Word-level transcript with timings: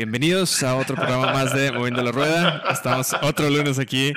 Bienvenidos 0.00 0.62
a 0.62 0.76
otro 0.76 0.96
programa 0.96 1.30
más 1.30 1.52
de 1.52 1.72
Moviendo 1.72 2.02
la 2.02 2.10
Rueda. 2.10 2.62
Estamos 2.70 3.14
otro 3.20 3.50
lunes 3.50 3.78
aquí 3.78 4.14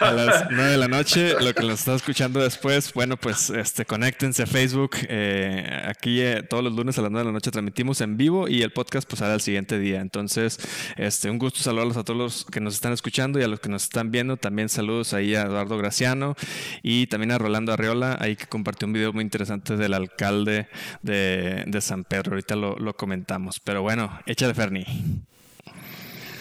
a 0.00 0.10
las 0.10 0.46
9 0.50 0.70
de 0.70 0.76
la 0.78 0.88
noche. 0.88 1.34
Lo 1.38 1.52
que 1.52 1.60
nos 1.60 1.80
está 1.80 1.94
escuchando 1.94 2.40
después, 2.40 2.94
bueno, 2.94 3.18
pues 3.18 3.50
este, 3.50 3.84
conéctense 3.84 4.44
a 4.44 4.46
Facebook. 4.46 4.96
Eh, 5.10 5.82
aquí 5.86 6.22
eh, 6.22 6.42
todos 6.42 6.64
los 6.64 6.72
lunes 6.72 6.96
a 6.96 7.02
las 7.02 7.10
9 7.10 7.22
de 7.22 7.28
la 7.28 7.34
noche 7.34 7.50
transmitimos 7.50 8.00
en 8.00 8.16
vivo 8.16 8.48
y 8.48 8.62
el 8.62 8.72
podcast 8.72 9.06
pues 9.06 9.20
hará 9.20 9.34
el 9.34 9.42
siguiente 9.42 9.78
día. 9.78 10.00
Entonces, 10.00 10.58
este, 10.96 11.28
un 11.28 11.38
gusto 11.38 11.60
saludarlos 11.60 11.98
a 11.98 12.04
todos 12.04 12.18
los 12.18 12.44
que 12.46 12.60
nos 12.60 12.72
están 12.72 12.94
escuchando 12.94 13.38
y 13.38 13.42
a 13.42 13.48
los 13.48 13.60
que 13.60 13.68
nos 13.68 13.82
están 13.82 14.10
viendo. 14.10 14.38
También 14.38 14.70
saludos 14.70 15.12
ahí 15.12 15.34
a 15.34 15.42
Eduardo 15.42 15.76
Graciano 15.76 16.34
y 16.82 17.08
también 17.08 17.32
a 17.32 17.36
Rolando 17.36 17.74
Arriola, 17.74 18.16
ahí 18.22 18.36
que 18.36 18.46
compartió 18.46 18.86
un 18.86 18.94
video 18.94 19.12
muy 19.12 19.22
interesante 19.22 19.76
del 19.76 19.92
alcalde 19.92 20.68
de, 21.02 21.78
San 21.82 22.04
Pedro. 22.04 22.30
Ahorita 22.30 22.56
lo, 22.56 22.78
lo 22.78 22.96
comentamos. 22.96 23.60
Pero 23.60 23.82
bueno, 23.82 24.18
échale 24.24 24.54
Ferni. 24.54 25.25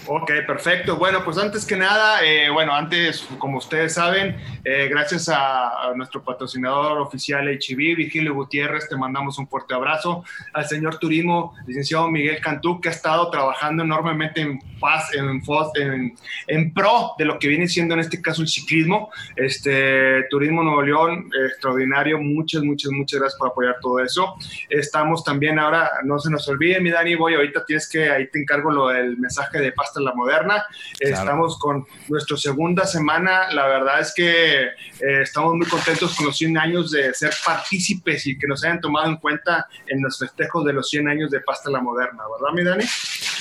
Ok, 0.08 0.32
perfecto. 0.46 0.98
Bueno, 0.98 1.24
pues 1.26 1.40
antes 1.40 1.66
que 1.66 1.76
nada, 1.76 2.24
eh, 2.24 2.52
bueno, 2.52 2.76
antes, 2.76 3.28
como 3.40 3.58
ustedes 3.58 3.96
saben, 3.96 4.36
eh, 4.64 4.88
gracias 4.88 5.30
a, 5.30 5.94
nuestro 5.96 6.24
patrocinador 6.24 7.00
oficial 7.00 7.48
HB, 7.48 7.96
Virgilio 7.96 8.34
Gutiérrez, 8.36 8.88
te 8.88 8.96
mandamos 8.96 9.40
un 9.40 9.48
fuerte 9.48 9.74
abrazo. 9.74 10.24
Al 10.54 10.68
señor 10.68 11.00
Turismo, 11.00 11.56
licenciado 11.66 12.08
Miguel 12.10 12.40
Cantú, 12.40 12.80
que 12.80 12.90
ha 12.90 12.92
estado 12.92 13.32
trabajando 13.32 13.84
enormemente 13.84 14.42
en 14.42 14.60
paz, 14.80 15.12
en, 15.16 15.42
en, 15.76 16.16
en, 16.48 16.74
pro 16.74 17.14
de 17.18 17.26
lo 17.26 17.40
que 17.40 17.48
viene 17.48 17.68
siendo 17.68 17.96
en 17.96 18.02
este 18.02 18.22
caso 18.22 18.42
el 18.42 18.48
ciclismo. 18.48 19.10
Este 19.36 20.26
Turismo 20.30 20.62
Nuevo 20.62 20.82
León, 20.84 21.30
extraordinario. 21.48 22.20
Muchas, 22.20 22.62
muchas, 22.64 22.92
muchas 22.92 23.20
gracias 23.20 23.40
por 23.40 23.50
apoyar 23.50 23.78
todo 23.82 24.00
eso. 24.00 24.36
Estamos 24.70 25.24
también 25.24 25.58
ahora, 25.58 25.90
no 26.04 26.20
se 26.20 26.30
nos 26.30 26.48
olvide, 26.48 26.80
mi 26.80 26.92
Dani, 26.92 27.16
voy, 27.16 27.34
ahorita 27.34 27.66
tienes 27.66 27.90
que, 27.90 28.10
ahí 28.10 28.28
te 28.30 28.40
encargo 28.40 28.72
lo 28.72 28.90
del 28.90 29.18
mensaje 29.18 29.60
de 29.60 29.72
la 30.04 30.14
moderna. 30.14 30.66
Estamos 31.00 31.58
con 31.60 31.86
nuestra 32.08 32.38
segunda 32.38 32.86
semana. 32.86 33.52
La 33.52 33.68
verdad 33.68 34.00
es 34.00 34.14
que 34.14 34.64
eh, 34.64 35.22
estamos 35.22 35.56
muy 35.56 35.68
contentos 35.68 36.16
con 36.16 36.28
los 36.28 36.38
100 36.38 36.58
años 36.58 36.92
de 36.92 37.14
ser 37.14 37.34
partícipes 37.46 38.26
y 38.28 38.38
que 38.38 38.48
nos 38.48 38.64
hayan 38.64 38.82
tomado 38.82 39.08
en 39.08 39.18
cuenta 39.18 39.68
en 39.88 40.02
los 40.02 40.18
festejos 40.20 40.66
de 40.66 40.74
los 40.74 40.90
100 40.90 41.08
años 41.08 41.32
de 41.32 41.42
Pasta 41.42 41.70
la 41.70 41.82
Moderna, 41.82 42.24
¿verdad, 42.40 42.54
mi 42.54 42.64
Dani? 42.64 42.86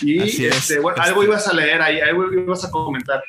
Y 0.04 0.44
este, 0.44 0.78
bueno, 0.80 1.02
algo 1.02 1.22
este 1.22 1.32
ibas 1.32 1.48
a 1.48 1.54
leer 1.54 1.82
ahí, 1.82 2.00
algo 2.00 2.32
ibas 2.32 2.64
a 2.64 2.70
comentar. 2.70 3.22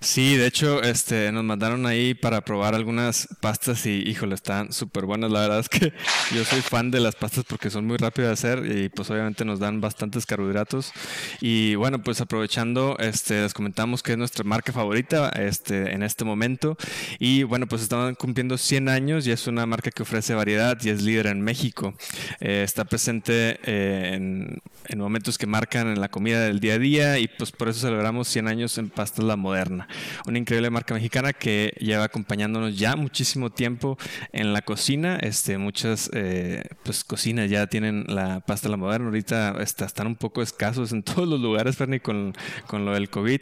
Sí, 0.00 0.36
de 0.36 0.46
hecho, 0.46 0.82
este, 0.82 1.32
nos 1.32 1.44
mandaron 1.44 1.86
ahí 1.86 2.14
para 2.14 2.42
probar 2.42 2.74
algunas 2.74 3.26
pastas 3.40 3.86
y, 3.86 4.02
híjole, 4.06 4.34
están 4.34 4.72
súper 4.72 5.06
buenas. 5.06 5.30
La 5.30 5.40
verdad 5.40 5.60
es 5.60 5.68
que 5.68 5.92
yo 6.34 6.44
soy 6.44 6.60
fan 6.60 6.90
de 6.90 7.00
las 7.00 7.14
pastas 7.14 7.44
porque 7.48 7.70
son 7.70 7.86
muy 7.86 7.96
rápidas 7.96 8.28
de 8.28 8.32
hacer 8.32 8.70
y 8.70 8.88
pues 8.88 9.10
obviamente 9.10 9.44
nos 9.44 9.60
dan 9.60 9.80
bastantes 9.80 10.26
carbohidratos. 10.26 10.92
Y 11.40 11.74
bueno, 11.76 12.02
pues 12.02 12.20
aprovechando, 12.20 12.96
este, 12.98 13.42
les 13.42 13.54
comentamos 13.54 14.02
que 14.02 14.12
es 14.12 14.18
nuestra 14.18 14.44
marca 14.44 14.72
favorita 14.72 15.30
este, 15.30 15.92
en 15.92 16.02
este 16.02 16.24
momento. 16.24 16.76
Y 17.18 17.42
bueno, 17.44 17.66
pues 17.66 17.82
están 17.82 18.14
cumpliendo 18.14 18.58
100 18.58 18.88
años 18.88 19.26
y 19.26 19.30
es 19.30 19.46
una 19.46 19.64
marca 19.66 19.90
que 19.90 20.02
ofrece 20.02 20.34
variedad 20.34 20.76
y 20.82 20.90
es 20.90 21.02
líder 21.02 21.28
en 21.28 21.40
México. 21.40 21.94
Eh, 22.40 22.62
está 22.62 22.84
presente 22.84 23.58
eh, 23.64 24.10
en, 24.14 24.60
en 24.86 24.98
momentos 24.98 25.38
que 25.38 25.46
marcan 25.46 25.93
en 25.94 26.00
la 26.00 26.08
comida 26.08 26.40
del 26.40 26.60
día 26.60 26.74
a 26.74 26.78
día 26.78 27.18
y 27.18 27.28
pues 27.28 27.52
por 27.52 27.68
eso 27.68 27.80
celebramos 27.80 28.28
100 28.28 28.48
años 28.48 28.78
en 28.78 28.90
Pastas 28.90 29.24
La 29.24 29.36
Moderna 29.36 29.88
una 30.26 30.38
increíble 30.38 30.70
marca 30.70 30.94
mexicana 30.94 31.32
que 31.32 31.74
lleva 31.78 32.04
acompañándonos 32.04 32.78
ya 32.78 32.96
muchísimo 32.96 33.50
tiempo 33.50 33.98
en 34.32 34.52
la 34.52 34.62
cocina. 34.62 35.18
Este, 35.20 35.58
muchas 35.58 36.10
eh, 36.12 36.64
pues 36.82 37.04
cocinas 37.04 37.50
ya 37.50 37.66
tienen 37.66 38.04
la 38.08 38.40
pasta 38.40 38.68
la 38.68 38.76
moderna. 38.76 39.06
Ahorita 39.06 39.56
está, 39.60 39.84
están 39.84 40.06
un 40.06 40.16
poco 40.16 40.42
escasos 40.42 40.92
en 40.92 41.02
todos 41.04 41.28
los 41.28 41.40
lugares, 41.40 41.76
Ferni, 41.76 42.00
con, 42.00 42.34
con, 42.66 42.84
lo 42.84 42.92
del 42.92 43.10
COVID. 43.10 43.40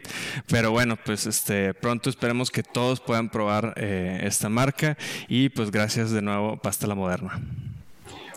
Pero 0.48 0.70
bueno, 0.70 0.96
pues 0.96 1.26
este, 1.26 1.74
pronto 1.74 2.10
esperemos 2.10 2.50
que 2.50 2.62
todos 2.62 3.00
puedan 3.00 3.30
probar 3.30 3.74
eh, 3.76 4.20
esta 4.24 4.48
marca. 4.48 4.96
Y 5.28 5.48
pues 5.50 5.70
gracias 5.70 6.10
de 6.10 6.22
nuevo, 6.22 6.56
Pasta 6.58 6.86
la 6.86 6.94
Moderna. 6.94 7.40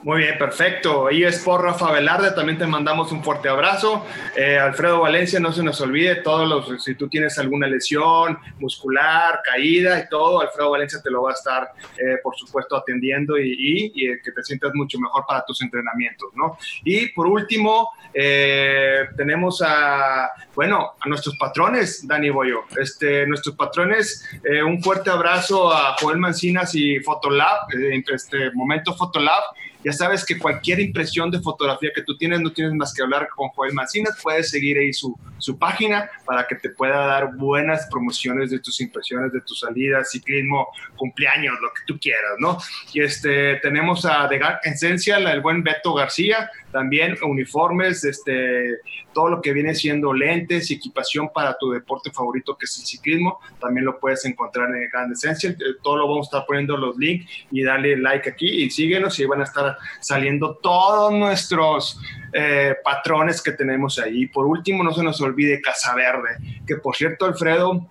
Muy 0.06 0.20
bien, 0.20 0.38
perfecto. 0.38 1.10
Y 1.10 1.24
es 1.24 1.40
por 1.40 1.64
Rafa 1.64 1.92
Velarde, 1.92 2.30
también 2.30 2.60
te 2.60 2.68
mandamos 2.68 3.12
un 3.12 3.24
fuerte 3.24 3.50
abrazo. 3.50 4.06
Eh, 4.36 4.56
Alfredo 4.56 5.00
Valencia, 5.00 5.40
no 5.40 5.52
se 5.52 5.64
nos 5.64 5.82
olvide, 5.82 6.18
todos 6.18 6.48
los, 6.48 6.84
si 6.84 6.94
tú 6.94 7.10
tienes 7.10 7.40
alguna 7.40 7.66
lesión 7.66 8.38
muscular, 8.60 9.42
caída 9.44 10.00
y 10.00 10.08
todo, 10.08 10.42
Alfredo 10.42 10.70
Valencia 10.70 11.00
te 11.04 11.10
lo 11.10 11.24
va 11.24 11.32
a 11.32 11.34
estar, 11.34 11.72
eh, 11.98 12.20
por 12.22 12.36
supuesto, 12.36 12.76
atendiendo 12.76 13.36
y, 13.40 13.92
que 14.24 14.32
te 14.32 14.44
sientas 14.44 14.76
mucho 14.76 15.00
mejor 15.00 15.26
para 15.28 15.44
tus 15.44 15.60
entrenamientos, 15.64 16.30
¿no? 16.36 16.60
Y 16.84 17.08
por 17.08 17.26
último, 17.26 17.90
eh, 18.14 19.08
tenemos 19.18 19.64
a, 19.66 20.30
bueno, 20.54 20.94
a 21.00 21.10
nuestros 21.10 21.36
patrones, 21.40 22.08
Dani 22.08 22.30
Boyo. 22.30 22.66
Este, 22.80 23.26
nuestros 23.26 23.56
patrones, 23.56 24.24
un 24.68 24.84
fuerte 24.84 25.10
abrazo 25.10 25.74
a 25.74 25.96
Joel 26.00 26.20
Mancinas 26.20 26.76
y 26.76 27.00
Fotolab, 27.00 27.70
este 28.14 28.52
Momento 28.52 28.94
Fotolab 28.94 29.42
ya 29.86 29.94
sabes 29.94 30.26
que 30.26 30.40
cualquier 30.40 30.80
impresión 30.80 31.30
de 31.30 31.40
fotografía 31.40 31.92
que 31.94 32.02
tú 32.02 32.18
tienes, 32.18 32.42
no 32.42 32.52
tienes 32.52 32.74
más 32.74 32.92
que 32.92 33.04
hablar 33.04 33.30
con 33.30 33.50
Joel 33.50 33.72
Mancinas, 33.74 34.18
puedes 34.24 34.50
seguir 34.50 34.80
ahí 34.80 34.92
su, 34.92 35.16
su 35.38 35.60
página 35.60 36.10
para 36.26 36.48
que 36.48 36.56
te 36.56 36.72
pueda 36.72 37.06
dar 37.06 37.36
buenas 37.36 37.88
promociones 37.92 38.50
de 38.50 38.58
tus 38.58 38.82
impresiones, 38.82 39.32
de 39.32 39.42
tus 39.42 39.60
salidas, 39.60 40.10
ciclismo, 40.10 40.70
cumpleaños, 40.96 41.54
lo 41.62 41.70
que 41.70 41.84
tú 41.86 42.00
quieras, 42.00 42.32
¿no? 42.40 42.58
Y 42.94 43.02
este, 43.02 43.58
tenemos 43.58 44.08
a 44.08 44.28
The 44.28 44.40
Essential, 44.64 45.28
el 45.28 45.42
buen 45.42 45.62
Beto 45.62 45.94
García, 45.94 46.50
también 46.72 47.16
uniformes, 47.24 48.04
este, 48.04 48.80
todo 49.14 49.30
lo 49.30 49.42
que 49.42 49.54
viene 49.54 49.76
siendo 49.76 50.14
lentes 50.14 50.72
y 50.72 50.74
equipación 50.74 51.30
para 51.34 51.58
tu 51.58 51.72
deporte 51.72 52.12
favorito 52.12 52.58
que 52.58 52.66
es 52.66 52.78
el 52.80 52.86
ciclismo, 52.86 53.40
también 53.62 53.86
lo 53.86 54.00
puedes 54.00 54.26
encontrar 54.26 54.70
en 54.76 54.90
Grand 54.92 55.12
Essential. 55.12 55.56
Todo 55.82 55.98
lo 55.98 56.08
vamos 56.08 56.28
a 56.28 56.30
estar 56.30 56.46
poniendo 56.46 56.76
los 56.76 56.98
links 56.98 57.32
y 57.52 57.64
dale 57.64 57.96
like 57.98 58.30
aquí 58.30 58.64
y 58.64 58.70
síguenos 58.72 59.18
y 59.20 59.26
van 59.26 59.42
a 59.42 59.46
estar 59.46 59.75
saliendo 60.00 60.56
todos 60.56 61.14
nuestros 61.14 62.00
eh, 62.34 62.76
patrones 62.84 63.42
que 63.42 63.54
tenemos 63.54 63.98
ahí. 63.98 64.28
Por 64.28 64.46
último, 64.46 64.84
no 64.84 64.94
se 64.94 65.04
nos 65.04 65.22
olvide 65.22 65.62
Casa 65.62 65.96
Verde, 65.96 66.38
que 66.68 66.76
por 66.76 66.96
cierto, 66.96 67.26
Alfredo, 67.26 67.88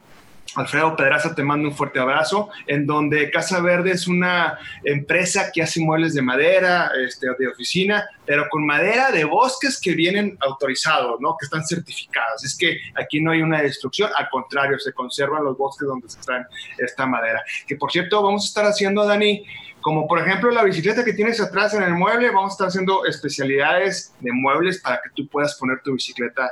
Alfredo 0.57 0.95
Pedraza 0.97 1.35
te 1.35 1.43
mando 1.43 1.69
un 1.69 1.75
fuerte 1.75 1.99
abrazo, 1.99 2.51
en 2.67 2.87
donde 2.87 3.31
Casa 3.31 3.61
Verde 3.61 3.93
es 3.93 4.07
una 4.07 4.59
empresa 4.85 5.51
que 5.53 5.63
hace 5.63 5.81
muebles 5.81 6.15
de 6.15 6.23
madera, 6.23 6.91
este, 7.05 7.29
de 7.39 7.49
oficina, 7.49 8.07
pero 8.27 8.47
con 8.51 8.67
madera 8.67 9.11
de 9.11 9.25
bosques 9.25 9.81
que 9.81 9.95
vienen 9.95 10.37
autorizados, 10.41 11.19
¿no? 11.21 11.37
que 11.39 11.47
están 11.47 11.65
certificados. 11.67 12.45
Es 12.45 12.57
que 12.57 12.79
aquí 12.95 13.21
no 13.21 13.33
hay 13.33 13.43
una 13.43 13.63
destrucción, 13.63 14.11
al 14.17 14.29
contrario, 14.29 14.79
se 14.79 14.93
conservan 14.93 15.45
los 15.45 15.57
bosques 15.57 15.89
donde 15.89 16.09
se 16.09 16.21
traen 16.21 16.45
esta 16.79 17.07
madera. 17.07 17.43
Que 17.67 17.77
por 17.77 17.91
cierto, 17.91 18.23
vamos 18.23 18.45
a 18.45 18.49
estar 18.49 18.67
haciendo, 18.67 19.07
Dani, 19.07 19.45
como 19.85 20.09
por 20.09 20.19
ejemplo 20.19 20.51
la 20.51 20.65
bicicleta 20.65 21.05
que 21.05 21.13
tienes 21.13 21.39
atrás 21.43 21.75
en 21.75 21.83
el 21.83 21.93
mueble, 21.93 22.31
vamos 22.31 22.53
a 22.53 22.55
estar 22.55 22.69
haciendo 22.69 23.05
especialidades 23.05 24.15
de 24.19 24.33
muebles 24.33 24.81
para 24.81 24.97
que 24.97 25.11
tú 25.15 25.29
puedas 25.29 25.57
poner 25.57 25.83
tu 25.85 25.93
bicicleta 25.93 26.51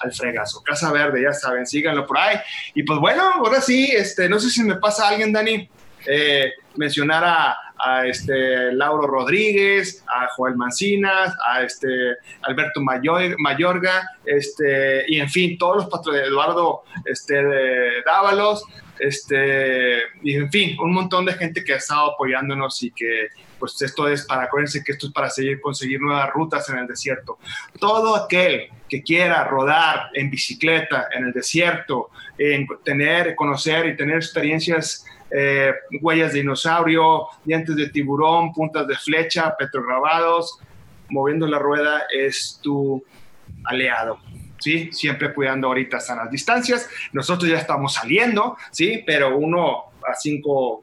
al 0.00 0.10
fregazo. 0.14 0.62
Casa 0.62 0.90
Verde, 0.90 1.20
ya 1.22 1.34
saben, 1.34 1.66
síganlo 1.66 2.06
por 2.06 2.16
ahí. 2.16 2.38
Y 2.74 2.82
pues 2.82 2.98
bueno, 3.00 3.22
ahora 3.22 3.60
sí, 3.60 3.90
este, 3.94 4.30
no 4.30 4.40
sé 4.40 4.48
si 4.48 4.62
me 4.62 4.76
pasa 4.76 5.10
alguien, 5.10 5.30
Dani, 5.30 5.68
eh, 6.06 6.52
mencionar 6.76 7.22
a, 7.22 7.54
a, 7.78 8.06
este 8.06 8.72
Lauro 8.72 9.06
Rodríguez, 9.08 10.02
a 10.08 10.28
Joel 10.34 10.56
Mancinas, 10.56 11.34
a 11.46 11.64
este 11.64 11.86
Alberto 12.44 12.80
Mayor, 12.80 13.38
Mayorga, 13.40 14.08
este, 14.24 15.04
y 15.08 15.20
en 15.20 15.28
fin, 15.28 15.58
todos 15.58 15.76
los 15.76 15.86
patrones 15.88 16.22
de 16.22 16.28
Eduardo 16.28 16.84
este, 17.04 17.42
Dávalos, 18.06 18.64
este, 18.98 19.98
y 20.22 20.34
en 20.34 20.50
fin, 20.50 20.78
un 20.80 20.92
montón 20.92 21.24
de 21.24 21.34
gente 21.34 21.64
que 21.64 21.74
ha 21.74 21.76
estado 21.76 22.12
apoyándonos 22.12 22.82
y 22.82 22.90
que 22.90 23.28
pues 23.58 23.80
esto 23.82 24.08
es 24.08 24.24
para, 24.26 24.44
acuérdense 24.44 24.84
que 24.84 24.92
esto 24.92 25.06
es 25.06 25.12
para 25.12 25.30
seguir, 25.30 25.60
conseguir 25.60 26.00
nuevas 26.00 26.30
rutas 26.30 26.68
en 26.68 26.78
el 26.78 26.86
desierto. 26.86 27.38
Todo 27.78 28.16
aquel 28.16 28.68
que 28.88 29.02
quiera 29.02 29.44
rodar 29.44 30.10
en 30.14 30.30
bicicleta 30.30 31.08
en 31.12 31.24
el 31.24 31.32
desierto, 31.32 32.10
en 32.38 32.66
tener, 32.84 33.34
conocer 33.34 33.86
y 33.86 33.96
tener 33.96 34.16
experiencias, 34.16 35.04
eh, 35.30 35.72
huellas 36.00 36.32
de 36.32 36.40
dinosaurio, 36.40 37.26
dientes 37.44 37.74
de 37.74 37.88
tiburón, 37.88 38.52
puntas 38.52 38.86
de 38.86 38.96
flecha, 38.96 39.56
petrograbados, 39.56 40.58
moviendo 41.08 41.46
la 41.46 41.58
rueda 41.58 42.04
es 42.14 42.60
tu 42.62 43.04
aliado. 43.64 44.18
¿Sí? 44.64 44.88
Siempre 44.92 45.34
cuidando 45.34 45.66
ahorita 45.66 45.98
las 46.16 46.30
distancias. 46.30 46.88
Nosotros 47.12 47.50
ya 47.50 47.58
estamos 47.58 47.92
saliendo, 47.92 48.56
¿sí? 48.70 49.02
Pero 49.04 49.36
uno 49.36 49.92
a 50.08 50.14
cinco 50.14 50.82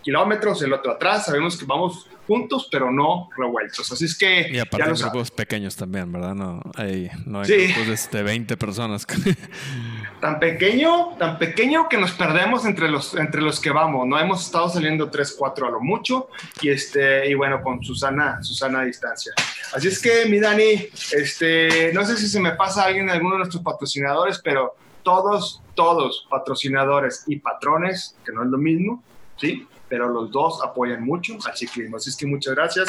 kilómetros, 0.00 0.62
el 0.62 0.72
otro 0.72 0.92
atrás. 0.92 1.26
Sabemos 1.26 1.58
que 1.58 1.66
vamos 1.66 2.08
juntos, 2.26 2.66
pero 2.72 2.90
no 2.90 3.28
revueltos. 3.36 3.92
Así 3.92 4.06
es 4.06 4.16
que. 4.16 4.48
Y 4.50 4.58
aparte, 4.58 4.90
grupos 5.02 5.30
pequeños 5.30 5.76
también, 5.76 6.10
¿verdad? 6.10 6.34
No 6.34 6.62
hay, 6.76 7.10
no 7.26 7.42
hay 7.42 7.74
grupos 7.74 8.10
de 8.10 8.22
20 8.22 8.56
personas. 8.56 9.06
tan 10.20 10.38
pequeño, 10.38 11.16
tan 11.18 11.38
pequeño 11.38 11.88
que 11.88 11.96
nos 11.96 12.12
perdemos 12.12 12.64
entre 12.66 12.88
los, 12.88 13.14
entre 13.14 13.40
los 13.40 13.58
que 13.58 13.70
vamos, 13.70 14.06
¿no? 14.06 14.18
Hemos 14.18 14.44
estado 14.44 14.68
saliendo 14.68 15.10
3, 15.10 15.34
4 15.38 15.66
a 15.66 15.70
lo 15.70 15.80
mucho 15.80 16.28
y, 16.60 16.68
este, 16.68 17.28
y 17.28 17.34
bueno, 17.34 17.62
con 17.62 17.82
Susana, 17.82 18.42
Susana 18.42 18.80
a 18.80 18.84
distancia. 18.84 19.32
Así 19.74 19.88
es 19.88 20.00
que, 20.00 20.26
mi 20.26 20.38
Dani, 20.38 20.88
este, 21.12 21.92
no 21.94 22.04
sé 22.04 22.16
si 22.16 22.28
se 22.28 22.38
me 22.38 22.52
pasa 22.52 22.84
alguien 22.84 23.06
de 23.06 23.12
alguno 23.12 23.32
de 23.32 23.38
nuestros 23.38 23.62
patrocinadores, 23.62 24.40
pero 24.44 24.76
todos, 25.02 25.62
todos 25.74 26.26
patrocinadores 26.28 27.24
y 27.26 27.36
patrones, 27.36 28.14
que 28.24 28.32
no 28.32 28.42
es 28.42 28.48
lo 28.50 28.58
mismo, 28.58 29.02
¿sí? 29.38 29.66
Pero 29.88 30.08
los 30.08 30.30
dos 30.30 30.62
apoyan 30.62 31.02
mucho 31.02 31.38
al 31.44 31.56
ciclismo. 31.56 31.96
Así 31.96 32.10
es 32.10 32.16
que 32.16 32.26
muchas 32.26 32.54
gracias. 32.54 32.88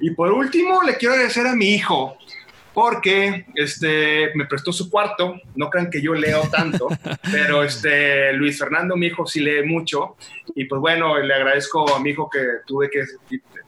Y 0.00 0.10
por 0.10 0.32
último, 0.32 0.82
le 0.82 0.96
quiero 0.96 1.14
agradecer 1.14 1.46
a 1.46 1.54
mi 1.54 1.70
hijo, 1.70 2.18
porque 2.74 3.46
este, 3.54 4.34
me 4.34 4.46
prestó 4.46 4.72
su 4.72 4.90
cuarto. 4.90 5.40
No 5.54 5.70
crean 5.70 5.90
que 5.90 6.00
yo 6.00 6.14
leo 6.14 6.42
tanto, 6.50 6.88
pero 7.32 7.62
este, 7.62 8.32
Luis 8.32 8.58
Fernando, 8.58 8.96
mi 8.96 9.06
hijo, 9.06 9.26
sí 9.26 9.40
lee 9.40 9.64
mucho. 9.64 10.16
Y 10.54 10.64
pues 10.64 10.80
bueno, 10.80 11.18
le 11.18 11.34
agradezco 11.34 11.94
a 11.94 12.00
mi 12.00 12.10
hijo 12.10 12.28
que 12.30 12.40
tuve 12.66 12.90
que, 12.90 13.04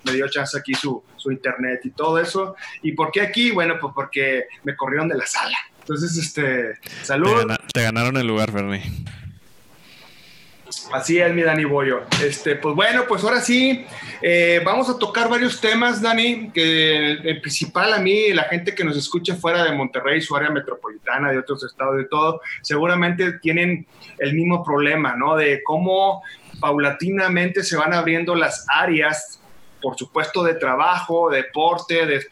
me 0.04 0.12
dio 0.12 0.28
chance 0.28 0.58
aquí 0.58 0.74
su, 0.74 1.02
su 1.16 1.30
internet 1.30 1.80
y 1.84 1.90
todo 1.90 2.18
eso. 2.18 2.56
¿Y 2.82 2.92
por 2.92 3.10
qué 3.10 3.22
aquí? 3.22 3.50
Bueno, 3.50 3.76
pues 3.80 3.92
porque 3.94 4.44
me 4.64 4.76
corrieron 4.76 5.08
de 5.08 5.16
la 5.16 5.26
sala. 5.26 5.56
Entonces, 5.80 6.16
este, 6.16 6.74
salud. 7.02 7.46
Te, 7.72 7.82
ganaron 7.82 8.16
el 8.16 8.26
lugar, 8.26 8.50
Fermi. 8.50 8.80
Así 10.92 11.18
es, 11.18 11.32
mi 11.32 11.42
Dani 11.42 11.64
Boyo. 11.64 12.02
Este, 12.22 12.56
pues 12.56 12.74
bueno, 12.74 13.04
pues 13.08 13.22
ahora 13.24 13.40
sí, 13.40 13.84
eh, 14.22 14.60
vamos 14.64 14.88
a 14.88 14.98
tocar 14.98 15.28
varios 15.28 15.60
temas, 15.60 16.00
Dani, 16.00 16.50
que 16.50 17.12
el, 17.12 17.40
principal 17.40 17.92
a 17.92 17.98
mí, 17.98 18.32
la 18.32 18.44
gente 18.44 18.74
que 18.74 18.84
nos 18.84 18.96
escucha 18.96 19.34
fuera 19.34 19.64
de 19.64 19.72
Monterrey, 19.72 20.20
su 20.20 20.36
área 20.36 20.50
metropolitana, 20.50 21.30
de 21.30 21.38
otros 21.38 21.64
estados, 21.64 21.96
de 21.96 22.04
todo, 22.04 22.40
seguramente 22.62 23.38
tienen 23.40 23.86
el 24.18 24.34
mismo 24.34 24.64
problema, 24.64 25.16
¿no? 25.16 25.36
De 25.36 25.62
cómo 25.64 26.22
paulatinamente 26.60 27.62
se 27.62 27.76
van 27.76 27.92
abriendo 27.92 28.34
las 28.34 28.66
áreas 28.74 29.40
por 29.84 29.98
supuesto, 29.98 30.42
de 30.42 30.54
trabajo, 30.54 31.28
deporte, 31.28 32.06
de, 32.06 32.24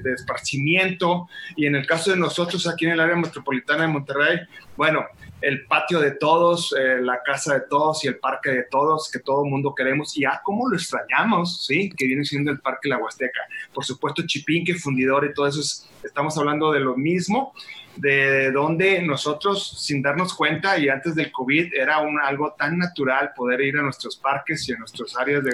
de, 0.00 0.12
esparcimiento. 0.12 1.28
Y 1.56 1.66
en 1.66 1.74
el 1.74 1.88
caso 1.88 2.12
de 2.12 2.16
nosotros 2.16 2.68
aquí 2.68 2.84
en 2.84 2.92
el 2.92 3.00
área 3.00 3.16
metropolitana 3.16 3.82
de 3.82 3.88
Monterrey, 3.88 4.38
bueno, 4.76 5.04
el 5.40 5.66
patio 5.66 5.98
de 5.98 6.12
todos, 6.12 6.72
eh, 6.78 7.00
la 7.00 7.20
casa 7.24 7.54
de 7.54 7.62
todos 7.68 8.04
y 8.04 8.06
el 8.06 8.18
parque 8.18 8.50
de 8.50 8.62
todos 8.70 9.10
que 9.10 9.18
todo 9.18 9.44
mundo 9.44 9.74
queremos 9.74 10.16
y 10.16 10.24
ah, 10.24 10.40
cómo 10.44 10.68
lo 10.68 10.76
extrañamos, 10.76 11.66
¿sí? 11.66 11.90
Que 11.90 12.06
viene 12.06 12.24
siendo 12.24 12.52
el 12.52 12.60
Parque 12.60 12.88
La 12.88 12.98
Huasteca. 12.98 13.40
Por 13.72 13.84
supuesto, 13.84 14.22
Chipinque, 14.24 14.74
Fundidor 14.74 15.24
y 15.24 15.34
todo 15.34 15.48
eso, 15.48 15.62
estamos 16.04 16.38
hablando 16.38 16.70
de 16.70 16.78
lo 16.78 16.96
mismo 16.96 17.52
de 17.96 18.50
donde 18.50 19.02
nosotros, 19.02 19.76
sin 19.80 20.02
darnos 20.02 20.34
cuenta 20.34 20.78
y 20.78 20.88
antes 20.88 21.14
del 21.14 21.30
COVID, 21.30 21.74
era 21.74 22.00
un, 22.00 22.18
algo 22.20 22.54
tan 22.58 22.78
natural 22.78 23.32
poder 23.36 23.60
ir 23.60 23.76
a 23.76 23.82
nuestros 23.82 24.16
parques 24.16 24.68
y 24.68 24.72
a 24.72 24.78
nuestras 24.78 25.16
áreas 25.16 25.44
de, 25.44 25.52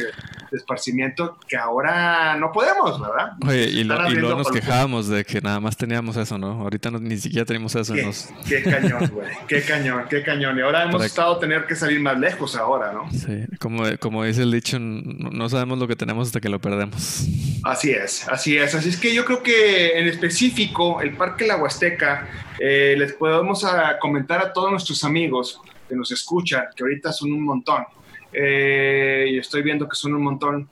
esparcimiento 0.52 1.38
que 1.46 1.56
ahora 1.56 2.36
no 2.36 2.50
podemos, 2.50 3.00
¿verdad? 3.00 3.32
Oye, 3.46 3.64
y, 3.66 3.84
luego 3.84 4.36
nos 4.36 4.50
quejábamos 4.50 5.08
de 5.08 5.24
que 5.24 5.40
nada 5.40 5.60
más 5.60 5.76
teníamos 5.76 6.16
eso, 6.16 6.38
¿no? 6.38 6.62
Ahorita 6.62 6.90
ni 6.90 7.16
siquiera 7.18 7.44
tenemos 7.44 7.74
eso. 7.76 7.94
Qué, 7.94 8.12
qué 8.48 8.62
cañón, 8.62 9.10
güey. 9.12 9.28
Qué 9.46 9.62
cañón, 9.62 10.06
qué 10.10 10.22
cañón. 10.24 10.58
Y 10.58 10.62
ahora 10.62 10.84
hemos 10.84 11.04
estado 11.04 11.38
tener 11.38 11.66
que 11.66 11.76
salir 11.76 12.00
más 12.00 12.18
lejos 12.18 12.56
ahora, 12.56 12.92
¿no? 12.92 13.08
Sí, 13.12 13.44
como, 13.60 13.84
como 14.00 14.24
dice 14.24 14.42
el 14.42 14.50
dicho, 14.50 14.78
no 14.80 15.48
sabemos 15.48 15.78
lo 15.78 15.86
que 15.86 15.94
tenemos 15.94 16.28
hasta 16.28 16.40
que 16.40 16.48
lo 16.48 16.60
perdemos. 16.60 17.26
Así 17.62 17.90
es, 17.90 18.26
así 18.28 18.56
es. 18.56 18.74
Así 18.74 18.88
es 18.88 18.96
que 18.96 19.14
yo 19.14 19.24
creo 19.24 19.42
que 19.42 19.98
en 19.98 20.08
específico 20.08 21.00
el 21.00 21.12
Parque 21.12 21.46
La 21.46 21.56
Huasteca 21.56 22.28
eh, 22.58 22.94
les 22.96 23.12
podemos 23.14 23.64
a 23.64 23.98
comentar 23.98 24.40
a 24.40 24.52
todos 24.52 24.70
nuestros 24.70 25.02
amigos 25.04 25.60
que 25.88 25.96
nos 25.96 26.10
escuchan, 26.10 26.66
que 26.74 26.82
ahorita 26.82 27.12
son 27.12 27.32
un 27.32 27.44
montón, 27.44 27.84
eh, 28.32 29.26
y 29.30 29.38
estoy 29.38 29.62
viendo 29.62 29.88
que 29.88 29.96
son 29.96 30.14
un 30.14 30.22
montón, 30.22 30.68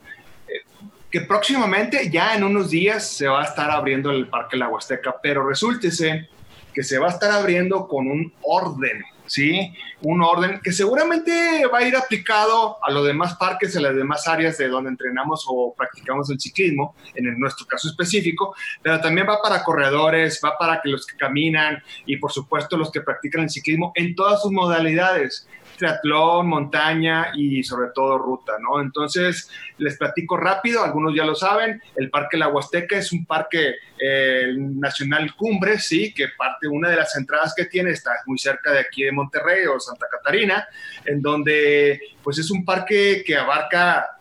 eh, 0.47 0.63
que 1.11 1.23
próximamente, 1.23 2.11
ya 2.11 2.37
en 2.37 2.45
unos 2.45 2.71
días, 2.71 3.11
se 3.11 3.27
va 3.27 3.43
a 3.43 3.45
estar 3.45 3.71
abriendo 3.71 4.11
el 4.11 4.29
Parque 4.29 4.57
La 4.57 4.69
Huasteca, 4.69 5.17
pero 5.23 5.47
resúltese 5.47 6.29
que 6.73 6.83
se 6.83 6.99
va 6.99 7.07
a 7.07 7.11
estar 7.11 7.31
abriendo 7.31 7.89
con 7.89 8.07
un 8.07 8.33
orden 8.43 9.03
¿sí? 9.29 9.73
Un 10.03 10.23
orden 10.23 10.61
que 10.63 10.73
seguramente 10.73 11.65
va 11.73 11.79
a 11.79 11.83
ir 11.83 11.97
aplicado 11.97 12.79
a 12.83 12.91
los 12.91 13.07
demás 13.07 13.35
parques, 13.37 13.77
a 13.77 13.81
las 13.81 13.95
demás 13.95 14.27
áreas 14.27 14.59
de 14.59 14.69
donde 14.69 14.91
entrenamos 14.91 15.45
o 15.49 15.75
practicamos 15.77 16.31
el 16.31 16.41
ciclismo, 16.41 16.95
en 17.15 17.39
nuestro 17.39 17.67
caso 17.67 17.89
específico, 17.89 18.55
pero 18.83 19.01
también 19.01 19.27
va 19.29 19.41
para 19.41 19.63
corredores, 19.63 20.41
va 20.45 20.57
para 20.59 20.81
que 20.81 20.89
los 20.89 21.07
que 21.07 21.17
caminan 21.17 21.83
y 22.07 22.17
por 22.17 22.33
supuesto 22.33 22.77
los 22.77 22.91
que 22.91 23.01
practican 23.01 23.43
el 23.43 23.51
ciclismo 23.51 23.93
en 23.95 24.15
todas 24.15 24.43
sus 24.43 24.51
modalidades 24.51 25.47
triatlón, 25.79 26.47
montaña 26.49 27.33
y 27.35 27.63
sobre 27.63 27.91
todo 27.95 28.19
ruta, 28.19 28.53
¿no? 28.61 28.83
Entonces, 28.83 29.51
les 29.79 29.97
platico 29.97 30.37
rápido, 30.37 30.85
algunos 30.85 31.15
ya 31.15 31.25
lo 31.25 31.35
saben, 31.35 31.81
el 31.97 32.11
Parque 32.11 32.37
La 32.37 32.49
Huasteca 32.49 32.99
es 32.99 33.13
un 33.13 33.25
parque 33.25 33.77
eh, 33.99 34.53
nacional 34.57 35.35
cumbre, 35.35 35.79
sí, 35.79 36.13
que 36.13 36.27
parte, 36.37 36.69
una 36.69 36.91
de 36.91 36.97
las 36.97 37.17
entradas 37.17 37.55
que 37.57 37.65
tiene 37.65 37.91
está 37.91 38.11
muy 38.27 38.39
cerca 38.39 38.73
de 38.73 38.81
aquí 38.81 39.05
de 39.05 39.13
Monterrey 39.13 39.65
o 39.67 39.81
Santa 39.81 40.07
Catarina, 40.11 40.67
en 41.07 41.23
donde 41.23 42.01
pues 42.23 42.39
es 42.39 42.51
un 42.51 42.65
parque 42.65 43.23
que 43.25 43.37
abarca 43.37 44.18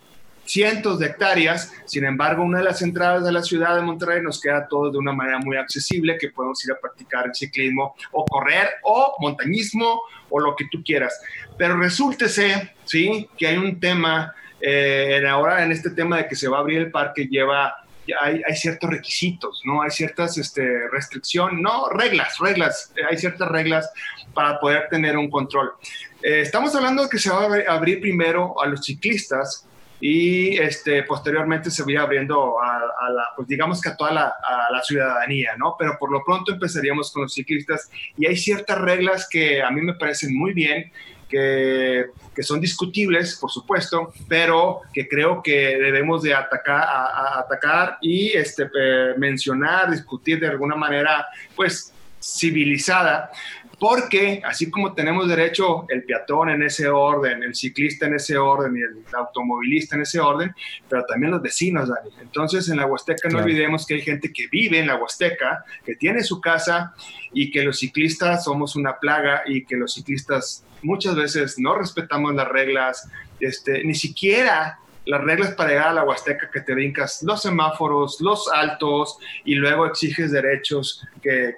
cientos 0.47 0.99
de 0.99 1.07
hectáreas. 1.07 1.71
Sin 1.85 2.05
embargo, 2.05 2.43
una 2.43 2.59
de 2.59 2.63
las 2.63 2.81
entradas 2.81 3.23
de 3.23 3.31
la 3.31 3.43
ciudad 3.43 3.75
de 3.75 3.81
Monterrey 3.81 4.21
nos 4.21 4.41
queda 4.41 4.67
todo 4.67 4.91
de 4.91 4.97
una 4.97 5.13
manera 5.13 5.39
muy 5.39 5.57
accesible, 5.57 6.17
que 6.17 6.29
podemos 6.29 6.63
ir 6.65 6.71
a 6.71 6.79
practicar 6.79 7.29
ciclismo 7.35 7.95
o 8.11 8.25
correr 8.25 8.69
o 8.83 9.15
montañismo 9.19 10.01
o 10.29 10.39
lo 10.39 10.55
que 10.55 10.65
tú 10.71 10.81
quieras. 10.83 11.19
Pero 11.57 11.77
resúltese, 11.77 12.73
¿sí? 12.85 13.29
Que 13.37 13.47
hay 13.47 13.57
un 13.57 13.79
tema, 13.79 14.33
eh, 14.61 15.23
ahora 15.29 15.63
en 15.63 15.71
este 15.71 15.91
tema 15.91 16.17
de 16.17 16.27
que 16.27 16.35
se 16.35 16.47
va 16.47 16.57
a 16.57 16.61
abrir 16.61 16.79
el 16.79 16.91
parque, 16.91 17.27
lleva 17.27 17.75
hay, 18.21 18.41
hay, 18.47 18.55
ciertos 18.55 18.89
requisitos, 18.89 19.61
¿no? 19.65 19.81
Hay 19.81 19.91
ciertas 19.91 20.37
este, 20.37 20.87
restricciones, 20.89 21.59
no, 21.59 21.89
reglas, 21.89 22.37
reglas, 22.39 22.93
hay 23.09 23.17
ciertas 23.17 23.49
reglas 23.49 23.91
para 24.33 24.59
poder 24.59 24.87
tener 24.89 25.17
un 25.17 25.29
control. 25.29 25.73
Eh, 26.21 26.41
estamos 26.41 26.73
hablando 26.75 27.03
de 27.03 27.09
que 27.09 27.19
se 27.19 27.29
va 27.29 27.47
a 27.67 27.73
abrir 27.73 27.99
primero 27.99 28.61
a 28.61 28.67
los 28.67 28.85
ciclistas 28.85 29.67
y 29.99 30.57
este, 30.57 31.03
posteriormente 31.03 31.71
se 31.71 31.83
va 31.83 32.01
abriendo 32.01 32.61
a, 32.61 33.09
la, 33.09 33.23
pues 33.35 33.47
digamos 33.47 33.81
que 33.81 33.89
a 33.89 33.95
toda 33.95 34.11
la, 34.11 34.25
a 34.27 34.71
la, 34.71 34.81
ciudadanía, 34.83 35.55
¿no? 35.57 35.75
Pero 35.77 35.97
por 35.99 36.11
lo 36.11 36.23
pronto 36.23 36.53
empezaríamos 36.53 37.11
con 37.11 37.23
los 37.23 37.33
ciclistas 37.33 37.89
y 38.17 38.27
hay 38.27 38.37
ciertas 38.37 38.77
reglas 38.77 39.27
que 39.29 39.61
a 39.61 39.71
mí 39.71 39.81
me 39.81 39.95
parecen 39.95 40.37
muy 40.37 40.53
bien, 40.53 40.91
que, 41.27 42.05
que 42.35 42.43
son 42.43 42.61
discutibles, 42.61 43.35
por 43.35 43.51
supuesto, 43.51 44.13
pero 44.27 44.81
que 44.93 45.07
creo 45.07 45.41
que 45.41 45.77
debemos 45.77 46.21
de 46.23 46.33
atacar, 46.33 46.81
a, 46.81 47.39
atacar 47.39 47.97
y 48.01 48.29
este, 48.29 48.69
mencionar, 49.17 49.91
discutir 49.91 50.39
de 50.39 50.47
alguna 50.47 50.75
manera, 50.75 51.25
pues 51.55 51.93
civilizada, 52.21 53.31
porque 53.79 54.41
así 54.43 54.71
como 54.71 54.93
tenemos 54.93 55.27
derecho 55.27 55.85
el 55.89 56.03
peatón 56.03 56.49
en 56.49 56.63
ese 56.63 56.87
orden, 56.87 57.43
el 57.43 57.53
ciclista 57.53 58.07
en 58.07 58.15
ese 58.15 58.37
orden 58.37 58.75
y 58.75 58.81
el 58.81 59.03
automovilista 59.15 59.95
en 59.95 60.01
ese 60.01 60.19
orden, 60.19 60.53
pero 60.89 61.05
también 61.05 61.31
los 61.31 61.41
vecinos, 61.41 61.89
Dani. 61.89 62.09
Entonces 62.21 62.67
en 62.69 62.77
la 62.77 62.87
Huasteca 62.87 63.29
no 63.29 63.39
olvidemos 63.39 63.85
que 63.85 63.95
hay 63.95 64.01
gente 64.01 64.33
que 64.33 64.47
vive 64.47 64.79
en 64.79 64.87
la 64.87 64.95
Huasteca, 64.95 65.63
que 65.85 65.95
tiene 65.95 66.23
su 66.23 66.41
casa 66.41 66.93
y 67.33 67.51
que 67.51 67.63
los 67.63 67.79
ciclistas 67.79 68.43
somos 68.45 68.75
una 68.75 68.97
plaga 68.97 69.43
y 69.45 69.65
que 69.65 69.75
los 69.75 69.93
ciclistas 69.93 70.65
muchas 70.81 71.15
veces 71.15 71.59
no 71.59 71.75
respetamos 71.75 72.33
las 72.33 72.47
reglas, 72.47 73.09
este, 73.39 73.83
ni 73.83 73.93
siquiera 73.93 74.79
las 75.07 75.23
reglas 75.23 75.53
para 75.53 75.69
llegar 75.69 75.87
a 75.87 75.93
la 75.93 76.03
Huasteca 76.03 76.49
que 76.51 76.61
te 76.61 76.73
brincas 76.73 77.23
los 77.23 77.41
semáforos, 77.41 78.19
los 78.21 78.47
altos 78.51 79.17
y 79.45 79.55
luego 79.55 79.85
exiges 79.85 80.31
derechos 80.31 81.03
que, 81.21 81.55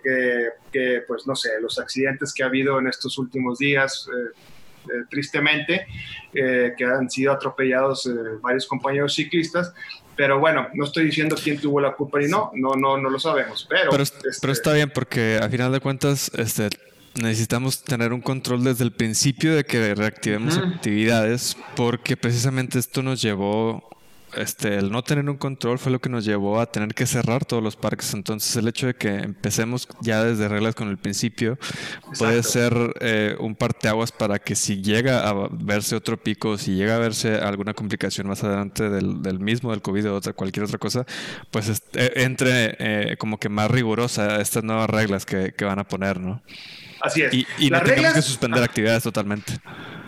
que, 0.71 1.01
pues 1.07 1.25
no 1.27 1.35
sé, 1.35 1.49
los 1.61 1.79
accidentes 1.79 2.33
que 2.33 2.43
ha 2.43 2.45
habido 2.45 2.79
en 2.79 2.87
estos 2.87 3.17
últimos 3.17 3.57
días, 3.59 4.07
eh, 4.07 4.39
eh, 4.85 5.03
tristemente, 5.09 5.87
eh, 6.33 6.73
que 6.77 6.85
han 6.85 7.09
sido 7.09 7.33
atropellados 7.33 8.09
varios 8.41 8.67
compañeros 8.67 9.15
ciclistas. 9.15 9.73
Pero 10.15 10.39
bueno, 10.39 10.67
no 10.73 10.85
estoy 10.85 11.05
diciendo 11.05 11.35
quién 11.41 11.59
tuvo 11.59 11.79
la 11.79 11.93
culpa 11.93 12.21
y 12.21 12.27
no, 12.27 12.51
no, 12.53 12.75
no, 12.75 12.97
no 12.97 13.09
lo 13.09 13.19
sabemos. 13.19 13.65
Pero, 13.69 13.89
pero, 13.89 14.03
pero 14.13 14.29
este 14.29 14.51
está 14.51 14.73
bien 14.73 14.91
porque 14.93 15.39
a 15.41 15.49
final 15.49 15.71
de 15.71 15.79
cuentas, 15.79 16.29
este, 16.35 16.69
necesitamos 17.19 17.83
tener 17.83 18.13
un 18.13 18.21
control 18.21 18.63
desde 18.63 18.83
el 18.83 18.91
principio 18.91 19.55
de 19.55 19.63
que 19.63 19.93
reactivemos 19.95 20.57
actividades, 20.57 21.55
porque 21.75 22.17
precisamente 22.17 22.79
esto 22.79 23.03
nos 23.03 23.21
llevó, 23.21 23.87
este, 24.35 24.77
el 24.77 24.91
no 24.91 25.03
tener 25.03 25.29
un 25.29 25.37
control 25.37 25.79
fue 25.79 25.91
lo 25.91 25.99
que 25.99 26.09
nos 26.09 26.23
llevó 26.23 26.59
a 26.59 26.71
tener 26.71 26.93
que 26.93 27.05
cerrar 27.05 27.45
todos 27.45 27.63
los 27.63 27.75
parques. 27.75 28.13
Entonces, 28.13 28.55
el 28.55 28.67
hecho 28.67 28.87
de 28.87 28.93
que 28.93 29.09
empecemos 29.09 29.87
ya 30.01 30.23
desde 30.23 30.47
reglas 30.47 30.75
con 30.75 30.89
el 30.89 30.97
principio 30.97 31.57
puede 32.17 32.43
ser 32.43 32.73
eh, 33.01 33.35
un 33.39 33.55
parteaguas 33.55 34.11
para 34.11 34.39
que 34.39 34.55
si 34.55 34.81
llega 34.81 35.27
a 35.27 35.49
verse 35.51 35.95
otro 35.95 36.17
pico, 36.17 36.57
si 36.57 36.75
llega 36.75 36.95
a 36.95 36.99
verse 36.99 37.35
alguna 37.35 37.73
complicación 37.73 38.27
más 38.27 38.43
adelante 38.43 38.89
del, 38.89 39.39
mismo, 39.39 39.71
del 39.71 39.81
COVID 39.81 40.11
o 40.11 40.15
otra, 40.15 40.33
cualquier 40.33 40.65
otra 40.65 40.77
cosa, 40.77 41.05
pues 41.51 41.69
este, 41.69 42.23
entre 42.23 42.75
eh, 42.79 43.17
como 43.17 43.39
que 43.39 43.49
más 43.49 43.69
rigurosa 43.71 44.39
estas 44.41 44.63
nuevas 44.63 44.89
reglas 44.89 45.25
que, 45.25 45.53
que 45.53 45.65
van 45.65 45.79
a 45.79 45.87
poner, 45.87 46.19
¿no? 46.19 46.41
Así 47.01 47.21
es. 47.21 47.33
Y, 47.33 47.47
y 47.57 47.69
no 47.69 47.81
que 47.81 48.21
suspender 48.21 48.63
actividades 48.63 49.03
totalmente. 49.03 49.53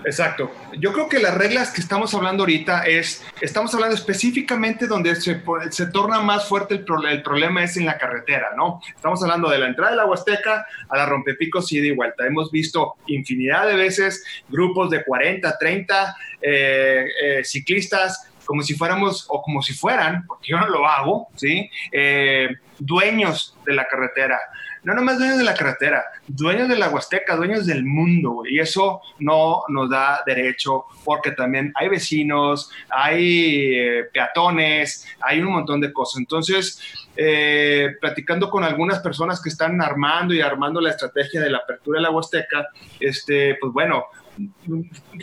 Exacto. 0.06 0.52
Yo 0.80 0.94
creo 0.94 1.08
que 1.08 1.20
las 1.20 1.36
reglas 1.36 1.72
que 1.72 1.82
estamos 1.82 2.14
hablando 2.14 2.44
ahorita 2.44 2.86
es, 2.86 3.24
estamos 3.40 3.74
hablando 3.74 3.96
específicamente 3.96 4.88
donde 4.88 5.16
se, 5.16 5.44
se 5.70 5.86
torna 5.88 6.20
más 6.22 6.48
fuerte 6.48 6.76
el, 6.76 6.86
el, 7.10 7.22
problema 7.22 7.64
es 7.64 7.78
en 7.78 7.86
la 7.86 7.98
carretera, 7.98 8.50
¿no? 8.58 8.82
Estamos 8.96 9.22
hablando 9.22 9.50
de 9.50 9.60
la 9.60 9.68
entrada 9.68 9.92
de 9.92 9.98
la 9.98 10.06
Huasteca 10.06 10.66
a 10.90 10.98
la 10.98 11.06
rompepicos 11.06 11.72
ida 11.72 11.88
y 11.88 11.92
vuelta. 11.92 12.26
Hemos 12.26 12.52
visto 12.52 12.96
infinidad 13.08 13.68
de 13.68 13.76
veces 13.76 14.24
grupos 14.50 14.90
de 14.90 15.04
40, 15.04 15.58
30 15.58 16.16
eh, 16.42 17.06
eh, 17.24 17.44
ciclistas 17.44 18.28
como 18.46 18.64
si 18.64 18.74
fuéramos 18.74 19.26
o 19.30 19.42
como 19.42 19.62
si 19.62 19.74
fueran, 19.74 20.26
porque 20.28 20.50
yo 20.50 20.58
no 20.58 20.68
lo 20.68 20.86
hago, 20.86 21.30
¿sí? 21.36 21.70
Eh, 21.92 22.50
dueños 22.80 23.56
de 23.66 23.74
la 23.74 23.88
carretera 23.88 24.40
no 24.84 24.94
nomás 24.94 25.18
dueños 25.18 25.38
de 25.38 25.44
la 25.44 25.54
carretera, 25.54 26.04
dueños 26.28 26.68
de 26.68 26.78
la 26.78 26.90
Huasteca, 26.90 27.36
dueños 27.36 27.66
del 27.66 27.86
mundo, 27.86 28.44
y 28.50 28.60
eso 28.60 29.02
no 29.20 29.64
nos 29.68 29.90
da 29.90 30.24
derecho 30.26 30.86
porque 31.06 31.32
también 31.32 31.72
hay 31.76 31.90
vecinos, 31.90 32.72
hay 32.90 33.76
eh, 33.78 34.04
peatones, 34.12 35.08
hay 35.22 35.42
un 35.42 35.52
montón 35.54 35.82
de 35.82 35.94
cosas. 35.94 36.20
Entonces, 36.20 36.82
eh, 37.16 37.96
platicando 38.00 38.50
con 38.50 38.64
algunas 38.64 39.00
personas 39.00 39.42
que 39.42 39.50
están 39.50 39.82
armando 39.82 40.34
y 40.34 40.42
armando 40.42 40.82
la 40.82 40.92
estrategia 40.92 41.42
de 41.42 41.50
la 41.50 41.60
apertura 41.60 42.00
de 42.00 42.04
la 42.04 42.12
Huasteca, 42.12 42.68
este, 43.00 43.58
pues 43.60 43.74
bueno, 43.74 44.06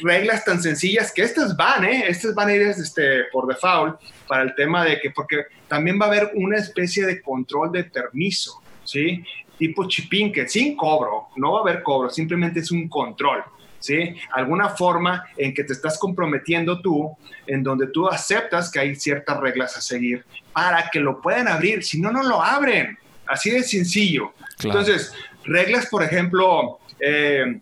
reglas 0.02 0.44
tan 0.44 0.62
sencillas 0.62 1.12
que 1.12 1.22
estas 1.22 1.56
van, 1.56 1.84
¿eh? 1.84 2.04
Estas 2.08 2.34
van 2.34 2.48
a 2.48 2.54
ir 2.54 2.62
este, 2.62 3.24
por 3.32 3.46
default 3.46 4.00
para 4.26 4.42
el 4.42 4.54
tema 4.54 4.84
de 4.84 5.00
que, 5.00 5.10
porque 5.10 5.46
también 5.66 5.98
va 6.00 6.06
a 6.06 6.08
haber 6.08 6.30
una 6.34 6.58
especie 6.58 7.06
de 7.06 7.22
control 7.22 7.72
de 7.72 7.84
permiso, 7.84 8.62
¿sí? 8.84 9.24
Tipo 9.58 9.86
chipinque, 9.86 10.48
sin 10.48 10.76
cobro, 10.76 11.28
no 11.36 11.52
va 11.52 11.58
a 11.58 11.62
haber 11.62 11.82
cobro, 11.82 12.10
simplemente 12.10 12.60
es 12.60 12.70
un 12.70 12.88
control. 12.88 13.42
¿Sí? 13.80 14.16
Alguna 14.32 14.70
forma 14.70 15.24
en 15.36 15.54
que 15.54 15.62
te 15.62 15.72
estás 15.72 15.98
comprometiendo 15.98 16.80
tú, 16.80 17.16
en 17.46 17.62
donde 17.62 17.86
tú 17.86 18.08
aceptas 18.08 18.72
que 18.72 18.80
hay 18.80 18.96
ciertas 18.96 19.38
reglas 19.38 19.76
a 19.76 19.80
seguir 19.80 20.24
para 20.52 20.90
que 20.90 20.98
lo 20.98 21.20
puedan 21.20 21.46
abrir, 21.46 21.84
si 21.84 22.00
no, 22.00 22.10
no 22.10 22.24
lo 22.24 22.42
abren. 22.42 22.98
Así 23.26 23.50
de 23.50 23.62
sencillo. 23.62 24.32
Entonces, 24.64 25.14
reglas, 25.44 25.86
por 25.86 26.02
ejemplo, 26.02 26.80
eh, 26.98 27.60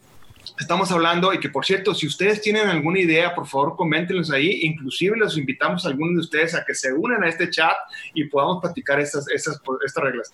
estamos 0.58 0.90
hablando 0.90 1.32
y 1.32 1.40
que 1.40 1.48
por 1.48 1.64
cierto, 1.64 1.94
si 1.94 2.06
ustedes 2.06 2.40
tienen 2.40 2.68
alguna 2.68 3.00
idea, 3.00 3.34
por 3.34 3.46
favor 3.46 3.76
coméntenlos 3.76 4.30
ahí, 4.30 4.60
inclusive 4.62 5.16
los 5.16 5.36
invitamos 5.36 5.84
a 5.84 5.88
algunos 5.88 6.14
de 6.14 6.20
ustedes 6.20 6.54
a 6.54 6.64
que 6.64 6.74
se 6.74 6.92
unan 6.92 7.22
a 7.22 7.28
este 7.28 7.50
chat 7.50 7.76
y 8.14 8.24
podamos 8.24 8.60
platicar 8.62 9.00
estas, 9.00 9.28
estas, 9.28 9.60
estas 9.84 10.04
reglas. 10.04 10.32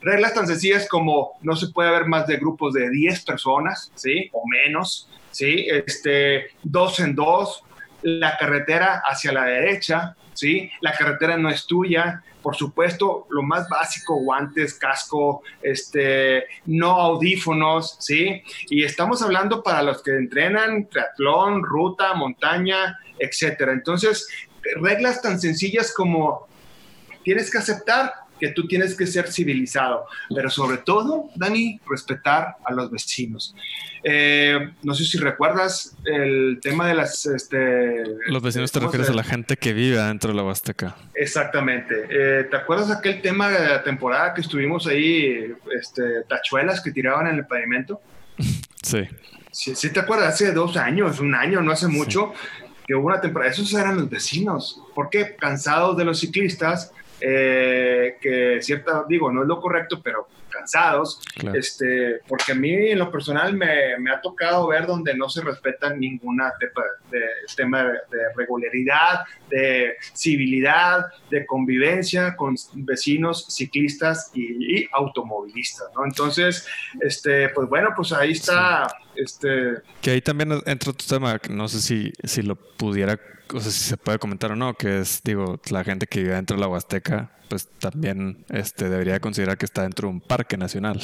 Reglas 0.00 0.34
tan 0.34 0.46
sencillas 0.46 0.88
como 0.88 1.38
no 1.42 1.56
se 1.56 1.68
puede 1.68 1.88
haber 1.88 2.06
más 2.06 2.26
de 2.26 2.36
grupos 2.36 2.74
de 2.74 2.90
10 2.90 3.24
personas, 3.24 3.90
¿sí? 3.94 4.28
O 4.32 4.42
menos, 4.46 5.08
¿sí? 5.30 5.66
Este, 5.68 6.50
dos 6.62 7.00
en 7.00 7.14
dos, 7.14 7.62
la 8.02 8.36
carretera 8.36 9.02
hacia 9.04 9.32
la 9.32 9.44
derecha, 9.46 10.16
¿sí? 10.34 10.70
La 10.80 10.92
carretera 10.92 11.36
no 11.36 11.48
es 11.48 11.66
tuya, 11.66 12.22
por 12.42 12.56
supuesto, 12.56 13.26
lo 13.30 13.42
más 13.42 13.68
básico, 13.70 14.16
guantes, 14.16 14.74
casco, 14.74 15.42
este, 15.62 16.44
no 16.66 16.90
audífonos, 16.90 17.96
¿sí? 18.00 18.42
Y 18.68 18.84
estamos 18.84 19.22
hablando 19.22 19.62
para 19.62 19.82
los 19.82 20.02
que 20.02 20.10
entrenan 20.10 20.86
triatlón, 20.88 21.62
ruta, 21.64 22.12
montaña, 22.12 22.98
etcétera. 23.18 23.72
Entonces, 23.72 24.28
reglas 24.76 25.22
tan 25.22 25.40
sencillas 25.40 25.92
como 25.94 26.46
tienes 27.22 27.50
que 27.50 27.58
aceptar 27.58 28.12
que 28.38 28.48
tú 28.48 28.66
tienes 28.66 28.96
que 28.96 29.06
ser 29.06 29.30
civilizado, 29.30 30.06
pero 30.34 30.50
sobre 30.50 30.78
todo, 30.78 31.30
Dani, 31.36 31.80
respetar 31.88 32.56
a 32.64 32.72
los 32.72 32.90
vecinos. 32.90 33.54
Eh, 34.02 34.70
no 34.82 34.94
sé 34.94 35.04
si 35.04 35.18
recuerdas 35.18 35.96
el 36.04 36.58
tema 36.60 36.86
de 36.88 36.94
las... 36.94 37.26
Este, 37.26 38.04
los 38.26 38.42
vecinos 38.42 38.70
te 38.70 38.80
refieres 38.80 39.08
a 39.08 39.14
la 39.14 39.24
gente 39.24 39.56
que 39.56 39.72
vive 39.72 39.98
dentro 39.98 40.30
de 40.30 40.36
la 40.36 40.42
Huasteca. 40.42 40.96
Exactamente. 41.14 42.06
Eh, 42.10 42.44
¿Te 42.44 42.56
acuerdas 42.56 42.90
aquel 42.90 43.22
tema 43.22 43.48
de 43.48 43.68
la 43.68 43.82
temporada 43.82 44.34
que 44.34 44.42
estuvimos 44.42 44.86
ahí, 44.86 45.54
este, 45.78 46.22
tachuelas 46.28 46.82
que 46.82 46.90
tiraban 46.90 47.26
en 47.28 47.36
el 47.36 47.46
pavimento? 47.46 48.00
Sí. 48.84 49.08
Sí, 49.50 49.90
te 49.92 50.00
acuerdas, 50.00 50.34
hace 50.34 50.52
dos 50.52 50.76
años, 50.76 51.20
un 51.20 51.34
año, 51.34 51.62
no 51.62 51.72
hace 51.72 51.86
mucho, 51.88 52.34
que 52.86 52.94
hubo 52.94 53.06
una 53.06 53.20
temporada, 53.20 53.52
esos 53.52 53.72
eran 53.72 53.96
los 53.96 54.10
vecinos, 54.10 54.82
porque 54.94 55.36
cansados 55.36 55.96
de 55.96 56.04
los 56.04 56.20
ciclistas, 56.20 56.92
eh, 57.20 58.16
que 58.20 58.58
cierta, 58.60 59.04
digo, 59.08 59.30
no 59.32 59.42
es 59.42 59.48
lo 59.48 59.60
correcto, 59.60 60.00
pero 60.02 60.28
cansados, 60.54 61.20
este, 61.54 62.20
porque 62.28 62.52
a 62.52 62.54
mí 62.54 62.72
en 62.72 62.98
lo 62.98 63.10
personal 63.10 63.54
me, 63.54 63.98
me, 63.98 64.10
ha 64.12 64.20
tocado 64.20 64.68
ver 64.68 64.86
donde 64.86 65.14
no 65.14 65.28
se 65.28 65.42
respeta 65.42 65.94
ninguna 65.94 66.52
de, 67.10 67.20
tema 67.56 67.82
de, 67.82 68.18
regularidad, 68.36 69.20
de 69.50 69.96
civilidad, 70.14 71.06
de 71.30 71.44
convivencia 71.44 72.36
con 72.36 72.54
vecinos, 72.74 73.46
ciclistas 73.48 74.30
y, 74.34 74.86
automovilistas, 74.92 75.88
¿no? 75.96 76.04
Entonces, 76.04 76.66
este, 77.00 77.48
pues 77.48 77.68
bueno, 77.68 77.90
pues 77.96 78.12
ahí 78.12 78.32
está, 78.32 78.86
este... 79.16 79.82
Que 80.00 80.12
ahí 80.12 80.20
también 80.20 80.52
entra 80.66 80.90
otro 80.90 81.06
tema, 81.08 81.40
no 81.50 81.68
sé 81.68 81.80
si, 81.80 82.12
si 82.22 82.42
lo 82.42 82.54
pudiera 82.54 83.18
o 83.54 83.60
sea, 83.60 83.70
si 83.70 83.84
se 83.84 83.96
puede 83.96 84.18
comentar 84.18 84.52
o 84.52 84.56
no, 84.56 84.74
que 84.74 85.00
es, 85.00 85.20
digo, 85.22 85.60
la 85.70 85.84
gente 85.84 86.06
que 86.06 86.22
vive 86.22 86.34
dentro 86.34 86.56
de 86.56 86.60
la 86.60 86.68
Huasteca, 86.68 87.30
pues 87.48 87.68
también 87.78 88.44
este, 88.48 88.88
debería 88.88 89.20
considerar 89.20 89.56
que 89.56 89.64
está 89.64 89.82
dentro 89.82 90.08
de 90.08 90.14
un 90.14 90.20
parque 90.20 90.56
nacional. 90.56 91.00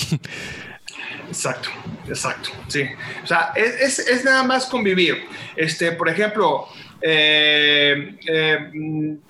Exacto, 1.28 1.68
exacto, 2.08 2.50
sí. 2.66 2.82
O 3.22 3.26
sea, 3.26 3.52
es, 3.54 3.98
es, 3.98 4.08
es 4.08 4.24
nada 4.24 4.42
más 4.42 4.66
convivir. 4.66 5.24
Este, 5.56 5.92
por 5.92 6.08
ejemplo, 6.08 6.66
eh, 7.02 8.16
eh, 8.26 8.70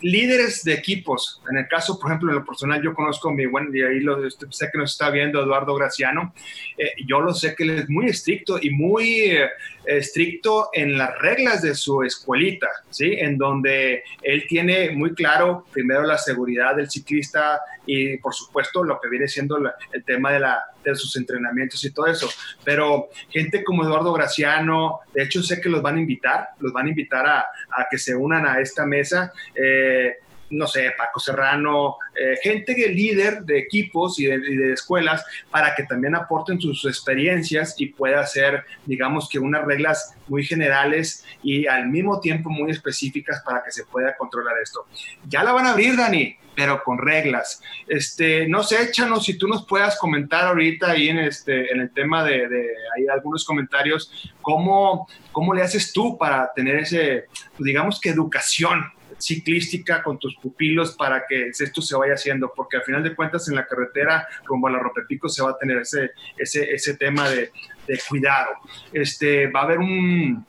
líderes 0.01 0.65
de 0.65 0.75
equipos. 0.75 1.41
En 1.51 1.59
el 1.59 1.69
caso, 1.69 1.99
por 1.99 2.11
ejemplo, 2.11 2.31
en 2.31 2.39
lo 2.39 2.45
personal, 2.45 2.83
yo 2.83 2.95
conozco 2.95 3.29
a 3.29 3.33
mi 3.33 3.47
buen, 3.47 3.71
y 3.73 3.83
ahí 3.83 4.01
lo, 4.01 4.27
este, 4.27 4.47
sé 4.51 4.69
que 4.73 4.79
nos 4.79 4.93
está 4.93 5.11
viendo 5.11 5.43
Eduardo 5.43 5.75
Graciano. 5.75 6.35
Eh, 6.77 6.93
yo 7.07 7.21
lo 7.21 7.33
sé 7.33 7.55
que 7.55 7.65
él 7.65 7.71
es 7.71 7.89
muy 7.89 8.07
estricto 8.07 8.59
y 8.61 8.71
muy 8.71 9.37
estricto 9.85 10.71
en 10.73 10.99
las 10.99 11.19
reglas 11.19 11.63
de 11.63 11.75
su 11.75 12.03
escuelita, 12.03 12.69
¿sí? 12.91 13.15
En 13.19 13.39
donde 13.39 14.03
él 14.23 14.45
tiene 14.49 14.91
muy 14.91 15.15
claro, 15.15 15.65
primero, 15.73 16.03
la 16.03 16.19
seguridad 16.19 16.77
del 16.77 16.91
ciclista 16.91 17.61
y, 17.87 18.19
por 18.19 18.35
supuesto, 18.35 18.85
lo 18.85 19.01
que 19.01 19.09
viene 19.09 19.29
siendo 19.29 19.59
el 19.93 20.05
tema 20.05 20.33
de, 20.33 20.41
la, 20.41 20.63
de 20.85 20.95
sus 20.95 21.17
entrenamientos 21.17 21.85
y 21.85 21.93
todo 21.93 22.07
eso. 22.07 22.29
Pero 22.65 23.09
gente 23.29 23.65
como 23.65 23.85
Eduardo 23.85 24.13
Graciano, 24.13 25.01
de 25.15 25.25
hecho, 25.25 25.43
sé 25.43 25.61
que 25.61 25.69
los 25.69 25.83
van 25.83 25.97
a 25.97 26.01
invitar, 26.01 26.51
los 26.59 26.73
van 26.73 26.87
a 26.87 26.91
invitar 26.91 27.27
a, 27.27 27.41
a 27.41 27.87
que 27.91 27.99
se 27.99 28.15
unan 28.15 28.47
a 28.47 28.61
esta 28.61 28.87
mesa. 28.87 29.33
Eh, 29.55 30.15
no 30.51 30.67
sé, 30.67 30.93
Paco 30.97 31.21
Serrano, 31.21 31.97
eh, 32.15 32.37
gente 32.43 32.75
que 32.75 32.89
líder 32.89 33.43
de 33.43 33.59
equipos 33.59 34.19
y 34.19 34.27
de, 34.27 34.73
escuelas 34.73 35.25
para 35.51 35.75
que 35.75 35.85
también 35.85 36.15
aporten 36.15 36.61
sus 36.61 36.85
experiencias 36.85 37.75
y 37.79 37.87
pueda 37.87 38.21
hacer, 38.21 38.65
digamos 38.85 39.29
que 39.29 39.39
unas 39.39 39.65
reglas 39.65 40.15
muy 40.29 40.45
generales 40.45 41.25
y 41.43 41.67
al 41.67 41.89
mismo 41.89 42.21
tiempo 42.21 42.51
muy 42.51 42.71
específicas 42.71 43.43
para 43.45 43.63
que 43.63 43.71
se 43.71 43.85
pueda 43.85 44.17
controlar 44.17 44.55
esto. 44.63 44.87
Ya 45.27 45.45
la 45.45 45.53
van 45.53 45.67
a 45.67 45.73
abrir, 45.73 45.97
Dani, 45.97 46.37
pero 46.55 46.83
con 46.83 46.99
reglas. 46.99 47.63
Este, 47.87 48.49
no 48.49 48.63
sé, 48.63 48.83
échanos 48.83 49.25
si 49.25 49.39
tú 49.39 49.47
nos 49.47 49.67
puedas 49.67 49.99
comentar 49.99 50.45
ahorita 50.47 50.91
ahí 50.91 51.09
en, 51.09 51.19
este, 51.21 51.73
en 51.73 51.81
el 51.81 51.91
tema 51.93 52.25
de, 52.25 52.49
de 52.49 52.67
hay 52.97 53.07
algunos 53.09 53.45
comentarios, 53.45 54.33
¿cómo, 54.43 55.09
¿cómo 55.33 55.55
le 55.55 55.63
haces 55.63 55.93
tú 55.93 56.19
para 56.19 56.53
tener 56.55 56.77
ese, 56.77 57.27
digamos 57.59 58.01
que 58.01 58.11
educación 58.11 58.85
ciclística 59.21 60.03
con 60.03 60.19
tus 60.19 60.35
pupilos 60.37 60.95
para 60.97 61.25
que 61.29 61.49
esto 61.49 61.83
se 61.83 61.97
vaya 61.97 62.15
haciendo, 62.15 62.53
porque 62.55 62.79
al 62.79 62.83
final 62.83 63.03
de 63.03 63.15
cuentas 63.15 63.49
en 63.49 63.55
la 63.55 63.67
carretera 63.67 64.27
rumbo 64.45 64.69
a 64.69 64.71
la 64.71 64.79
Ropepico 64.79 65.29
se 65.29 65.43
va 65.43 65.51
a 65.51 65.59
tener 65.59 65.79
ese, 65.79 66.11
ese, 66.37 66.73
ese 66.73 66.95
tema 66.95 67.29
de, 67.29 67.53
de, 67.87 68.01
cuidado. 68.09 68.53
Este, 68.93 69.47
va 69.49 69.61
a 69.61 69.65
haber 69.65 69.79
un, 69.79 70.45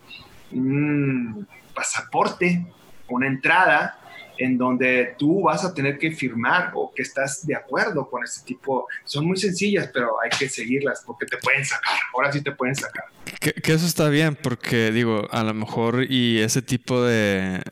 pasaporte, 1.74 2.66
una 3.08 3.26
entrada 3.26 3.98
en 4.38 4.58
donde 4.58 5.14
tú 5.18 5.42
vas 5.42 5.64
a 5.64 5.72
tener 5.72 5.98
que 5.98 6.10
firmar 6.10 6.72
o 6.74 6.92
que 6.94 7.02
estás 7.02 7.46
de 7.46 7.54
acuerdo 7.54 8.08
con 8.08 8.24
este 8.24 8.44
tipo. 8.46 8.88
Son 9.04 9.26
muy 9.26 9.36
sencillas, 9.36 9.90
pero 9.92 10.20
hay 10.20 10.30
que 10.30 10.48
seguirlas 10.48 11.02
porque 11.06 11.26
te 11.26 11.36
pueden 11.36 11.64
sacar. 11.64 11.96
Ahora 12.14 12.32
sí 12.32 12.42
te 12.42 12.50
pueden 12.52 12.74
sacar. 12.74 13.04
Que 13.38 13.72
eso 13.72 13.86
está 13.86 14.08
bien 14.08 14.36
porque 14.40 14.90
digo, 14.90 15.28
a 15.30 15.44
lo 15.44 15.54
mejor 15.54 16.06
y 16.08 16.40
ese 16.40 16.62
tipo 16.62 17.04
de, 17.04 17.62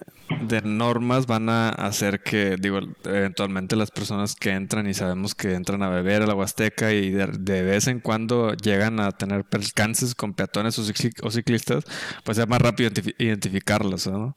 de 0.41 0.63
normas 0.63 1.27
van 1.27 1.49
a 1.49 1.71
hacer 1.71 2.21
que, 2.21 2.57
digo, 2.59 2.81
eventualmente 3.05 3.75
las 3.77 3.91
personas 3.91 4.37
que 4.37 4.51
entran 4.51 4.89
y 4.89 4.95
sabemos 4.95 5.35
que 5.35 5.55
entran 5.55 5.83
a 5.83 5.89
beber 5.89 6.23
a 6.23 6.27
la 6.27 6.35
Huasteca 6.35 6.93
y 6.93 7.11
de, 7.11 7.63
vez 7.63 7.89
en 7.89 8.01
cuando 8.01 8.55
llegan 8.55 9.01
a 9.01 9.11
tener 9.13 9.45
percances 9.45 10.15
con 10.15 10.35
peatones 10.35 10.79
o, 10.79 11.31
ciclistas, 11.31 11.85
pues 12.25 12.39
es 12.39 12.49
más 12.49 12.61
rápido 12.61 12.91
identificarlos, 13.19 14.07
¿no? 14.07 14.37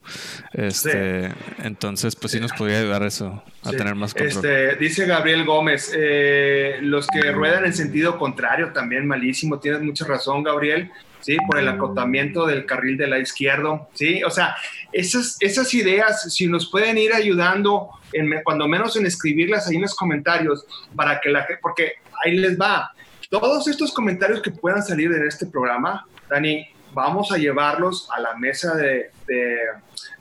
Este, 0.52 1.30
Entonces, 1.62 2.16
pues 2.16 2.32
sí 2.32 2.40
nos 2.40 2.52
podría 2.52 2.80
ayudar 2.80 3.04
eso, 3.04 3.42
a 3.62 3.70
tener 3.70 3.94
más 3.94 4.14
control. 4.14 4.44
Este, 4.44 4.76
dice 4.76 5.06
Gabriel 5.06 5.44
Gómez, 5.44 5.92
eh, 5.96 6.78
los 6.82 7.06
que 7.06 7.30
ruedan 7.30 7.64
en 7.64 7.72
sentido 7.72 8.18
contrario 8.18 8.72
también 8.72 9.06
malísimo, 9.06 9.60
tienes 9.60 9.82
mucha 9.82 10.04
razón, 10.06 10.42
Gabriel. 10.42 10.90
¿Sí? 11.24 11.38
Por 11.46 11.58
el 11.58 11.68
acotamiento 11.68 12.46
del 12.46 12.66
carril 12.66 12.98
de 12.98 13.06
la 13.06 13.18
izquierda, 13.18 13.88
¿sí? 13.94 14.22
O 14.24 14.30
sea, 14.30 14.54
esas, 14.92 15.36
esas 15.40 15.72
ideas, 15.72 16.32
si 16.32 16.46
nos 16.46 16.70
pueden 16.70 16.98
ir 16.98 17.14
ayudando, 17.14 17.88
en, 18.12 18.30
cuando 18.44 18.68
menos 18.68 18.96
en 18.96 19.06
escribirlas 19.06 19.66
ahí 19.66 19.76
en 19.76 19.82
los 19.82 19.94
comentarios, 19.94 20.66
para 20.94 21.20
que 21.20 21.30
la 21.30 21.46
porque 21.62 21.94
ahí 22.24 22.36
les 22.36 22.60
va. 22.60 22.92
Todos 23.30 23.66
estos 23.68 23.92
comentarios 23.92 24.42
que 24.42 24.50
puedan 24.50 24.82
salir 24.82 25.10
en 25.12 25.26
este 25.26 25.46
programa, 25.46 26.06
Dani, 26.28 26.68
vamos 26.92 27.32
a 27.32 27.38
llevarlos 27.38 28.08
a 28.14 28.20
la 28.20 28.34
mesa 28.34 28.74
de, 28.76 29.10
de, 29.26 29.56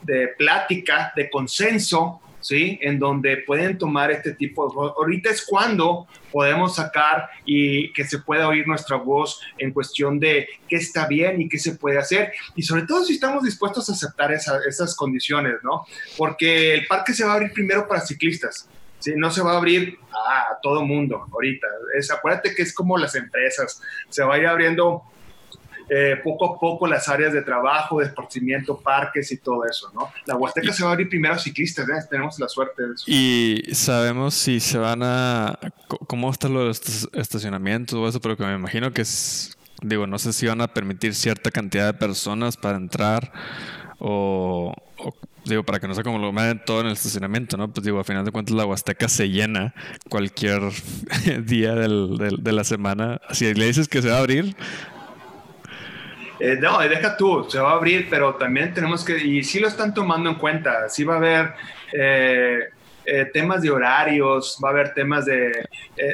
de 0.04 0.28
plática, 0.38 1.12
de 1.16 1.30
consenso, 1.30 2.22
¿sí? 2.44 2.78
En 2.82 3.00
donde 3.00 3.38
pueden 3.38 3.78
tomar 3.78 4.12
este 4.12 4.34
tipo 4.34 4.68
de... 4.68 4.92
Ahorita 4.98 5.32
es 5.32 5.44
cuando 5.44 6.08
podemos 6.32 6.76
sacar 6.76 7.30
y 7.46 7.92
que 7.94 8.04
se 8.04 8.20
pueda 8.20 8.48
oír 8.48 8.68
nuestra 8.68 8.98
voz 8.98 9.42
en 9.58 9.72
cuestión 9.72 10.20
de 10.20 10.48
qué 10.68 10.76
está 10.76 11.08
bien 11.08 11.42
y 11.42 11.50
qué 11.50 11.58
se 11.58 11.76
puede 11.76 11.98
hacer. 11.98 12.34
Y 12.56 12.64
sobre 12.64 12.84
todo 12.84 13.04
si 13.04 13.14
estamos 13.14 13.44
dispuestos 13.44 13.90
a 13.90 13.94
aceptar 13.94 14.32
esas 14.32 14.96
condiciones, 14.96 15.56
¿no? 15.64 15.86
Porque 16.18 16.76
el 16.76 16.86
parque 16.86 17.14
se 17.14 17.24
va 17.24 17.32
a 17.32 17.36
abrir 17.36 17.54
primero 17.54 17.88
para 17.88 18.02
ciclistas. 18.02 18.70
¿sí? 19.00 19.14
No 19.16 19.32
se 19.32 19.42
va 19.42 19.54
a 19.54 19.58
abrir 19.58 19.98
a, 20.12 20.60
todo 20.62 20.84
mundo 20.84 21.26
ahorita. 21.32 21.68
Es, 21.98 22.12
acuérdate 22.12 22.54
que 22.54 22.62
es 22.62 22.74
como 22.74 22.98
las 22.98 23.16
empresas. 23.16 23.82
Se 24.10 24.24
va 24.24 24.36
a 24.36 24.38
ir 24.38 24.48
abriendo 24.48 25.04
eh, 25.90 26.20
poco 26.24 26.46
a 26.46 26.60
poco 26.60 26.88
las 26.88 27.10
áreas 27.10 27.34
de 27.34 27.42
trabajo, 27.42 28.00
de 28.00 28.06
esparcimiento, 28.06 28.78
parques 28.78 29.32
y 29.32 29.38
todo 29.38 29.66
eso, 29.66 29.92
¿no? 29.94 30.12
La 30.26 30.36
Huasteca 30.36 30.72
se 30.72 30.84
va 30.84 30.90
a 30.90 30.94
abrir 30.94 31.10
primero 31.10 31.34
a 31.34 31.38
ciclistas, 31.40 31.88
¿eh? 31.90 32.08
tenemos 32.10 32.40
la 32.40 32.48
suerte 32.48 32.84
de 32.84 32.94
eso. 32.94 33.06
Y 33.08 33.64
sabemos 33.74 34.34
si 34.34 34.60
se 34.60 34.78
van 34.78 35.02
a... 35.04 35.60
¿Cómo 36.08 36.32
está 36.32 36.48
lo 36.48 36.62
de 36.62 36.66
los 36.68 37.10
estacionamientos 37.14 37.96
o 37.96 38.08
eso? 38.08 38.20
Pero 38.22 38.38
que 38.38 38.44
me 38.44 38.56
imagino 38.56 38.92
que 38.92 39.02
es... 39.02 39.58
Digo, 39.82 40.08
no 40.08 40.18
sé 40.18 40.32
si 40.32 40.48
van 40.48 40.62
a 40.62 40.70
permitir 40.70 41.14
cierta 41.14 41.52
cantidad 41.52 41.88
de 41.88 41.94
personas 41.94 42.56
para 42.56 42.78
entrar 42.78 43.34
o, 44.00 44.74
digo, 45.46 45.64
para 45.64 45.80
que 45.80 45.88
no 45.88 45.94
sea 45.94 46.04
como 46.04 46.20
lo 46.20 46.32
meten 46.32 46.62
todo 46.66 46.82
en 46.82 46.88
el 46.88 46.94
estacionamiento, 46.94 47.58
¿no? 47.58 47.72
Pues 47.72 47.84
digo, 47.84 48.00
a 48.00 48.04
final 48.04 48.26
de 48.26 48.32
cuentas 48.32 48.56
la 48.56 48.66
Huasteca 48.66 49.08
se 49.10 49.30
llena 49.30 49.74
cualquier 50.10 50.62
día 51.46 51.76
del, 51.76 52.18
de 52.18 52.52
la 52.52 52.64
semana. 52.64 53.22
Si 53.32 53.54
le 53.54 53.66
dices 53.66 53.88
que 53.88 54.02
se 54.02 54.10
va 54.10 54.18
a 54.18 54.20
abrir, 54.20 54.56
eh, 56.40 56.58
no, 56.60 56.80
deja 56.80 57.16
tú, 57.16 57.46
se 57.50 57.60
va 57.60 57.72
a 57.72 57.76
abrir, 57.76 58.08
pero 58.10 58.36
también 58.36 58.74
tenemos 58.74 59.04
que, 59.04 59.18
y 59.18 59.44
sí 59.44 59.60
lo 59.60 59.68
están 59.68 59.94
tomando 59.94 60.30
en 60.30 60.36
cuenta, 60.36 60.90
sí 60.90 61.04
va 61.04 61.16
a 61.16 61.18
haber 61.18 61.54
eh, 61.92 62.70
eh, 63.06 63.26
temas 63.34 63.62
de 63.62 63.70
horarios, 63.70 64.58
va 64.64 64.70
a 64.70 64.72
haber 64.72 64.94
temas 64.94 65.26
de, 65.26 65.68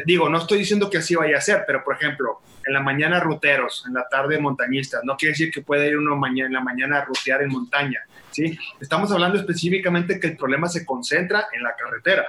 digo, 0.05 0.29
no 0.29 0.39
estoy 0.39 0.59
diciendo 0.59 0.89
que 0.89 0.97
así 0.97 1.15
vaya 1.15 1.37
a 1.37 1.41
ser, 1.41 1.63
pero 1.65 1.83
por 1.83 1.95
ejemplo, 1.95 2.41
en 2.65 2.73
la 2.73 2.81
mañana 2.81 3.19
ruteros, 3.19 3.85
en 3.87 3.93
la 3.93 4.07
tarde 4.09 4.39
montañistas, 4.39 5.03
no 5.03 5.15
quiere 5.15 5.31
decir 5.31 5.51
que 5.51 5.61
pueda 5.61 5.85
ir 5.85 5.97
uno 5.97 6.15
mañana, 6.15 6.47
en 6.47 6.53
la 6.53 6.61
mañana 6.61 6.97
a 6.99 7.05
rutear 7.05 7.41
en 7.41 7.49
montaña, 7.49 8.01
¿sí? 8.31 8.57
Estamos 8.79 9.11
hablando 9.11 9.37
específicamente 9.37 10.19
que 10.19 10.27
el 10.27 10.37
problema 10.37 10.67
se 10.67 10.85
concentra 10.85 11.47
en 11.53 11.63
la 11.63 11.75
carretera. 11.75 12.25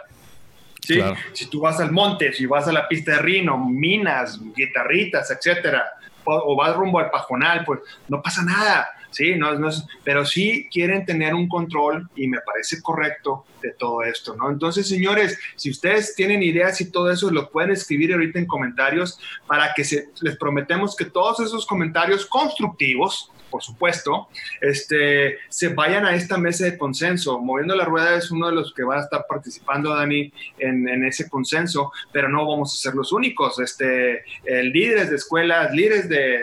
¿sí? 0.80 1.00
Si 1.32 1.50
tú 1.50 1.61
vas 1.61 1.80
al 1.80 1.92
monte, 1.92 2.32
si 2.32 2.47
vas 2.47 2.66
a 2.68 2.73
la 2.73 2.88
pista 2.88 3.12
de 3.12 3.18
Rino, 3.18 3.59
minas, 3.59 4.40
guitarritas, 4.54 5.30
etcétera, 5.30 5.85
o 6.25 6.57
vas 6.57 6.75
rumbo 6.77 6.99
al 6.99 7.11
pajonal, 7.11 7.65
pues 7.65 7.81
no 8.09 8.23
pasa 8.23 8.43
nada, 8.43 8.89
¿sí? 9.11 9.35
No, 9.37 9.55
no 9.55 9.69
pero 10.05 10.25
sí 10.25 10.69
quieren 10.71 11.05
tener 11.05 11.35
un 11.35 11.49
control 11.49 12.09
y 12.17 12.29
me 12.29 12.41
parece 12.41 12.81
correcto 12.83 13.45
de 13.62 13.73
todo 13.73 14.03
esto, 14.03 14.35
¿no? 14.37 14.50
Entonces, 14.50 14.89
señores, 14.89 15.39
si 15.57 15.71
ustedes 15.71 16.15
tienen 16.15 16.43
ideas 16.43 16.81
y 16.81 16.91
todo 16.91 17.11
eso, 17.11 17.31
lo 17.31 17.50
pueden 17.50 17.71
escribir 17.71 18.12
ahorita 18.12 18.39
en 18.39 18.47
comentarios 18.47 19.19
para 19.47 19.75
que 19.75 19.85
se, 19.85 20.09
les 20.21 20.37
prometemos 20.37 20.97
que 20.97 21.05
todos 21.05 21.41
esos 21.41 21.67
comentarios 21.67 22.27
constructivos, 22.27 23.31
por 23.50 23.62
supuesto, 23.62 24.28
este, 24.61 25.38
se 25.49 25.69
vayan 25.69 26.04
a 26.07 26.14
esta 26.14 26.38
mesa 26.38 26.64
de 26.64 26.78
consenso. 26.78 27.38
Moviendo 27.40 27.75
la 27.75 27.85
rueda 27.85 28.16
es 28.16 28.30
uno 28.30 28.49
de 28.49 28.54
los 28.54 28.73
que 28.75 28.83
va 28.83 28.97
a 28.97 29.00
estar 29.00 29.26
participando, 29.28 29.95
Dani, 29.95 30.33
en, 30.59 31.04
ese 31.04 31.28
consenso, 31.28 31.92
pero 32.12 32.28
no 32.28 32.47
vamos 32.47 32.75
a 32.75 32.76
ser 32.83 32.95
los 32.95 33.12
únicos. 33.12 33.59
Este, 33.59 34.23
líderes 34.45 35.11
de 35.11 35.16
escuelas, 35.16 35.73
líderes 35.73 36.09
de 36.09 36.37
eh, 36.37 36.42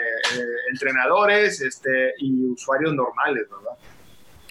entrenadores 0.71 1.61
este, 1.61 2.13
y 2.19 2.43
usuarios 2.45 2.93
normales, 2.93 3.47
¿verdad? 3.49 3.77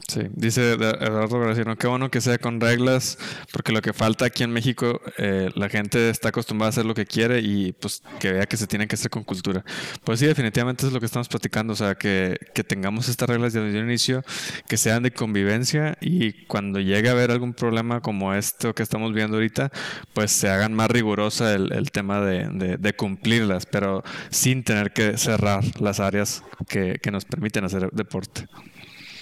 Sí, 0.09 0.21
dice 0.35 0.75
Eduardo 0.75 1.41
Graciano, 1.41 1.77
qué 1.77 1.89
bueno 1.89 2.13
que 2.13 2.21
sea 2.21 2.39
con 2.39 2.61
reglas, 2.61 3.19
porque 3.53 3.73
lo 3.73 3.83
que 3.83 3.93
falta 3.93 4.27
aquí 4.27 4.45
en 4.45 4.53
México, 4.53 5.01
eh, 5.19 5.51
la 5.57 5.69
gente 5.69 6.11
está 6.11 6.29
acostumbrada 6.29 6.69
a 6.69 6.71
hacer 6.71 6.85
lo 6.85 6.95
que 6.95 7.07
quiere 7.07 7.41
y 7.41 7.73
pues 7.73 8.05
que 8.21 8.31
vea 8.31 8.47
que 8.47 8.57
se 8.57 8.69
tiene 8.69 8.87
que 8.87 8.95
hacer 8.95 9.11
con 9.11 9.25
cultura. 9.25 9.65
Pues 10.05 10.21
sí, 10.21 10.27
definitivamente 10.27 10.87
es 10.87 10.93
lo 10.93 11.01
que 11.01 11.07
estamos 11.07 11.27
platicando, 11.29 11.73
o 11.73 11.77
sea, 11.77 11.97
que, 11.97 12.39
que 12.55 12.63
tengamos 12.63 13.09
estas 13.09 13.29
reglas 13.29 13.53
desde 13.53 13.77
el 13.77 13.85
inicio, 13.85 14.23
que 14.69 14.77
sean 14.77 15.03
de 15.03 15.11
convivencia 15.11 15.99
y 16.01 16.45
cuando 16.45 16.79
llegue 16.79 17.09
a 17.09 17.13
haber 17.13 17.33
algún 17.33 17.53
problema 17.53 18.01
como 18.01 18.33
esto 18.33 18.77
que 18.77 18.85
estamos 18.85 19.13
viendo 19.13 19.39
ahorita, 19.39 19.73
pues 20.15 20.31
se 20.31 20.49
hagan 20.49 20.73
más 20.73 20.89
rigurosa 20.89 21.53
el, 21.53 21.73
el 21.73 21.91
tema 21.91 22.21
de, 22.21 22.49
de, 22.53 22.77
de, 22.77 22.95
cumplirlas, 22.95 23.67
pero 23.67 24.05
sin 24.31 24.63
tener 24.63 24.93
que 24.93 25.19
cerrar 25.19 25.65
las 25.81 25.99
áreas 25.99 26.45
que, 26.69 27.01
que 27.03 27.11
nos 27.11 27.25
permiten 27.25 27.65
hacer 27.65 27.91
deporte. 27.91 28.47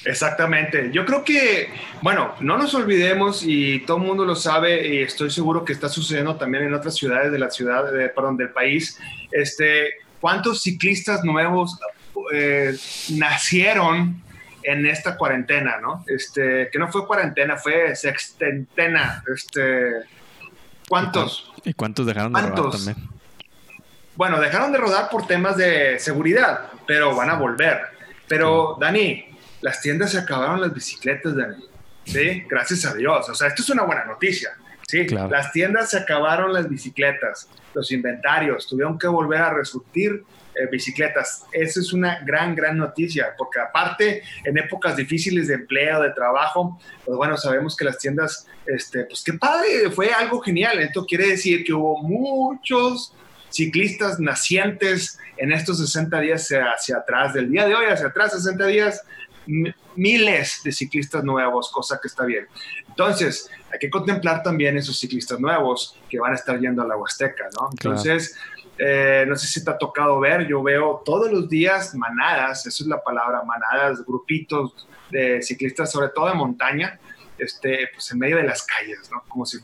Exactamente. 0.04 0.90
Yo 0.92 1.04
creo 1.04 1.24
que, 1.24 1.70
bueno, 2.02 2.34
no 2.40 2.58
nos 2.58 2.74
olvidemos 2.74 3.42
y 3.42 3.80
todo 3.80 3.96
el 3.96 4.02
mundo 4.02 4.24
lo 4.24 4.36
sabe 4.36 4.86
y 4.86 5.02
estoy 5.02 5.30
seguro 5.30 5.64
que 5.64 5.72
está 5.72 5.88
sucediendo 5.88 6.36
también 6.36 6.64
en 6.64 6.74
otras 6.74 6.94
ciudades 6.94 7.32
de 7.32 7.38
la 7.38 7.50
ciudad, 7.50 7.90
de, 7.90 8.08
perdón, 8.10 8.36
del 8.36 8.50
país. 8.50 8.98
Este, 9.30 9.94
¿cuántos 10.20 10.62
ciclistas 10.62 11.24
nuevos 11.24 11.78
eh, 12.32 12.76
nacieron 13.10 14.22
en 14.62 14.86
esta 14.86 15.16
cuarentena, 15.16 15.78
no? 15.80 16.04
Este, 16.06 16.68
que 16.70 16.78
no 16.78 16.90
fue 16.90 17.06
cuarentena, 17.06 17.56
fue 17.56 17.96
sextentena. 17.96 19.22
Este, 19.32 20.02
¿cuántos? 20.88 21.52
¿Y 21.64 21.72
cuántos 21.72 22.06
dejaron 22.06 22.32
de 22.32 22.42
rodar 22.42 22.70
también? 22.72 22.96
Bueno, 24.16 24.40
dejaron 24.40 24.70
de 24.70 24.78
rodar 24.78 25.08
por 25.10 25.26
temas 25.26 25.56
de 25.56 25.98
seguridad, 25.98 26.70
pero 26.86 27.16
van 27.16 27.30
a 27.30 27.34
volver. 27.34 27.80
Pero, 28.28 28.76
Dani, 28.80 29.34
las 29.64 29.81
tiendas 29.81 30.12
se 30.12 30.18
acabaron 30.18 30.61
las 30.61 30.74
bicicletas, 30.74 31.35
Dani. 31.35 31.64
Sí, 32.05 32.44
gracias 32.50 32.85
a 32.85 32.92
Dios. 32.92 33.31
O 33.31 33.35
sea, 33.35 33.48
esto 33.48 33.62
es 33.62 33.70
una 33.70 33.85
buena 33.85 34.05
noticia. 34.05 34.50
Sí, 34.87 35.07
las 35.09 35.53
tiendas 35.53 35.88
se 35.88 35.96
acabaron 35.96 36.53
las 36.53 36.68
bicicletas, 36.68 37.48
los 37.72 37.90
inventarios, 37.90 38.68
tuvieron 38.68 38.98
que 38.98 39.07
volver 39.07 39.40
a 39.40 39.55
resurtir 39.55 40.22
eh, 40.55 40.66
bicicletas. 40.70 41.46
Esa 41.50 41.81
es 41.81 41.94
una 41.94 42.20
gran, 42.27 42.55
gran 42.55 42.77
noticia, 42.77 43.29
porque 43.38 43.59
aparte, 43.59 44.22
en 44.44 44.59
épocas 44.59 44.96
difíciles 44.96 45.48
de 45.48 45.55
empleo, 45.55 46.03
de 46.03 46.11
trabajo, 46.11 46.79
pues 47.03 47.16
bueno, 47.16 47.38
sabemos 47.38 47.74
que 47.74 47.87
las 47.87 47.96
tiendas, 47.98 48.46
este, 48.66 49.05
pues 49.05 49.22
qué 49.24 49.33
padre, 49.33 49.90
fue 49.90 50.12
algo 50.12 50.42
genial. 50.42 50.79
Esto 50.81 51.07
quiere 51.07 51.29
decir 51.29 51.64
que 51.64 51.72
hubo 51.72 52.03
muchos 52.03 53.14
ciclistas 53.48 54.20
nacientes 54.20 55.18
en 55.37 55.53
estos 55.53 55.79
60 55.79 56.20
días 56.20 56.42
hacia, 56.42 56.70
hacia 56.70 56.96
atrás, 56.98 57.33
del 57.33 57.50
día 57.50 57.66
de 57.66 57.74
hoy 57.74 57.87
hacia 57.87 58.09
atrás, 58.09 58.33
60 58.33 58.66
días, 58.66 59.03
miles 59.46 60.61
de 60.64 60.72
ciclistas 60.72 61.22
nuevos, 61.24 61.70
cosa 61.70 61.98
que 62.00 62.09
está 62.09 62.24
bien. 62.24 62.46
Entonces, 62.88 63.50
hay 63.72 63.78
que 63.78 63.90
contemplar 63.90 64.42
también 64.42 64.76
esos 64.76 64.98
ciclistas 64.98 65.40
nuevos 65.40 65.98
que 66.09 66.18
van 66.18 66.33
a 66.33 66.37
estar 66.37 66.59
yendo 66.59 66.83
a 66.83 66.87
la 66.87 66.96
Huasteca, 66.96 67.48
¿no? 67.59 67.68
Entonces, 67.72 68.37
eh, 68.78 69.24
no 69.28 69.37
sé 69.37 69.46
si 69.46 69.64
te 69.64 69.70
ha 69.70 69.78
tocado 69.78 70.18
ver, 70.20 70.46
yo 70.46 70.62
veo 70.62 71.02
todos 71.04 71.30
los 71.30 71.48
días 71.48 71.94
manadas, 71.94 72.66
esa 72.66 72.83
es 72.83 72.88
la 72.88 73.02
palabra, 73.02 73.42
manadas, 73.44 74.04
grupitos 74.04 74.88
de 75.11 75.42
ciclistas, 75.42 75.92
sobre 75.92 76.09
todo 76.09 76.26
de 76.28 76.35
montaña, 76.35 76.98
este, 77.38 77.88
pues 77.92 78.11
en 78.12 78.18
medio 78.18 78.37
de 78.37 78.44
las 78.44 78.64
calles, 78.64 79.11
¿no? 79.11 79.23
Como 79.29 79.47
si 79.47 79.59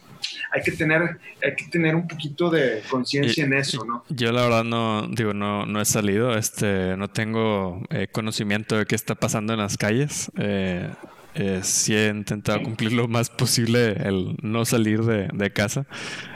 hay 0.52 0.62
que 0.62 0.72
tener, 0.72 1.18
hay 1.42 1.54
que 1.54 1.66
tener 1.70 1.94
un 1.94 2.06
poquito 2.08 2.50
de 2.50 2.82
conciencia 2.88 3.44
en 3.44 3.52
eso, 3.54 3.84
¿no? 3.84 4.04
Yo 4.08 4.32
la 4.32 4.42
verdad 4.42 4.64
no, 4.64 5.06
digo, 5.08 5.32
no, 5.32 5.66
no 5.66 5.80
he 5.80 5.84
salido, 5.84 6.36
este, 6.36 6.96
no 6.96 7.08
tengo 7.08 7.82
eh, 7.90 8.08
conocimiento 8.10 8.76
de 8.76 8.86
qué 8.86 8.94
está 8.94 9.14
pasando 9.14 9.52
en 9.52 9.60
las 9.60 9.76
calles. 9.76 10.30
Eh, 10.36 10.90
eh, 11.34 11.60
sí 11.62 11.94
he 11.94 12.08
intentado 12.08 12.60
cumplir 12.62 12.92
lo 12.92 13.06
más 13.06 13.30
posible 13.30 13.92
el 13.92 14.36
no 14.42 14.64
salir 14.64 15.02
de, 15.02 15.28
de, 15.32 15.52
casa. 15.52 15.86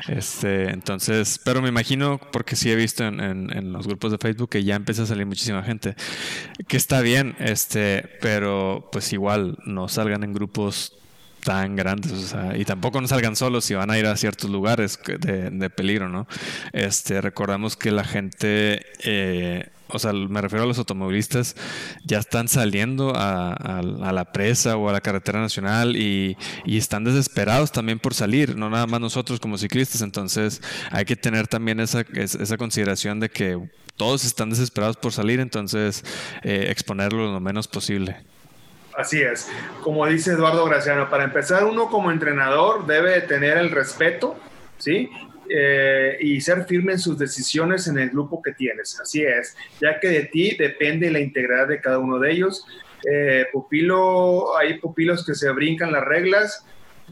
Este, 0.09 0.70
entonces, 0.70 1.40
pero 1.44 1.61
me 1.61 1.68
imagino, 1.68 2.20
porque 2.31 2.55
sí 2.55 2.70
he 2.70 2.77
visto 2.77 3.05
en, 3.05 3.20
en, 3.20 3.57
en, 3.57 3.73
los 3.73 3.88
grupos 3.88 4.12
de 4.12 4.18
Facebook 4.18 4.51
que 4.51 4.62
ya 4.62 4.77
empieza 4.77 5.03
a 5.03 5.07
salir 5.07 5.27
muchísima 5.27 5.64
gente, 5.64 5.97
que 6.68 6.77
está 6.77 7.01
bien, 7.01 7.35
este, 7.40 8.09
pero 8.20 8.88
pues 8.92 9.12
igual 9.12 9.59
no 9.64 9.88
salgan 9.88 10.23
en 10.23 10.33
grupos 10.33 10.97
tan 11.44 11.76
grandes, 11.76 12.12
o 12.12 12.22
sea, 12.22 12.57
y 12.57 12.64
tampoco 12.64 13.00
no 13.00 13.07
salgan 13.07 13.37
solos 13.37 13.64
si 13.66 13.74
van 13.74 13.90
a 13.90 13.98
ir 13.98 14.07
a 14.07 14.16
ciertos 14.16 14.50
lugares 14.50 14.98
de, 15.04 15.70
peligro, 15.70 16.09
¿no? 16.09 16.26
Este, 16.72 17.20
recordamos 17.20 17.76
que 17.76 17.90
la 17.90 18.02
gente, 18.02 18.85
eh, 19.04 19.68
o 19.88 19.98
sea, 19.98 20.14
me 20.14 20.40
refiero 20.40 20.64
a 20.64 20.66
los 20.66 20.78
automovilistas, 20.78 21.54
ya 22.04 22.18
están 22.18 22.48
saliendo 22.48 23.12
a, 23.14 23.83
la 23.83 24.33
presa 24.33 24.76
o 24.78 24.88
a 24.88 24.92
la 24.92 25.02
carretera 25.02 25.40
nacional 25.40 25.96
y, 25.96 26.37
están 26.64 27.04
desesperados 27.04 27.72
también 27.72 27.98
por 27.98 28.14
salir, 28.14 28.57
no 28.57 28.70
nada 28.70 28.87
más 28.87 29.00
nosotros 29.00 29.38
como 29.38 29.59
ciclistas, 29.59 30.00
entonces 30.00 30.62
hay 30.90 31.04
que 31.04 31.16
tener 31.16 31.46
también 31.46 31.78
esa, 31.78 32.04
esa 32.14 32.57
consideración 32.57 33.20
de 33.20 33.28
que 33.28 33.59
todos 33.96 34.24
están 34.24 34.50
desesperados 34.50 34.96
por 34.96 35.12
salir, 35.12 35.40
entonces 35.40 36.04
eh, 36.42 36.66
exponerlo 36.70 37.33
lo 37.33 37.40
menos 37.40 37.68
posible. 37.68 38.16
Así 38.96 39.20
es. 39.22 39.50
Como 39.83 40.07
dice 40.07 40.33
Eduardo 40.33 40.64
Graciano, 40.64 41.11
para 41.11 41.24
empezar, 41.24 41.64
uno 41.64 41.88
como 41.88 42.11
entrenador 42.11 42.87
debe 42.87 43.20
tener 43.22 43.59
el 43.59 43.70
respeto, 43.70 44.37
¿sí? 44.78 45.11
Eh, 45.48 46.16
y 46.20 46.40
ser 46.40 46.64
firme 46.64 46.92
en 46.92 46.98
sus 46.98 47.18
decisiones 47.18 47.87
en 47.88 47.98
el 47.98 48.11
grupo 48.11 48.40
que 48.40 48.52
tienes. 48.52 48.98
Así 49.00 49.22
es, 49.22 49.57
ya 49.80 50.00
que 50.00 50.09
de 50.09 50.24
ti 50.24 50.57
depende 50.57 51.11
la 51.11 51.20
integridad 51.20 51.68
de 51.68 51.80
cada 51.80 51.98
uno 51.98 52.18
de 52.18 52.33
ellos. 52.33 52.66
Eh, 53.11 53.46
pupilo, 53.52 54.57
hay 54.57 54.78
pupilos 54.78 55.26
que 55.26 55.35
se 55.35 55.50
brincan 55.50 55.92
las 55.92 56.04
reglas 56.04 56.64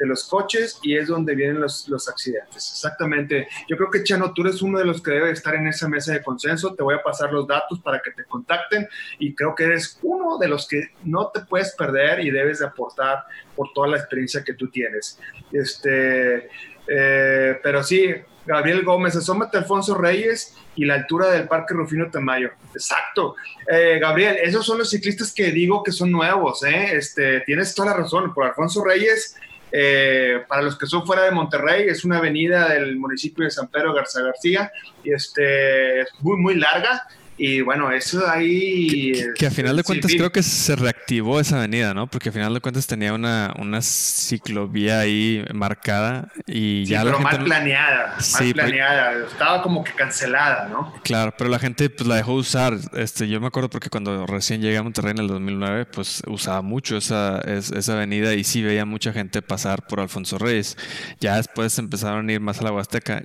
de 0.03 0.09
los 0.09 0.25
coches 0.25 0.81
y 0.83 0.97
es 0.97 1.07
donde 1.07 1.37
vienen 1.37 1.61
los, 1.61 1.88
los, 1.88 2.09
accidentes. 2.09 2.73
Exactamente. 2.73 3.47
Yo 3.69 3.77
creo 3.77 3.88
que 3.88 4.03
Chano, 4.03 4.33
tú 4.35 4.43
eres 4.43 4.61
uno 4.61 4.81
de 4.81 4.85
los 4.85 5.01
que 5.01 5.12
debe 5.12 5.31
estar 5.31 5.55
en 5.55 5.69
esa 5.69 5.88
mesa 5.88 6.12
de 6.12 6.25
consenso. 6.25 6.75
Te 6.75 6.83
voy 6.83 6.97
a 6.97 7.03
pasar 7.05 7.33
los 7.33 7.47
datos 7.47 7.79
para 7.79 8.01
que 8.01 8.11
te 8.11 8.25
contacten 8.25 8.88
y 9.21 9.33
creo 9.33 9.55
que 9.55 9.65
eres 9.65 10.01
uno 10.03 10.38
de 10.38 10.49
los 10.49 10.67
que 10.67 10.91
no 11.05 11.29
te 11.29 11.43
puedes 11.43 11.77
perder 11.77 12.19
y 12.19 12.33
debes 12.33 12.59
de 12.59 12.67
aportar 12.67 13.25
por 13.55 13.73
toda 13.73 13.87
la 13.87 13.99
experiencia 13.99 14.43
que 14.43 14.55
tú 14.55 14.69
tienes. 14.69 15.21
Este, 15.53 16.49
eh, 16.88 17.61
pero 17.62 17.85
sí, 17.85 18.12
Gabriel 18.45 18.83
Gómez, 18.83 19.15
asómate 19.15 19.59
Alfonso 19.59 19.95
Reyes 19.95 20.57
y 20.75 20.85
la 20.85 20.95
altura 20.95 21.31
del 21.31 21.47
Parque 21.47 21.75
Rufino 21.75 22.11
Tamayo. 22.11 22.51
Exacto. 22.75 23.37
Eh, 23.71 23.99
Gabriel, 24.01 24.37
esos 24.43 24.67
son 24.67 24.79
los 24.79 24.91
ciclistas 24.91 25.33
que 25.33 25.53
digo 25.53 25.85
que 25.85 25.93
son 25.93 26.11
nuevos, 26.11 26.65
¿eh? 26.65 26.97
Este, 26.97 27.41
tienes 27.43 27.73
toda 27.73 27.91
la 27.93 27.99
razón. 27.99 28.35
Por 28.35 28.47
Alfonso 28.47 28.85
Reyes 28.85 29.37
eh, 29.73 30.45
para 30.47 30.63
los 30.63 30.79
que 30.79 30.87
son 30.87 31.07
fuera 31.07 31.23
de 31.23 31.31
Monterrey, 31.31 31.87
es 31.89 32.05
una 32.05 32.19
avenida 32.19 32.69
del 32.69 32.97
municipio 32.97 33.45
de 33.45 33.51
San 33.51 33.69
Pedro 33.69 33.95
Garza 33.95 34.23
García 34.23 34.71
y 35.03 35.13
este, 35.13 36.03
es 36.03 36.09
muy, 36.21 36.37
muy 36.37 36.57
larga 36.57 37.07
y 37.44 37.61
bueno, 37.61 37.90
eso 37.90 38.24
ahí... 38.31 39.11
Que, 39.37 39.46
a 39.46 39.50
final 39.50 39.74
de 39.74 39.83
cuentas 39.83 40.12
creo 40.12 40.31
que 40.31 40.44
se 40.44 40.76
reactivó 40.76 41.40
esa 41.40 41.59
avenida, 41.59 41.92
¿no? 41.92 42.07
Porque 42.07 42.28
a 42.28 42.33
final 42.33 42.55
de 42.55 42.61
cuentas 42.61 42.87
tenía 42.87 43.12
una, 43.12 43.52
una 43.59 43.83
ciclovía 43.83 45.00
ahí 45.00 45.44
marcada 45.52 46.28
y 46.46 46.85
ya... 46.85 47.02
Pero 47.02 47.18
mal 47.18 47.42
planeada, 47.42 48.16
mal 48.33 48.52
planeada. 48.52 49.26
Estaba 49.26 49.61
como 49.61 49.83
que 49.83 49.90
cancelada, 49.90 50.68
¿no? 50.68 50.94
Claro, 51.02 51.35
pero 51.37 51.50
la 51.50 51.59
gente 51.59 51.90
pues 51.90 52.07
la 52.07 52.14
dejó 52.14 52.35
usar. 52.35 52.78
Este, 52.92 53.26
yo 53.26 53.40
me 53.40 53.48
acuerdo 53.48 53.68
porque 53.68 53.90
cuando 53.90 54.24
recién 54.24 54.62
llegué 54.62 54.76
a 54.76 54.85
Monterrey 54.85 55.11
en 55.11 55.18
el 55.18 55.26
2009, 55.26 55.87
pues 55.87 56.22
usaba 56.28 56.62
mucho 56.62 56.96
esa, 56.96 57.40
esa 57.40 57.92
avenida 57.94 58.35
y 58.35 58.44
sí 58.44 58.62
veía 58.62 58.85
mucha 58.85 59.12
gente 59.12 59.42
pasar 59.42 59.85
por 59.88 59.98
Alfonso 59.98 60.38
Reyes. 60.38 60.76
Ya 61.18 61.38
después 61.38 61.76
empezaron 61.81 62.28
a 62.28 62.33
ir 62.35 62.40
más 62.40 62.61
a 62.61 62.62
la 62.62 62.70
Huasteca 62.70 63.24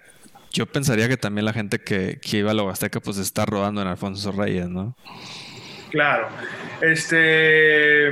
yo 0.57 0.65
pensaría 0.65 1.07
que 1.07 1.17
también 1.17 1.45
la 1.45 1.53
gente 1.53 1.77
que, 1.77 2.19
iba 2.31 2.49
a 2.49 2.53
la 2.55 2.63
pues 3.03 3.17
está 3.19 3.45
rodando 3.45 3.79
en 3.79 3.87
Alfonso 3.87 4.31
Reyes, 4.31 4.67
¿no? 4.67 4.95
Claro. 5.91 6.29
Este. 6.81 8.07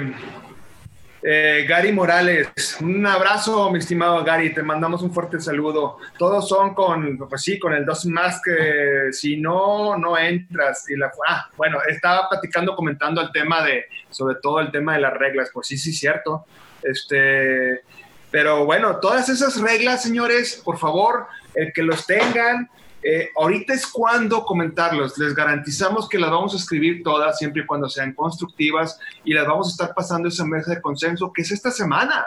Eh, 1.27 1.65
Gary 1.67 1.91
Morales, 1.91 2.77
un 2.81 3.03
abrazo, 3.03 3.71
mi 3.71 3.79
estimado 3.79 4.23
Gary, 4.23 4.53
te 4.53 4.61
mandamos 4.61 5.01
un 5.01 5.11
fuerte 5.11 5.39
saludo. 5.39 5.97
Todos 6.19 6.47
son 6.47 6.75
con, 6.75 7.17
pues 7.17 7.41
sí, 7.41 7.57
con 7.57 7.73
el 7.73 7.83
dos 7.83 8.05
más 8.05 8.39
que 8.43 9.11
si 9.11 9.37
no, 9.37 9.97
no 9.97 10.15
entras. 10.15 10.87
Y 10.87 10.95
la, 10.95 11.11
ah, 11.27 11.49
bueno, 11.57 11.79
estaba 11.89 12.29
platicando, 12.29 12.75
comentando 12.75 13.21
el 13.21 13.31
tema 13.31 13.63
de, 13.63 13.85
sobre 14.11 14.35
todo 14.35 14.59
el 14.59 14.71
tema 14.71 14.93
de 14.93 14.99
las 14.99 15.15
reglas, 15.15 15.49
pues 15.51 15.65
sí, 15.65 15.79
sí, 15.79 15.93
cierto. 15.93 16.45
Este, 16.83 17.81
pero 18.29 18.65
bueno, 18.65 18.97
todas 18.97 19.27
esas 19.27 19.59
reglas, 19.59 20.03
señores, 20.03 20.61
por 20.63 20.77
favor, 20.77 21.25
el 21.55 21.73
que 21.73 21.83
los 21.83 22.05
tengan. 22.05 22.69
Eh, 23.03 23.29
ahorita 23.35 23.73
es 23.73 23.85
cuando 23.85 24.43
comentarlos. 24.43 25.17
Les 25.17 25.35
garantizamos 25.35 26.09
que 26.09 26.17
las 26.17 26.31
vamos 26.31 26.53
a 26.53 26.57
escribir 26.57 27.03
todas, 27.03 27.37
siempre 27.37 27.61
y 27.61 27.65
cuando 27.65 27.87
sean 27.87 28.13
constructivas, 28.13 28.99
y 29.23 29.33
las 29.33 29.45
vamos 29.45 29.67
a 29.67 29.71
estar 29.71 29.95
pasando 29.95 30.27
esa 30.27 30.45
mesa 30.45 30.73
de 30.73 30.81
consenso, 30.81 31.31
que 31.31 31.43
es 31.43 31.51
esta 31.51 31.71
semana. 31.71 32.25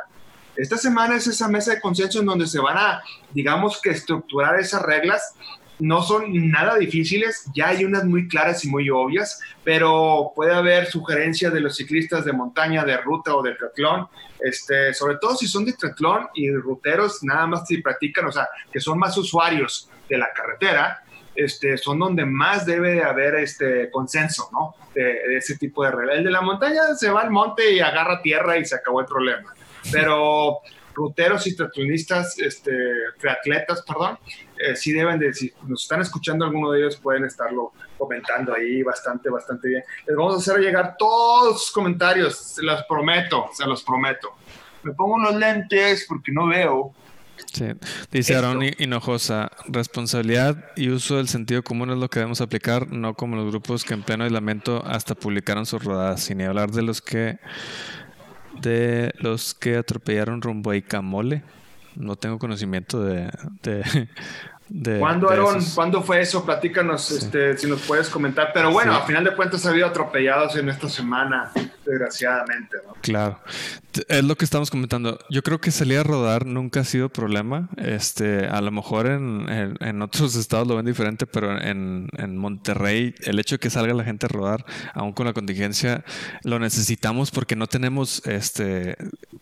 Esta 0.57 0.77
semana 0.77 1.17
es 1.17 1.27
esa 1.27 1.49
mesa 1.49 1.73
de 1.73 1.81
consenso 1.81 2.21
en 2.21 2.27
donde 2.27 2.47
se 2.47 2.59
van 2.59 2.77
a, 2.77 3.03
digamos 3.33 3.81
que, 3.81 3.91
estructurar 3.91 4.59
esas 4.59 4.83
reglas. 4.83 5.35
No 5.79 6.03
son 6.03 6.51
nada 6.51 6.77
difíciles, 6.77 7.45
ya 7.55 7.69
hay 7.69 7.85
unas 7.85 8.05
muy 8.05 8.27
claras 8.27 8.65
y 8.65 8.69
muy 8.69 8.91
obvias, 8.91 9.41
pero 9.63 10.33
puede 10.35 10.53
haber 10.53 10.87
sugerencias 10.87 11.53
de 11.53 11.61
los 11.61 11.77
ciclistas 11.77 12.25
de 12.25 12.33
montaña, 12.33 12.85
de 12.85 12.97
ruta 12.97 13.35
o 13.37 13.43
de 13.43 13.55
triatlón 13.55 14.09
este, 14.41 14.95
sobre 14.95 15.17
todo 15.17 15.37
si 15.37 15.47
son 15.47 15.65
de 15.65 15.73
triatlón 15.73 16.29
y 16.35 16.51
ruteros, 16.51 17.23
nada 17.23 17.47
más 17.47 17.67
si 17.67 17.79
practican, 17.79 18.27
o 18.27 18.33
sea, 18.33 18.49
que 18.73 18.81
son 18.81 18.99
más 18.99 19.17
usuarios 19.19 19.91
de 20.09 20.19
la 20.19 20.33
carretera, 20.33 21.03
este, 21.35 21.77
son 21.77 21.99
donde 21.99 22.25
más 22.25 22.67
debe 22.67 23.03
haber 23.03 23.37
este 23.37 23.91
consenso, 23.91 24.49
¿no? 24.53 24.75
De, 24.95 25.37
ese 25.37 25.57
tipo 25.57 25.85
de 25.85 25.91
reglas. 25.91 26.19
El 26.19 26.25
de 26.25 26.31
la 26.31 26.41
montaña 26.41 26.95
se 26.97 27.11
va 27.11 27.23
al 27.23 27.31
monte 27.31 27.73
y 27.73 27.81
agarra 27.81 28.23
tierra 28.23 28.59
y 28.59 28.65
se 28.65 28.77
acabó 28.77 29.01
el 29.01 29.07
problema. 29.07 29.55
Pero 29.93 30.59
ruteros 30.95 31.47
y 31.47 31.55
triatlonistas, 31.55 32.39
este, 32.39 32.73
triatletas, 33.19 33.83
perdón, 33.83 34.19
eh, 34.61 34.77
sí 34.77 34.93
deben 34.93 35.19
de, 35.19 35.33
si 35.33 35.53
nos 35.67 35.83
están 35.83 36.01
escuchando 36.01 36.45
alguno 36.45 36.71
de 36.73 36.81
ellos, 36.81 36.97
pueden 36.97 37.25
estarlo 37.25 37.73
comentando 37.97 38.55
ahí 38.55 38.83
bastante, 38.83 39.31
bastante 39.31 39.69
bien. 39.69 39.83
Les 40.07 40.17
vamos 40.17 40.35
a 40.35 40.39
hacer 40.39 40.63
llegar 40.63 40.97
todos 40.99 41.63
sus 41.63 41.71
comentarios, 41.71 42.37
se 42.37 42.63
los 42.63 42.83
prometo, 42.85 43.47
se 43.53 43.67
los 43.67 43.83
prometo. 43.83 44.35
Me 44.83 44.93
pongo 44.93 45.15
unos 45.15 45.35
lentes 45.35 46.07
porque 46.09 46.33
no 46.33 46.47
veo. 46.47 46.95
Sí. 47.53 47.67
Dice 48.11 48.37
Aaron 48.37 48.63
Hinojosa, 48.79 49.51
responsabilidad 49.69 50.73
y 50.77 50.91
uso 50.91 51.17
del 51.17 51.29
sentido 51.29 51.63
común 51.63 51.91
es 51.91 51.97
lo 51.97 52.09
que 52.09 52.19
debemos 52.19 52.41
aplicar, 52.41 52.91
no 52.91 53.15
como 53.15 53.37
los 53.37 53.47
grupos 53.47 53.85
que 53.85 53.95
en 53.95 54.03
pleno 54.03 54.25
aislamiento 54.25 54.85
hasta 54.85 55.15
publicaron 55.15 55.65
sus 55.65 55.83
rodadas, 55.83 56.23
sin 56.23 56.43
hablar 56.43 56.71
de 56.71 56.83
los 56.83 57.01
que 57.01 57.39
de 58.61 59.13
los 59.19 59.55
que 59.55 59.77
atropellaron 59.77 60.43
rumbo 60.43 60.71
a 60.71 60.77
Icamole. 60.77 61.43
No 61.99 62.17
tengo 62.17 62.39
conocimiento 62.39 63.03
de, 63.03 63.29
¿Cuándo, 64.99 65.31
Aaron? 65.31 65.65
¿Cuándo 65.75 66.03
fue 66.03 66.21
eso? 66.21 66.45
Platícanos 66.45 67.11
este, 67.11 67.57
si 67.57 67.67
nos 67.67 67.81
puedes 67.83 68.09
comentar. 68.09 68.51
Pero 68.53 68.71
bueno, 68.71 68.95
a 68.95 69.07
final 69.07 69.25
de 69.25 69.35
cuentas 69.35 69.65
ha 69.65 69.71
habido 69.71 69.87
atropellados 69.87 70.57
en 70.57 70.69
esta 70.69 70.89
semana, 70.89 71.51
desgraciadamente. 71.87 72.77
¿no? 72.87 72.95
Claro. 73.01 73.41
Es 74.09 74.23
lo 74.23 74.37
que 74.37 74.45
estamos 74.45 74.71
comentando. 74.71 75.19
Yo 75.31 75.43
creo 75.43 75.61
que 75.61 75.71
salir 75.71 75.99
a 75.99 76.03
rodar 76.03 76.45
nunca 76.47 76.81
ha 76.81 76.85
sido 76.85 77.09
problema. 77.09 77.69
Este, 77.79 78.47
a 78.47 78.61
lo 78.61 78.71
mejor 78.71 79.07
en, 79.07 79.47
en, 79.81 80.03
otros 80.03 80.35
estados 80.37 80.69
lo 80.69 80.77
ven 80.77 80.87
diferente, 80.87 81.27
pero 81.27 81.59
en, 81.59 82.09
en, 82.17 82.37
Monterrey 82.37 83.15
el 83.25 83.39
hecho 83.39 83.57
de 83.57 83.61
que 83.61 83.71
salga 83.71 83.95
la 83.95 84.05
gente 84.05 84.27
a 84.27 84.29
rodar, 84.29 84.65
aún 84.95 85.13
con 85.13 85.27
la 85.27 85.33
contingencia, 85.33 86.05
lo 86.45 86.59
necesitamos 86.59 87.31
porque 87.31 87.57
no 87.57 87.67
tenemos 87.67 88.25
este, 88.27 88.97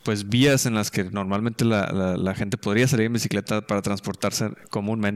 pues 0.05 0.29
vías 0.29 0.65
en 0.67 0.75
las 0.75 0.91
que 0.91 1.05
normalmente 1.05 1.65
la, 1.65 2.17
la 2.17 2.35
gente 2.35 2.57
podría 2.57 2.87
salir 2.87 3.07
en 3.07 3.13
bicicleta 3.13 3.61
para 3.61 3.83
transportarse 3.83 4.51
comúnmente 4.71 5.16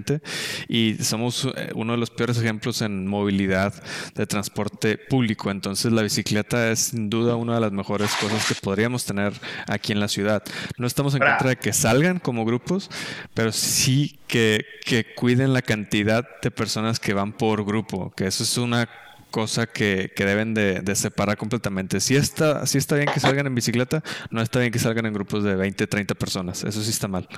y 0.68 0.94
somos 1.00 1.48
eh, 1.56 1.70
uno 1.74 1.92
de 1.92 1.98
los 1.98 2.10
peores 2.10 2.38
ejemplos 2.38 2.82
en 2.82 3.06
movilidad 3.06 3.74
de 4.14 4.26
transporte 4.26 4.98
público. 4.98 5.50
Entonces 5.50 5.92
la 5.92 6.02
bicicleta 6.02 6.70
es 6.70 6.80
sin 6.90 7.10
duda 7.10 7.36
una 7.36 7.54
de 7.54 7.60
las 7.60 7.72
mejores 7.72 8.10
cosas 8.16 8.46
que 8.46 8.54
podríamos 8.54 9.04
tener 9.04 9.32
aquí 9.66 9.92
en 9.92 10.00
la 10.00 10.08
ciudad. 10.08 10.42
No 10.78 10.86
estamos 10.86 11.14
en 11.14 11.20
contra 11.20 11.50
de 11.50 11.56
que 11.56 11.72
salgan 11.72 12.18
como 12.18 12.44
grupos, 12.44 12.90
pero 13.34 13.52
sí 13.52 14.18
que, 14.26 14.64
que 14.84 15.14
cuiden 15.14 15.52
la 15.52 15.62
cantidad 15.62 16.26
de 16.42 16.50
personas 16.50 17.00
que 17.00 17.14
van 17.14 17.32
por 17.32 17.64
grupo, 17.64 18.12
que 18.16 18.26
eso 18.26 18.42
es 18.42 18.56
una 18.56 18.88
cosa 19.30 19.66
que, 19.66 20.12
que 20.14 20.24
deben 20.24 20.54
de, 20.54 20.80
de, 20.80 20.94
separar 20.94 21.36
completamente. 21.36 22.00
Si 22.00 22.16
está, 22.16 22.66
si 22.66 22.78
está 22.78 22.96
bien 22.96 23.08
que 23.12 23.20
salgan 23.20 23.46
en 23.46 23.54
bicicleta, 23.54 24.02
no 24.30 24.42
está 24.42 24.58
bien 24.60 24.72
que 24.72 24.78
salgan 24.78 25.06
en 25.06 25.14
grupos 25.14 25.44
de 25.44 25.54
20, 25.54 25.86
30 25.86 26.14
personas. 26.14 26.64
Eso 26.64 26.82
sí 26.82 26.90
está 26.90 27.08
mal. 27.08 27.28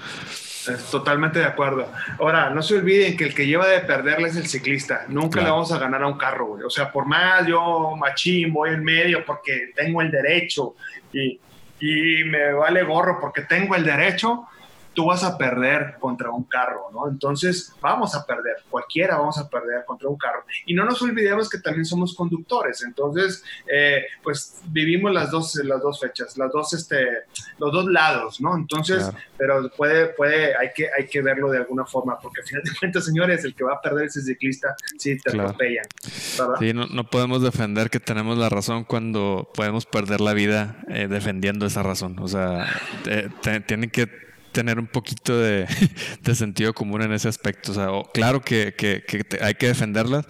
Totalmente 0.90 1.38
de 1.40 1.44
acuerdo. 1.44 1.90
Ahora, 2.18 2.50
no 2.50 2.62
se 2.62 2.76
olviden 2.76 3.16
que 3.16 3.24
el 3.24 3.34
que 3.34 3.46
lleva 3.46 3.66
de 3.66 3.80
perderle 3.80 4.28
es 4.28 4.36
el 4.36 4.46
ciclista. 4.46 5.04
Nunca 5.08 5.40
le 5.40 5.50
vamos 5.50 5.72
a 5.72 5.78
ganar 5.78 6.02
a 6.02 6.06
un 6.06 6.18
carro, 6.18 6.46
güey. 6.46 6.62
O 6.62 6.70
sea, 6.70 6.90
por 6.90 7.06
más 7.06 7.46
yo 7.46 7.94
machín 7.96 8.52
voy 8.52 8.70
en 8.70 8.84
medio 8.84 9.24
porque 9.24 9.70
tengo 9.74 10.02
el 10.02 10.10
derecho 10.10 10.74
y, 11.12 11.40
y 11.80 12.24
me 12.24 12.52
vale 12.52 12.82
gorro 12.84 13.18
porque 13.20 13.42
tengo 13.42 13.74
el 13.74 13.84
derecho, 13.84 14.46
tú 14.94 15.06
vas 15.06 15.24
a 15.24 15.38
perder 15.38 15.96
contra 15.98 16.30
un 16.30 16.44
carro, 16.44 16.90
¿no? 16.92 17.08
Entonces, 17.08 17.74
vamos 17.80 18.14
a 18.14 18.26
perder, 18.26 18.56
cualquiera 18.68 19.16
vamos 19.18 19.38
a 19.38 19.48
perder 19.48 19.84
contra 19.84 20.08
un 20.08 20.16
carro. 20.16 20.44
Y 20.66 20.74
no 20.74 20.84
nos 20.84 21.00
olvidemos 21.02 21.48
que 21.48 21.58
también 21.58 21.84
somos 21.84 22.14
conductores, 22.14 22.82
entonces, 22.82 23.44
eh, 23.72 24.04
pues 24.22 24.60
vivimos 24.66 25.12
las 25.12 25.30
dos, 25.30 25.54
las 25.56 25.80
dos 25.82 26.00
fechas, 26.00 26.36
las 26.36 26.52
dos, 26.52 26.72
este, 26.72 27.06
los 27.58 27.72
dos 27.72 27.86
lados, 27.86 28.40
¿no? 28.40 28.56
Entonces, 28.56 29.10
pero 29.36 29.70
puede, 29.76 30.08
puede, 30.08 30.56
hay 30.56 30.70
que, 30.74 30.88
hay 30.96 31.06
que 31.06 31.22
verlo 31.22 31.50
de 31.50 31.58
alguna 31.58 31.84
forma, 31.84 32.18
porque 32.18 32.42
al 32.42 32.46
final 32.46 32.62
de 32.64 32.70
cuentas, 32.78 33.04
señores, 33.04 33.44
el 33.44 33.54
que 33.54 33.64
va 33.64 33.74
a 33.74 33.80
perder 33.80 34.06
ese 34.06 34.22
ciclista, 34.22 34.74
sí, 34.98 35.18
te 35.18 35.30
atropellan. 35.30 35.84
Sí, 36.58 36.72
no, 36.72 36.86
no, 36.86 37.04
podemos 37.04 37.42
defender 37.42 37.90
que 37.90 38.00
tenemos 38.00 38.38
la 38.38 38.48
razón 38.48 38.84
cuando 38.84 39.50
podemos 39.54 39.86
perder 39.86 40.20
la 40.20 40.34
vida 40.34 40.76
eh, 40.88 41.08
defendiendo 41.08 41.66
esa 41.66 41.82
razón. 41.82 42.18
O 42.20 42.28
sea, 42.28 42.66
tienen 43.66 43.90
que 43.90 44.31
tener 44.52 44.78
un 44.78 44.86
poquito 44.86 45.38
de, 45.38 45.66
sentido 46.34 46.72
común 46.72 47.02
en 47.02 47.12
ese 47.12 47.28
aspecto. 47.28 47.72
Claro 48.12 48.40
que, 48.42 48.74
hay 49.40 49.54
que 49.54 49.66
defenderlas, 49.66 50.26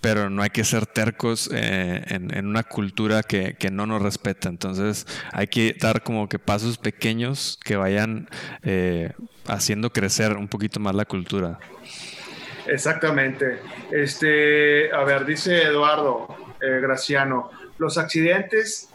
pero 0.00 0.30
no 0.30 0.42
hay 0.42 0.50
que 0.50 0.64
ser 0.64 0.86
tercos 0.86 1.50
eh, 1.52 2.02
en, 2.08 2.46
una 2.46 2.64
cultura 2.64 3.22
que, 3.22 3.56
no 3.70 3.86
nos 3.86 4.02
respeta. 4.02 4.48
Entonces 4.48 5.06
hay 5.32 5.48
que 5.48 5.76
dar 5.78 6.02
como 6.02 6.28
que 6.28 6.38
pasos 6.38 6.78
pequeños 6.78 7.58
que 7.64 7.76
vayan 7.76 8.28
eh, 8.62 9.12
haciendo 9.46 9.92
crecer 9.92 10.36
un 10.36 10.48
poquito 10.48 10.80
más 10.80 10.94
la 10.94 11.04
cultura. 11.04 11.58
Exactamente. 12.66 13.58
Este, 13.90 14.92
a 14.92 15.04
ver, 15.04 15.24
dice 15.24 15.62
Eduardo 15.62 16.54
eh, 16.60 16.80
Graciano, 16.80 17.50
los 17.78 17.98
accidentes 17.98 18.88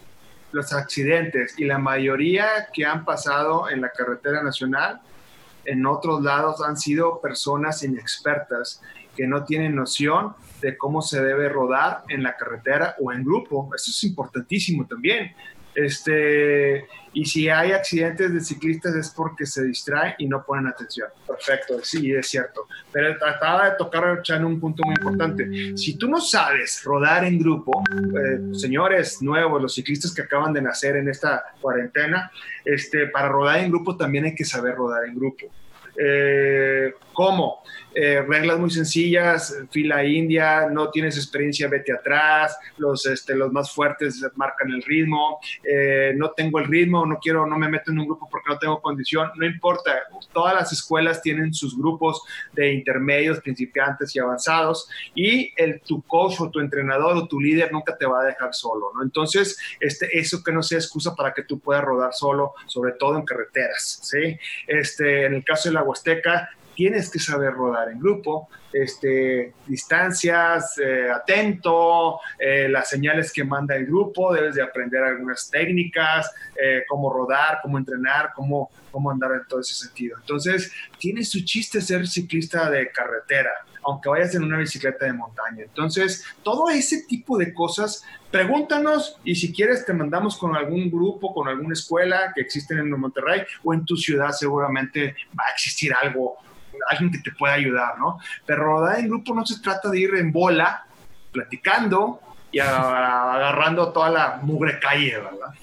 los 0.51 0.73
accidentes 0.73 1.57
y 1.57 1.65
la 1.65 1.77
mayoría 1.77 2.67
que 2.73 2.85
han 2.85 3.05
pasado 3.05 3.69
en 3.69 3.81
la 3.81 3.89
carretera 3.89 4.43
nacional 4.43 5.01
en 5.65 5.85
otros 5.85 6.21
lados 6.21 6.61
han 6.61 6.77
sido 6.77 7.21
personas 7.21 7.83
inexpertas 7.83 8.81
que 9.15 9.27
no 9.27 9.43
tienen 9.43 9.75
noción 9.75 10.33
de 10.61 10.77
cómo 10.77 11.01
se 11.01 11.21
debe 11.21 11.49
rodar 11.49 12.03
en 12.09 12.23
la 12.23 12.37
carretera 12.37 12.95
o 12.99 13.11
en 13.11 13.23
grupo. 13.23 13.69
Eso 13.75 13.91
es 13.91 14.03
importantísimo 14.03 14.85
también. 14.85 15.33
Este, 15.73 16.85
y 17.13 17.25
si 17.25 17.49
hay 17.49 17.71
accidentes 17.71 18.33
de 18.33 18.39
ciclistas 18.39 18.95
es 18.95 19.09
porque 19.09 19.45
se 19.45 19.63
distraen 19.63 20.15
y 20.17 20.27
no 20.27 20.43
ponen 20.45 20.67
atención. 20.67 21.09
Perfecto, 21.27 21.79
sí, 21.83 22.13
es 22.13 22.27
cierto. 22.27 22.67
Pero 22.91 23.17
trataba 23.17 23.69
de 23.69 23.75
tocar 23.77 24.21
en 24.29 24.45
un 24.45 24.59
punto 24.59 24.83
muy 24.85 24.95
importante. 24.97 25.77
Si 25.77 25.97
tú 25.97 26.07
no 26.07 26.21
sabes 26.21 26.83
rodar 26.83 27.25
en 27.25 27.39
grupo, 27.39 27.83
eh, 27.91 28.53
señores 28.53 29.21
nuevos, 29.21 29.61
los 29.61 29.73
ciclistas 29.73 30.13
que 30.13 30.21
acaban 30.21 30.53
de 30.53 30.61
nacer 30.61 30.95
en 30.95 31.09
esta 31.09 31.43
cuarentena, 31.59 32.31
este, 32.63 33.07
para 33.07 33.29
rodar 33.29 33.59
en 33.59 33.71
grupo 33.71 33.97
también 33.97 34.25
hay 34.25 34.35
que 34.35 34.45
saber 34.45 34.75
rodar 34.75 35.05
en 35.05 35.15
grupo. 35.15 35.47
Eh, 35.97 36.93
¿Cómo? 37.11 37.63
Eh, 37.93 38.21
reglas 38.21 38.57
muy 38.57 38.69
sencillas, 38.69 39.55
fila 39.69 40.03
india, 40.05 40.67
no 40.69 40.89
tienes 40.89 41.17
experiencia, 41.17 41.67
vete 41.67 41.91
atrás, 41.91 42.57
los, 42.77 43.05
este, 43.05 43.35
los 43.35 43.51
más 43.51 43.71
fuertes 43.71 44.25
marcan 44.35 44.71
el 44.71 44.81
ritmo, 44.83 45.39
eh, 45.63 46.13
no 46.15 46.31
tengo 46.31 46.59
el 46.59 46.65
ritmo, 46.65 47.05
no 47.05 47.17
quiero, 47.19 47.45
no 47.45 47.57
me 47.57 47.67
meto 47.67 47.91
en 47.91 47.99
un 47.99 48.05
grupo 48.05 48.29
porque 48.31 48.49
no 48.49 48.57
tengo 48.57 48.81
condición, 48.81 49.29
no 49.35 49.45
importa, 49.45 49.91
todas 50.33 50.53
las 50.53 50.71
escuelas 50.71 51.21
tienen 51.21 51.53
sus 51.53 51.77
grupos 51.77 52.21
de 52.53 52.73
intermedios, 52.73 53.39
principiantes 53.41 54.15
y 54.15 54.19
avanzados 54.19 54.89
y 55.13 55.51
el, 55.57 55.81
tu 55.81 56.01
coach 56.03 56.39
o 56.39 56.49
tu 56.49 56.59
entrenador 56.59 57.17
o 57.17 57.27
tu 57.27 57.39
líder 57.39 57.71
nunca 57.71 57.97
te 57.97 58.05
va 58.05 58.21
a 58.21 58.25
dejar 58.25 58.53
solo, 58.53 58.91
¿no? 58.95 59.03
Entonces, 59.03 59.57
este, 59.79 60.17
eso 60.17 60.43
que 60.43 60.51
no 60.51 60.63
sea 60.63 60.77
excusa 60.77 61.13
para 61.15 61.33
que 61.33 61.43
tú 61.43 61.59
puedas 61.59 61.83
rodar 61.83 62.13
solo, 62.13 62.53
sobre 62.67 62.93
todo 62.93 63.17
en 63.17 63.25
carreteras, 63.25 63.99
¿sí? 64.03 64.37
Este, 64.67 65.25
en 65.25 65.35
el 65.35 65.43
caso 65.43 65.69
de 65.69 65.75
la 65.75 65.83
Huasteca, 65.83 66.49
tienes 66.81 67.11
que 67.11 67.19
saber 67.19 67.53
rodar 67.53 67.89
en 67.91 67.99
grupo, 67.99 68.49
este, 68.73 69.53
distancias, 69.67 70.79
eh, 70.79 71.11
atento, 71.11 72.19
eh, 72.39 72.67
las 72.69 72.89
señales 72.89 73.31
que 73.31 73.43
manda 73.43 73.75
el 73.75 73.85
grupo, 73.85 74.33
debes 74.33 74.55
de 74.55 74.63
aprender 74.63 75.03
algunas 75.03 75.47
técnicas, 75.51 76.31
eh, 76.59 76.81
cómo 76.87 77.13
rodar, 77.13 77.59
cómo 77.61 77.77
entrenar, 77.77 78.31
cómo, 78.35 78.71
cómo 78.89 79.11
andar 79.11 79.31
en 79.33 79.47
todo 79.47 79.59
ese 79.59 79.75
sentido. 79.75 80.17
Entonces, 80.19 80.71
tiene 80.97 81.23
su 81.23 81.45
chiste 81.45 81.81
ser 81.81 82.07
ciclista 82.07 82.67
de 82.71 82.89
carretera, 82.89 83.51
aunque 83.83 84.09
vayas 84.09 84.33
en 84.33 84.43
una 84.43 84.57
bicicleta 84.57 85.05
de 85.05 85.13
montaña. 85.13 85.61
Entonces, 85.65 86.25
todo 86.41 86.67
ese 86.71 87.03
tipo 87.07 87.37
de 87.37 87.53
cosas, 87.53 88.03
pregúntanos 88.31 89.19
y 89.23 89.35
si 89.35 89.53
quieres 89.53 89.85
te 89.85 89.93
mandamos 89.93 90.35
con 90.35 90.55
algún 90.55 90.89
grupo, 90.89 91.31
con 91.31 91.47
alguna 91.47 91.73
escuela 91.73 92.31
que 92.33 92.41
existen 92.41 92.79
en 92.79 92.89
Monterrey 92.89 93.43
o 93.63 93.71
en 93.71 93.85
tu 93.85 93.95
ciudad 93.95 94.31
seguramente 94.31 95.15
va 95.37 95.43
a 95.47 95.53
existir 95.53 95.93
algo 95.93 96.39
alguien 96.89 97.11
que 97.11 97.19
te 97.19 97.31
pueda 97.31 97.53
ayudar, 97.53 97.97
¿no? 97.99 98.19
Pero 98.45 98.63
rodar 98.63 98.99
en 98.99 99.07
grupo 99.07 99.33
no 99.33 99.45
se 99.45 99.61
trata 99.61 99.89
de 99.89 99.99
ir 99.99 100.15
en 100.15 100.31
bola, 100.31 100.85
platicando 101.31 102.19
y 102.51 102.59
agarrando 102.59 103.91
toda 103.91 104.09
la 104.09 104.39
mugre 104.41 104.79
calle, 104.79 105.17
¿verdad? 105.17 105.53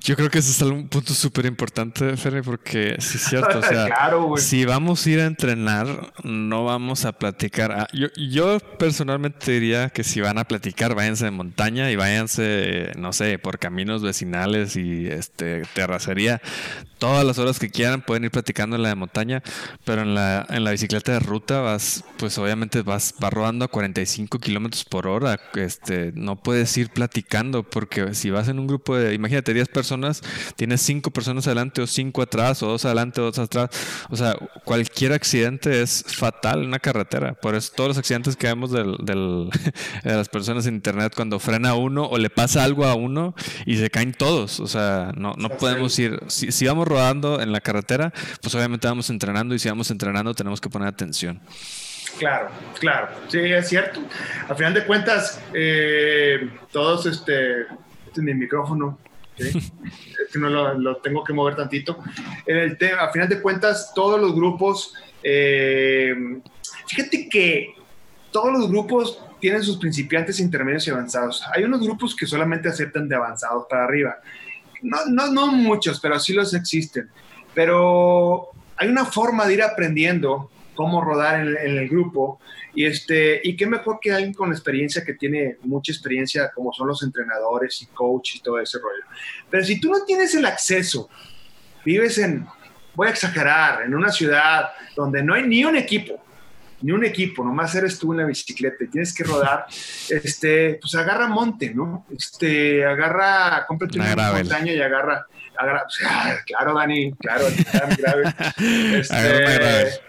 Yo 0.00 0.16
creo 0.16 0.30
que 0.30 0.38
ese 0.38 0.50
es 0.50 0.62
un 0.62 0.88
punto 0.88 1.12
súper 1.12 1.46
importante, 1.46 2.16
Ferry, 2.16 2.42
porque 2.42 2.96
sí 2.98 3.18
es 3.18 3.24
cierto. 3.24 3.58
O 3.58 3.62
sea, 3.68 3.88
si 4.36 4.64
vamos 4.64 5.06
a 5.06 5.10
ir 5.10 5.20
a 5.20 5.26
entrenar, 5.26 6.12
no 6.24 6.64
vamos 6.64 7.04
a 7.04 7.12
platicar. 7.12 7.72
Ah, 7.72 7.86
yo, 7.92 8.08
yo, 8.16 8.58
personalmente 8.78 9.52
diría 9.52 9.90
que 9.90 10.02
si 10.02 10.20
van 10.20 10.38
a 10.38 10.44
platicar, 10.44 10.94
váyanse 10.94 11.26
de 11.26 11.30
montaña 11.30 11.90
y 11.90 11.96
váyanse, 11.96 12.92
no 12.96 13.12
sé, 13.12 13.38
por 13.38 13.58
caminos 13.58 14.02
vecinales 14.02 14.76
y 14.76 15.06
este 15.06 15.62
terracería 15.74 16.40
todas 17.00 17.24
las 17.24 17.38
horas 17.38 17.58
que 17.58 17.70
quieran, 17.70 18.02
pueden 18.02 18.24
ir 18.24 18.30
platicando 18.30 18.76
en 18.76 18.82
la 18.82 18.90
de 18.90 18.94
montaña, 18.94 19.42
pero 19.84 20.02
en 20.02 20.14
la, 20.14 20.46
en 20.50 20.62
la 20.62 20.70
bicicleta 20.70 21.12
de 21.12 21.18
ruta 21.18 21.60
vas, 21.60 22.04
pues 22.18 22.38
obviamente 22.38 22.82
vas, 22.82 23.14
vas 23.18 23.32
rodando 23.32 23.64
a 23.64 23.68
45 23.68 24.38
kilómetros 24.38 24.84
por 24.84 25.06
hora, 25.08 25.40
este, 25.54 26.12
no 26.14 26.36
puedes 26.36 26.76
ir 26.76 26.90
platicando, 26.90 27.62
porque 27.62 28.14
si 28.14 28.30
vas 28.30 28.48
en 28.48 28.58
un 28.58 28.66
grupo 28.66 28.96
de, 28.96 29.14
imagínate, 29.14 29.54
10 29.54 29.68
personas, 29.68 30.22
tienes 30.56 30.82
5 30.82 31.10
personas 31.10 31.46
adelante 31.46 31.80
o 31.80 31.86
5 31.86 32.22
atrás, 32.22 32.62
o 32.62 32.68
2 32.68 32.84
adelante 32.84 33.20
o 33.22 33.24
2 33.24 33.38
atrás, 33.38 33.70
o 34.10 34.16
sea, 34.16 34.36
cualquier 34.64 35.14
accidente 35.14 35.80
es 35.80 36.04
fatal 36.06 36.60
en 36.60 36.66
una 36.66 36.78
carretera, 36.78 37.32
por 37.32 37.54
eso 37.54 37.72
todos 37.74 37.88
los 37.88 37.98
accidentes 37.98 38.36
que 38.36 38.46
vemos 38.46 38.70
del, 38.70 38.96
del, 39.02 39.48
de 40.04 40.14
las 40.14 40.28
personas 40.28 40.66
en 40.66 40.74
internet, 40.74 41.14
cuando 41.16 41.40
frena 41.40 41.74
uno 41.74 42.04
o 42.04 42.18
le 42.18 42.28
pasa 42.28 42.62
algo 42.62 42.84
a 42.84 42.94
uno 42.94 43.34
y 43.64 43.78
se 43.78 43.88
caen 43.88 44.12
todos, 44.12 44.60
o 44.60 44.66
sea, 44.66 45.12
no, 45.16 45.32
no 45.38 45.48
podemos 45.48 45.98
ir, 45.98 46.20
si, 46.26 46.52
si 46.52 46.66
vamos 46.66 46.89
rodando 46.90 47.40
en 47.40 47.52
la 47.52 47.60
carretera, 47.60 48.12
pues 48.42 48.54
obviamente 48.54 48.86
vamos 48.86 49.08
entrenando 49.08 49.54
y 49.54 49.58
si 49.58 49.68
vamos 49.68 49.90
entrenando 49.90 50.34
tenemos 50.34 50.60
que 50.60 50.68
poner 50.68 50.88
atención. 50.88 51.40
Claro, 52.18 52.50
claro, 52.78 53.08
sí, 53.28 53.38
es 53.38 53.68
cierto. 53.68 54.00
A 54.48 54.54
final 54.54 54.74
de 54.74 54.84
cuentas, 54.84 55.40
eh, 55.54 56.50
todos, 56.70 57.06
este, 57.06 57.62
este 57.62 57.70
es 58.16 58.18
mi 58.18 58.34
micrófono, 58.34 58.98
es 59.38 59.72
que 60.32 60.38
no 60.38 60.50
lo, 60.50 60.96
tengo 60.96 61.24
que 61.24 61.32
mover 61.32 61.56
tantito. 61.56 61.98
En 62.44 62.58
el 62.58 62.76
tema, 62.76 63.02
a 63.02 63.12
final 63.12 63.28
de 63.28 63.40
cuentas, 63.40 63.92
todos 63.94 64.20
los 64.20 64.34
grupos, 64.34 64.94
eh, 65.22 66.14
fíjate 66.86 67.28
que 67.28 67.74
todos 68.30 68.52
los 68.52 68.68
grupos 68.68 69.22
tienen 69.40 69.62
sus 69.62 69.78
principiantes, 69.78 70.40
intermedios 70.40 70.86
y 70.86 70.90
avanzados. 70.90 71.42
Hay 71.54 71.64
unos 71.64 71.80
grupos 71.80 72.14
que 72.14 72.26
solamente 72.26 72.68
aceptan 72.68 73.08
de 73.08 73.16
avanzados 73.16 73.66
para 73.68 73.84
arriba 73.84 74.18
no, 74.82 75.06
no, 75.06 75.32
no 75.32 75.46
muchos, 75.48 76.00
pero 76.00 76.18
sí 76.18 76.32
los 76.32 76.54
existen. 76.54 77.10
Pero 77.54 78.50
hay 78.76 78.88
una 78.88 79.04
forma 79.04 79.46
de 79.46 79.54
ir 79.54 79.62
aprendiendo 79.62 80.50
cómo 80.74 81.02
rodar 81.02 81.40
en, 81.40 81.78
el 81.78 81.88
grupo 81.88 82.40
y 82.74 82.86
este 82.86 83.40
y 83.44 83.56
qué 83.56 83.66
mejor 83.66 83.98
que 84.00 84.12
alguien 84.12 84.32
con 84.32 84.50
experiencia 84.50 85.04
que 85.04 85.14
tiene 85.14 85.56
mucha 85.62 85.92
experiencia 85.92 86.50
como 86.54 86.72
son 86.72 86.88
los 86.88 87.02
entrenadores 87.02 87.82
y 87.82 87.86
coach 87.86 88.36
y 88.36 88.40
todo 88.40 88.58
ese 88.58 88.78
rollo. 88.78 89.04
Pero 89.50 89.64
si 89.64 89.80
tú 89.80 89.90
no 89.90 90.04
tienes 90.04 90.34
el 90.34 90.46
acceso, 90.46 91.10
vives 91.84 92.16
en, 92.18 92.46
voy 92.94 93.08
a 93.08 93.10
exagerar, 93.10 93.82
en 93.82 93.94
una 93.94 94.10
ciudad 94.10 94.70
donde 94.96 95.22
no 95.22 95.34
hay 95.34 95.42
ni 95.42 95.64
un 95.64 95.76
equipo, 95.76 96.22
ni 96.82 96.92
un 96.92 97.04
equipo, 97.04 97.44
nomás 97.44 97.74
eres 97.74 97.98
tú 97.98 98.12
en 98.12 98.18
la 98.18 98.26
bicicleta 98.26 98.84
y 98.84 98.88
tienes 98.88 99.14
que 99.14 99.24
rodar, 99.24 99.66
este, 100.08 100.78
pues 100.80 100.94
agarra 100.94 101.26
monte, 101.28 101.74
¿no? 101.74 102.06
Este, 102.16 102.84
agarra, 102.84 103.64
cómprate 103.66 103.98
una, 103.98 104.32
montaña 104.32 104.72
y 104.72 104.80
agarra, 104.80 105.26
agarra, 105.56 105.86
claro, 106.46 106.74
Dani, 106.74 107.12
claro, 107.12 107.46
gravel. 107.98 108.34
Este, 109.00 110.00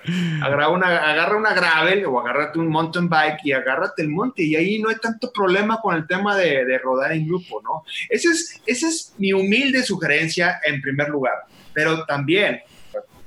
agarra, 0.42 0.70
una, 0.70 1.10
agarra 1.10 1.38
una 1.38 1.54
gravel 1.54 2.06
o 2.06 2.20
agárrate 2.20 2.60
un 2.60 2.70
mountain 2.70 3.10
bike 3.10 3.40
y 3.46 3.52
agárrate 3.52 4.04
el 4.04 4.10
monte 4.10 4.44
y 4.44 4.56
ahí 4.56 4.80
no 4.80 4.90
hay 4.90 4.98
tanto 4.98 5.32
problema 5.32 5.80
con 5.82 5.96
el 5.96 6.08
tema 6.08 6.38
de, 6.38 6.64
de 6.66 6.78
rodar 6.78 7.12
en 7.12 7.28
grupo, 7.28 7.62
¿no? 7.62 7.84
Esa 8.10 8.32
es, 8.32 8.62
esa 8.66 8.88
es 8.88 9.14
mi 9.18 9.34
humilde 9.34 9.84
sugerencia 9.84 10.60
en 10.64 10.82
primer 10.82 11.10
lugar, 11.10 11.34
pero 11.74 12.06
también 12.06 12.62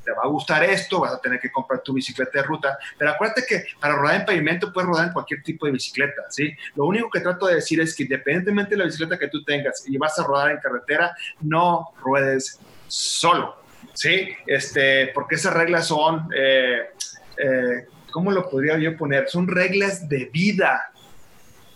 te 0.05 0.13
va 0.13 0.23
a 0.25 0.29
gustar 0.29 0.65
esto, 0.65 1.01
vas 1.01 1.15
a 1.15 1.21
tener 1.21 1.41
que 1.41 1.51
comprar 1.51 1.81
tu 1.81 1.93
bicicleta 1.93 2.41
de 2.41 2.43
ruta, 2.43 2.79
pero 2.99 3.13
acuérdate 3.13 3.45
que 3.49 3.65
para 3.81 3.97
rodar 3.97 4.17
en 4.17 4.27
pavimento 4.27 4.73
puedes 4.73 4.89
rodar 4.89 5.09
en 5.09 5.13
cualquier 5.13 5.43
tipo 5.43 5.67
de 5.67 5.73
bicicleta, 5.73 6.23
¿sí? 6.29 6.55
Lo 6.75 6.85
único 6.85 7.11
que 7.11 7.21
trato 7.21 7.47
de 7.47 7.57
decir 7.57 7.81
es 7.81 7.95
que 7.95 8.05
independientemente 8.05 8.71
de 8.71 8.79
la 8.79 8.85
bicicleta 8.85 9.19
que 9.19 9.29
tú 9.29 9.43
tengas 9.45 9.85
y 9.89 9.97
vas 9.97 10.19
a 10.19 10.25
rodar 10.25 10.51
en 10.51 10.59
carretera, 10.59 11.17
no 11.41 11.91
ruedes 12.03 12.61
solo. 12.87 13.65
¿sí? 13.95 14.29
Este, 14.47 15.09
porque 15.09 15.37
esas 15.37 15.55
reglas 15.55 15.87
son, 15.87 16.29
eh, 16.37 16.91
eh, 17.37 17.87
¿cómo 18.11 18.31
lo 18.31 18.49
podría 18.49 18.79
yo 18.79 18.97
poner? 18.97 19.29
Son 19.29 19.49
reglas 19.49 20.09
de 20.09 20.27
vida, 20.27 20.93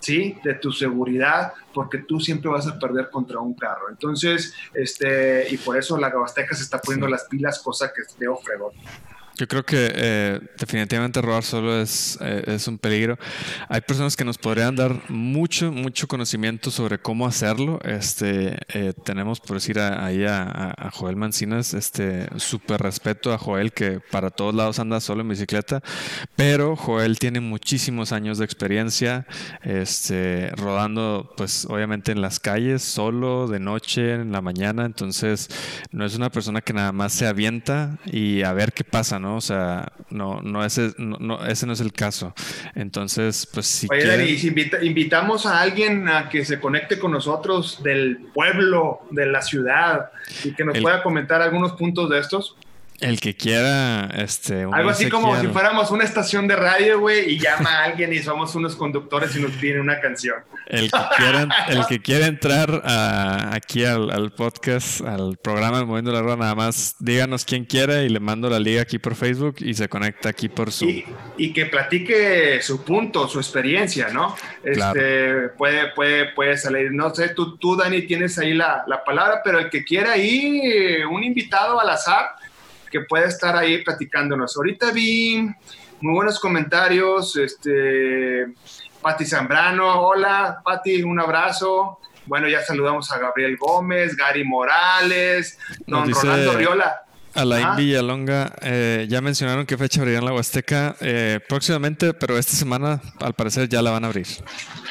¿sí? 0.08 0.34
De 0.42 0.54
tu 0.54 0.72
seguridad, 0.72 1.52
porque 1.74 1.98
tú 1.98 2.18
siempre 2.18 2.50
vas 2.50 2.66
a 2.66 2.78
perder 2.78 3.10
contra 3.10 3.40
un 3.40 3.52
carro. 3.52 3.90
Entonces, 3.90 4.54
este, 4.72 5.52
y 5.52 5.58
por 5.58 5.76
eso 5.76 5.98
la 5.98 6.08
Gabasteca 6.08 6.56
se 6.56 6.62
está 6.62 6.80
poniendo 6.80 7.06
las 7.08 7.24
pilas, 7.24 7.58
cosa 7.58 7.92
que 7.94 8.00
veo 8.18 8.38
fregón. 8.38 8.72
Yo 9.38 9.46
creo 9.46 9.64
que 9.64 9.92
eh, 9.94 10.40
definitivamente 10.58 11.22
robar 11.22 11.44
solo 11.44 11.80
es, 11.80 12.18
eh, 12.20 12.42
es, 12.48 12.66
un 12.66 12.76
peligro. 12.76 13.16
Hay 13.68 13.80
personas 13.82 14.16
que 14.16 14.24
nos 14.24 14.36
podrían 14.36 14.74
dar 14.74 15.00
mucho, 15.08 15.70
mucho 15.70 16.08
conocimiento 16.08 16.72
sobre 16.72 16.98
cómo 16.98 17.24
hacerlo. 17.24 17.78
Este, 17.84 18.58
eh, 18.74 18.92
tenemos, 19.04 19.38
por 19.38 19.58
decir, 19.58 19.78
ahí 19.78 20.24
a, 20.24 20.90
Joel 20.92 21.14
Mancinas, 21.14 21.72
este, 21.72 22.26
súper 22.40 22.80
respeto 22.80 23.32
a 23.32 23.38
Joel, 23.38 23.72
que 23.72 24.00
para 24.00 24.30
todos 24.30 24.56
lados 24.56 24.80
anda 24.80 24.98
solo 24.98 25.20
en 25.20 25.28
bicicleta, 25.28 25.84
pero 26.34 26.74
Joel 26.74 27.20
tiene 27.20 27.38
muchísimos 27.38 28.10
años 28.10 28.38
de 28.38 28.44
experiencia 28.44 29.24
este, 29.62 30.50
rodando, 30.56 31.32
pues 31.36 31.64
obviamente 31.66 32.10
en 32.10 32.22
las 32.22 32.40
calles, 32.40 32.82
solo, 32.82 33.46
de 33.46 33.60
noche, 33.60 34.14
en 34.14 34.32
la 34.32 34.40
mañana. 34.40 34.84
Entonces, 34.84 35.48
no 35.92 36.04
es 36.04 36.16
una 36.16 36.28
persona 36.28 36.60
que 36.60 36.72
nada 36.72 36.90
más 36.90 37.12
se 37.12 37.28
avienta 37.28 37.98
y 38.04 38.42
a 38.42 38.52
ver 38.52 38.72
qué 38.72 38.82
pasa, 38.82 39.20
¿no? 39.20 39.27
¿No? 39.28 39.36
O 39.36 39.40
sea, 39.40 39.92
no, 40.10 40.40
no, 40.42 40.64
ese, 40.64 40.92
no, 40.98 41.44
ese 41.46 41.66
no 41.66 41.72
es 41.72 41.80
el 41.80 41.92
caso. 41.92 42.34
Entonces, 42.74 43.46
pues 43.52 43.66
si 43.66 43.86
Oye, 43.90 44.38
si 44.38 44.48
invitamos 44.82 45.44
a 45.46 45.60
alguien 45.60 46.08
a 46.08 46.28
que 46.28 46.44
se 46.44 46.58
conecte 46.58 46.98
con 46.98 47.12
nosotros 47.12 47.82
del 47.82 48.18
pueblo, 48.32 49.00
de 49.10 49.26
la 49.26 49.42
ciudad, 49.42 50.10
y 50.44 50.54
que 50.54 50.64
nos 50.64 50.78
pueda 50.78 51.02
comentar 51.02 51.42
algunos 51.42 51.72
puntos 51.72 52.08
de 52.08 52.18
estos. 52.18 52.56
El 53.00 53.20
que 53.20 53.36
quiera, 53.36 54.06
este. 54.16 54.62
Algo 54.72 54.90
así 54.90 55.08
como 55.08 55.40
si 55.40 55.46
fuéramos 55.46 55.92
una 55.92 56.02
estación 56.02 56.48
de 56.48 56.56
radio, 56.56 56.98
güey, 56.98 57.32
y 57.32 57.38
llama 57.38 57.70
a 57.70 57.84
alguien 57.84 58.12
y 58.12 58.18
somos 58.18 58.56
unos 58.56 58.74
conductores 58.74 59.36
y 59.36 59.40
nos 59.40 59.52
piden 59.52 59.80
una 59.80 60.00
canción. 60.00 60.34
El 60.66 60.90
que 60.90 60.98
quiera, 61.16 61.48
el 61.68 61.86
que 61.86 62.00
quiera 62.00 62.26
entrar 62.26 62.82
aquí 63.54 63.84
al, 63.84 64.32
podcast, 64.32 65.00
al 65.02 65.36
programa 65.36 65.84
Moviendo 65.84 66.10
la 66.10 66.22
Rueda, 66.22 66.36
nada 66.36 66.54
más 66.56 66.96
díganos 66.98 67.44
quién 67.44 67.66
quiera 67.66 68.02
y 68.02 68.08
le 68.08 68.18
mando 68.18 68.50
la 68.50 68.58
liga 68.58 68.82
aquí 68.82 68.98
por 68.98 69.14
Facebook 69.14 69.56
y 69.60 69.74
se 69.74 69.88
conecta 69.88 70.30
aquí 70.30 70.48
por 70.48 70.72
Zoom. 70.72 71.02
Y, 71.36 71.52
que 71.52 71.66
platique 71.66 72.60
su 72.62 72.84
punto, 72.84 73.28
su 73.28 73.38
experiencia, 73.38 74.08
¿no? 74.08 74.34
Este, 74.64 75.50
puede, 75.56 75.92
puede, 75.92 76.32
puede 76.32 76.56
salir. 76.56 76.92
No 76.92 77.14
sé, 77.14 77.28
tú, 77.28 77.56
tú 77.58 77.76
Dani, 77.76 78.02
tienes 78.02 78.36
ahí 78.40 78.54
la, 78.54 78.82
la 78.88 79.04
palabra, 79.04 79.40
pero 79.44 79.60
el 79.60 79.70
que 79.70 79.84
quiera 79.84 80.12
ahí, 80.12 81.04
un 81.08 81.22
invitado 81.22 81.80
al 81.80 81.90
azar 81.90 82.26
que 82.90 83.00
pueda 83.02 83.26
estar 83.26 83.56
ahí 83.56 83.82
platicándonos. 83.84 84.56
Ahorita 84.56 84.90
vi 84.92 85.48
muy 86.00 86.14
buenos 86.14 86.38
comentarios, 86.38 87.36
este, 87.36 88.46
Pati 89.02 89.24
Zambrano, 89.24 90.00
hola 90.00 90.60
Pati, 90.64 91.02
un 91.02 91.20
abrazo. 91.20 91.98
Bueno, 92.26 92.46
ya 92.48 92.62
saludamos 92.62 93.10
a 93.10 93.18
Gabriel 93.18 93.56
Gómez, 93.56 94.14
Gary 94.14 94.44
Morales, 94.44 95.58
don 95.86 96.12
Ronaldo 96.12 96.52
Riola. 96.52 97.07
Alain 97.38 97.64
ah. 97.64 97.74
Villalonga, 97.76 98.52
eh, 98.62 99.06
ya 99.08 99.20
mencionaron 99.20 99.64
qué 99.64 99.78
fecha 99.78 100.00
abrirán 100.00 100.24
la 100.24 100.32
Huasteca 100.32 100.96
eh, 101.00 101.38
próximamente, 101.48 102.12
pero 102.12 102.36
esta 102.36 102.54
semana 102.54 103.00
al 103.20 103.34
parecer 103.34 103.68
ya 103.68 103.80
la 103.80 103.92
van 103.92 104.02
a 104.02 104.08
abrir. 104.08 104.26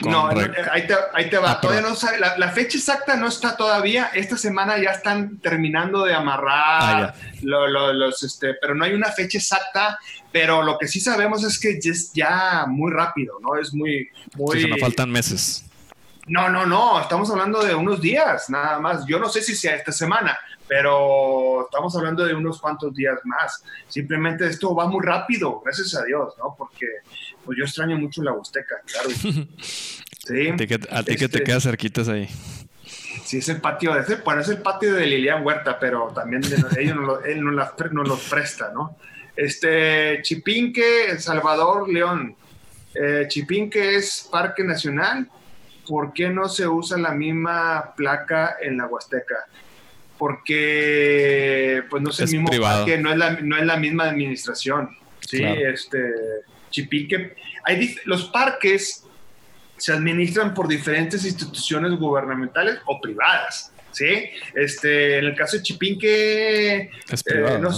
No, 0.05 0.31
eh, 0.31 0.51
ahí, 0.71 0.87
te, 1.29 1.37
va. 1.37 1.51
Ah, 1.51 1.61
todavía 1.61 1.81
no 1.81 1.93
sabe, 1.95 2.19
la, 2.19 2.49
fecha 2.51 2.77
exacta 2.77 3.17
no 3.17 3.27
está 3.27 3.57
todavía. 3.57 4.11
Esta 4.13 4.37
semana 4.37 4.77
ya 4.81 4.91
están 4.91 5.39
terminando 5.39 6.05
de 6.05 6.13
amarrar 6.13 7.13
ah, 7.13 7.13
los, 7.41 8.23
este, 8.23 8.53
pero 8.61 8.73
no 8.75 8.85
hay 8.85 8.93
una 8.93 9.11
fecha 9.11 9.37
exacta. 9.37 9.99
Pero 10.31 10.61
lo 10.61 10.77
que 10.77 10.87
sí 10.87 10.99
sabemos 10.99 11.43
es 11.43 11.59
que 11.59 11.79
es 11.83 12.11
ya 12.13 12.65
muy 12.67 12.91
rápido, 12.91 13.39
¿no? 13.41 13.59
Es 13.59 13.73
muy, 13.73 14.09
muy. 14.35 14.61
Sí, 14.61 14.69
no 14.69 14.77
faltan 14.77 15.09
meses. 15.09 15.65
No, 16.27 16.49
no, 16.49 16.65
no. 16.65 17.01
Estamos 17.01 17.29
hablando 17.31 17.63
de 17.63 17.73
unos 17.73 18.01
días, 18.01 18.49
nada 18.49 18.79
más. 18.79 19.05
Yo 19.05 19.17
no 19.19 19.29
sé 19.29 19.41
si 19.41 19.55
sea 19.55 19.75
esta 19.75 19.91
semana, 19.91 20.37
pero 20.67 21.65
estamos 21.65 21.95
hablando 21.95 22.25
de 22.25 22.33
unos 22.33 22.59
cuantos 22.59 22.93
días 22.93 23.19
más. 23.23 23.63
Simplemente 23.87 24.47
esto 24.47 24.75
va 24.75 24.87
muy 24.87 25.03
rápido, 25.05 25.61
gracias 25.63 25.95
a 25.95 26.03
Dios, 26.03 26.33
¿no? 26.37 26.55
Porque 26.57 26.87
pues 27.45 27.57
yo 27.57 27.63
extraño 27.63 27.97
mucho 27.97 28.21
la 28.23 28.33
Huasteca, 28.33 28.75
claro. 28.85 29.09
Sí. 30.27 30.49
¿A 30.49 30.57
ti 30.57 30.67
que, 30.67 30.77
te 30.77 31.23
este 31.23 31.43
queda 31.43 31.61
cerquitas 31.61 32.09
ahí? 32.09 32.27
Sí, 33.23 33.37
es 33.37 33.47
el 33.47 33.61
patio, 33.61 33.93
de, 33.93 34.15
bueno, 34.17 34.41
es 34.41 34.49
el 34.49 34.61
patio 34.61 34.93
de 34.93 35.05
Lilian 35.05 35.45
Huerta, 35.45 35.79
pero 35.79 36.11
también 36.13 36.41
ellos 36.77 36.97
no 36.97 37.19
él 37.21 37.41
no, 37.45 37.51
no 37.51 38.03
los 38.03 38.29
presta, 38.29 38.69
¿no? 38.73 38.97
Este, 39.37 40.19
Chipinque, 40.23 41.17
Salvador 41.19 41.87
León. 41.87 42.35
Eh, 42.93 43.25
Chipinque 43.29 43.95
es 43.95 44.27
Parque 44.29 44.63
Nacional. 44.63 45.29
¿Por 45.87 46.11
qué 46.11 46.29
no 46.29 46.49
se 46.49 46.67
usa 46.67 46.97
la 46.97 47.11
misma 47.11 47.93
placa 47.95 48.57
en 48.59 48.77
la 48.77 48.87
Huasteca? 48.87 49.47
Porque 50.17 51.83
pues 51.89 52.03
no 52.03 52.09
es, 52.09 52.19
el 52.19 52.29
mismo 52.29 52.49
parque, 52.61 52.97
no 52.97 53.11
es, 53.11 53.17
la, 53.17 53.31
no 53.31 53.57
es 53.57 53.65
la 53.65 53.77
misma 53.77 54.05
administración. 54.05 54.95
Sí, 55.19 55.43
este 55.43 55.99
Chipique. 56.69 57.35
Hay 57.65 57.95
los 58.05 58.25
parques 58.25 59.03
se 59.77 59.93
administran 59.93 60.53
por 60.53 60.67
diferentes 60.67 61.23
instituciones 61.25 61.91
gubernamentales 61.93 62.79
o 62.85 62.99
privadas. 62.99 63.71
¿sí? 63.91 64.29
Este, 64.53 65.19
en 65.19 65.25
el 65.25 65.35
caso 65.35 65.57
de 65.57 65.63
Chipinque 65.63 66.91
es 67.09 67.23
privado, 67.23 67.55
eh, 67.55 67.59
no, 67.59 67.69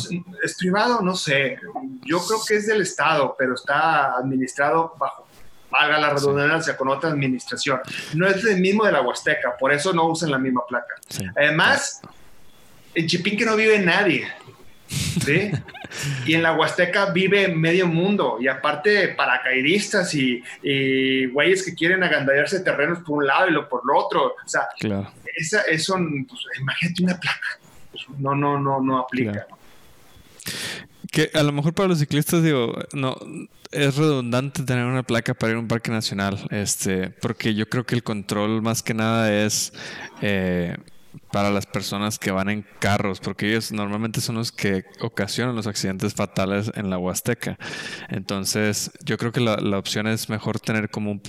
es 0.43 0.58
privado, 0.58 1.02
no 1.02 1.15
sé. 1.15 1.60
Yo 2.04 2.19
creo 2.25 2.39
que 2.47 2.56
es 2.56 2.67
del 2.67 2.82
Estado, 2.82 3.36
pero 3.38 3.56
está 3.56 4.15
administrado 4.15 4.95
bajo, 4.97 5.28
valga 5.69 5.99
la 5.99 6.10
redundancia, 6.12 6.75
con 6.75 6.89
otra 6.89 7.10
administración. 7.10 7.80
No 8.15 8.28
es 8.28 8.43
el 8.43 8.60
mismo 8.60 8.86
de 8.86 8.91
la 8.91 9.02
Huasteca, 9.02 9.56
por 9.58 9.71
eso 9.71 9.93
no 9.93 10.08
usan 10.08 10.32
la 10.32 10.39
misma 10.39 10.65
placa. 10.67 10.95
Además, 11.36 12.02
en 13.00 13.08
Chipinque 13.08 13.46
no 13.46 13.56
vive 13.56 13.80
nadie. 13.80 14.28
¿sí? 14.90 15.52
y 16.26 16.34
en 16.34 16.44
la 16.44 16.54
Huasteca 16.54 17.12
vive 17.12 17.48
medio 17.50 17.88
mundo. 17.88 18.38
Y 18.40 18.48
aparte, 18.48 19.10
paracaidistas 19.10 20.14
y, 20.16 20.44
y 20.64 21.26
güeyes 21.28 21.64
que 21.64 21.76
quieren 21.76 22.04
agandallarse 22.04 22.62
terrenos 22.62 23.00
por 23.00 23.20
un 23.20 23.28
lado 23.28 23.50
y 23.50 23.52
lo 23.52 23.68
por 23.68 23.86
lo 23.86 23.98
otro. 23.98 24.26
O 24.26 24.48
sea, 24.48 24.64
esa, 25.36 25.62
eso, 25.64 25.96
pues, 26.28 26.42
imagínate 26.60 27.04
una 27.04 27.20
placa. 27.20 27.60
Pues, 27.92 28.06
no, 28.20 28.36
no, 28.36 28.60
no, 28.60 28.82
no 28.82 29.00
aplica. 29.00 29.48
Que 31.12 31.32
a 31.34 31.44
lo 31.44 31.52
mejor 31.52 31.74
para 31.74 31.90
los 31.90 32.00
ciclistas, 32.00 32.44
digo, 32.44 32.76
no, 32.94 33.18
es 33.72 33.96
redundante 33.96 34.64
tener 34.64 34.86
una 34.86 35.04
placa 35.04 35.34
para 35.34 35.52
ir 35.52 35.58
a 35.58 35.60
un 35.60 35.68
parque 35.68 35.92
nacional, 35.92 36.48
este, 36.52 37.10
porque 37.10 37.56
yo 37.56 37.68
creo 37.68 37.86
que 37.86 37.96
el 37.96 38.04
control 38.04 38.62
más 38.62 38.84
que 38.84 38.94
nada 38.94 39.34
es 39.34 39.74
eh, 40.22 40.78
para 41.32 41.52
las 41.52 41.65
personas 41.65 42.18
que 42.18 42.32
van 42.32 42.50
en 42.50 42.65
carros, 42.80 43.20
porque 43.20 43.50
ellos 43.50 43.72
normalmente 43.72 44.22
son 44.22 44.36
los 44.36 44.52
que 44.52 44.86
ocasionan 45.02 45.56
los 45.56 45.68
accidentes 45.68 46.13
fatales 46.13 46.72
en 46.76 46.89
la 46.89 46.98
Huasteca. 46.98 47.58
Entonces, 48.10 48.92
yo 49.04 49.18
creo 49.18 49.32
que 49.32 49.39
la, 49.39 49.58
la 49.58 49.78
opción 49.78 50.08
es 50.08 50.30
mejor 50.30 50.60
tener 50.60 50.89
como 50.89 51.12
un, 51.12 51.22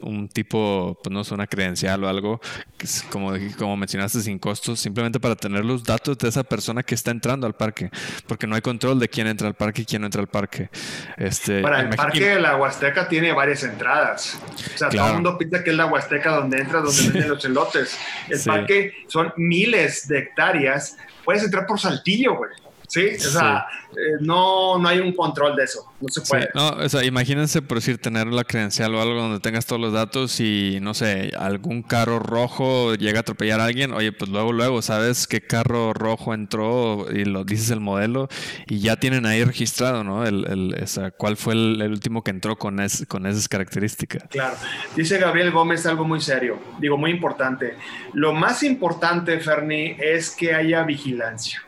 un, 0.00 0.28
tipo, 0.28 0.98
pues 1.02 1.12
no 1.12 1.24
sé, 1.24 1.34
una 1.34 1.46
credencial 1.46 2.04
o 2.04 2.08
algo, 2.08 2.40
que 2.76 2.86
como, 3.10 3.32
como 3.58 3.76
mencionaste, 3.76 4.20
sin 4.20 4.38
costos, 4.38 4.80
simplemente 4.80 5.20
para 5.20 5.36
tener 5.36 5.64
los 5.64 5.84
datos 5.84 6.18
de 6.18 6.28
esa 6.28 6.44
persona 6.44 6.82
que 6.82 6.94
está 6.94 7.10
entrando 7.10 7.46
al 7.46 7.54
parque, 7.54 7.90
porque 8.26 8.46
no 8.46 8.56
hay 8.56 8.62
control 8.62 8.98
de 8.98 9.08
quién 9.08 9.26
entra 9.26 9.48
al 9.48 9.54
parque 9.54 9.82
y 9.82 9.84
quién 9.84 10.02
no 10.02 10.06
entra 10.06 10.20
al 10.20 10.28
parque. 10.28 10.68
Este, 11.16 11.62
para 11.62 11.80
el 11.80 11.88
parque 11.90 12.26
de 12.26 12.40
la 12.40 12.56
Huasteca 12.56 13.08
tiene 13.08 13.32
varias 13.32 13.62
entradas. 13.62 14.38
O 14.74 14.78
sea, 14.78 14.88
todo 14.90 15.06
el 15.06 15.14
mundo 15.14 15.38
piensa 15.38 15.64
que 15.64 15.70
es 15.70 15.76
la 15.76 15.86
Huasteca 15.86 16.30
donde 16.36 16.58
entra, 16.58 16.80
donde 16.80 17.02
venden 17.02 17.28
los 17.28 17.44
elotes. 17.44 17.98
El 18.28 18.40
parque 18.42 18.92
son 19.08 19.32
miles 19.46 20.06
de 20.08 20.18
hectáreas, 20.18 20.96
puedes 21.24 21.42
entrar 21.42 21.66
por 21.66 21.80
Saltillo, 21.80 22.36
güey. 22.36 22.50
¿Sí? 22.88 23.16
O 23.16 23.30
sea, 23.30 23.66
eh, 23.92 24.18
no, 24.20 24.78
no 24.78 24.88
hay 24.88 25.00
un 25.00 25.12
control 25.12 25.56
de 25.56 25.64
eso, 25.64 25.92
no 26.00 26.08
se 26.08 26.20
puede. 26.20 26.48
no, 26.54 26.70
o 26.70 26.88
sea, 26.88 27.04
imagínense 27.04 27.62
por 27.62 27.78
decir 27.78 27.98
tener 27.98 28.26
la 28.26 28.44
credencial 28.44 28.94
o 28.94 29.00
algo 29.00 29.20
donde 29.20 29.40
tengas 29.40 29.66
todos 29.66 29.80
los 29.80 29.92
datos 29.92 30.38
y, 30.40 30.78
no 30.80 30.94
sé, 30.94 31.32
algún 31.38 31.82
carro 31.82 32.18
rojo 32.18 32.94
llega 32.94 33.18
a 33.18 33.20
atropellar 33.20 33.60
a 33.60 33.64
alguien, 33.64 33.92
oye, 33.92 34.12
pues 34.12 34.30
luego, 34.30 34.52
luego, 34.52 34.82
sabes 34.82 35.26
qué 35.26 35.40
carro 35.40 35.92
rojo 35.92 36.34
entró 36.34 37.06
y 37.10 37.24
lo 37.24 37.44
dices 37.44 37.70
el 37.70 37.80
modelo 37.80 38.28
y 38.66 38.80
ya 38.80 38.96
tienen 38.96 39.26
ahí 39.26 39.44
registrado, 39.44 40.04
¿no? 40.04 40.26
El, 40.26 40.46
el 40.50 40.74
esa, 40.74 41.10
¿Cuál 41.10 41.36
fue 41.36 41.54
el, 41.54 41.82
último 41.82 42.22
que 42.22 42.30
entró 42.30 42.56
con, 42.56 42.78
con 43.08 43.26
esas 43.26 43.48
características? 43.48 44.24
Claro. 44.28 44.56
Dice 44.94 45.18
Gabriel 45.18 45.50
Gómez 45.50 45.86
algo 45.86 46.04
muy 46.04 46.20
serio, 46.20 46.58
digo, 46.78 46.96
muy 46.96 47.10
importante. 47.10 47.76
Lo 48.12 48.32
más 48.32 48.62
importante, 48.62 49.38
Ferni, 49.40 49.96
es 49.98 50.30
que 50.30 50.54
haya 50.54 50.82
vigilancia. 50.82 51.62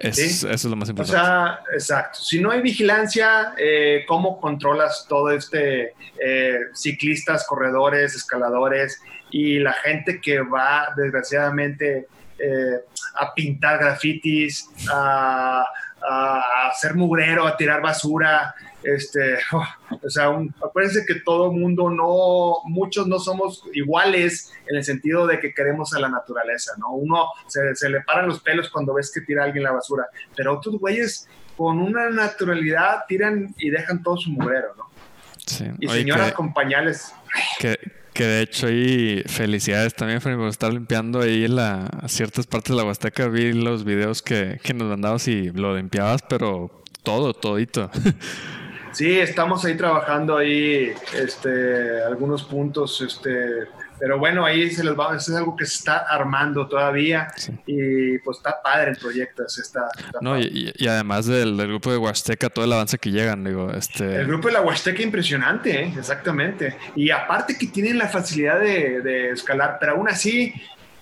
Eso 0.00 0.48
es 0.48 0.64
lo 0.64 0.76
más 0.76 0.88
importante. 0.88 1.20
O 1.20 1.24
sea, 1.24 1.60
exacto. 1.74 2.20
Si 2.20 2.40
no 2.40 2.50
hay 2.50 2.62
vigilancia, 2.62 3.52
eh, 3.58 4.04
¿cómo 4.08 4.40
controlas 4.40 5.06
todo 5.08 5.30
este 5.30 5.94
eh, 6.18 6.58
ciclistas, 6.74 7.46
corredores, 7.46 8.14
escaladores 8.14 9.00
y 9.30 9.58
la 9.58 9.72
gente 9.74 10.20
que 10.20 10.40
va, 10.40 10.88
desgraciadamente, 10.96 12.08
eh, 12.38 12.80
a 13.16 13.34
pintar 13.34 13.78
grafitis, 13.78 14.70
a, 14.90 15.64
hacer 16.70 16.94
mugrero, 16.94 17.46
a 17.46 17.56
tirar 17.56 17.82
basura. 17.82 18.54
Este, 18.82 19.38
o 20.02 20.10
sea, 20.10 20.30
acuérdense 20.64 21.04
que 21.06 21.16
todo 21.20 21.52
mundo 21.52 21.90
no, 21.90 22.58
muchos 22.64 23.06
no 23.06 23.18
somos 23.18 23.64
iguales 23.72 24.52
en 24.68 24.76
el 24.76 24.84
sentido 24.84 25.26
de 25.26 25.38
que 25.40 25.52
queremos 25.52 25.94
a 25.94 26.00
la 26.00 26.08
naturaleza, 26.08 26.72
¿no? 26.78 26.92
Uno 26.92 27.26
se, 27.46 27.74
se 27.74 27.88
le 27.90 28.00
paran 28.02 28.28
los 28.28 28.40
pelos 28.40 28.70
cuando 28.70 28.94
ves 28.94 29.10
que 29.12 29.20
tira 29.20 29.44
alguien 29.44 29.64
la 29.64 29.72
basura, 29.72 30.06
pero 30.36 30.56
otros 30.56 30.78
güeyes 30.78 31.28
con 31.56 31.78
una 31.78 32.08
naturalidad 32.08 33.04
tiran 33.06 33.54
y 33.58 33.70
dejan 33.70 34.02
todo 34.02 34.16
su 34.16 34.30
mugrero, 34.30 34.74
¿no? 34.76 34.90
Sí. 35.44 35.66
Y 35.80 35.88
señoras 35.88 36.32
con 36.32 36.54
pañales. 36.54 37.12
Que, 37.58 37.78
que 38.14 38.24
de 38.24 38.42
hecho 38.42 38.68
ahí 38.68 39.22
felicidades 39.26 39.94
también 39.94 40.20
por 40.20 40.48
estar 40.48 40.72
limpiando 40.72 41.20
ahí 41.20 41.48
la, 41.48 41.88
ciertas 42.06 42.46
partes 42.46 42.70
de 42.70 42.76
la 42.76 42.84
Huasteca. 42.84 43.28
Vi 43.28 43.52
los 43.52 43.84
videos 43.84 44.22
que, 44.22 44.58
que 44.62 44.72
nos 44.72 44.88
mandabas 44.88 45.28
y 45.28 45.50
lo 45.50 45.76
limpiabas, 45.76 46.22
pero 46.22 46.82
todo, 47.02 47.34
todito. 47.34 47.90
Sí, 48.92 49.18
estamos 49.18 49.64
ahí 49.64 49.76
trabajando 49.76 50.36
ahí 50.36 50.92
este, 51.14 52.02
algunos 52.04 52.42
puntos 52.42 53.00
este, 53.00 53.68
pero 54.00 54.18
bueno, 54.18 54.46
ahí 54.46 54.70
se 54.70 54.82
les 54.82 54.98
va, 54.98 55.14
es 55.14 55.28
algo 55.28 55.54
que 55.54 55.66
se 55.66 55.74
está 55.74 55.98
armando 56.08 56.66
todavía 56.66 57.28
y 57.66 58.18
pues 58.20 58.38
está 58.38 58.62
padre 58.62 58.92
el 58.92 58.96
proyecto. 58.96 59.44
Está, 59.44 59.90
no, 60.22 60.40
y, 60.40 60.72
además 60.88 61.26
del, 61.26 61.54
grupo 61.68 61.92
de 61.92 61.98
Huasteca, 61.98 62.48
todo 62.48 62.64
el 62.64 62.72
avance 62.72 62.96
que 62.96 63.10
llegan, 63.10 63.44
digo, 63.44 63.70
este... 63.70 64.16
El 64.16 64.26
grupo 64.26 64.48
de 64.48 64.54
la 64.54 64.62
Huasteca 64.62 65.02
impresionante, 65.02 65.82
¿eh? 65.82 65.94
exactamente. 65.98 66.78
Y 66.96 67.10
aparte 67.10 67.58
que 67.58 67.66
tienen 67.66 67.98
la 67.98 68.08
facilidad 68.08 68.58
de, 68.58 69.30
escalar, 69.32 69.76
pero 69.78 69.92
aún 69.92 70.08
así 70.08 70.54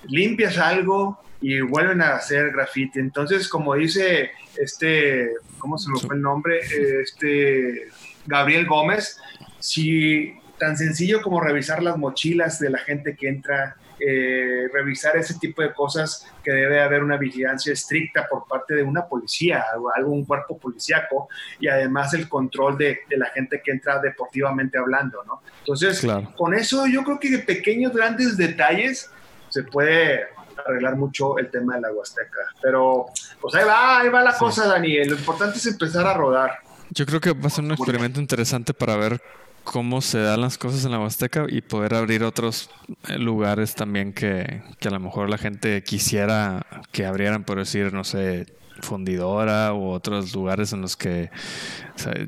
limpias 0.08 0.58
algo 0.58 1.22
y 1.40 1.60
vuelven 1.60 2.02
a 2.02 2.16
hacer 2.16 2.50
graffiti. 2.50 2.98
Entonces, 2.98 3.48
como 3.48 3.74
dice 3.74 4.32
este, 4.56 5.34
¿cómo 5.58 5.78
se 5.78 5.90
me 5.90 5.98
fue 5.98 6.16
el 6.16 6.22
nombre? 6.22 6.60
Este 7.02 7.88
Gabriel 8.26 8.66
Gómez, 8.66 9.20
si 9.58 10.34
tan 10.58 10.76
sencillo 10.76 11.22
como 11.22 11.40
revisar 11.40 11.82
las 11.82 11.96
mochilas 11.96 12.58
de 12.58 12.70
la 12.70 12.78
gente 12.78 13.16
que 13.16 13.28
entra, 13.28 13.76
eh, 14.00 14.68
revisar 14.72 15.16
ese 15.16 15.34
tipo 15.38 15.62
de 15.62 15.72
cosas 15.72 16.26
que 16.44 16.52
debe 16.52 16.80
haber 16.80 17.02
una 17.02 17.16
vigilancia 17.16 17.72
estricta 17.72 18.28
por 18.28 18.46
parte 18.46 18.74
de 18.74 18.82
una 18.82 19.06
policía 19.06 19.64
o 19.78 19.90
algún 19.94 20.24
cuerpo 20.24 20.58
policíaco 20.58 21.28
y 21.58 21.68
además 21.68 22.14
el 22.14 22.28
control 22.28 22.76
de, 22.78 23.00
la 23.10 23.26
gente 23.26 23.60
que 23.64 23.72
entra 23.72 24.00
deportivamente 24.00 24.78
hablando, 24.78 25.24
¿no? 25.24 25.42
Entonces, 25.60 26.06
con 26.36 26.54
eso 26.54 26.86
yo 26.86 27.02
creo 27.02 27.18
que 27.18 27.30
de 27.30 27.38
pequeños, 27.38 27.92
grandes 27.92 28.36
detalles 28.36 29.10
se 29.48 29.62
puede 29.64 30.26
arreglar 30.66 30.96
mucho 30.96 31.38
el 31.38 31.50
tema 31.50 31.76
de 31.76 31.82
la 31.82 31.92
Huasteca. 31.92 32.40
Pero, 32.62 33.06
pues 33.40 33.54
ahí 33.54 33.64
va, 33.64 34.00
ahí 34.00 34.08
va 34.08 34.22
la 34.22 34.36
cosa, 34.36 34.66
Daniel. 34.66 35.08
Lo 35.08 35.16
importante 35.16 35.58
es 35.58 35.66
empezar 35.66 36.06
a 36.06 36.14
rodar. 36.14 36.58
Yo 36.90 37.06
creo 37.06 37.20
que 37.20 37.32
va 37.32 37.46
a 37.46 37.50
ser 37.50 37.64
un 37.64 37.72
experimento 37.72 38.20
interesante 38.20 38.72
para 38.74 38.96
ver 38.96 39.20
cómo 39.64 40.00
se 40.00 40.18
dan 40.18 40.40
las 40.40 40.56
cosas 40.56 40.84
en 40.86 40.92
la 40.92 40.98
Huasteca 40.98 41.44
y 41.46 41.60
poder 41.60 41.94
abrir 41.94 42.24
otros 42.24 42.70
eh, 43.08 43.18
lugares 43.18 43.74
también 43.74 44.14
que, 44.14 44.62
a 44.82 44.90
lo 44.90 44.98
mejor 44.98 45.28
la 45.28 45.36
gente 45.36 45.82
quisiera 45.82 46.64
que 46.90 47.04
abrieran, 47.04 47.44
por 47.44 47.58
decir, 47.58 47.92
no 47.92 48.02
sé, 48.02 48.46
fundidora 48.80 49.74
u 49.74 49.90
otros 49.90 50.32
lugares 50.34 50.72
en 50.72 50.80
los 50.80 50.96
que 50.96 51.30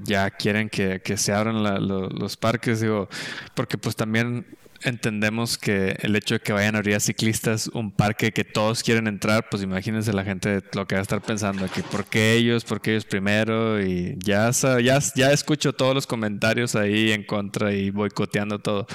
ya 0.03 0.31
quieren 0.31 0.69
que, 0.69 1.01
se 1.17 1.33
abran 1.33 1.63
los 1.63 2.37
parques, 2.37 2.81
digo, 2.81 3.09
porque 3.55 3.79
pues 3.79 3.97
también 3.97 4.45
entendemos 4.83 5.59
que 5.59 5.97
el 6.01 6.17
hecho 6.17 6.35
de 6.35 6.41
que 6.41 6.53
vayan 6.53 6.77
a 6.77 6.81
a 6.81 7.01
ciclistas 7.01 7.69
un 7.69 7.93
parque 7.93 8.33
que 8.33 8.43
todos 8.43 8.83
quieren 8.83 9.07
entrar, 9.07 9.49
pues 9.51 9.63
imagínense 9.63 10.13
la 10.13 10.25
gente 10.25 10.63
lo 10.73 10.87
que 10.87 10.95
va 10.95 11.01
a 11.01 11.03
estar 11.03 11.21
pensando 11.21 11.65
aquí, 11.65 11.83
¿por 11.83 12.07
qué 12.07 12.33
ellos? 12.33 12.65
¿Por 12.65 12.81
qué 12.81 12.93
ellos 12.93 13.05
primero? 13.05 13.81
Y 13.81 14.17
ya, 14.19 14.51
ya, 14.51 14.99
ya 15.15 15.33
escucho 15.33 15.73
todos 15.73 15.95
los 15.95 16.07
comentarios 16.07 16.75
ahí 16.75 17.13
en 17.13 17.25
contra 17.25 17.73
y 17.73 17.91
boicoteando 17.91 18.59
todo. 18.59 18.87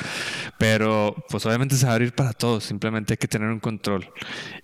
Pero 0.58 1.16
pues 1.30 1.46
obviamente 1.46 1.76
se 1.76 1.86
va 1.86 1.94
a 1.94 1.96
abrir 1.96 2.14
para 2.14 2.34
todos, 2.34 2.64
simplemente 2.64 3.14
hay 3.14 3.18
que 3.18 3.28
tener 3.28 3.50
un 3.50 3.60
control. 3.60 4.10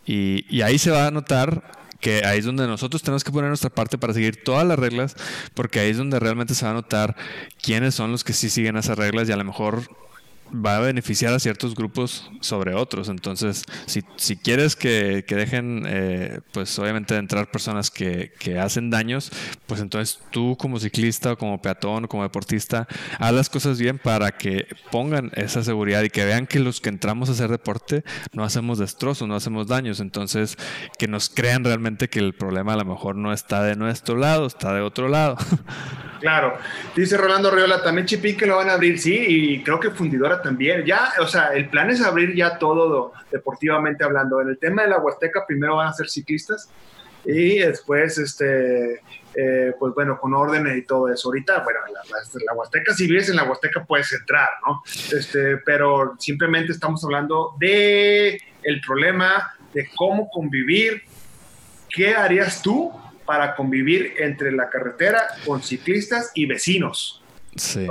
Y, 0.05 0.45
y 0.49 0.61
ahí 0.61 0.77
se 0.77 0.91
va 0.91 1.07
a 1.07 1.11
notar 1.11 1.81
que 2.01 2.25
ahí 2.25 2.39
es 2.39 2.45
donde 2.45 2.67
nosotros 2.67 3.03
tenemos 3.03 3.23
que 3.23 3.31
poner 3.31 3.47
nuestra 3.47 3.69
parte 3.69 3.97
para 3.97 4.13
seguir 4.13 4.43
todas 4.43 4.65
las 4.65 4.77
reglas, 4.77 5.15
porque 5.53 5.79
ahí 5.79 5.91
es 5.91 5.97
donde 5.97 6.19
realmente 6.19 6.55
se 6.55 6.65
va 6.65 6.71
a 6.71 6.73
notar 6.73 7.15
quiénes 7.61 7.95
son 7.95 8.11
los 8.11 8.23
que 8.23 8.33
sí 8.33 8.49
siguen 8.49 8.75
esas 8.75 8.97
reglas 8.97 9.29
y 9.29 9.31
a 9.31 9.37
lo 9.37 9.43
mejor 9.43 9.83
va 10.53 10.77
a 10.77 10.79
beneficiar 10.79 11.33
a 11.33 11.39
ciertos 11.39 11.75
grupos 11.75 12.29
sobre 12.41 12.73
otros. 12.73 13.09
Entonces, 13.09 13.63
si, 13.85 14.03
si 14.15 14.37
quieres 14.37 14.75
que, 14.75 15.23
que 15.27 15.35
dejen, 15.35 15.83
eh, 15.87 16.39
pues 16.51 16.77
obviamente 16.79 17.15
entrar 17.15 17.49
personas 17.51 17.89
que, 17.89 18.33
que, 18.39 18.59
hacen 18.59 18.89
daños, 18.89 19.31
pues 19.65 19.81
entonces 19.81 20.19
tú 20.31 20.57
como 20.57 20.79
ciclista 20.79 21.33
o 21.33 21.37
como 21.37 21.61
peatón 21.61 22.05
o 22.05 22.07
como 22.07 22.23
deportista, 22.23 22.87
haz 23.17 23.33
las 23.33 23.49
cosas 23.49 23.79
bien 23.79 23.97
para 23.97 24.31
que 24.31 24.67
pongan 24.91 25.31
esa 25.35 25.63
seguridad 25.63 26.03
y 26.03 26.09
que 26.09 26.25
vean 26.25 26.47
que 26.47 26.59
los 26.59 26.81
que 26.81 26.89
entramos 26.89 27.29
a 27.29 27.31
hacer 27.31 27.49
deporte 27.49 28.03
no 28.33 28.43
hacemos 28.43 28.77
destrozos, 28.77 29.27
no 29.27 29.35
hacemos 29.35 29.67
daños. 29.67 29.99
Entonces, 29.99 30.57
que 30.97 31.07
nos 31.07 31.29
crean 31.29 31.63
realmente 31.63 32.09
que 32.09 32.19
el 32.19 32.33
problema 32.33 32.73
a 32.73 32.77
lo 32.77 32.85
mejor 32.85 33.15
no 33.15 33.33
está 33.33 33.63
de 33.63 33.75
nuestro 33.75 34.17
lado, 34.17 34.45
está 34.45 34.73
de 34.73 34.81
otro 34.81 35.07
lado. 35.07 35.37
Claro. 36.21 36.55
Dice 36.95 37.17
Rolando 37.17 37.49
Riola, 37.49 37.81
también 37.81 38.05
Chipín 38.05 38.37
que 38.37 38.45
lo 38.45 38.57
van 38.57 38.69
a 38.69 38.73
abrir, 38.73 38.99
sí, 38.99 39.25
y 39.27 39.63
creo 39.63 39.79
que 39.79 39.89
Fundidora 39.89 40.40
también. 40.41 40.85
Ya, 40.85 41.13
o 41.19 41.27
sea, 41.27 41.53
el 41.53 41.69
plan 41.69 41.89
es 41.89 42.01
abrir 42.01 42.35
ya 42.35 42.57
todo 42.57 43.13
deportivamente 43.31 44.03
hablando. 44.03 44.41
En 44.41 44.49
el 44.49 44.57
tema 44.57 44.83
de 44.83 44.89
la 44.89 44.99
Huasteca, 44.99 45.45
primero 45.45 45.77
van 45.77 45.87
a 45.87 45.93
ser 45.93 46.09
ciclistas 46.09 46.69
y 47.25 47.59
después, 47.59 48.17
este, 48.17 49.01
eh, 49.35 49.73
pues 49.79 49.93
bueno, 49.93 50.19
con 50.19 50.33
órdenes 50.33 50.77
y 50.77 50.85
todo 50.85 51.09
eso. 51.09 51.29
Ahorita, 51.29 51.63
bueno, 51.63 51.79
la, 51.93 52.01
la, 52.45 52.53
Huasteca, 52.53 52.93
si 52.93 53.07
vives 53.07 53.29
en 53.29 53.35
la 53.35 53.43
Huasteca 53.43 53.83
puedes 53.85 54.11
entrar, 54.13 54.49
¿no? 54.65 54.81
Este, 54.85 55.57
pero 55.57 56.15
simplemente 56.19 56.71
estamos 56.71 57.03
hablando 57.03 57.55
de 57.59 58.39
el 58.63 58.81
problema 58.81 59.53
de 59.73 59.87
cómo 59.95 60.29
convivir. 60.29 61.03
¿Qué 61.89 62.15
harías 62.15 62.61
tú 62.61 62.91
para 63.31 63.55
convivir 63.55 64.15
entre 64.17 64.51
la 64.51 64.69
carretera 64.69 65.25
con 65.45 65.61
ciclistas 65.61 66.31
y 66.35 66.45
vecinos. 66.45 67.20
Sí. 67.55 67.87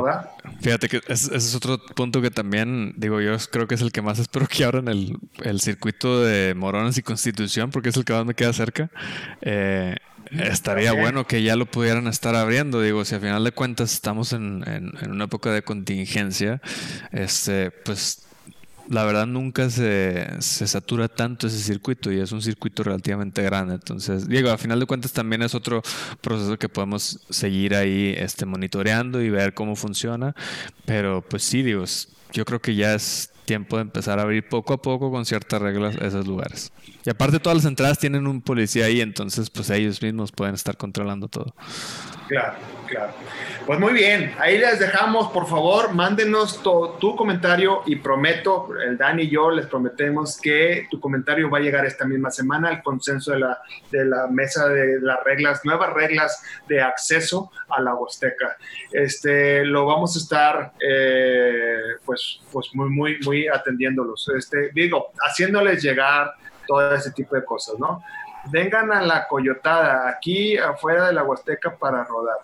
Fíjate 0.60 0.88
que 0.88 1.00
ese 1.08 1.36
es 1.36 1.54
otro 1.54 1.78
punto 1.78 2.22
que 2.22 2.30
también, 2.30 2.94
digo, 2.96 3.20
yo 3.20 3.36
creo 3.50 3.68
que 3.68 3.74
es 3.74 3.82
el 3.82 3.92
que 3.92 4.02
más 4.02 4.18
espero 4.18 4.46
que 4.46 4.64
abran 4.64 4.88
el, 4.88 5.18
el 5.42 5.60
circuito 5.60 6.22
de 6.22 6.54
Morones 6.54 6.96
y 6.98 7.02
Constitución, 7.02 7.70
porque 7.70 7.90
es 7.90 7.96
el 7.96 8.04
que 8.04 8.12
más 8.12 8.24
me 8.24 8.34
queda 8.34 8.52
cerca. 8.52 8.90
Eh, 9.42 9.96
estaría 10.30 10.92
bueno 10.92 11.26
que 11.26 11.42
ya 11.42 11.56
lo 11.56 11.66
pudieran 11.66 12.06
estar 12.06 12.34
abriendo. 12.36 12.80
Digo, 12.80 13.04
si 13.04 13.14
a 13.14 13.20
final 13.20 13.44
de 13.44 13.52
cuentas 13.52 13.92
estamos 13.92 14.32
en, 14.32 14.64
en, 14.66 14.92
en 15.00 15.10
una 15.10 15.24
época 15.24 15.52
de 15.52 15.62
contingencia, 15.62 16.60
este, 17.12 17.70
pues 17.70 18.29
la 18.90 19.04
verdad 19.04 19.26
nunca 19.26 19.70
se, 19.70 20.26
se, 20.40 20.66
satura 20.66 21.06
tanto 21.06 21.46
ese 21.46 21.58
circuito 21.58 22.10
y 22.12 22.18
es 22.18 22.32
un 22.32 22.42
circuito 22.42 22.82
relativamente 22.82 23.40
grande. 23.42 23.74
Entonces, 23.74 24.28
Diego, 24.28 24.50
a 24.50 24.58
final 24.58 24.80
de 24.80 24.86
cuentas 24.86 25.12
también 25.12 25.42
es 25.42 25.54
otro 25.54 25.80
proceso 26.20 26.58
que 26.58 26.68
podemos 26.68 27.20
seguir 27.30 27.76
ahí 27.76 28.14
este, 28.18 28.46
monitoreando 28.46 29.22
y 29.22 29.30
ver 29.30 29.54
cómo 29.54 29.76
funciona. 29.76 30.34
Pero 30.86 31.22
pues 31.22 31.44
sí, 31.44 31.62
digo, 31.62 31.84
yo 32.32 32.44
creo 32.44 32.60
que 32.60 32.74
ya 32.74 32.94
es 32.94 33.30
tiempo 33.44 33.76
de 33.76 33.82
empezar 33.82 34.18
a 34.18 34.22
abrir 34.22 34.48
poco 34.48 34.74
a 34.74 34.82
poco 34.82 35.10
con 35.12 35.24
ciertas 35.24 35.62
reglas 35.62 35.94
esos 35.96 36.26
lugares. 36.26 36.72
Y 37.04 37.10
aparte 37.10 37.38
todas 37.38 37.58
las 37.58 37.64
entradas 37.66 37.98
tienen 37.98 38.26
un 38.26 38.42
policía 38.42 38.86
ahí, 38.86 39.00
entonces 39.00 39.50
pues 39.50 39.70
ellos 39.70 40.02
mismos 40.02 40.32
pueden 40.32 40.54
estar 40.54 40.76
controlando 40.76 41.28
todo. 41.28 41.54
Claro, 42.28 42.54
claro. 42.90 43.12
Pues 43.66 43.78
muy 43.78 43.92
bien, 43.92 44.34
ahí 44.38 44.58
les 44.58 44.78
dejamos, 44.78 45.30
por 45.30 45.46
favor, 45.46 45.94
mándenos 45.94 46.62
tu 46.62 47.16
comentario 47.16 47.82
y 47.86 47.96
prometo, 47.96 48.68
el 48.84 48.98
Dani 48.98 49.22
y 49.22 49.30
yo 49.30 49.50
les 49.50 49.66
prometemos 49.66 50.38
que 50.40 50.86
tu 50.90 51.00
comentario 51.00 51.48
va 51.48 51.58
a 51.58 51.60
llegar 51.60 51.86
esta 51.86 52.04
misma 52.04 52.30
semana 52.30 52.68
al 52.68 52.82
consenso 52.82 53.32
de 53.32 53.40
la, 53.40 53.58
de 53.90 54.04
la 54.04 54.26
mesa 54.26 54.68
de 54.68 55.00
las 55.00 55.22
reglas, 55.24 55.64
nuevas 55.64 55.92
reglas 55.92 56.42
de 56.68 56.82
acceso 56.82 57.50
a 57.68 57.80
la 57.80 57.94
Huasteca. 57.94 58.56
Este, 58.92 59.64
lo 59.64 59.86
vamos 59.86 60.16
a 60.16 60.18
estar, 60.18 60.72
eh, 60.80 61.96
pues, 62.04 62.40
pues 62.52 62.68
muy, 62.74 62.90
muy, 62.90 63.18
muy 63.24 63.48
atendiéndolos. 63.48 64.30
Este, 64.36 64.70
digo, 64.74 65.12
haciéndoles 65.24 65.82
llegar 65.82 66.32
todo 66.66 66.94
ese 66.94 67.12
tipo 67.12 67.36
de 67.36 67.44
cosas, 67.44 67.78
¿no? 67.78 68.02
Vengan 68.50 68.90
a 68.92 69.02
la 69.02 69.28
Coyotada, 69.28 70.08
aquí 70.08 70.56
afuera 70.56 71.08
de 71.08 71.12
la 71.12 71.22
Huasteca 71.22 71.76
para 71.76 72.04
rodar. 72.04 72.38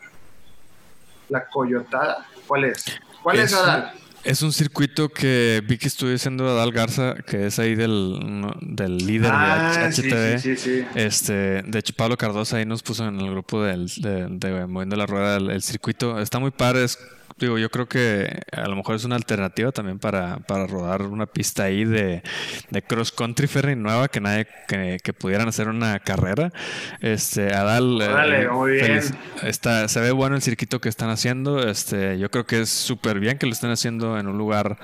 La 1.29 1.47
Coyotada. 1.47 2.27
¿Cuál 2.47 2.65
es? 2.65 2.85
¿Cuál 3.23 3.41
es, 3.41 3.53
Adal? 3.53 3.93
Es 4.27 4.43
un 4.43 4.53
circuito 4.53 5.09
que 5.09 5.63
vi 5.65 5.79
que 5.79 5.87
estuve 5.87 6.11
diciendo 6.11 6.49
Adal 6.49 6.73
Garza, 6.73 7.15
que 7.15 7.47
es 7.47 7.61
ahí 7.61 7.77
del, 7.77 8.51
del 8.61 8.97
líder 8.99 9.31
de 9.31 9.39
HTV. 9.39 10.35
Ah, 10.35 10.39
sí, 10.39 10.57
sí, 10.57 10.57
sí, 10.57 10.85
este, 10.97 11.63
de 11.63 11.79
hecho, 11.79 11.93
Pablo 11.97 12.17
Cardosa 12.17 12.57
ahí 12.57 12.67
nos 12.67 12.83
puso 12.83 13.07
en 13.07 13.21
el 13.21 13.31
grupo 13.31 13.63
del, 13.63 13.87
de, 13.87 14.67
Moviendo 14.67 14.97
la 14.97 15.07
Rueda 15.07 15.37
el, 15.37 15.63
circuito. 15.63 16.19
Está 16.19 16.41
muy 16.41 16.51
padre, 16.51 16.83
es 16.83 16.99
digo, 17.39 17.59
yo 17.59 17.71
creo 17.71 17.87
que 17.87 18.41
a 18.53 18.67
lo 18.69 18.77
mejor 18.77 18.97
es 18.97 19.05
una 19.05 19.17
alternativa 19.17 19.73
también 19.73 19.99
para, 19.99 20.39
para 20.39 20.67
rodar 20.67 21.03
una 21.03 21.27
pista 21.27 21.65
ahí 21.65 21.85
de, 21.85 22.23
de 22.71 22.83
cross 22.83 23.13
country 23.13 23.47
ferry 23.47 23.77
nueva 23.77 24.09
que 24.09 24.21
nadie 24.21 24.47
que, 24.69 24.99
que 25.03 25.13
pudieran 25.13 25.49
hacer 25.49 25.69
una 25.69 25.99
carrera. 25.99 26.53
Este, 27.01 27.55
Adal, 27.55 27.99
Dale, 27.99 28.49
muy 28.49 28.73
bien. 28.73 29.01
está, 29.43 29.89
se 29.89 30.01
ve 30.01 30.11
bueno 30.13 30.37
el 30.37 30.43
circuito 30.43 30.81
que 30.81 30.89
están 30.89 31.11
haciendo. 31.11 31.69
Este, 31.69 32.19
yo 32.19 32.31
creo 32.31 32.47
que 32.47 32.63
es 32.63 32.71
súper 32.71 33.21
bien 33.21 33.39
que 33.39 33.47
lo 33.47 33.53
estén 33.53 33.71
haciendo 33.71 34.19
en 34.19 34.27
un 34.29 34.39
lugar 34.39 34.79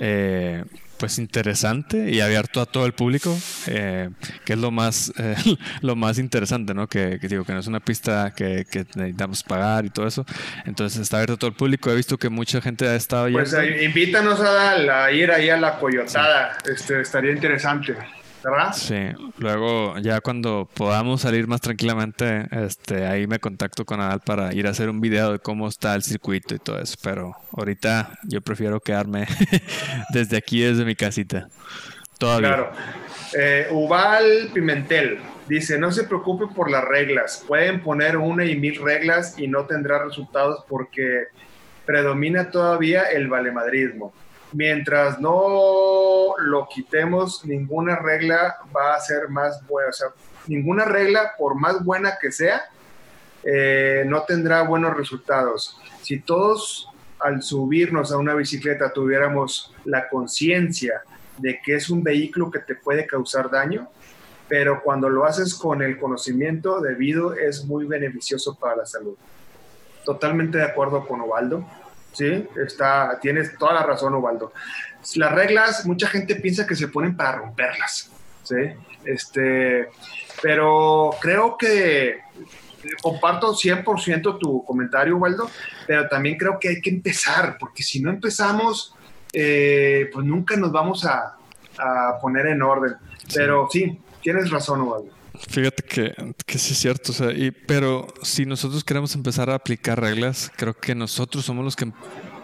eh, 0.00 0.64
pues 0.98 1.18
interesante 1.18 2.10
y 2.10 2.20
abierto 2.20 2.60
a 2.60 2.66
todo 2.66 2.86
el 2.86 2.92
público, 2.92 3.36
eh, 3.66 4.10
que 4.44 4.54
es 4.54 4.58
lo 4.58 4.70
más 4.70 5.12
eh, 5.18 5.36
lo 5.80 5.96
más 5.96 6.18
interesante, 6.18 6.74
¿no? 6.74 6.88
Que, 6.88 7.18
digo 7.18 7.44
que 7.44 7.52
no 7.52 7.60
es 7.60 7.66
una 7.66 7.80
pista 7.80 8.32
que, 8.34 8.66
necesitamos 8.94 9.42
pagar 9.42 9.84
y 9.84 9.90
todo 9.90 10.06
eso. 10.06 10.26
Entonces 10.64 11.00
está 11.00 11.18
abierto 11.18 11.34
a 11.34 11.38
todo 11.38 11.50
el 11.50 11.56
público. 11.56 11.90
He 11.90 11.96
visto 11.96 12.18
que 12.18 12.28
mucha 12.28 12.60
gente 12.60 12.88
ha 12.88 12.94
estado 12.94 13.30
Pues 13.30 13.54
invítanos 13.82 14.40
a, 14.40 15.04
a, 15.04 15.12
ir 15.12 15.30
ahí 15.30 15.50
a 15.50 15.56
la 15.56 15.78
coyotada. 15.78 16.58
Este 16.64 17.00
estaría 17.00 17.32
interesante. 17.32 17.96
¿Verdad? 18.50 18.72
Sí, 18.72 18.96
luego 19.38 19.98
ya 19.98 20.20
cuando 20.20 20.68
podamos 20.74 21.22
salir 21.22 21.46
más 21.46 21.60
tranquilamente, 21.60 22.46
este, 22.50 23.06
ahí 23.06 23.26
me 23.26 23.38
contacto 23.38 23.84
con 23.84 24.00
Adal 24.00 24.20
para 24.20 24.54
ir 24.54 24.66
a 24.66 24.70
hacer 24.70 24.88
un 24.88 25.00
video 25.00 25.32
de 25.32 25.38
cómo 25.38 25.68
está 25.68 25.94
el 25.94 26.02
circuito 26.02 26.54
y 26.54 26.58
todo 26.58 26.78
eso, 26.78 26.96
pero 27.02 27.34
ahorita 27.56 28.18
yo 28.24 28.40
prefiero 28.40 28.80
quedarme 28.80 29.26
desde 30.12 30.36
aquí, 30.36 30.60
desde 30.60 30.84
mi 30.84 30.94
casita. 30.94 31.48
Todavía. 32.18 32.48
Claro. 32.48 32.72
Eh, 33.38 33.68
Ubal 33.70 34.50
Pimentel 34.52 35.18
dice, 35.48 35.78
no 35.78 35.92
se 35.92 36.04
preocupe 36.04 36.46
por 36.54 36.70
las 36.70 36.84
reglas, 36.84 37.44
pueden 37.46 37.80
poner 37.80 38.16
una 38.16 38.44
y 38.44 38.56
mil 38.56 38.82
reglas 38.82 39.38
y 39.38 39.48
no 39.48 39.66
tendrá 39.66 40.04
resultados 40.04 40.64
porque 40.68 41.26
predomina 41.86 42.50
todavía 42.50 43.04
el 43.04 43.28
valemadrismo 43.28 44.12
mientras 44.52 45.20
no 45.20 46.34
lo 46.38 46.68
quitemos, 46.68 47.44
ninguna 47.44 47.96
regla 47.96 48.56
va 48.74 48.94
a 48.94 49.00
ser 49.00 49.28
más 49.28 49.66
buena. 49.66 49.90
O 49.90 49.92
sea, 49.92 50.08
ninguna 50.46 50.84
regla, 50.84 51.32
por 51.38 51.54
más 51.54 51.84
buena 51.84 52.18
que 52.20 52.32
sea, 52.32 52.62
eh, 53.44 54.04
no 54.06 54.22
tendrá 54.22 54.62
buenos 54.62 54.96
resultados. 54.96 55.78
Si 56.02 56.20
todos 56.20 56.88
al 57.20 57.42
subirnos 57.42 58.12
a 58.12 58.18
una 58.18 58.34
bicicleta 58.34 58.92
tuviéramos 58.92 59.74
la 59.84 60.08
conciencia 60.08 61.02
de 61.38 61.60
que 61.64 61.74
es 61.74 61.90
un 61.90 62.02
vehículo 62.02 62.50
que 62.50 62.60
te 62.60 62.74
puede 62.74 63.06
causar 63.06 63.50
daño, 63.50 63.88
pero 64.48 64.82
cuando 64.82 65.08
lo 65.08 65.24
haces 65.24 65.54
con 65.54 65.82
el 65.82 65.98
conocimiento 65.98 66.80
debido 66.80 67.34
es 67.34 67.64
muy 67.64 67.86
beneficioso 67.86 68.54
para 68.54 68.76
la 68.76 68.86
salud. 68.86 69.16
Totalmente 70.04 70.58
de 70.58 70.64
acuerdo 70.64 71.06
con 71.06 71.20
Ovaldo. 71.20 71.64
Sí, 72.18 72.48
está, 72.66 73.16
tienes 73.22 73.56
toda 73.56 73.74
la 73.74 73.84
razón, 73.84 74.12
Ubaldo. 74.12 74.52
Las 75.14 75.30
reglas, 75.30 75.86
mucha 75.86 76.08
gente 76.08 76.34
piensa 76.34 76.66
que 76.66 76.74
se 76.74 76.88
ponen 76.88 77.16
para 77.16 77.38
romperlas, 77.38 78.10
¿sí? 78.42 78.56
Este, 79.04 79.88
pero 80.42 81.10
creo 81.20 81.56
que 81.56 82.18
comparto 83.00 83.54
100% 83.54 84.36
tu 84.40 84.64
comentario, 84.64 85.16
Ubaldo, 85.16 85.48
pero 85.86 86.08
también 86.08 86.36
creo 86.36 86.58
que 86.58 86.70
hay 86.70 86.80
que 86.80 86.90
empezar, 86.90 87.56
porque 87.56 87.84
si 87.84 88.00
no 88.00 88.10
empezamos, 88.10 88.96
eh, 89.32 90.10
pues 90.12 90.26
nunca 90.26 90.56
nos 90.56 90.72
vamos 90.72 91.04
a, 91.04 91.36
poner 92.20 92.46
en 92.46 92.62
orden. 92.62 92.96
Pero 93.32 93.68
sí, 93.70 94.00
tienes 94.20 94.50
razón, 94.50 94.80
Ubaldo. 94.80 95.12
Fíjate 95.48 95.82
que, 95.82 96.34
que, 96.46 96.58
sí 96.58 96.72
es 96.72 96.78
cierto, 96.78 97.12
o 97.12 97.14
sea, 97.14 97.30
y, 97.32 97.50
pero 97.50 98.06
si 98.22 98.44
nosotros 98.44 98.82
queremos 98.82 99.14
empezar 99.14 99.50
a 99.50 99.54
aplicar 99.54 100.00
reglas, 100.00 100.50
creo 100.56 100.74
que 100.74 100.94
nosotros 100.94 101.44
somos 101.44 101.64
los 101.64 101.76
que 101.76 101.92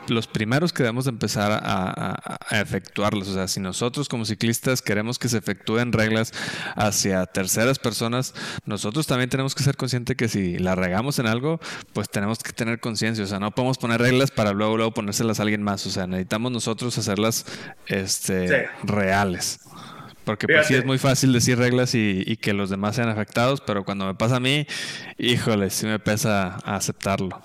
los 0.09 0.27
primeros 0.27 0.73
que 0.73 0.83
debemos 0.83 1.05
de 1.05 1.11
empezar 1.11 1.51
a, 1.53 2.39
a, 2.51 2.61
efectuarlas. 2.61 3.29
O 3.29 3.35
sea, 3.35 3.49
si 3.49 3.61
nosotros 3.61 4.09
como 4.09 4.25
ciclistas 4.25 4.83
queremos 4.83 5.19
que 5.19 5.29
se 5.29 5.39
efectúen 5.39 5.93
reglas 5.93 6.33
hacia 6.77 7.25
terceras 7.27 7.79
personas, 7.79 8.35
nosotros 8.67 9.07
también 9.07 9.31
tenemos 9.31 9.55
que 9.55 9.63
ser 9.63 9.77
conscientes 9.77 10.17
que 10.17 10.29
si 10.29 10.59
la 10.59 10.75
regamos 10.75 11.19
en 11.19 11.27
algo, 11.27 11.61
pues 11.93 12.09
tenemos 12.11 12.39
que 12.39 12.53
tener 12.53 12.81
conciencia. 12.81 13.25
O 13.25 13.27
sea, 13.27 13.41
no 13.41 13.51
podemos 13.53 13.79
poner 13.79 14.01
reglas 14.01 14.31
para 14.31 14.53
luego, 14.53 14.77
luego 14.77 14.93
ponérselas 14.93 15.41
a 15.41 15.43
alguien 15.43 15.63
más. 15.63 15.87
O 15.87 15.91
sea, 15.91 16.07
necesitamos 16.07 16.53
nosotros 16.53 16.97
hacerlas 16.99 17.47
este, 17.87 18.69
reales. 18.83 19.61
Porque 20.25 20.47
pues 20.47 20.67
sí 20.67 20.75
es 20.75 20.85
muy 20.85 20.99
fácil 20.99 21.33
decir 21.33 21.59
reglas 21.59 21.95
y, 21.95 22.37
que 22.37 22.53
los 22.53 22.71
demás 22.71 22.97
sean 22.97 23.09
afectados, 23.09 23.61
pero 23.61 23.85
cuando 23.85 24.07
me 24.07 24.15
pasa 24.15 24.37
a 24.37 24.41
mí, 24.41 24.67
híjole, 25.19 25.71
sí 25.71 25.87
me 25.87 25.99
pesa 25.99 26.57
aceptarlo. 26.65 27.41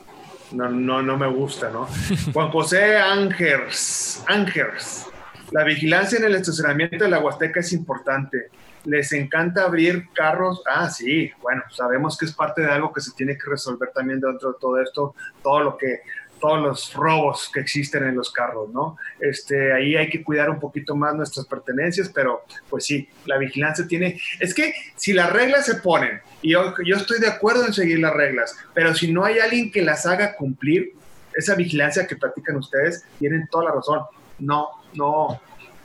No, 0.51 0.69
no, 0.69 1.01
no 1.01 1.17
me 1.17 1.27
gusta, 1.27 1.69
¿no? 1.69 1.88
Juan 2.34 2.49
José 2.49 2.97
Ángers, 2.97 4.23
Ángers, 4.27 5.05
la 5.51 5.63
vigilancia 5.63 6.17
en 6.17 6.25
el 6.25 6.36
estacionamiento 6.36 7.03
de 7.03 7.09
la 7.09 7.19
Huasteca 7.19 7.59
es 7.59 7.73
importante. 7.73 8.49
Les 8.86 9.11
encanta 9.11 9.63
abrir 9.63 10.07
carros. 10.13 10.63
Ah, 10.65 10.89
sí, 10.89 11.32
bueno, 11.41 11.63
sabemos 11.69 12.17
que 12.17 12.25
es 12.25 12.34
parte 12.34 12.61
de 12.61 12.69
algo 12.69 12.93
que 12.93 13.01
se 13.01 13.11
tiene 13.11 13.38
que 13.38 13.49
resolver 13.49 13.89
también 13.93 14.19
dentro 14.19 14.53
de 14.53 14.57
todo 14.59 14.80
esto, 14.82 15.15
todo 15.43 15.59
lo 15.61 15.77
que 15.77 16.01
todos 16.39 16.61
los 16.61 16.93
robos 16.93 17.49
que 17.53 17.59
existen 17.59 18.03
en 18.03 18.15
los 18.15 18.31
carros, 18.31 18.69
¿no? 18.69 18.97
Este, 19.19 19.73
ahí 19.73 19.95
hay 19.95 20.09
que 20.09 20.23
cuidar 20.23 20.49
un 20.49 20.59
poquito 20.59 20.95
más 20.95 21.13
nuestras 21.15 21.45
pertenencias, 21.45 22.09
pero 22.09 22.43
pues 22.69 22.85
sí, 22.85 23.07
la 23.25 23.37
vigilancia 23.37 23.87
tiene, 23.87 24.19
es 24.39 24.53
que 24.53 24.73
si 24.95 25.13
las 25.13 25.31
reglas 25.31 25.65
se 25.65 25.75
ponen, 25.75 26.21
y 26.41 26.51
yo, 26.51 26.73
yo 26.85 26.95
estoy 26.95 27.19
de 27.19 27.27
acuerdo 27.27 27.65
en 27.65 27.73
seguir 27.73 27.99
las 27.99 28.13
reglas, 28.13 28.55
pero 28.73 28.93
si 28.93 29.11
no 29.11 29.25
hay 29.25 29.39
alguien 29.39 29.71
que 29.71 29.81
las 29.81 30.05
haga 30.05 30.35
cumplir, 30.35 30.93
esa 31.33 31.55
vigilancia 31.55 32.07
que 32.07 32.15
practican 32.15 32.57
ustedes, 32.57 33.05
tienen 33.19 33.47
toda 33.49 33.65
la 33.65 33.71
razón, 33.71 34.01
no, 34.39 34.69
no, 34.93 35.41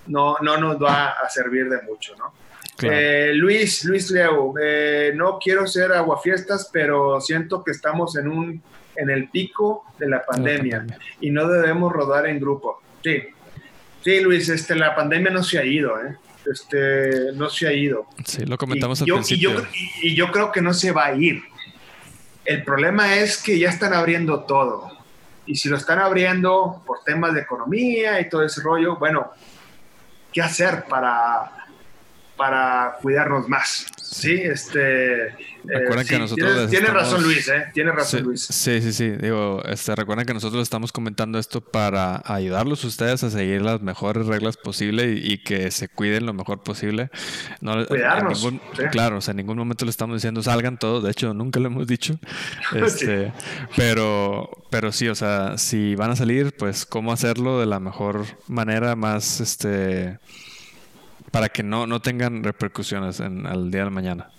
no, 0.06 0.36
no 0.40 0.56
nos 0.56 0.82
va 0.82 1.10
a 1.10 1.28
servir 1.28 1.68
de 1.68 1.82
mucho, 1.82 2.14
¿no? 2.16 2.32
Eh, 2.82 3.30
Luis, 3.34 3.84
Luis 3.84 4.10
Leo, 4.10 4.54
eh, 4.60 5.12
no 5.14 5.38
quiero 5.38 5.66
ser 5.66 5.92
aguafiestas, 5.92 6.68
pero 6.72 7.20
siento 7.20 7.62
que 7.62 7.70
estamos 7.70 8.16
en 8.16 8.28
un 8.28 8.62
en 8.96 9.10
el 9.10 9.28
pico 9.28 9.84
de 9.98 10.08
la 10.08 10.24
pandemia, 10.24 10.86
y 11.20 11.30
no 11.30 11.48
debemos 11.48 11.92
rodar 11.92 12.26
en 12.26 12.40
grupo. 12.40 12.82
Sí, 13.02 13.22
sí, 14.02 14.20
Luis, 14.20 14.48
este, 14.48 14.74
la 14.74 14.94
pandemia 14.94 15.30
no 15.30 15.42
se 15.42 15.58
ha 15.58 15.64
ido, 15.64 16.00
¿eh? 16.00 16.16
Este, 16.50 17.32
no 17.34 17.48
se 17.48 17.66
ha 17.66 17.72
ido. 17.72 18.06
Sí, 18.24 18.44
lo 18.44 18.58
comentamos 18.58 19.00
al 19.00 19.06
principio. 19.06 19.66
Y 20.02 20.14
yo, 20.14 20.30
creo 20.30 20.52
que 20.52 20.60
no 20.60 20.74
se 20.74 20.92
va 20.92 21.06
a 21.06 21.14
ir. 21.14 21.42
El 22.44 22.62
problema 22.64 23.16
es 23.16 23.42
que 23.42 23.58
ya 23.58 23.70
están 23.70 23.94
abriendo 23.94 24.40
todo. 24.44 24.90
Y 25.46 25.56
si 25.56 25.68
lo 25.68 25.76
están 25.76 25.98
abriendo 25.98 26.82
por 26.86 27.02
temas 27.04 27.34
de 27.34 27.40
economía 27.40 28.20
y 28.20 28.28
todo 28.28 28.44
ese 28.44 28.60
rollo, 28.60 28.96
bueno, 28.96 29.32
¿qué 30.32 30.42
hacer 30.42 30.84
para, 30.88 31.66
para 32.36 32.96
cuidarnos 33.00 33.48
más? 33.48 33.86
Sí, 34.14 34.32
este 34.32 35.34
Recuerden 35.64 36.06
eh, 36.06 36.08
que 36.08 36.18
nosotros. 36.18 36.70
Tiene, 36.70 36.86
razón 36.86 37.22
Luis, 37.24 37.48
¿eh? 37.48 37.64
Tiene 37.72 37.90
razón 37.90 38.22
Luis. 38.22 38.42
Sí, 38.42 38.80
sí, 38.80 38.92
sí. 38.92 39.10
Digo, 39.10 39.60
este, 39.64 39.94
recuerden 39.96 40.24
que 40.24 40.34
nosotros 40.34 40.62
estamos 40.62 40.92
comentando 40.92 41.36
esto 41.38 41.60
para 41.60 42.22
ayudarlos 42.24 42.84
ustedes 42.84 43.24
a 43.24 43.30
seguir 43.30 43.62
las 43.62 43.80
mejores 43.80 44.26
reglas 44.26 44.56
posibles 44.56 45.18
y, 45.20 45.38
que 45.38 45.72
se 45.72 45.88
cuiden 45.88 46.26
lo 46.26 46.32
mejor 46.32 46.62
posible. 46.62 47.10
No, 47.60 47.84
Cuidarnos. 47.86 48.46
Claro, 48.92 49.18
o 49.18 49.20
sea, 49.20 49.32
en 49.32 49.38
ningún 49.38 49.58
momento 49.58 49.84
le 49.84 49.90
estamos 49.90 50.16
diciendo 50.16 50.42
salgan 50.44 50.78
todos. 50.78 51.02
De 51.02 51.10
hecho, 51.10 51.34
nunca 51.34 51.58
lo 51.58 51.66
hemos 51.66 51.86
dicho. 51.86 52.18
Este, 52.74 53.32
pero, 53.76 54.50
pero 54.68 54.92
sí, 54.92 55.08
o 55.08 55.14
sea, 55.14 55.56
si 55.58 55.94
van 55.94 56.10
a 56.10 56.16
salir, 56.16 56.54
pues 56.56 56.84
cómo 56.84 57.12
hacerlo 57.12 57.58
de 57.58 57.66
la 57.66 57.80
mejor 57.80 58.26
manera, 58.46 58.94
más 58.94 59.40
este 59.40 60.18
para 61.34 61.48
que 61.48 61.64
no, 61.64 61.84
no 61.84 62.00
tengan 62.00 62.44
repercusiones 62.44 63.18
en, 63.18 63.44
al 63.44 63.68
día 63.68 63.82
de 63.82 63.90
mañana. 63.90 64.30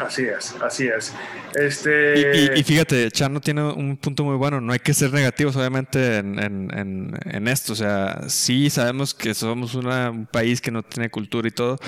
Así 0.00 0.24
es, 0.24 0.56
así 0.60 0.88
es. 0.88 1.14
Este... 1.54 2.50
Y, 2.56 2.64
fíjate, 2.64 3.08
Chano 3.12 3.40
tiene 3.40 3.62
un 3.62 3.96
punto 3.96 4.24
muy 4.24 4.34
bueno. 4.34 4.60
No 4.60 4.72
hay 4.72 4.80
que 4.80 4.92
ser 4.92 5.12
negativos, 5.12 5.54
obviamente, 5.54 6.16
en, 6.16 7.46
esto. 7.46 7.74
O 7.74 7.76
sea, 7.76 8.24
sí 8.26 8.68
sabemos 8.68 9.14
que 9.14 9.32
somos 9.32 9.76
un 9.76 10.26
país 10.26 10.60
que 10.60 10.72
no 10.72 10.82
tiene 10.82 11.08
cultura 11.08 11.46
y 11.46 11.52
todo, 11.52 11.78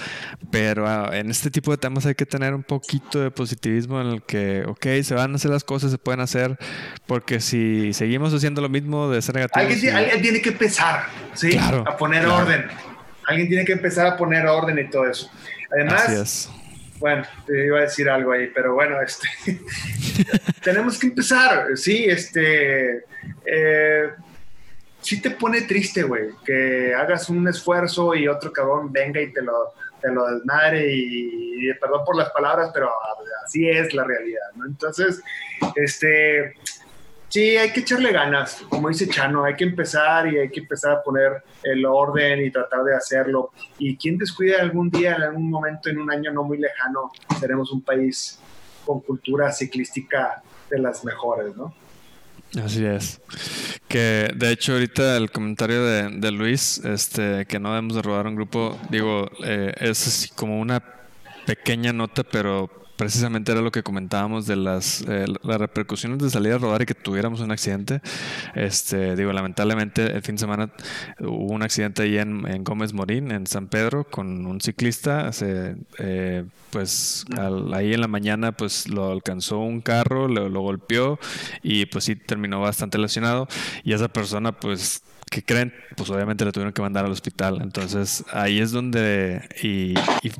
pero 0.52 0.86
ah, 0.86 1.10
en 1.12 1.28
este 1.28 1.50
tipo 1.50 1.72
de 1.72 1.78
temas 1.78 2.06
hay 2.06 2.14
que 2.14 2.24
tener 2.24 2.54
un 2.54 2.62
poquito 2.62 3.18
de 3.18 3.32
positivismo 3.32 4.00
en 4.00 4.06
el 4.06 4.22
que, 4.22 4.62
ok, 4.64 4.86
se 5.02 5.16
van 5.16 5.32
a 5.32 5.34
hacer 5.34 5.50
las 5.50 5.64
cosas, 5.64 5.90
se 5.90 5.98
pueden 5.98 6.20
hacer, 6.20 6.56
porque 7.08 7.40
si 7.40 7.92
seguimos 7.94 8.32
haciendo 8.32 8.62
lo 8.62 8.68
mismo 8.68 9.10
de 9.10 9.20
ser 9.22 9.34
negativos. 9.34 9.72
Alguien, 9.92 10.22
tiene 10.22 10.40
que 10.40 10.50
empezar, 10.50 11.06
¿sí? 11.34 11.58
a 11.58 11.96
poner 11.96 12.24
orden. 12.26 12.66
Alguien 13.26 13.48
tiene 13.48 13.64
que 13.64 13.72
empezar 13.72 14.06
a 14.06 14.16
poner 14.16 14.46
orden 14.46 14.78
y 14.78 14.88
todo 14.88 15.06
eso. 15.08 15.30
Además. 15.70 16.50
Bueno, 16.98 17.24
te 17.46 17.66
iba 17.66 17.78
a 17.78 17.82
decir 17.82 18.08
algo 18.08 18.32
ahí, 18.32 18.50
pero 18.54 18.72
bueno, 18.72 18.96
este, 19.02 19.28
tenemos 20.62 20.98
que 20.98 21.08
empezar, 21.08 21.76
sí, 21.76 22.06
este, 22.06 23.04
eh, 23.44 24.10
sí 25.02 25.20
te 25.20 25.30
pone 25.30 25.62
triste, 25.62 26.04
güey, 26.04 26.30
que 26.44 26.94
hagas 26.94 27.28
un 27.28 27.46
esfuerzo 27.48 28.14
y 28.14 28.28
otro 28.28 28.50
cabrón 28.50 28.90
venga 28.90 29.20
y 29.20 29.30
te 29.30 29.42
lo, 29.42 29.74
te 30.00 30.10
lo 30.10 30.26
desmadre 30.26 30.90
y, 30.90 31.72
perdón 31.80 32.04
por 32.06 32.16
las 32.16 32.30
palabras, 32.30 32.70
pero 32.72 32.90
así 33.44 33.68
es 33.68 33.92
la 33.92 34.04
realidad, 34.04 34.52
¿no? 34.54 34.64
Entonces, 34.66 35.20
este, 35.74 36.54
Sí, 37.28 37.56
hay 37.56 37.72
que 37.72 37.80
echarle 37.80 38.12
ganas, 38.12 38.62
como 38.68 38.88
dice 38.88 39.08
Chano, 39.08 39.44
hay 39.44 39.56
que 39.56 39.64
empezar 39.64 40.32
y 40.32 40.38
hay 40.38 40.48
que 40.48 40.60
empezar 40.60 40.92
a 40.92 41.02
poner 41.02 41.42
el 41.62 41.84
orden 41.84 42.44
y 42.44 42.50
tratar 42.50 42.84
de 42.84 42.94
hacerlo. 42.94 43.50
Y 43.78 43.96
quien 43.96 44.16
descuida 44.16 44.60
algún 44.60 44.90
día, 44.90 45.16
en 45.16 45.22
algún 45.22 45.50
momento, 45.50 45.90
en 45.90 45.98
un 45.98 46.10
año 46.10 46.32
no 46.32 46.44
muy 46.44 46.58
lejano, 46.58 47.10
seremos 47.40 47.72
un 47.72 47.82
país 47.82 48.38
con 48.84 49.00
cultura 49.00 49.50
ciclística 49.52 50.42
de 50.70 50.78
las 50.78 51.04
mejores, 51.04 51.56
¿no? 51.56 51.74
Así 52.62 52.84
es. 52.84 53.20
Que 53.88 54.30
de 54.34 54.52
hecho 54.52 54.72
ahorita 54.74 55.16
el 55.16 55.30
comentario 55.30 55.84
de, 55.84 56.30
Luis, 56.30 56.78
este, 56.78 57.44
que 57.46 57.58
no 57.58 57.70
debemos 57.70 57.96
de 57.96 58.02
robar 58.02 58.26
un 58.26 58.36
grupo, 58.36 58.78
digo, 58.88 59.28
eh, 59.44 59.72
es 59.78 60.30
como 60.36 60.60
una 60.60 60.82
pequeña 61.44 61.92
nota, 61.92 62.22
pero 62.22 62.70
precisamente 62.96 63.52
era 63.52 63.60
lo 63.60 63.70
que 63.70 63.82
comentábamos 63.82 64.46
de 64.46 64.56
las, 64.56 65.02
eh, 65.08 65.26
las 65.42 65.58
repercusiones 65.58 66.18
de 66.18 66.30
salir 66.30 66.52
a 66.52 66.58
rodar 66.58 66.82
y 66.82 66.86
que 66.86 66.94
tuviéramos 66.94 67.40
un 67.40 67.50
accidente. 67.50 68.00
Este, 68.54 69.16
digo, 69.16 69.32
lamentablemente 69.32 70.04
el 70.14 70.22
fin 70.22 70.36
de 70.36 70.40
semana 70.40 70.70
hubo 71.20 71.52
un 71.52 71.62
accidente 71.62 72.02
ahí 72.02 72.18
en, 72.18 72.46
en 72.48 72.64
Gómez 72.64 72.92
Morín, 72.92 73.30
en 73.30 73.46
San 73.46 73.68
Pedro, 73.68 74.04
con 74.04 74.46
un 74.46 74.60
ciclista. 74.60 75.32
Se, 75.32 75.76
eh, 75.98 76.44
pues 76.70 77.24
ahí 77.72 77.94
en 77.94 78.00
la 78.00 78.08
mañana 78.08 78.52
pues 78.52 78.88
lo 78.88 79.12
alcanzó 79.12 79.58
un 79.58 79.80
carro, 79.80 80.28
lo, 80.28 80.48
lo 80.48 80.60
golpeó 80.60 81.18
y 81.62 81.86
pues 81.86 82.04
sí 82.04 82.16
terminó 82.16 82.60
bastante 82.60 82.98
lesionado. 82.98 83.48
Y 83.84 83.92
esa 83.92 84.08
persona 84.08 84.52
pues 84.52 85.02
que 85.36 85.42
creen, 85.42 85.74
pues 85.96 86.08
obviamente 86.08 86.46
le 86.46 86.52
tuvieron 86.52 86.72
que 86.72 86.80
mandar 86.80 87.04
al 87.04 87.12
hospital. 87.12 87.60
Entonces 87.60 88.24
ahí 88.32 88.58
es 88.58 88.70
donde, 88.70 89.46
y, 89.62 89.92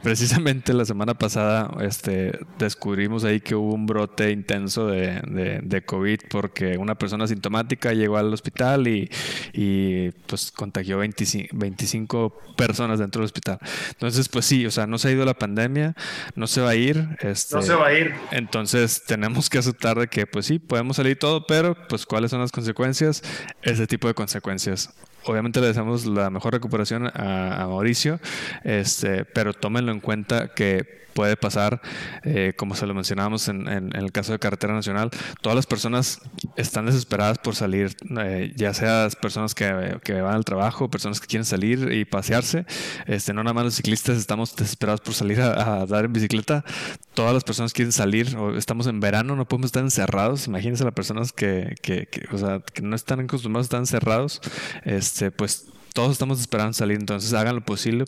precisamente 0.03 0.73
la 0.73 0.87
semana 0.87 1.13
pasada 1.13 1.71
este, 1.83 2.39
descubrimos 2.59 3.25
ahí 3.25 3.41
que 3.41 3.55
hubo 3.55 3.75
un 3.75 3.85
brote 3.85 4.31
intenso 4.31 4.87
de, 4.87 5.21
de, 5.63 5.85
COVID 5.85 6.21
porque 6.31 6.79
una 6.79 6.95
persona 6.95 7.27
sintomática 7.27 7.93
llegó 7.93 8.17
al 8.17 8.33
hospital 8.33 8.89
y, 8.89 9.11
y 9.53 10.13
pues 10.27 10.51
contagió 10.51 10.97
25, 10.97 11.55
25, 11.55 12.43
personas 12.57 12.99
dentro 12.99 13.21
del 13.21 13.27
hospital. 13.27 13.59
Entonces, 13.91 14.31
pues 14.31 14.47
sí, 14.47 14.65
o 14.65 14.71
sea, 14.71 14.87
no 14.87 14.97
se 14.97 15.09
ha 15.09 15.11
ido 15.11 15.27
la 15.27 15.35
pandemia, 15.35 15.95
no 16.35 16.47
se 16.47 16.63
va 16.63 16.71
a 16.71 16.75
ir. 16.75 17.07
Este, 17.21 17.55
no 17.55 17.61
se 17.61 17.75
va 17.75 17.89
a 17.89 17.93
ir. 17.93 18.15
Entonces 18.31 19.03
tenemos 19.07 19.51
que 19.51 19.59
aceptar 19.59 19.99
de 19.99 20.09
que, 20.09 20.27
pues 20.27 20.47
sí, 20.47 20.59
podemos 20.59 20.97
salir 20.97 21.19
todo, 21.19 21.47
pero 21.47 21.77
pues 21.89 22.07
cuáles 22.07 22.31
son 22.31 22.41
las 22.41 22.51
consecuencias, 22.51 23.23
ese 23.63 23.87
tipo 23.87 24.09
de 24.09 24.15
consecuencias 24.15 24.86
obviamente 25.25 25.61
le 25.61 25.69
deseamos 25.69 26.07
la 26.07 26.31
mejor 26.31 26.53
recuperación 26.53 27.07
a, 27.07 27.63
a, 27.63 27.67
Mauricio, 27.67 28.21
este, 28.65 29.25
pero 29.25 29.53
tómenlo 29.53 29.93
en 29.93 30.01
cuenta 30.01 30.55
que 30.55 31.06
puede 31.17 31.37
pasar, 31.39 31.81
eh, 32.25 32.53
como 32.59 32.75
se 32.75 32.87
lo 32.87 32.93
mencionábamos 32.93 33.49
en, 33.49 33.67
el 33.97 34.13
caso 34.13 34.33
de 34.33 34.39
Carretera 34.39 34.75
Nacional, 34.75 35.11
todas 35.41 35.57
las 35.57 35.67
personas 35.67 36.21
están 36.57 36.85
desesperadas 36.85 37.39
por 37.39 37.55
salir, 37.57 37.97
eh, 38.21 38.53
ya 38.55 38.75
sea 38.75 39.09
personas 39.19 39.55
que, 39.55 39.65
van 40.13 40.35
al 40.35 40.45
trabajo, 40.45 40.91
personas 40.91 41.19
que 41.19 41.27
quieren 41.27 41.47
salir 41.47 41.91
y 41.91 42.05
pasearse, 42.05 42.67
este, 43.07 43.33
no 43.33 43.43
nada 43.43 43.55
más 43.55 43.65
los 43.65 43.75
ciclistas 43.77 44.19
estamos 44.19 44.55
desesperados 44.55 45.01
por 45.01 45.15
salir 45.15 45.41
a, 45.41 45.87
dar 45.87 46.05
en 46.05 46.13
bicicleta, 46.13 46.67
todas 47.15 47.33
las 47.33 47.45
personas 47.45 47.73
quieren 47.73 47.93
salir, 47.93 48.37
estamos 48.59 48.87
en 48.87 49.01
verano, 49.01 49.37
no 49.37 49.49
podemos 49.49 49.69
estar 49.69 49.83
encerrados, 49.83 50.47
imagínense 50.49 50.85
las 50.85 50.93
personas 50.93 51.33
que, 51.33 51.77
que, 51.81 52.07
o 52.31 52.37
sea, 52.37 52.61
que 52.61 52.83
no 52.83 52.95
están 52.95 53.21
acostumbrados 53.21 53.65
a 53.65 53.69
estar 53.69 53.81
encerrados, 53.81 54.43
este, 54.85 55.31
pues 55.31 55.69
todos 55.95 56.13
estamos 56.13 56.41
esperando 56.41 56.75
salir, 56.75 56.99
entonces 57.01 57.33
hagan 57.33 57.55
lo 57.55 57.63
posible 57.63 58.05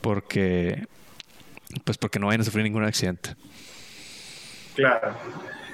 porque 0.00 0.86
pues 1.84 1.98
porque 1.98 2.18
no 2.18 2.26
vayan 2.26 2.40
a 2.40 2.44
sufrir 2.44 2.64
ningún 2.64 2.84
accidente. 2.84 3.34
Claro. 4.74 5.16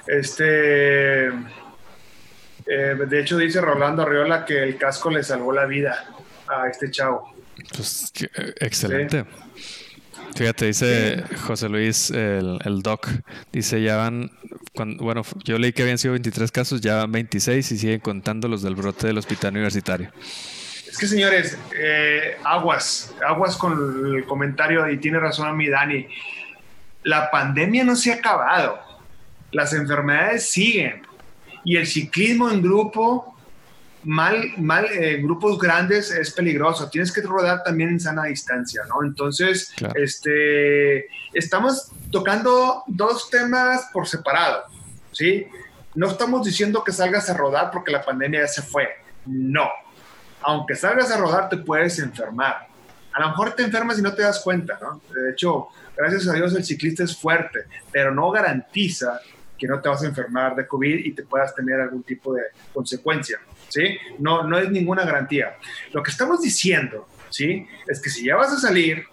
Este, 0.07 1.27
eh, 1.27 1.31
de 2.65 3.19
hecho 3.19 3.37
dice 3.37 3.61
Rolando 3.61 4.03
Arriola 4.03 4.45
que 4.45 4.63
el 4.63 4.77
casco 4.77 5.09
le 5.09 5.23
salvó 5.23 5.53
la 5.53 5.65
vida 5.65 6.05
a 6.47 6.67
este 6.67 6.91
chavo. 6.91 7.33
Pues 7.75 8.11
eh, 8.21 8.53
excelente. 8.59 9.25
Fíjate, 10.35 10.65
dice 10.65 11.23
José 11.45 11.69
Luis, 11.69 12.09
el, 12.09 12.59
el, 12.65 12.81
doc, 12.81 13.07
dice 13.51 13.81
ya 13.83 13.97
van, 13.97 14.31
bueno, 14.97 15.21
yo 15.43 15.59
leí 15.59 15.73
que 15.73 15.83
habían 15.83 15.99
sido 15.99 16.13
23 16.13 16.51
casos, 16.51 16.81
ya 16.81 16.95
van 16.95 17.11
26 17.11 17.71
y 17.71 17.77
siguen 17.77 17.99
contando 17.99 18.47
los 18.47 18.63
del 18.63 18.73
brote 18.73 19.07
del 19.07 19.19
hospital 19.19 19.51
universitario. 19.51 20.11
Es 20.93 20.99
que 20.99 21.07
señores, 21.07 21.57
eh, 21.75 22.37
aguas, 22.43 23.15
aguas 23.27 23.57
con 23.57 24.15
el 24.15 24.25
comentario 24.25 24.87
y 24.91 24.99
tiene 24.99 25.19
razón 25.19 25.47
a 25.47 25.51
mi 25.51 25.67
Dani. 25.67 26.07
La 27.01 27.31
pandemia 27.31 27.83
no 27.83 27.95
se 27.95 28.11
ha 28.11 28.17
acabado, 28.17 28.79
las 29.51 29.73
enfermedades 29.73 30.51
siguen 30.51 31.01
y 31.65 31.77
el 31.77 31.87
ciclismo 31.87 32.47
en 32.51 32.61
grupo, 32.61 33.35
mal, 34.03 34.53
mal, 34.57 34.85
eh, 34.85 35.17
grupos 35.19 35.57
grandes 35.57 36.11
es 36.11 36.29
peligroso. 36.29 36.87
Tienes 36.91 37.11
que 37.11 37.21
rodar 37.21 37.63
también 37.63 37.89
en 37.89 37.99
sana 37.99 38.25
distancia, 38.25 38.83
¿no? 38.87 39.03
Entonces, 39.03 39.73
este, 39.95 41.07
estamos 41.33 41.91
tocando 42.11 42.83
dos 42.85 43.31
temas 43.31 43.89
por 43.91 44.07
separado, 44.07 44.65
¿sí? 45.11 45.47
No 45.95 46.11
estamos 46.11 46.45
diciendo 46.45 46.83
que 46.83 46.91
salgas 46.91 47.31
a 47.31 47.33
rodar 47.33 47.71
porque 47.71 47.91
la 47.91 48.05
pandemia 48.05 48.41
ya 48.41 48.47
se 48.47 48.61
fue. 48.61 48.89
No, 49.25 49.67
aunque 50.43 50.75
salgas 50.75 51.11
a 51.11 51.17
rodar, 51.17 51.49
te 51.49 51.57
puedes 51.57 51.99
enfermar. 51.99 52.67
A 53.13 53.21
lo 53.21 53.29
mejor 53.29 53.53
te 53.53 53.63
enfermas 53.63 53.99
y 53.99 54.01
no 54.01 54.13
te 54.13 54.23
das 54.23 54.39
cuenta, 54.39 54.79
¿no? 54.81 55.01
De 55.13 55.31
hecho, 55.31 55.67
gracias 55.95 56.27
a 56.27 56.33
Dios 56.33 56.55
el 56.55 56.63
ciclista 56.63 57.03
es 57.03 57.15
fuerte, 57.15 57.65
pero 57.91 58.13
no 58.13 58.31
garantiza 58.31 59.19
que 59.57 59.67
no 59.67 59.79
te 59.79 59.87
vas 59.87 60.03
a 60.03 60.07
enfermar 60.07 60.55
de 60.55 60.67
COVID 60.67 61.05
y 61.05 61.11
te 61.11 61.23
puedas 61.23 61.53
tener 61.55 61.79
algún 61.79 62.03
tipo 62.03 62.33
de 62.33 62.41
consecuencia, 62.73 63.39
¿sí? 63.69 63.97
No, 64.19 64.43
no 64.43 64.57
es 64.57 64.69
ninguna 64.69 65.05
garantía. 65.05 65.55
Lo 65.91 66.01
que 66.01 66.11
estamos 66.11 66.41
diciendo, 66.41 67.07
¿sí? 67.29 67.67
Es 67.87 68.01
que 68.01 68.09
si 68.09 68.25
ya 68.25 68.35
vas 68.35 68.51
a 68.51 68.59
salir, 68.59 69.05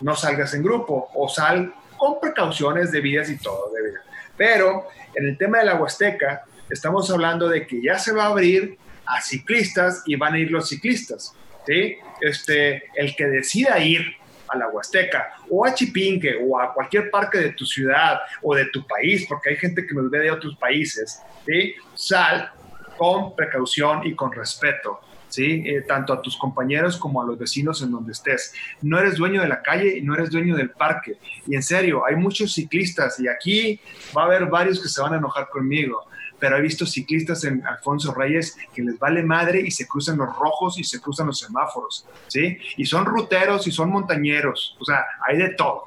no 0.00 0.16
salgas 0.16 0.54
en 0.54 0.62
grupo 0.62 1.10
o 1.14 1.28
sal 1.28 1.74
con 1.96 2.18
precauciones 2.18 2.90
debidas 2.90 3.30
y 3.30 3.36
todo 3.36 3.70
debido. 3.72 4.00
Pero 4.36 4.88
en 5.14 5.26
el 5.26 5.38
tema 5.38 5.58
de 5.58 5.66
la 5.66 5.76
Huasteca, 5.76 6.44
estamos 6.68 7.10
hablando 7.10 7.48
de 7.48 7.66
que 7.66 7.80
ya 7.80 7.98
se 7.98 8.12
va 8.12 8.24
a 8.24 8.28
abrir 8.28 8.78
a 9.06 9.20
ciclistas 9.20 10.02
y 10.06 10.16
van 10.16 10.34
a 10.34 10.38
ir 10.38 10.50
los 10.50 10.68
ciclistas. 10.68 11.34
¿sí? 11.66 11.96
Este, 12.20 12.84
el 12.94 13.14
que 13.16 13.26
decida 13.26 13.78
ir 13.78 14.16
a 14.48 14.56
la 14.56 14.68
Huasteca 14.68 15.34
o 15.48 15.64
a 15.64 15.74
Chipinque 15.74 16.38
o 16.44 16.58
a 16.58 16.72
cualquier 16.74 17.10
parque 17.10 17.38
de 17.38 17.52
tu 17.52 17.64
ciudad 17.64 18.18
o 18.42 18.54
de 18.54 18.66
tu 18.66 18.86
país, 18.86 19.26
porque 19.28 19.50
hay 19.50 19.56
gente 19.56 19.86
que 19.86 19.94
nos 19.94 20.10
ve 20.10 20.20
de 20.20 20.30
otros 20.30 20.56
países, 20.56 21.20
¿sí? 21.46 21.74
sal 21.94 22.52
con 22.96 23.34
precaución 23.34 24.06
y 24.06 24.14
con 24.14 24.32
respeto. 24.32 25.00
¿sí? 25.28 25.64
Eh, 25.66 25.80
tanto 25.88 26.12
a 26.12 26.20
tus 26.20 26.36
compañeros 26.36 26.98
como 26.98 27.22
a 27.22 27.24
los 27.24 27.38
vecinos 27.38 27.80
en 27.82 27.90
donde 27.90 28.12
estés. 28.12 28.54
No 28.82 28.98
eres 28.98 29.16
dueño 29.16 29.40
de 29.40 29.48
la 29.48 29.62
calle 29.62 29.96
y 29.96 30.02
no 30.02 30.14
eres 30.14 30.30
dueño 30.30 30.54
del 30.54 30.70
parque. 30.70 31.16
Y 31.46 31.54
en 31.54 31.62
serio, 31.62 32.04
hay 32.04 32.16
muchos 32.16 32.52
ciclistas 32.52 33.18
y 33.18 33.28
aquí 33.28 33.80
va 34.14 34.22
a 34.22 34.26
haber 34.26 34.44
varios 34.46 34.80
que 34.80 34.88
se 34.88 35.00
van 35.00 35.14
a 35.14 35.16
enojar 35.16 35.48
conmigo 35.48 36.06
pero 36.42 36.56
he 36.56 36.60
visto 36.60 36.84
ciclistas 36.84 37.44
en 37.44 37.64
Alfonso 37.64 38.12
Reyes 38.12 38.56
que 38.74 38.82
les 38.82 38.98
vale 38.98 39.22
madre 39.22 39.60
y 39.60 39.70
se 39.70 39.86
cruzan 39.86 40.18
los 40.18 40.36
rojos 40.36 40.76
y 40.76 40.82
se 40.82 41.00
cruzan 41.00 41.28
los 41.28 41.38
semáforos, 41.38 42.04
¿sí? 42.26 42.58
Y 42.76 42.84
son 42.84 43.06
ruteros 43.06 43.68
y 43.68 43.70
son 43.70 43.90
montañeros, 43.90 44.76
o 44.80 44.84
sea, 44.84 45.04
hay 45.24 45.38
de 45.38 45.50
todo. 45.50 45.86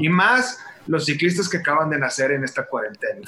Y 0.00 0.08
más 0.08 0.58
los 0.88 1.04
ciclistas 1.04 1.48
que 1.48 1.58
acaban 1.58 1.88
de 1.88 2.00
nacer 2.00 2.32
en 2.32 2.42
esta 2.42 2.66
cuarentena. 2.66 3.20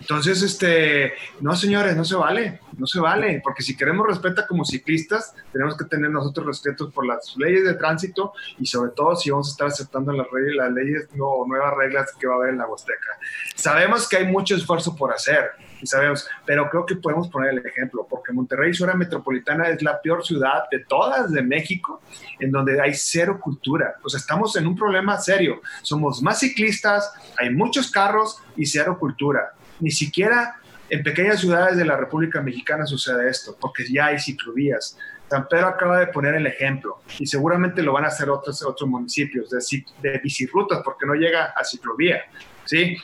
Entonces, 0.00 0.40
este, 0.42 1.14
no 1.40 1.56
señores, 1.56 1.96
no 1.96 2.04
se 2.04 2.14
vale, 2.14 2.60
no 2.76 2.86
se 2.86 3.00
vale, 3.00 3.40
porque 3.42 3.64
si 3.64 3.76
queremos 3.76 4.06
respeto 4.06 4.44
como 4.48 4.64
ciclistas, 4.64 5.34
tenemos 5.52 5.76
que 5.76 5.84
tener 5.84 6.10
nosotros 6.10 6.46
respeto 6.46 6.90
por 6.90 7.06
las 7.06 7.34
leyes 7.36 7.64
de 7.64 7.74
tránsito 7.74 8.34
y 8.60 8.66
sobre 8.66 8.92
todo 8.92 9.16
si 9.16 9.30
vamos 9.30 9.48
a 9.48 9.50
estar 9.50 9.66
aceptando 9.66 10.12
las, 10.12 10.28
las 10.56 10.72
leyes 10.72 11.08
o 11.18 11.44
nuevas 11.48 11.74
reglas 11.76 12.12
que 12.20 12.28
va 12.28 12.34
a 12.34 12.36
haber 12.36 12.50
en 12.50 12.58
la 12.58 12.68
Huasteca. 12.68 13.18
Sabemos 13.56 14.08
que 14.08 14.18
hay 14.18 14.26
mucho 14.28 14.54
esfuerzo 14.54 14.94
por 14.94 15.12
hacer, 15.12 15.50
y 15.80 15.86
sabemos, 15.86 16.28
pero 16.44 16.68
creo 16.70 16.86
que 16.86 16.96
podemos 16.96 17.28
poner 17.28 17.50
el 17.50 17.66
ejemplo, 17.66 18.06
porque 18.08 18.32
Monterrey, 18.32 18.74
zona 18.74 18.94
metropolitana, 18.94 19.68
es 19.68 19.82
la 19.82 20.00
peor 20.00 20.24
ciudad 20.24 20.64
de 20.70 20.80
todas 20.80 21.32
de 21.32 21.42
México, 21.42 22.02
en 22.38 22.50
donde 22.50 22.80
hay 22.80 22.94
cero 22.94 23.38
cultura. 23.40 23.94
Pues 24.02 24.14
estamos 24.14 24.56
en 24.56 24.66
un 24.66 24.76
problema 24.76 25.18
serio. 25.18 25.60
Somos 25.82 26.22
más 26.22 26.40
ciclistas, 26.40 27.12
hay 27.38 27.50
muchos 27.50 27.90
carros 27.90 28.42
y 28.56 28.66
cero 28.66 28.96
cultura. 28.98 29.52
Ni 29.80 29.90
siquiera 29.90 30.56
en 30.90 31.02
pequeñas 31.02 31.40
ciudades 31.40 31.76
de 31.76 31.84
la 31.84 31.96
República 31.96 32.40
Mexicana 32.40 32.86
sucede 32.86 33.28
esto, 33.28 33.56
porque 33.60 33.84
ya 33.90 34.06
hay 34.06 34.18
ciclovías. 34.18 34.96
San 35.28 35.46
Pedro 35.46 35.68
acaba 35.68 35.98
de 35.98 36.06
poner 36.06 36.34
el 36.34 36.46
ejemplo 36.46 37.02
y 37.18 37.26
seguramente 37.26 37.82
lo 37.82 37.92
van 37.92 38.04
a 38.04 38.08
hacer 38.08 38.30
otros, 38.30 38.64
otros 38.64 38.88
municipios 38.88 39.50
de, 39.50 39.58
de 40.00 40.18
bicirrutas 40.18 40.80
porque 40.82 41.06
no 41.06 41.14
llega 41.14 41.52
a 41.54 41.64
ciclovía, 41.64 42.22
¿sí? 42.64 42.96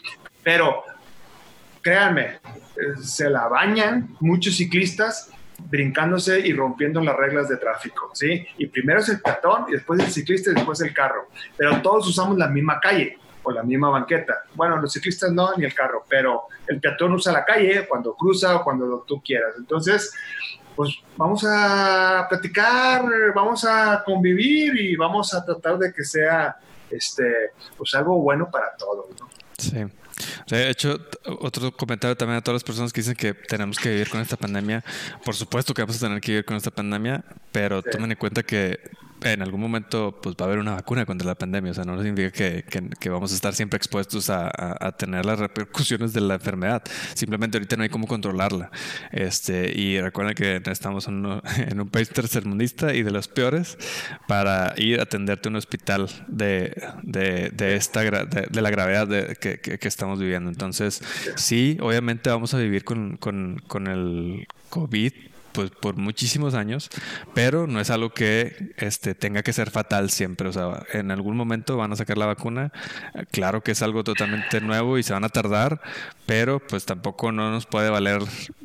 Pero 0.43 0.83
créanme, 1.85 2.22
eh, 2.24 2.97
se 3.01 3.30
la 3.30 3.47
bañan 3.47 4.16
muchos 4.20 4.57
ciclistas 4.57 5.30
brincándose 5.59 6.41
y 6.41 6.53
rompiendo 6.53 7.01
las 7.01 7.16
reglas 7.16 7.49
de 7.49 7.59
tráfico, 7.59 8.11
¿sí? 8.12 8.45
Y 8.59 8.66
primero 8.66 9.01
es 9.01 9.09
el 9.11 9.20
peatón 9.20 9.66
y 9.68 9.72
después 9.72 10.01
el 10.01 10.11
ciclista 10.11 10.51
y 10.51 10.55
después 10.55 10.80
el 10.80 10.93
carro, 10.93 11.28
pero 11.57 11.80
todos 11.80 12.09
usamos 12.09 12.37
la 12.37 12.49
misma 12.49 12.80
calle, 12.80 13.18
o 13.45 13.53
la 13.53 13.62
misma 13.62 13.91
banqueta. 13.91 14.45
Bueno, 14.55 14.78
los 14.78 14.93
ciclistas 14.93 15.30
no, 15.30 15.55
ni 15.57 15.66
el 15.66 15.74
carro, 15.74 16.05
pero 16.09 16.45
el 16.66 16.80
peatón 16.80 17.12
usa 17.12 17.32
la 17.32 17.45
calle 17.45 17.87
cuando 17.87 18.14
cruza 18.14 18.57
o 18.57 18.64
cuando 18.64 19.05
tú 19.07 19.22
quieras. 19.22 19.55
Entonces, 19.59 20.12
pues 20.74 20.97
vamos 21.16 21.45
a 21.47 22.26
platicar, 22.28 23.05
vamos 23.35 23.64
a 23.64 24.03
convivir 24.05 24.80
y 24.80 24.97
vamos 24.97 25.35
a 25.35 25.45
tratar 25.45 25.78
de 25.78 25.93
que 25.93 26.05
sea 26.05 26.57
este, 26.91 27.53
pues 27.76 27.95
algo 27.95 28.18
bueno 28.20 28.51
para 28.51 28.74
todos. 28.76 29.09
¿no? 29.20 29.28
Sí. 29.59 29.85
De 30.49 30.71
hecho, 30.71 30.99
otro 31.25 31.73
comentario 31.73 32.17
también 32.17 32.39
a 32.39 32.41
todas 32.43 32.57
las 32.57 32.65
personas 32.65 32.93
que 32.93 33.01
dicen 33.01 33.15
que 33.15 33.35
tenemos 33.35 33.79
que 33.79 33.91
vivir 33.91 34.09
con 34.09 34.21
esta 34.21 34.37
pandemia. 34.37 34.85
Por 35.25 35.35
supuesto 35.35 35.75
que 35.75 35.83
vamos 35.83 35.97
a 35.97 36.07
tener 36.07 36.21
que 36.21 36.33
vivir 36.33 36.45
con 36.45 36.57
esta 36.57 36.71
pandemia, 36.71 37.25
pero 37.53 37.83
tomen 37.83 38.12
en 38.12 38.19
cuenta 38.19 38.43
que 38.43 38.79
en 39.25 39.43
algún 39.43 39.61
momento 39.61 40.18
pues 40.22 40.37
va 40.37 40.45
a 40.45 40.49
haber 40.49 40.59
una 40.59 40.75
vacuna 40.75 41.07
contra 41.07 41.27
la 41.27 41.35
pandemia, 41.35 41.72
o 41.72 41.75
sea, 41.75 41.85
no 41.85 42.01
significa 42.03 42.31
que, 42.31 42.64
que, 42.99 43.09
vamos 43.09 43.33
a 43.33 43.35
estar 43.35 43.55
siempre 43.55 43.77
expuestos 43.77 44.31
a, 44.31 44.51
a, 44.55 44.93
tener 44.93 45.25
las 45.25 45.39
repercusiones 45.39 46.12
de 46.12 46.20
la 46.20 46.35
enfermedad, 46.35 46.83
simplemente 47.14 47.57
ahorita 47.57 47.77
no 47.77 47.83
hay 47.85 47.89
cómo 47.89 48.07
controlarla. 48.07 48.70
Este, 49.12 49.72
y 49.79 50.01
recuerden 50.01 50.35
que 50.35 50.70
estamos 50.70 51.09
en, 51.09 51.25
en 51.57 51.81
un 51.81 51.89
país 51.89 52.09
tercermundista 52.11 52.95
y 52.95 53.03
de 53.03 53.11
los 53.11 53.29
peores 53.29 53.79
para 54.29 54.75
ir 54.77 55.01
a 55.01 55.05
atenderte 55.05 55.49
a 55.49 55.51
un 55.51 55.57
hospital 55.57 56.09
de, 56.29 56.75
de, 57.03 57.51
de 57.51 57.77
esta, 57.77 58.03
de, 58.03 58.47
de, 58.51 58.62
la 58.62 58.70
gravedad 58.70 59.09
que, 59.39 59.59
que, 59.61 59.89
estamos 59.89 60.18
viviendo. 60.18 60.51
Entonces, 60.51 61.03
sí, 61.37 61.79
obviamente 61.81 62.31
vamos 62.31 62.55
a 62.55 62.59
vivir 62.59 62.85
con, 62.85 63.16
con, 63.16 63.62
con 63.66 63.87
el 63.87 64.47
COVID 64.70 65.12
pues 65.55 65.70
por 65.70 65.96
muchísimos 65.96 66.55
años, 66.55 66.90
pero 67.32 67.66
no 67.66 67.80
es 67.80 67.88
algo 67.90 68.11
que 68.11 68.74
este, 68.76 69.14
tenga 69.14 69.42
que 69.42 69.52
ser 69.52 69.70
fatal 69.70 70.11
siempre. 70.11 70.48
O 70.48 70.52
sea, 70.52 70.82
en 70.92 71.11
algún 71.11 71.36
momento 71.36 71.76
van 71.76 71.92
a 71.92 71.96
sacar 71.96 72.18
la 72.18 72.26
vacuna. 72.26 72.72
Claro 73.30 73.62
que 73.62 73.72
es 73.72 73.80
algo 73.80 74.02
totalmente 74.05 74.61
nuevo 74.61 74.98
y 74.98 75.02
se 75.02 75.12
van 75.12 75.24
a 75.24 75.28
tardar, 75.28 75.80
pero 76.26 76.59
pues 76.59 76.84
tampoco 76.84 77.30
no 77.30 77.50
nos 77.50 77.66
puede 77.66 77.88
valer 77.88 78.20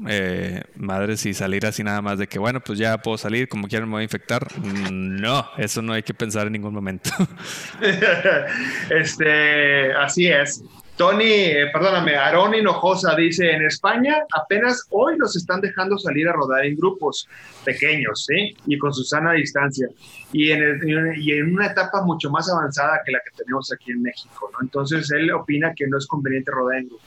eh, 0.08 0.64
madres 0.76 1.26
y 1.28 1.34
salir 1.34 1.66
así 1.68 1.84
nada 1.84 2.02
más 2.02 2.18
de 2.18 2.28
que, 2.28 2.40
bueno, 2.40 2.60
pues 2.60 2.80
ya 2.80 2.98
puedo 2.98 3.18
salir, 3.18 3.48
como 3.48 3.68
quieran 3.68 3.88
me 3.88 3.94
voy 3.94 4.02
a 4.02 4.04
infectar. 4.04 4.48
No, 4.60 5.48
eso 5.58 5.82
no 5.84 5.94
hay 5.94 6.02
que 6.02 6.16
pensar 6.16 6.48
en 6.48 6.54
ningún 6.54 6.74
momento. 6.74 7.12
este, 8.90 9.94
así 9.94 10.28
es. 10.28 10.64
Tony, 11.00 11.32
eh, 11.32 11.68
perdóname, 11.72 12.18
Aarón 12.18 12.56
Hinojosa 12.56 13.16
dice, 13.16 13.50
en 13.50 13.66
España 13.66 14.18
apenas 14.34 14.86
hoy 14.90 15.16
los 15.18 15.34
están 15.38 15.62
dejando 15.62 15.98
salir 15.98 16.28
a 16.28 16.34
rodar 16.34 16.66
en 16.66 16.76
grupos 16.76 17.26
pequeños, 17.64 18.26
¿sí? 18.26 18.54
Y 18.66 18.78
con 18.78 18.94
su 18.94 19.06
sana 19.06 19.32
distancia. 19.32 19.88
Y 20.34 20.52
en, 20.52 20.82
y 21.16 21.32
en 21.32 21.54
una 21.54 21.68
etapa 21.68 22.02
mucho 22.04 22.30
más 22.30 22.52
avanzada 22.52 23.00
que 23.06 23.14
la 23.14 23.20
que 23.20 23.32
tenemos 23.42 23.72
aquí 23.72 23.92
en 23.92 24.02
México, 24.02 24.50
¿no? 24.52 24.58
Entonces 24.62 25.10
él 25.12 25.32
opina 25.32 25.74
que 25.74 25.88
no 25.88 25.98
es 25.98 26.06
conveniente 26.06 26.52
rodar 26.52 26.80
en 26.80 26.88
grupo. 26.90 27.04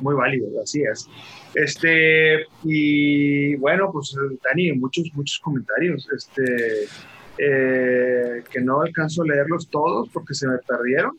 Muy 0.00 0.14
válido, 0.14 0.46
así 0.62 0.82
es. 0.90 1.06
Este, 1.52 2.46
y 2.64 3.54
bueno, 3.56 3.90
pues 3.92 4.16
Dani, 4.44 4.72
muchos, 4.72 5.10
muchos 5.12 5.38
comentarios, 5.40 6.08
este, 6.10 6.86
eh, 7.36 8.42
que 8.50 8.60
no 8.62 8.80
alcanzo 8.80 9.24
a 9.24 9.26
leerlos 9.26 9.68
todos 9.68 10.08
porque 10.08 10.32
se 10.32 10.48
me 10.48 10.56
perdieron 10.66 11.18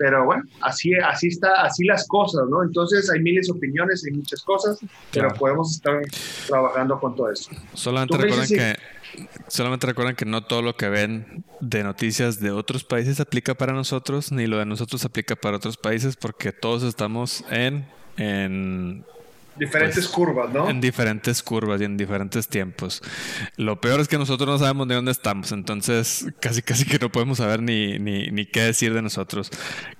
pero 0.00 0.24
bueno, 0.24 0.44
así, 0.62 0.94
así 0.94 1.28
está, 1.28 1.60
así 1.62 1.84
las 1.84 2.08
cosas, 2.08 2.48
¿no? 2.48 2.62
Entonces 2.62 3.10
hay 3.10 3.20
miles 3.20 3.48
de 3.48 3.52
opiniones, 3.52 4.02
hay 4.06 4.16
muchas 4.16 4.42
cosas, 4.42 4.78
pero 5.12 5.28
podemos 5.34 5.72
estar 5.74 6.00
trabajando 6.48 6.98
con 6.98 7.14
todo 7.14 7.30
eso. 7.30 7.50
Solamente 7.74 8.16
recuerden 8.16 8.48
que 8.48 8.76
solamente 9.48 9.86
recuerden 9.86 10.16
que 10.16 10.24
no 10.24 10.42
todo 10.42 10.62
lo 10.62 10.74
que 10.74 10.88
ven 10.88 11.44
de 11.60 11.82
noticias 11.84 12.40
de 12.40 12.50
otros 12.50 12.82
países 12.82 13.20
aplica 13.20 13.54
para 13.54 13.74
nosotros, 13.74 14.32
ni 14.32 14.46
lo 14.46 14.56
de 14.56 14.64
nosotros 14.64 15.04
aplica 15.04 15.36
para 15.36 15.58
otros 15.58 15.76
países, 15.76 16.16
porque 16.16 16.52
todos 16.52 16.82
estamos 16.82 17.44
en, 17.50 17.86
en 18.16 19.04
diferentes 19.60 20.06
pues, 20.06 20.08
curvas, 20.08 20.52
¿no? 20.52 20.68
En 20.68 20.80
diferentes 20.80 21.42
curvas 21.42 21.80
y 21.80 21.84
en 21.84 21.96
diferentes 21.96 22.48
tiempos. 22.48 23.02
Lo 23.56 23.80
peor 23.80 24.00
es 24.00 24.08
que 24.08 24.18
nosotros 24.18 24.48
no 24.48 24.58
sabemos 24.58 24.88
de 24.88 24.96
dónde 24.96 25.12
estamos, 25.12 25.52
entonces 25.52 26.26
casi 26.40 26.62
casi 26.62 26.84
que 26.84 26.98
no 26.98 27.12
podemos 27.12 27.38
saber 27.38 27.62
ni, 27.62 27.98
ni, 27.98 28.28
ni 28.28 28.46
qué 28.46 28.62
decir 28.62 28.92
de 28.92 29.02
nosotros. 29.02 29.50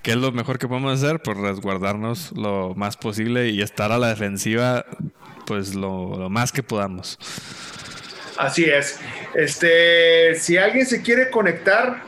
¿Qué 0.03 0.13
es 0.13 0.17
lo 0.17 0.33
mejor 0.33 0.59
que 0.59 0.67
podemos 0.67 0.93
hacer? 0.93 1.21
Pues 1.23 1.37
resguardarnos 1.37 2.33
lo 2.33 2.75
más 2.75 2.97
posible 2.97 3.51
y 3.51 3.63
estar 3.63 3.93
a 3.93 3.99
la 3.99 4.09
defensiva 4.09 4.85
pues 5.47 5.75
lo, 5.75 6.29
más 6.31 6.53
que 6.53 6.63
podamos. 6.63 7.19
Así 8.39 8.65
es. 8.65 9.01
Este, 9.35 10.35
si 10.37 10.57
alguien 10.57 10.87
se 10.87 11.03
quiere 11.03 11.29
conectar 11.29 12.05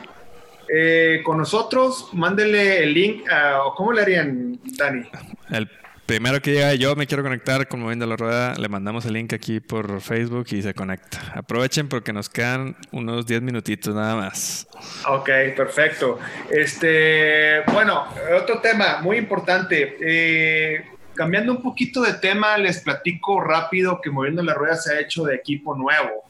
eh, 0.73 1.21
con 1.23 1.37
nosotros, 1.37 2.07
mándenle 2.13 2.83
el 2.83 2.93
link. 2.93 3.29
A, 3.29 3.59
¿Cómo 3.75 3.91
le 3.91 4.01
harían, 4.01 4.59
Dani? 4.63 5.03
El 5.51 5.69
Primero 6.05 6.41
que 6.41 6.51
llega 6.51 6.73
yo 6.73 6.97
me 6.97 7.07
quiero 7.07 7.23
conectar 7.23 7.65
con 7.69 7.79
Moviendo 7.79 8.05
la 8.05 8.17
Rueda, 8.17 8.55
le 8.55 8.67
mandamos 8.67 9.05
el 9.05 9.13
link 9.13 9.31
aquí 9.31 9.61
por 9.61 10.01
Facebook 10.01 10.47
y 10.51 10.61
se 10.61 10.73
conecta. 10.73 11.31
Aprovechen 11.33 11.87
porque 11.87 12.11
nos 12.11 12.29
quedan 12.29 12.75
unos 12.91 13.25
10 13.25 13.41
minutitos 13.41 13.95
nada 13.95 14.17
más. 14.17 14.67
Ok, 15.07 15.29
perfecto. 15.55 16.19
Este, 16.49 17.61
bueno, 17.71 18.05
otro 18.37 18.59
tema 18.59 18.99
muy 19.01 19.15
importante. 19.15 19.97
Eh, 20.01 20.85
cambiando 21.13 21.53
un 21.53 21.61
poquito 21.61 22.01
de 22.01 22.15
tema, 22.15 22.57
les 22.57 22.81
platico 22.81 23.39
rápido 23.39 24.01
que 24.01 24.09
Moviendo 24.09 24.43
la 24.43 24.53
Rueda 24.53 24.75
se 24.75 24.93
ha 24.93 24.99
hecho 24.99 25.23
de 25.23 25.35
equipo 25.35 25.73
nuevo, 25.73 26.25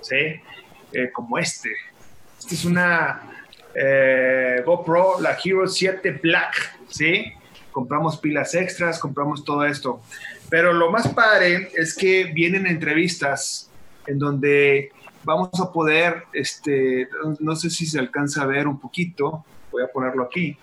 ¿sí? 0.00 0.40
Eh, 0.92 1.10
como 1.12 1.38
este. 1.38 1.70
Esta 2.40 2.54
es 2.54 2.64
una 2.64 3.22
eh, 3.72 4.62
GoPro, 4.66 5.20
la 5.20 5.38
Hero 5.42 5.68
7 5.68 6.18
Black, 6.20 6.76
¿sí? 6.88 7.32
Compramos 7.72 8.18
pilas 8.18 8.54
extras, 8.54 8.98
compramos 8.98 9.44
todo 9.44 9.64
esto. 9.64 10.00
Pero 10.48 10.72
lo 10.72 10.90
más 10.90 11.08
padre 11.08 11.70
es 11.74 11.96
que 11.96 12.24
vienen 12.24 12.66
entrevistas 12.66 13.70
en 14.06 14.18
donde 14.18 14.92
vamos 15.24 15.48
a 15.60 15.72
poder, 15.72 16.24
este, 16.32 17.08
no 17.40 17.56
sé 17.56 17.70
si 17.70 17.86
se 17.86 17.98
alcanza 17.98 18.42
a 18.42 18.46
ver 18.46 18.68
un 18.68 18.78
poquito, 18.78 19.44
voy 19.70 19.82
a 19.82 19.88
ponerlo 19.88 20.24
aquí, 20.24 20.56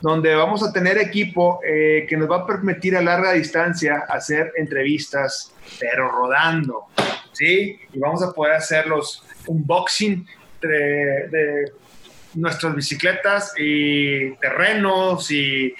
donde 0.00 0.34
vamos 0.34 0.64
a 0.64 0.72
tener 0.72 0.98
equipo 0.98 1.60
eh, 1.64 2.06
que 2.08 2.16
nos 2.16 2.28
va 2.28 2.38
a 2.38 2.46
permitir 2.46 2.96
a 2.96 3.02
larga 3.02 3.32
distancia 3.32 4.04
hacer 4.08 4.52
entrevistas, 4.56 5.54
pero 5.78 6.10
rodando, 6.10 6.86
¿sí? 7.32 7.78
Y 7.92 7.98
vamos 8.00 8.22
a 8.22 8.32
poder 8.32 8.54
hacer 8.54 8.88
los 8.88 9.22
unboxing 9.46 10.26
de 10.60 11.72
nuestras 12.34 12.74
bicicletas 12.74 13.52
y 13.58 14.34
terrenos 14.36 15.30
y, 15.30 15.74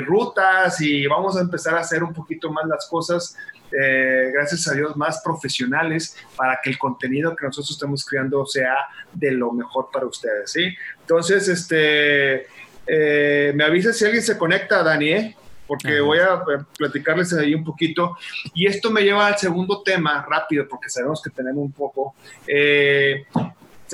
rutas 0.00 0.80
y 0.80 1.06
vamos 1.06 1.36
a 1.36 1.40
empezar 1.40 1.74
a 1.74 1.80
hacer 1.80 2.02
un 2.02 2.12
poquito 2.12 2.50
más 2.50 2.66
las 2.66 2.86
cosas, 2.88 3.36
eh, 3.72 4.30
gracias 4.32 4.68
a 4.68 4.74
Dios, 4.74 4.96
más 4.96 5.20
profesionales 5.22 6.16
para 6.36 6.58
que 6.62 6.70
el 6.70 6.78
contenido 6.78 7.34
que 7.34 7.46
nosotros 7.46 7.70
estamos 7.70 8.04
creando 8.04 8.44
sea 8.46 8.74
de 9.12 9.32
lo 9.32 9.52
mejor 9.52 9.88
para 9.92 10.06
ustedes, 10.06 10.50
¿sí? 10.50 10.74
Entonces, 11.00 11.48
este, 11.48 12.46
eh, 12.86 13.52
me 13.54 13.64
avisa 13.64 13.92
si 13.92 14.04
alguien 14.04 14.22
se 14.22 14.36
conecta, 14.36 14.82
Dani, 14.82 15.12
¿eh? 15.12 15.36
porque 15.72 16.00
voy 16.00 16.18
a 16.18 16.42
platicarles 16.76 17.32
ahí 17.32 17.54
un 17.54 17.64
poquito. 17.64 18.16
Y 18.52 18.66
esto 18.66 18.90
me 18.90 19.02
lleva 19.02 19.26
al 19.26 19.38
segundo 19.38 19.82
tema 19.82 20.22
rápido, 20.28 20.68
porque 20.68 20.90
sabemos 20.90 21.22
que 21.22 21.30
tenemos 21.30 21.64
un 21.64 21.72
poco. 21.72 22.14
Eh, 22.46 23.24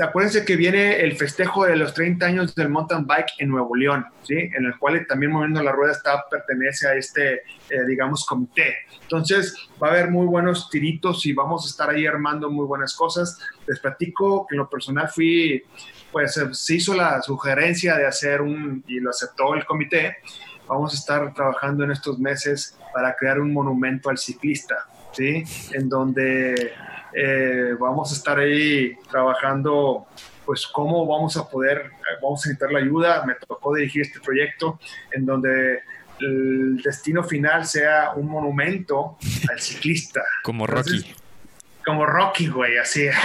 acuérdense 0.01 0.44
que 0.44 0.57
viene 0.57 1.01
el 1.01 1.16
festejo 1.16 1.64
de 1.64 1.76
los 1.76 1.94
30 1.94 2.26
años 2.26 2.55
del 2.55 2.68
mountain 2.68 3.07
bike 3.07 3.32
en 3.38 3.49
Nuevo 3.51 3.74
León, 3.74 4.07
¿sí? 4.22 4.34
En 4.34 4.64
el 4.66 4.78
cual 4.78 5.07
también 5.07 5.32
Moviendo 5.32 5.62
la 5.62 5.72
Rueda 5.72 5.92
está, 5.92 6.24
pertenece 6.30 6.88
a 6.88 6.94
este, 6.94 7.34
eh, 7.70 7.84
digamos, 7.86 8.24
comité. 8.26 8.76
Entonces, 9.03 9.68
va 9.82 9.88
a 9.88 9.90
haber 9.92 10.11
muy 10.11 10.26
buenos 10.26 10.68
tiritos 10.70 11.24
y 11.26 11.32
vamos 11.32 11.64
a 11.64 11.68
estar 11.68 11.90
ahí 11.90 12.07
armando 12.07 12.51
muy 12.51 12.66
buenas 12.66 12.94
cosas. 12.94 13.38
Les 13.66 13.80
platico 13.80 14.46
que 14.46 14.55
en 14.55 14.59
lo 14.59 14.68
personal 14.68 15.09
fui, 15.09 15.62
pues 16.12 16.40
se 16.53 16.74
hizo 16.74 16.94
la 16.94 17.20
sugerencia 17.22 17.96
de 17.96 18.07
hacer 18.07 18.40
un, 18.40 18.84
y 18.86 19.01
lo 19.01 19.11
aceptó 19.11 19.55
el 19.55 19.64
comité, 19.64 20.16
vamos 20.68 20.92
a 20.92 20.96
estar 20.96 21.34
trabajando 21.34 21.84
en 21.84 21.92
estos 21.92 22.18
meses 22.18 22.78
para 22.92 23.14
crear 23.16 23.40
un 23.40 23.53
monumento 23.53 24.11
al 24.11 24.18
ciclista, 24.18 24.86
¿sí? 25.12 25.42
En 25.72 25.88
donde 25.88 26.72
eh, 27.15 27.75
vamos 27.79 28.13
a 28.13 28.15
estar 28.15 28.39
ahí 28.39 28.97
trabajando, 29.11 30.07
pues 30.45 30.67
cómo 30.67 31.07
vamos 31.07 31.37
a 31.37 31.49
poder, 31.49 31.79
eh, 31.79 32.19
vamos 32.23 32.45
a 32.45 32.49
necesitar 32.49 32.73
la 32.73 32.81
ayuda. 32.81 33.25
Me 33.27 33.35
tocó 33.35 33.75
dirigir 33.75 34.03
este 34.03 34.21
proyecto 34.21 34.79
en 35.13 35.27
donde 35.27 35.81
el 36.21 36.81
destino 36.83 37.23
final 37.23 37.65
sea 37.65 38.13
un 38.17 38.29
monumento 38.29 39.17
al 39.51 39.61
ciclista. 39.61 40.23
Como 40.43 40.67
Rocky 40.67 41.15
como 41.89 42.05
Rocky, 42.05 42.49
güey, 42.49 42.76
así. 42.76 43.09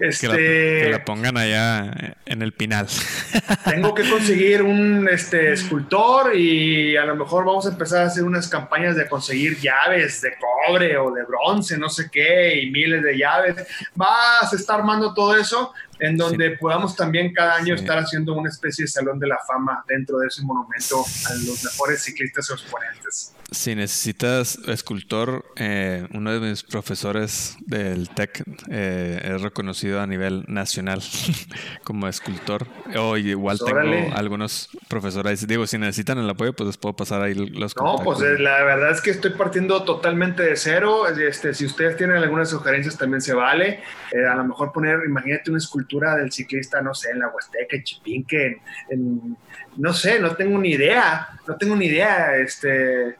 Este, 0.00 0.28
que, 0.28 0.88
la, 0.90 1.04
pongan 1.04 1.36
allá 1.36 2.16
en 2.26 2.42
el 2.42 2.52
pinal. 2.52 2.86
Tengo 3.64 3.94
que 3.94 4.08
conseguir 4.08 4.62
un 4.62 5.08
este, 5.10 5.52
escultor 5.52 6.36
y 6.36 6.96
a 6.96 7.04
lo 7.04 7.16
mejor 7.16 7.44
vamos 7.44 7.66
a 7.66 7.70
empezar 7.70 8.02
a 8.02 8.06
hacer 8.06 8.24
unas 8.24 8.48
campañas 8.48 8.96
de 8.96 9.08
conseguir 9.08 9.58
llaves 9.60 10.20
de 10.20 10.32
cobre 10.38 10.96
o 10.98 11.10
de 11.12 11.24
bronce, 11.24 11.78
no 11.78 11.88
sé 11.88 12.10
qué, 12.10 12.60
y 12.60 12.70
miles 12.70 13.02
de 13.02 13.16
llaves. 13.16 13.56
Va, 14.00 14.46
se 14.48 14.56
está 14.56 14.74
armando 14.74 15.14
todo 15.14 15.36
eso 15.36 15.72
en 16.00 16.16
donde 16.16 16.52
podamos 16.52 16.96
también 16.96 17.32
cada 17.32 17.56
año 17.56 17.74
estar 17.74 17.98
haciendo 17.98 18.34
una 18.34 18.48
especie 18.48 18.84
de 18.84 18.88
salón 18.88 19.18
de 19.18 19.28
la 19.28 19.38
fama 19.46 19.84
dentro 19.88 20.18
de 20.18 20.28
ese 20.28 20.42
monumento 20.42 21.04
a 21.26 21.34
los 21.46 21.64
mejores 21.64 22.02
ciclistas 22.02 22.50
exponentes. 22.50 23.34
Si 23.50 23.74
necesitas 23.74 24.58
escultor, 24.66 25.44
eh, 25.56 26.08
uno 26.12 26.32
de 26.32 26.40
mis 26.40 26.62
profesores 26.64 27.56
del 27.66 28.08
TEC 28.08 28.42
eh, 28.70 29.20
es 29.22 29.42
reconocido 29.42 30.00
a 30.00 30.06
nivel 30.06 30.44
nacional 30.48 31.00
como 31.84 32.08
escultor. 32.08 32.66
O 32.96 33.16
igual 33.16 33.58
tengo 33.64 34.14
algunos 34.16 34.70
profesores. 34.88 35.46
Digo, 35.46 35.66
si 35.66 35.78
necesitan 35.78 36.18
el 36.18 36.28
apoyo, 36.28 36.52
pues 36.52 36.68
les 36.68 36.76
puedo 36.78 36.96
pasar 36.96 37.22
ahí 37.22 37.34
los 37.34 37.76
No, 37.76 38.00
pues 38.02 38.20
eh, 38.22 38.38
la 38.38 38.64
verdad 38.64 38.90
es 38.90 39.00
que 39.00 39.10
estoy 39.10 39.32
partiendo 39.32 39.84
totalmente 39.84 40.42
de 40.42 40.56
cero. 40.56 41.06
Este, 41.06 41.54
si 41.54 41.66
ustedes 41.66 41.96
tienen 41.96 42.16
algunas 42.16 42.50
sugerencias, 42.50 42.98
también 42.98 43.20
se 43.20 43.34
vale. 43.34 43.82
a 44.30 44.34
lo 44.34 44.44
mejor 44.44 44.72
poner, 44.72 45.00
imagínate 45.06 45.50
una 45.50 45.58
escultura 45.84 46.16
del 46.16 46.32
ciclista, 46.32 46.80
no 46.80 46.94
sé, 46.94 47.10
en 47.10 47.20
la 47.20 47.28
Huasteca, 47.28 47.76
en 47.76 47.84
Chipinque, 47.84 48.60
en 48.88 49.36
no 49.76 49.92
sé, 49.92 50.20
no 50.20 50.34
tengo 50.36 50.58
ni 50.58 50.70
idea, 50.70 51.28
no 51.46 51.56
tengo 51.56 51.74
ni 51.76 51.86
idea, 51.86 52.36
este, 52.36 53.08
eh, 53.08 53.16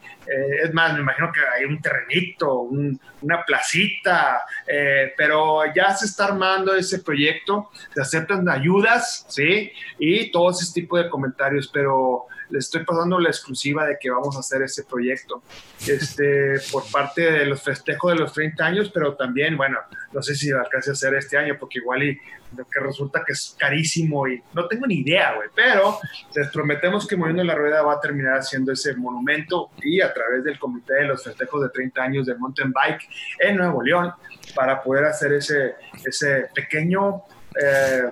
es 0.62 0.72
más, 0.72 0.94
me 0.94 1.00
imagino 1.00 1.32
que 1.32 1.40
hay 1.40 1.64
un 1.64 1.80
terrenito, 1.80 2.60
una 2.60 3.44
placita, 3.44 4.42
eh, 4.66 5.12
pero 5.16 5.62
ya 5.74 5.94
se 5.94 6.06
está 6.06 6.26
armando 6.26 6.74
ese 6.74 7.00
proyecto, 7.00 7.70
se 7.92 8.00
aceptan 8.00 8.48
ayudas, 8.48 9.26
¿sí? 9.28 9.72
Y 9.98 10.30
todo 10.30 10.50
ese 10.50 10.72
tipo 10.72 10.96
de 10.96 11.08
comentarios, 11.08 11.68
pero 11.72 12.26
les 12.50 12.66
estoy 12.66 12.84
pasando 12.84 13.18
la 13.18 13.30
exclusiva 13.30 13.86
de 13.86 13.96
que 14.00 14.10
vamos 14.10 14.36
a 14.36 14.40
hacer 14.40 14.62
ese 14.62 14.84
proyecto, 14.84 15.42
este, 15.88 16.60
por 16.72 16.88
parte 16.90 17.32
de 17.32 17.46
los 17.46 17.62
festejos 17.62 18.12
de 18.12 18.20
los 18.20 18.32
30 18.32 18.64
años, 18.64 18.90
pero 18.94 19.14
también, 19.14 19.56
bueno, 19.56 19.78
no 20.12 20.22
sé 20.22 20.36
si 20.36 20.52
alcance 20.52 20.90
a 20.90 20.92
hacer 20.92 21.14
este 21.14 21.36
año, 21.36 21.56
porque 21.58 21.80
igual 21.80 22.02
y 22.04 22.20
que 22.56 22.80
resulta 22.80 23.22
que 23.26 23.32
es 23.32 23.56
carísimo 23.58 24.26
y 24.28 24.42
no 24.52 24.66
tengo 24.66 24.86
ni 24.86 24.96
idea, 25.00 25.34
güey, 25.34 25.48
pero 25.54 25.98
les 26.34 26.48
prometemos 26.48 27.06
que 27.06 27.16
Moviendo 27.16 27.44
la 27.44 27.54
Rueda 27.54 27.82
va 27.82 27.94
a 27.94 28.00
terminar 28.00 28.38
haciendo 28.38 28.72
ese 28.72 28.94
monumento 28.96 29.70
y 29.82 30.00
a 30.00 30.12
través 30.12 30.44
del 30.44 30.58
Comité 30.58 30.94
de 30.94 31.06
los 31.06 31.22
Festejos 31.22 31.62
de 31.62 31.68
30 31.70 32.02
años 32.02 32.26
de 32.26 32.34
mountain 32.36 32.72
bike 32.72 33.08
en 33.38 33.56
Nuevo 33.56 33.82
León 33.82 34.12
para 34.54 34.82
poder 34.82 35.04
hacer 35.04 35.32
ese, 35.32 35.74
ese 36.04 36.46
pequeño 36.54 37.22
eh, 37.60 38.10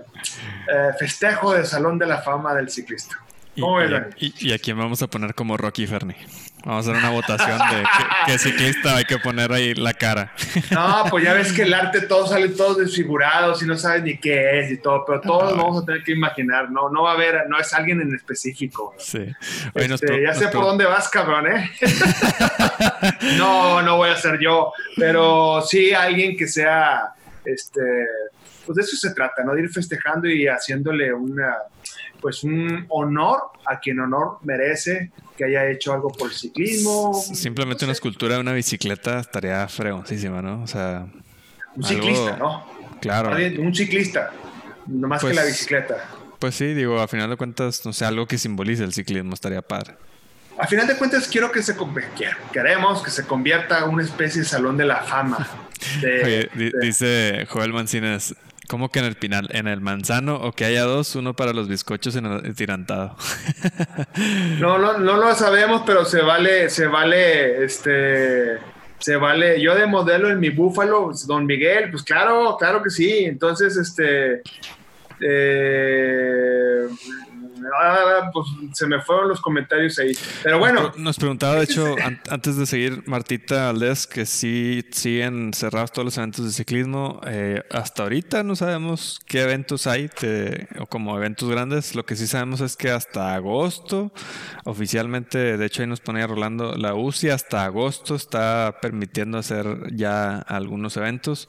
eh, 0.69 0.91
festejo 0.99 1.53
de 1.53 1.65
Salón 1.65 1.99
de 1.99 2.07
la 2.07 2.19
Fama 2.19 2.55
del 2.55 2.69
Ciclista. 2.69 3.17
Y, 4.17 4.49
y, 4.49 4.53
a 4.53 4.59
quién 4.59 4.79
vamos 4.79 5.03
a 5.03 5.09
poner 5.09 5.35
como 5.35 5.59
Rocky 5.59 5.87
Fernie? 5.87 6.17
Vamos 6.65 6.87
a 6.87 6.91
hacer 6.91 7.03
una 7.03 7.11
votación 7.11 7.59
de 7.59 7.85
qué, 8.27 8.39
ciclista 8.39 8.97
hay 8.97 9.05
que 9.05 9.19
poner 9.19 9.53
ahí 9.53 9.75
la 9.75 9.95
cara. 9.95 10.33
No, 10.71 11.05
pues 11.11 11.25
ya 11.25 11.35
ves 11.35 11.53
que 11.53 11.63
el 11.63 11.75
arte 11.75 12.03
todos 12.03 12.31
salen 12.31 12.57
todos 12.57 12.79
desfigurados 12.79 13.63
y 13.63 13.67
no 13.67 13.77
sabes 13.77 14.03
ni 14.03 14.17
qué 14.17 14.61
es 14.61 14.71
y 14.71 14.79
todo, 14.79 15.05
pero 15.05 15.21
todos 15.21 15.57
vamos 15.57 15.83
a 15.83 15.87
tener 15.87 16.03
que 16.03 16.13
imaginar, 16.13 16.71
no, 16.71 16.89
no 16.89 17.03
va 17.03 17.11
a 17.11 17.15
haber, 17.15 17.49
no 17.49 17.59
es 17.59 17.73
alguien 17.75 18.01
en 18.01 18.15
específico. 18.15 18.95
Sí. 18.99 19.27
Este, 19.75 20.23
ya 20.23 20.35
sé 20.35 20.49
por 20.49 20.65
dónde 20.65 20.85
vas, 20.85 21.09
cabrón, 21.09 21.47
¿eh? 21.49 21.71
no, 23.39 23.83
no 23.83 23.97
voy 23.97 24.11
a 24.11 24.17
ser 24.17 24.39
yo, 24.39 24.73
pero 24.97 25.63
sí 25.63 25.93
alguien 25.93 26.37
que 26.37 26.47
sea, 26.47 27.13
este, 27.45 27.81
pues 28.65 28.77
de 28.77 28.83
eso 28.83 28.97
se 28.97 29.15
trata, 29.15 29.43
¿no? 29.45 29.55
De 29.55 29.63
ir 29.63 29.71
festejando 29.71 30.29
y 30.29 30.47
haciéndole 30.47 31.13
una 31.13 31.57
pues 32.23 32.45
un 32.45 32.87
honor 32.89 33.41
a 33.67 33.81
quien 33.81 34.01
honor 34.01 34.39
merece 34.43 35.11
que 35.37 35.45
haya 35.45 35.69
hecho 35.69 35.93
algo 35.93 36.11
por 36.11 36.31
el 36.31 36.35
ciclismo. 36.35 37.13
Simplemente 37.13 37.85
una 37.85 37.93
escultura 37.93 38.37
de 38.37 38.41
una 38.41 38.53
bicicleta 38.53 39.21
estaría 39.21 39.67
fregoncísima, 39.69 40.41
¿no? 40.41 40.63
O 40.63 40.67
sea. 40.67 41.07
Un 41.75 41.83
ciclista, 41.83 42.37
¿no? 42.37 42.65
Claro. 43.01 43.37
Un 43.61 43.75
ciclista, 43.75 44.31
no 44.87 45.09
más 45.09 45.21
que 45.21 45.35
la 45.35 45.43
pues, 45.43 45.55
bicicleta. 45.55 46.09
Pues 46.39 46.55
sí, 46.55 46.73
digo, 46.75 47.01
a 47.01 47.09
final 47.09 47.29
de 47.29 47.37
cuentas, 47.37 47.85
no 47.85 47.93
sé, 47.93 48.05
algo 48.05 48.27
que 48.27 48.39
simbolice 48.39 48.85
el 48.85 48.93
ciclismo 48.93 49.35
estaría 49.35 49.63
padre. 49.63 49.97
A 50.59 50.67
final 50.67 50.87
de 50.87 50.97
cuentas, 50.97 51.27
quiero 51.27 51.51
que 51.51 51.63
se 51.63 51.75
queremos 52.53 53.03
que 53.03 53.11
se 53.11 53.25
convierta 53.27 53.85
en 53.85 53.91
una 53.91 54.05
especie 54.05 54.43
de 54.43 54.47
salón 54.47 54.77
de 54.77 54.85
la 54.85 55.03
fama. 55.03 55.49
Dice 56.83 57.47
Joel 57.49 57.73
Mancinas, 57.73 58.37
¿Cómo 58.73 58.89
que 58.89 59.01
en 59.01 59.05
el 59.05 59.17
pinal? 59.17 59.51
En 59.53 59.69
el 59.69 59.83
manzano 59.83 60.37
o 60.37 60.53
que 60.53 60.65
haya 60.65 60.85
dos, 60.85 61.15
uno 61.15 61.35
para 61.35 61.53
los 61.53 61.69
bizcochos 61.69 62.17
en 62.17 62.25
el 62.25 62.55
tirantado. 62.55 63.15
no, 64.61 64.79
no, 64.79 64.97
no 64.97 65.19
lo 65.19 65.35
sabemos, 65.35 65.83
pero 65.85 66.07
se 66.07 66.23
vale, 66.23 66.71
se 66.71 66.87
vale, 66.87 67.67
este, 67.67 68.57
se 68.99 69.17
vale. 69.17 69.61
Yo 69.61 69.75
de 69.75 69.87
modelo 69.87 70.31
en 70.31 70.41
mi 70.41 70.49
búfalo, 70.49 71.11
Don 71.27 71.45
Miguel, 71.45 71.91
pues 71.91 72.03
claro, 72.03 72.57
claro 72.59 72.83
que 72.83 72.89
sí. 72.89 73.27
Entonces, 73.27 73.77
este, 73.77 74.41
eh, 75.21 76.89
Ah, 77.81 78.31
pues 78.33 78.47
se 78.73 78.87
me 78.87 79.01
fueron 79.01 79.29
los 79.29 79.41
comentarios 79.41 79.99
ahí. 79.99 80.13
Pero 80.43 80.59
bueno. 80.59 80.93
Nos 80.97 81.17
preguntaba, 81.17 81.57
de 81.57 81.65
hecho, 81.65 81.95
antes 82.31 82.57
de 82.57 82.67
seguir, 82.67 83.03
Martita 83.07 83.69
Aldez, 83.69 84.07
que 84.07 84.27
sí 84.27 84.85
siguen 84.93 85.53
cerrados 85.55 85.93
todos 85.93 86.05
los 86.07 86.19
eventos 86.19 86.45
de 86.45 86.53
ciclismo. 86.53 87.21
Eh, 87.27 87.63
hasta 87.71 88.05
ahorita 88.05 88.43
no 88.43 88.57
sabemos 88.57 89.21
qué 89.27 89.43
eventos 89.43 89.87
hay, 89.87 90.11
o 90.79 90.87
como 90.87 91.17
eventos 91.17 91.49
grandes. 91.49 91.95
Lo 91.95 92.05
que 92.05 92.17
sí 92.17 92.27
sabemos 92.27 92.61
es 92.61 92.77
que 92.77 92.91
hasta 92.91 93.35
agosto, 93.35 94.13
oficialmente, 94.65 95.57
de 95.57 95.67
hecho 95.67 95.83
ahí 95.83 95.89
nos 95.89 96.01
ponía 96.01 96.27
Rolando, 96.27 96.75
la 96.77 96.95
UCI 96.95 97.31
hasta 97.31 97.65
agosto 97.65 98.15
está 98.15 98.79
permitiendo 98.81 99.39
hacer 99.39 99.95
ya 99.95 100.39
algunos 100.39 100.97
eventos. 100.97 101.49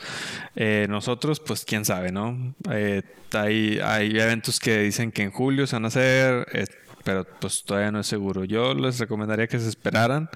Eh, 0.56 0.88
nosotros, 0.90 1.40
pues 1.40 1.66
quién 1.66 1.86
sabe, 1.86 2.12
¿no? 2.12 2.54
Eh, 2.72 3.04
hay, 3.36 3.80
hay 3.84 4.20
eventos 4.20 4.60
que 4.60 4.80
dicen 4.80 5.12
que 5.12 5.24
en 5.24 5.32
julio 5.32 5.68
se 5.68 5.76
van 5.76 5.86
a 5.86 5.88
hacer, 5.88 6.48
eh, 6.54 6.66
pero 7.04 7.26
pues 7.26 7.64
todavía 7.64 7.92
no 7.92 8.00
es 8.00 8.08
seguro. 8.08 8.44
Yo 8.46 8.74
les 8.74 9.00
recomendaría 9.00 9.48
que 9.48 9.60
se 9.60 9.70
esperaran 9.70 10.30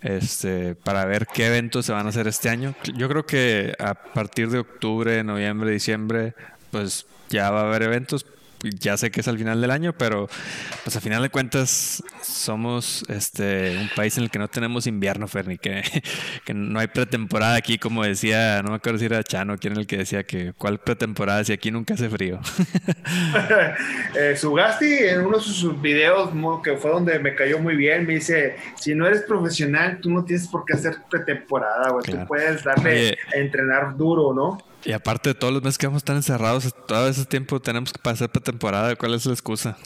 este, 0.00 0.74
para 0.74 1.04
ver 1.04 1.26
qué 1.26 1.46
eventos 1.46 1.86
se 1.86 1.92
van 1.92 2.06
a 2.06 2.10
hacer 2.10 2.28
este 2.28 2.48
año. 2.48 2.74
Yo 2.94 3.08
creo 3.08 3.26
que 3.26 3.74
a 3.78 3.94
partir 3.94 4.50
de 4.50 4.60
octubre, 4.60 5.24
noviembre, 5.24 5.70
diciembre, 5.70 6.34
pues 6.70 7.06
ya 7.28 7.50
va 7.50 7.62
a 7.62 7.64
haber 7.64 7.82
eventos, 7.82 8.26
ya 8.78 8.96
sé 8.96 9.10
que 9.10 9.20
es 9.20 9.28
al 9.28 9.38
final 9.38 9.60
del 9.60 9.70
año, 9.70 9.92
pero 9.92 10.28
pues 10.84 10.96
a 10.96 11.00
final 11.00 11.22
de 11.22 11.30
cuentas 11.30 12.02
somos 12.22 13.04
este 13.08 13.76
un 13.78 13.90
país 13.94 14.16
en 14.18 14.24
el 14.24 14.30
que 14.30 14.38
no 14.38 14.48
tenemos 14.48 14.86
invierno, 14.86 15.28
Ferni, 15.28 15.58
que, 15.58 15.82
que 16.44 16.54
no 16.54 16.78
hay 16.78 16.88
pretemporada 16.88 17.56
aquí, 17.56 17.78
como 17.78 18.04
decía, 18.04 18.62
no 18.62 18.70
me 18.70 18.76
acuerdo 18.76 18.98
si 18.98 19.06
era 19.06 19.22
Chano, 19.22 19.56
quien 19.58 19.76
el 19.76 19.86
que 19.86 19.98
decía 19.98 20.24
que 20.24 20.52
cuál 20.52 20.78
pretemporada 20.78 21.44
si 21.44 21.52
aquí 21.52 21.70
nunca 21.70 21.94
hace 21.94 22.08
frío. 22.08 22.40
eh, 24.16 24.36
Sugasti 24.36 24.86
en 24.86 25.26
uno 25.26 25.38
de 25.38 25.44
sus 25.44 25.80
videos, 25.80 26.30
que 26.62 26.76
fue 26.76 26.90
donde 26.90 27.18
me 27.18 27.34
cayó 27.34 27.58
muy 27.58 27.76
bien, 27.76 28.06
me 28.06 28.14
dice, 28.14 28.56
si 28.76 28.94
no 28.94 29.06
eres 29.06 29.22
profesional, 29.22 29.98
tú 30.00 30.10
no 30.10 30.24
tienes 30.24 30.48
por 30.48 30.64
qué 30.64 30.74
hacer 30.74 30.96
pretemporada, 31.10 31.90
güey, 31.90 32.04
tú 32.04 32.26
puedes 32.26 32.62
darle 32.62 33.18
a 33.34 33.36
entrenar 33.38 33.96
duro, 33.96 34.32
¿no? 34.32 34.71
Y 34.84 34.92
aparte 34.92 35.30
de 35.30 35.34
todos 35.34 35.52
los 35.52 35.62
meses 35.62 35.78
que 35.78 35.86
vamos 35.86 36.00
a 36.00 36.04
estar 36.04 36.16
encerrados, 36.16 36.74
todo 36.86 37.08
ese 37.08 37.24
tiempo 37.24 37.60
tenemos 37.60 37.92
que 37.92 38.00
pasar 38.00 38.28
temporada. 38.28 38.96
¿Cuál 38.96 39.14
es 39.14 39.26
la 39.26 39.32
excusa? 39.32 39.76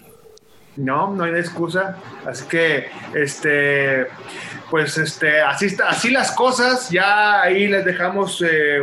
No, 0.76 1.14
no 1.14 1.24
hay 1.24 1.32
excusa. 1.32 1.97
Así 2.26 2.47
que, 2.49 2.88
este, 3.14 4.07
pues, 4.70 4.99
este, 4.99 5.40
así, 5.40 5.74
así 5.86 6.11
las 6.11 6.32
cosas. 6.32 6.90
Ya 6.90 7.42
ahí 7.42 7.66
les 7.66 7.84
dejamos, 7.84 8.42
eh, 8.47 8.80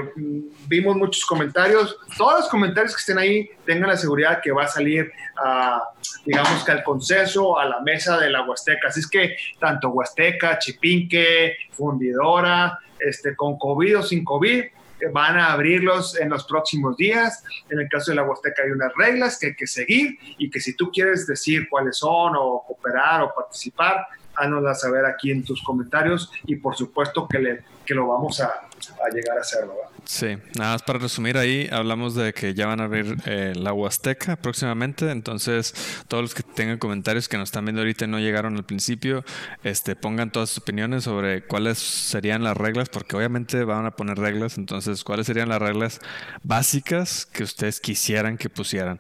vimos 0.68 0.96
muchos 0.96 1.26
comentarios. 1.26 1.98
Todos 2.18 2.42
los 2.42 2.50
comentarios 2.50 2.96
que 2.96 3.00
estén 3.00 3.18
ahí, 3.18 3.50
tengan 3.66 3.90
la 3.90 3.98
seguridad 3.98 4.40
que 4.42 4.52
va 4.52 4.64
a 4.64 4.68
salir, 4.68 5.12
a, 5.44 5.84
digamos 6.26 6.64
que 6.64 6.72
al 6.72 6.84
consenso, 6.84 7.60
a 7.60 7.66
la 7.66 7.80
mesa 7.82 8.20
de 8.20 8.30
la 8.30 8.44
Huasteca. 8.44 8.88
Así 8.88 9.00
es 9.00 9.08
que, 9.08 9.36
tanto 9.60 9.90
Huasteca, 9.90 10.58
Chipinque, 10.58 11.56
Fundidora, 11.72 12.80
este, 13.00 13.36
con 13.36 13.58
COVID 13.58 14.00
o 14.00 14.04
sin 14.04 14.24
COVID, 14.24 14.64
van 15.12 15.38
a 15.38 15.54
abrirlos 15.54 16.20
en 16.20 16.30
los 16.30 16.46
próximos 16.46 16.96
días. 16.98 17.44
En 17.70 17.80
el 17.80 17.90
caso 17.90 18.12
de 18.12 18.16
la 18.16 18.24
Huasteca 18.24 18.64
hay 18.64 18.72
unas 18.72 18.94
reglas 18.96 19.38
que 19.40 19.48
hay 19.48 19.56
que 19.56 19.68
seguir 19.68 20.18
y 20.38 20.50
que 20.50 20.60
si 20.60 20.76
tú 20.76 20.92
quieres 20.92 21.28
decir 21.28 21.68
cuáles 21.70 21.98
son 21.98 22.34
o 22.36 22.64
cooperar 22.66 23.22
o 23.22 23.34
participar, 23.34 24.06
hánoslas 24.36 24.82
saber 24.82 25.06
aquí 25.06 25.32
en 25.32 25.44
tus 25.44 25.62
comentarios 25.62 26.32
y 26.46 26.56
por 26.56 26.76
supuesto 26.76 27.28
que, 27.28 27.40
le, 27.40 27.64
que 27.86 27.94
lo 27.94 28.08
vamos 28.08 28.42
a, 28.42 28.68
a 28.92 29.10
llegar 29.14 29.38
a 29.38 29.60
¿verdad? 29.60 29.74
Sí, 30.06 30.38
nada 30.58 30.74
más 30.74 30.84
para 30.84 31.00
resumir 31.00 31.38
ahí, 31.38 31.70
hablamos 31.72 32.16
de 32.16 32.34
que 32.34 32.54
ya 32.54 32.68
van 32.68 32.82
a 32.82 32.86
abrir 32.86 33.18
eh, 33.26 33.54
la 33.56 33.74
Huasteca 33.74 34.36
próximamente, 34.36 35.10
entonces 35.12 35.74
todos 36.08 36.24
los 36.24 36.34
que 36.34 36.44
tengan 36.44 36.78
comentarios 36.78 37.30
que 37.30 37.38
nos 37.38 37.50
están 37.50 37.66
viendo 37.66 37.82
ahorita 37.82 38.06
y 38.06 38.08
no 38.08 38.20
llegaron 38.20 38.56
al 38.56 38.66
principio, 38.66 39.24
este, 39.64 39.96
pongan 39.96 40.32
todas 40.32 40.50
sus 40.50 40.60
opiniones 40.60 41.06
sobre 41.06 41.44
cuáles 41.46 41.78
serían 41.78 42.44
las 42.44 42.58
reglas, 42.58 42.90
porque 42.90 43.16
obviamente 43.16 43.64
van 43.64 43.86
a 43.86 43.92
poner 43.92 44.18
reglas, 44.18 44.58
entonces 44.58 45.04
cuáles 45.04 45.28
serían 45.28 45.50
las 45.50 45.62
reglas 45.62 46.00
básicas 46.44 47.26
que 47.26 47.44
ustedes 47.44 47.80
quisieran 47.80 48.38
que 48.38 48.50
pusieran. 48.50 49.00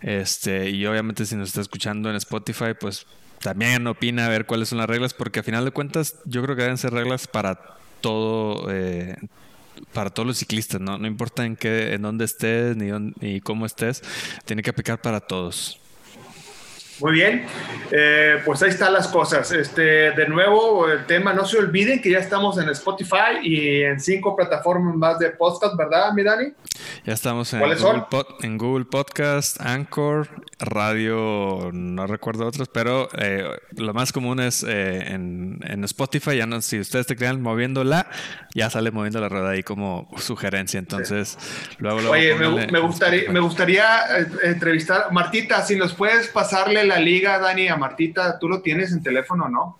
Este, 0.00 0.70
y 0.70 0.84
obviamente 0.86 1.26
si 1.26 1.36
nos 1.36 1.48
está 1.48 1.60
escuchando 1.60 2.10
en 2.10 2.16
Spotify, 2.16 2.74
pues 2.78 3.06
también 3.40 3.86
opina 3.86 4.26
a 4.26 4.28
ver 4.28 4.46
cuáles 4.46 4.68
son 4.68 4.78
las 4.78 4.88
reglas, 4.88 5.14
porque 5.14 5.40
a 5.40 5.42
final 5.42 5.64
de 5.64 5.70
cuentas 5.70 6.16
yo 6.24 6.42
creo 6.42 6.56
que 6.56 6.62
deben 6.62 6.78
ser 6.78 6.92
reglas 6.92 7.26
para 7.26 7.79
todo, 8.00 8.66
eh, 8.70 9.16
para 9.92 10.10
todos 10.10 10.26
los 10.26 10.38
ciclistas, 10.38 10.80
¿no? 10.80 10.98
No 10.98 11.06
importa 11.06 11.44
en 11.44 11.56
qué, 11.56 11.94
en 11.94 12.02
dónde 12.02 12.24
estés 12.24 12.76
ni, 12.76 12.90
ni 13.20 13.40
cómo 13.40 13.66
estés, 13.66 14.02
tiene 14.44 14.62
que 14.62 14.70
aplicar 14.70 15.00
para 15.00 15.20
todos. 15.20 15.80
Muy 17.00 17.12
bien, 17.12 17.46
eh, 17.90 18.42
pues 18.44 18.62
ahí 18.62 18.68
están 18.68 18.92
las 18.92 19.08
cosas. 19.08 19.50
Este, 19.52 20.10
de 20.12 20.28
nuevo, 20.28 20.88
el 20.88 21.06
tema, 21.06 21.32
no 21.32 21.46
se 21.46 21.58
olviden 21.58 22.02
que 22.02 22.10
ya 22.10 22.18
estamos 22.18 22.58
en 22.58 22.68
Spotify 22.68 23.40
y 23.42 23.82
en 23.82 23.98
cinco 24.00 24.36
plataformas 24.36 24.94
más 24.96 25.18
de 25.18 25.30
podcast, 25.30 25.76
¿verdad, 25.76 26.12
mi 26.12 26.22
Dani? 26.22 26.52
Ya 27.04 27.14
estamos 27.14 27.52
en, 27.54 27.60
Google, 27.60 28.04
en 28.42 28.58
Google 28.58 28.84
Podcast, 28.84 29.60
Anchor, 29.60 30.28
Radio, 30.58 31.70
no 31.72 32.06
recuerdo 32.06 32.46
otros, 32.46 32.68
pero 32.68 33.08
eh, 33.16 33.44
lo 33.76 33.94
más 33.94 34.12
común 34.12 34.40
es 34.40 34.64
eh, 34.66 35.12
en, 35.12 35.84
Spotify. 35.84 36.36
Ya 36.36 36.46
no, 36.46 36.60
si 36.60 36.78
ustedes 36.78 37.06
te 37.06 37.16
crean 37.16 37.40
moviéndola, 37.40 38.06
ya 38.54 38.68
sale 38.68 38.90
moviendo 38.90 39.20
la 39.20 39.28
rueda 39.28 39.50
ahí 39.50 39.62
como 39.62 40.10
sugerencia. 40.18 40.78
Entonces, 40.78 41.38
luego, 41.78 42.00
luego 42.00 42.12
Oye, 42.12 42.34
me, 42.34 42.78
gustaría, 42.80 43.30
me 43.30 43.40
gustaría 43.40 44.00
entrevistar, 44.42 45.10
Martita, 45.12 45.62
si 45.62 45.76
nos 45.76 45.94
puedes 45.94 46.28
pasarle 46.28 46.84
la 46.90 46.98
liga, 46.98 47.38
Dani, 47.38 47.68
a 47.68 47.76
Martita, 47.76 48.38
tú 48.38 48.48
lo 48.48 48.60
tienes 48.60 48.92
en 48.92 49.02
teléfono, 49.02 49.48
¿no? 49.48 49.78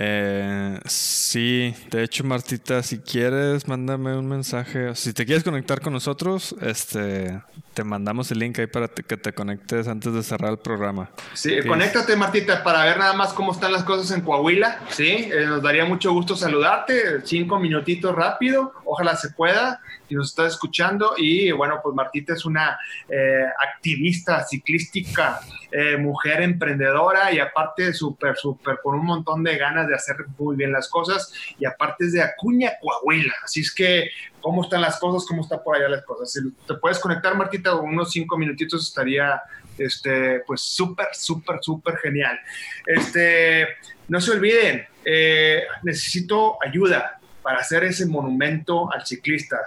Eh, 0.00 0.78
sí, 0.84 1.74
de 1.90 2.04
hecho, 2.04 2.22
Martita, 2.22 2.84
si 2.84 2.98
quieres, 2.98 3.66
mándame 3.66 4.16
un 4.16 4.28
mensaje. 4.28 4.94
Si 4.94 5.12
te 5.12 5.26
quieres 5.26 5.42
conectar 5.42 5.80
con 5.80 5.92
nosotros, 5.92 6.54
este, 6.60 7.42
te 7.74 7.82
mandamos 7.82 8.30
el 8.30 8.38
link 8.38 8.60
ahí 8.60 8.68
para 8.68 8.86
que 8.86 9.16
te 9.16 9.32
conectes 9.32 9.88
antes 9.88 10.12
de 10.12 10.22
cerrar 10.22 10.52
el 10.52 10.58
programa. 10.58 11.10
Sí, 11.32 11.56
conéctate, 11.66 12.14
Martita, 12.14 12.62
para 12.62 12.84
ver 12.84 12.98
nada 12.98 13.14
más 13.14 13.32
cómo 13.32 13.50
están 13.50 13.72
las 13.72 13.82
cosas 13.82 14.16
en 14.16 14.20
Coahuila. 14.20 14.78
Sí, 14.90 15.30
eh, 15.32 15.46
nos 15.46 15.62
daría 15.62 15.84
mucho 15.84 16.12
gusto 16.12 16.36
saludarte. 16.36 17.22
Cinco 17.24 17.58
minutitos 17.58 18.14
rápido, 18.14 18.74
ojalá 18.84 19.16
se 19.16 19.30
pueda 19.30 19.80
y 20.08 20.14
nos 20.14 20.28
estás 20.28 20.52
escuchando. 20.52 21.14
Y 21.16 21.50
bueno, 21.50 21.80
pues 21.82 21.96
Martita 21.96 22.34
es 22.34 22.44
una 22.44 22.78
eh, 23.08 23.46
activista 23.68 24.46
ciclística, 24.46 25.40
eh, 25.70 25.96
mujer 25.98 26.40
emprendedora 26.40 27.30
y 27.32 27.38
aparte 27.38 27.92
súper, 27.92 28.36
súper 28.36 28.78
con 28.82 28.98
un 28.98 29.04
montón 29.04 29.44
de 29.44 29.58
ganas 29.58 29.86
de 29.86 29.94
hacer 29.94 30.16
muy 30.38 30.56
bien 30.56 30.72
las 30.72 30.88
cosas 30.88 31.32
y 31.58 31.66
aparte 31.66 32.06
es 32.06 32.12
de 32.12 32.22
Acuña, 32.22 32.72
Coahuila. 32.80 33.34
Así 33.44 33.60
es 33.60 33.74
que, 33.74 34.08
¿cómo 34.40 34.62
están 34.62 34.80
las 34.80 34.98
cosas? 34.98 35.28
¿Cómo 35.28 35.42
está 35.42 35.62
por 35.62 35.76
allá 35.76 35.88
las 35.88 36.04
cosas? 36.04 36.32
Si 36.32 36.40
te 36.66 36.74
puedes 36.74 36.98
conectar, 36.98 37.36
Martita, 37.36 37.74
unos 37.74 38.10
cinco 38.10 38.38
minutitos 38.38 38.88
estaría 38.88 39.42
este, 39.76 40.40
pues 40.46 40.60
súper, 40.62 41.08
súper, 41.12 41.58
súper 41.60 41.98
genial. 41.98 42.38
Este, 42.86 43.68
no 44.08 44.20
se 44.20 44.32
olviden, 44.32 44.86
eh, 45.04 45.64
necesito 45.82 46.56
ayuda 46.64 47.20
para 47.42 47.58
hacer 47.58 47.84
ese 47.84 48.06
monumento 48.06 48.92
al 48.92 49.06
ciclista 49.06 49.58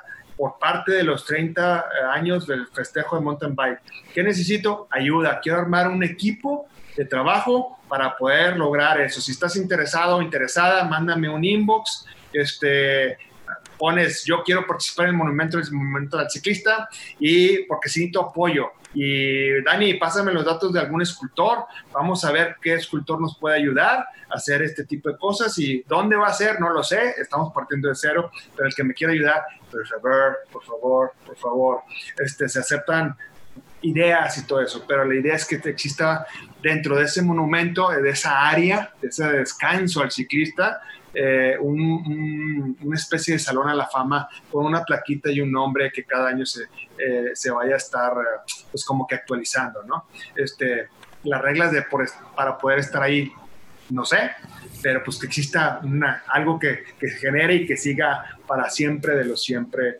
por 0.41 0.57
parte 0.57 0.93
de 0.93 1.03
los 1.03 1.23
30 1.27 1.79
eh, 1.79 2.05
años 2.13 2.47
del 2.47 2.65
festejo 2.69 3.15
de 3.15 3.21
mountain 3.21 3.53
bike. 3.53 3.79
¿Qué 4.11 4.23
necesito? 4.23 4.87
Ayuda. 4.89 5.39
Quiero 5.39 5.59
armar 5.59 5.87
un 5.87 6.01
equipo 6.01 6.65
de 6.97 7.05
trabajo 7.05 7.77
para 7.87 8.17
poder 8.17 8.57
lograr 8.57 8.99
eso. 9.01 9.21
Si 9.21 9.33
estás 9.33 9.55
interesado 9.55 10.17
o 10.17 10.21
interesada, 10.23 10.83
mándame 10.85 11.29
un 11.29 11.45
inbox. 11.45 12.07
Este, 12.33 13.19
pones 13.77 14.25
yo 14.25 14.41
quiero 14.41 14.65
participar 14.65 15.09
en 15.09 15.11
el 15.11 15.17
monumento, 15.17 15.59
el 15.59 15.71
monumento 15.73 16.17
del 16.17 16.31
ciclista 16.31 16.89
y 17.19 17.59
porque 17.65 17.89
necesito 17.89 18.21
apoyo. 18.21 18.71
Y 18.93 19.61
Dani, 19.63 19.93
pásame 19.95 20.33
los 20.33 20.45
datos 20.45 20.73
de 20.73 20.79
algún 20.79 21.01
escultor. 21.01 21.65
Vamos 21.93 22.25
a 22.25 22.31
ver 22.31 22.57
qué 22.61 22.73
escultor 22.73 23.21
nos 23.21 23.37
puede 23.37 23.55
ayudar 23.57 24.05
a 24.29 24.35
hacer 24.35 24.61
este 24.61 24.85
tipo 24.85 25.09
de 25.09 25.17
cosas 25.17 25.57
y 25.59 25.83
dónde 25.87 26.15
va 26.15 26.27
a 26.27 26.33
ser, 26.33 26.59
no 26.59 26.69
lo 26.69 26.83
sé. 26.83 27.15
Estamos 27.17 27.53
partiendo 27.53 27.87
de 27.87 27.95
cero, 27.95 28.31
pero 28.55 28.67
el 28.67 28.75
que 28.75 28.83
me 28.83 28.93
quiera 28.93 29.13
ayudar, 29.13 29.43
por 29.71 29.87
favor, 29.87 30.37
por 30.51 30.63
favor, 30.63 31.11
por 31.25 31.37
favor, 31.37 31.81
este, 32.17 32.49
se 32.49 32.59
aceptan 32.59 33.15
ideas 33.81 34.37
y 34.37 34.45
todo 34.45 34.61
eso, 34.61 34.85
pero 34.87 35.05
la 35.05 35.15
idea 35.15 35.35
es 35.35 35.45
que 35.45 35.55
exista 35.55 36.25
dentro 36.61 36.95
de 36.95 37.05
ese 37.05 37.21
monumento, 37.21 37.89
de 37.89 38.09
esa 38.09 38.47
área, 38.47 38.93
de 39.01 39.07
ese 39.07 39.25
descanso 39.25 40.01
al 40.01 40.11
ciclista, 40.11 40.81
eh, 41.13 41.57
una 41.59 42.95
especie 42.95 43.33
de 43.33 43.39
salón 43.39 43.69
a 43.69 43.75
la 43.75 43.87
fama 43.87 44.29
con 44.49 44.65
una 44.65 44.83
plaquita 44.83 45.29
y 45.29 45.41
un 45.41 45.51
nombre 45.51 45.91
que 45.91 46.03
cada 46.03 46.29
año 46.29 46.45
se, 46.45 46.63
eh, 46.97 47.31
se 47.33 47.51
vaya 47.51 47.73
a 47.73 47.77
estar 47.77 48.13
pues 48.71 48.85
como 48.85 49.05
que 49.05 49.15
actualizando, 49.15 49.83
¿no? 49.83 50.05
Este, 50.35 50.87
las 51.23 51.41
reglas 51.41 51.71
de 51.71 51.85
para 52.35 52.57
poder 52.57 52.79
estar 52.79 53.03
ahí, 53.03 53.31
no 53.89 54.05
sé, 54.05 54.31
pero 54.81 55.03
pues 55.03 55.19
que 55.19 55.27
exista 55.27 55.81
una, 55.83 56.23
algo 56.27 56.57
que, 56.57 56.83
que 56.99 57.09
genere 57.09 57.55
y 57.55 57.65
que 57.65 57.77
siga 57.77 58.37
para 58.47 58.69
siempre 58.69 59.15
de 59.15 59.25
lo 59.25 59.35
siempre 59.35 59.99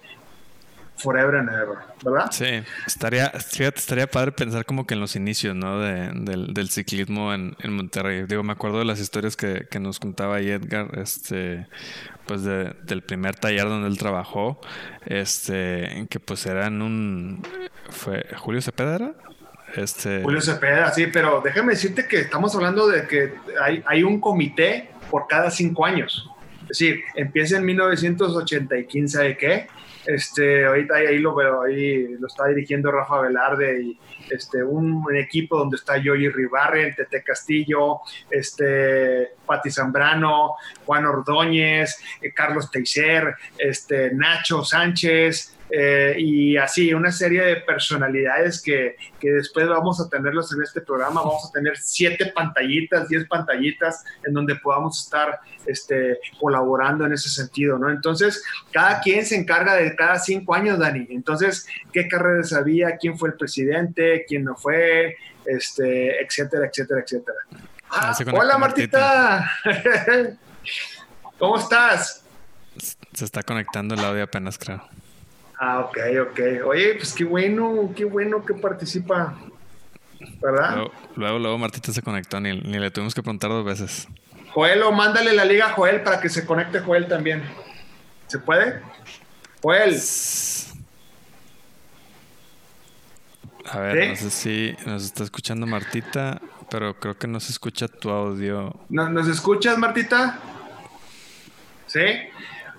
forever 1.02 1.36
and 1.36 1.50
ever, 1.50 1.78
¿verdad? 2.04 2.32
Sí, 2.32 2.64
estaría, 2.86 3.28
estaría 3.28 4.08
padre 4.08 4.32
pensar 4.32 4.66
como 4.66 4.86
que 4.86 4.94
en 4.94 5.00
los 5.00 5.16
inicios, 5.16 5.56
¿no? 5.56 5.80
del, 5.80 6.70
ciclismo 6.70 7.34
en, 7.34 7.56
Monterrey. 7.68 8.26
Digo, 8.28 8.44
me 8.44 8.54
acuerdo 8.54 8.80
de 8.80 8.86
las 8.86 9.00
historias 9.00 9.36
que, 9.36 9.68
nos 9.80 10.00
contaba 10.00 10.36
ahí 10.36 10.50
Edgar, 10.50 10.98
este, 11.00 11.68
pues 12.28 12.44
del 12.44 13.04
primer 13.04 13.36
taller 13.36 13.66
donde 13.66 13.88
él 13.88 13.98
trabajó, 13.98 14.62
este, 15.06 16.08
que 16.10 16.20
pues 16.20 16.46
eran 16.46 16.82
un, 16.82 17.42
fue 17.90 18.26
Julio 18.38 18.62
Cepeda 18.62 18.96
era? 18.96 19.14
Este... 19.76 20.22
Julio 20.22 20.42
Cepeda, 20.42 20.92
sí, 20.92 21.08
pero 21.08 21.42
déjame 21.44 21.74
decirte 21.74 22.08
que 22.08 22.20
estamos 22.20 22.54
hablando 22.56 22.88
de 22.88 23.08
que 23.08 23.34
hay, 23.62 23.84
hay 23.86 24.04
un 24.04 24.20
comité 24.20 24.90
por 25.10 25.28
cada 25.28 25.50
cinco 25.50 25.86
años. 25.86 26.30
Es 26.64 26.80
decir, 26.80 27.02
empieza 27.16 27.58
en 27.58 27.66
1980 27.66 28.78
y 28.78 28.86
15 28.86 29.24
de 29.24 29.38
qué, 29.38 29.68
este, 30.06 30.66
ahorita 30.66 30.96
ahí 30.96 31.20
lo 31.20 31.36
veo, 31.36 31.62
ahí 31.62 32.08
lo 32.20 32.28
está 32.28 32.48
dirigiendo 32.48 32.92
Rafa 32.92 33.22
Velarde 33.22 33.82
y 33.84 33.98
este, 34.32 34.64
un, 34.64 35.06
equipo 35.16 35.58
donde 35.58 35.78
está 35.78 35.98
Yoyi 35.98 36.30
Ribarren, 36.30 36.96
Tete 36.96 37.24
Castillo, 37.24 38.00
este, 38.30 39.32
Pati 39.46 39.70
Zambrano, 39.70 40.56
Juan 40.86 41.06
Ordóñez, 41.06 41.98
eh, 42.22 42.34
Carlos 42.34 42.72
Teiser, 42.72 43.36
este, 43.58 44.12
Nacho 44.14 44.64
Sánchez, 44.64 45.56
eh, 45.74 46.16
y 46.18 46.58
así 46.58 46.94
una 46.94 47.14
serie 47.14 47.44
de 47.44 47.56
personalidades 47.58 48.62
que, 48.62 48.98
que, 49.22 49.32
después 49.32 49.70
vamos 49.70 50.02
a 50.02 50.10
tenerlos 50.10 50.54
en 50.54 50.62
este 50.62 50.82
programa. 50.82 51.22
Vamos 51.22 51.50
a 51.50 51.52
tener 51.52 51.78
siete 51.78 52.26
pantallitas, 52.26 53.08
diez 53.08 53.26
pantallitas 53.26 54.04
en 54.26 54.34
donde 54.34 54.56
podamos 54.58 55.02
estar 55.02 55.40
este, 55.66 56.20
colaborando 56.42 57.06
en 57.06 57.14
ese 57.14 57.30
sentido, 57.30 57.78
¿no? 57.78 57.90
Entonces, 57.90 58.44
cada 58.72 59.00
quien 59.00 59.26
se 59.26 59.38
encarga 59.38 59.76
de 59.76 59.96
cada 59.96 60.20
cinco 60.20 60.54
años, 60.54 60.78
Dani. 60.78 61.08
Entonces, 61.10 61.66
¿qué 61.94 62.10
carreras 62.10 62.52
había? 62.52 62.98
¿Quién 62.98 63.18
fue 63.18 63.30
el 63.30 63.36
presidente? 63.36 64.21
¿Quién 64.28 64.44
no 64.44 64.56
fue? 64.56 65.18
Este, 65.46 66.22
etcétera, 66.22 66.68
etcétera, 66.68 67.02
etcétera. 67.02 67.38
Ah, 67.90 68.16
hola, 68.34 68.58
Martita. 68.58 69.52
¿Cómo 71.38 71.58
estás? 71.58 72.24
Se 73.14 73.26
está 73.26 73.44
conectando 73.44 73.96
el 73.96 74.02
audio 74.02 74.24
apenas, 74.24 74.58
creo. 74.58 74.82
Ah, 75.60 75.82
ok, 75.82 75.98
ok. 76.30 76.40
Oye, 76.66 76.96
pues 76.96 77.14
qué 77.14 77.24
bueno, 77.24 77.92
qué 77.96 78.06
bueno 78.06 78.46
que 78.46 78.54
participa. 78.54 79.38
¿Verdad? 80.40 80.88
Luego, 81.16 81.40
luego, 81.40 81.58
Martita 81.58 81.92
se 81.92 82.02
conectó, 82.02 82.40
ni, 82.40 82.60
ni, 82.62 82.80
le 82.80 82.92
tuvimos 82.92 83.14
que 83.14 83.22
preguntar 83.22 83.50
dos 83.50 83.66
veces. 83.66 84.08
Joel, 84.54 84.84
o 84.84 84.92
mándale 84.92 85.34
la 85.34 85.46
liga 85.46 85.68
a 85.68 85.74
Joel 85.74 86.02
para 86.02 86.20
que 86.20 86.30
se 86.30 86.46
conecte 86.46 86.80
Joel 86.80 87.08
también. 87.08 87.44
¿Se 88.28 88.40
puede? 88.40 88.82
Joel. 89.62 90.00
A 93.70 93.80
ver, 93.80 94.10
no 94.10 94.16
sé 94.16 94.30
si 94.30 94.76
nos 94.86 95.04
está 95.04 95.24
escuchando 95.24 95.68
Martita, 95.68 96.42
pero 96.70 96.98
creo 97.00 97.18
que 97.18 97.28
no 97.28 97.40
se 97.40 97.52
escucha 97.52 97.88
tu 97.88 98.10
audio. 98.10 98.74
¿Nos 98.90 99.28
escuchas, 99.28 99.78
Martita? 99.78 100.40
¿Sí? 101.88 102.00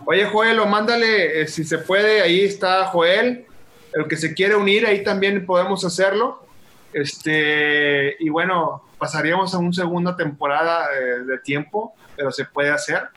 Oye, 0.05 0.25
Joel, 0.27 0.59
o 0.59 0.67
mándale, 0.67 1.43
eh, 1.43 1.49
si 1.49 1.65
se 1.65 1.79
puede, 1.79 2.23
ahí 2.23 2.41
está 2.41 2.87
Joel. 2.87 3.47
El 3.93 4.09
que 4.09 4.17
se 4.17 4.35
quiere 4.35 4.57
unir, 4.57 4.87
ahí 4.87 5.05
también 5.05 5.45
podemos 5.47 5.85
hacerlo. 5.85 6.47
Este, 6.93 8.17
y 8.19 8.29
bueno, 8.29 8.83
pasaríamos 8.99 9.55
a 9.55 9.59
una 9.59 9.73
segunda 9.73 10.17
temporada 10.17 10.87
eh, 10.95 11.25
de 11.25 11.39
tiempo, 11.39 11.95
pero 12.17 12.33
se 12.33 12.45
puede 12.45 12.71
hacer. 12.71 13.09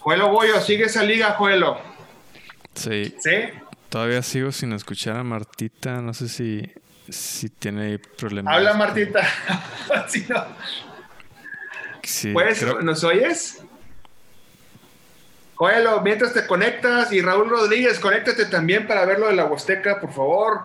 Joelo 0.00 0.30
Boyo, 0.30 0.60
sigue 0.60 0.84
esa 0.84 1.02
liga, 1.02 1.32
Joelo. 1.32 1.78
Sí. 2.74 3.14
¿Sí? 3.20 3.30
Todavía 3.94 4.22
sigo 4.22 4.50
sin 4.50 4.72
escuchar 4.72 5.18
a 5.18 5.22
Martita. 5.22 6.02
No 6.02 6.12
sé 6.12 6.28
si, 6.28 6.68
si 7.08 7.48
tiene 7.48 8.00
problemas. 8.00 8.52
Habla, 8.52 8.74
Martita. 8.74 9.20
no. 10.28 10.46
¿Nos 12.82 13.04
oyes? 13.04 13.62
Joelo, 15.54 16.00
mientras 16.00 16.34
te 16.34 16.44
conectas, 16.44 17.12
y 17.12 17.20
Raúl 17.20 17.48
Rodríguez, 17.48 18.00
conéctate 18.00 18.46
también 18.46 18.88
para 18.88 19.04
ver 19.04 19.20
lo 19.20 19.28
de 19.28 19.36
la 19.36 19.44
Huasteca, 19.44 20.00
por 20.00 20.12
favor. 20.12 20.62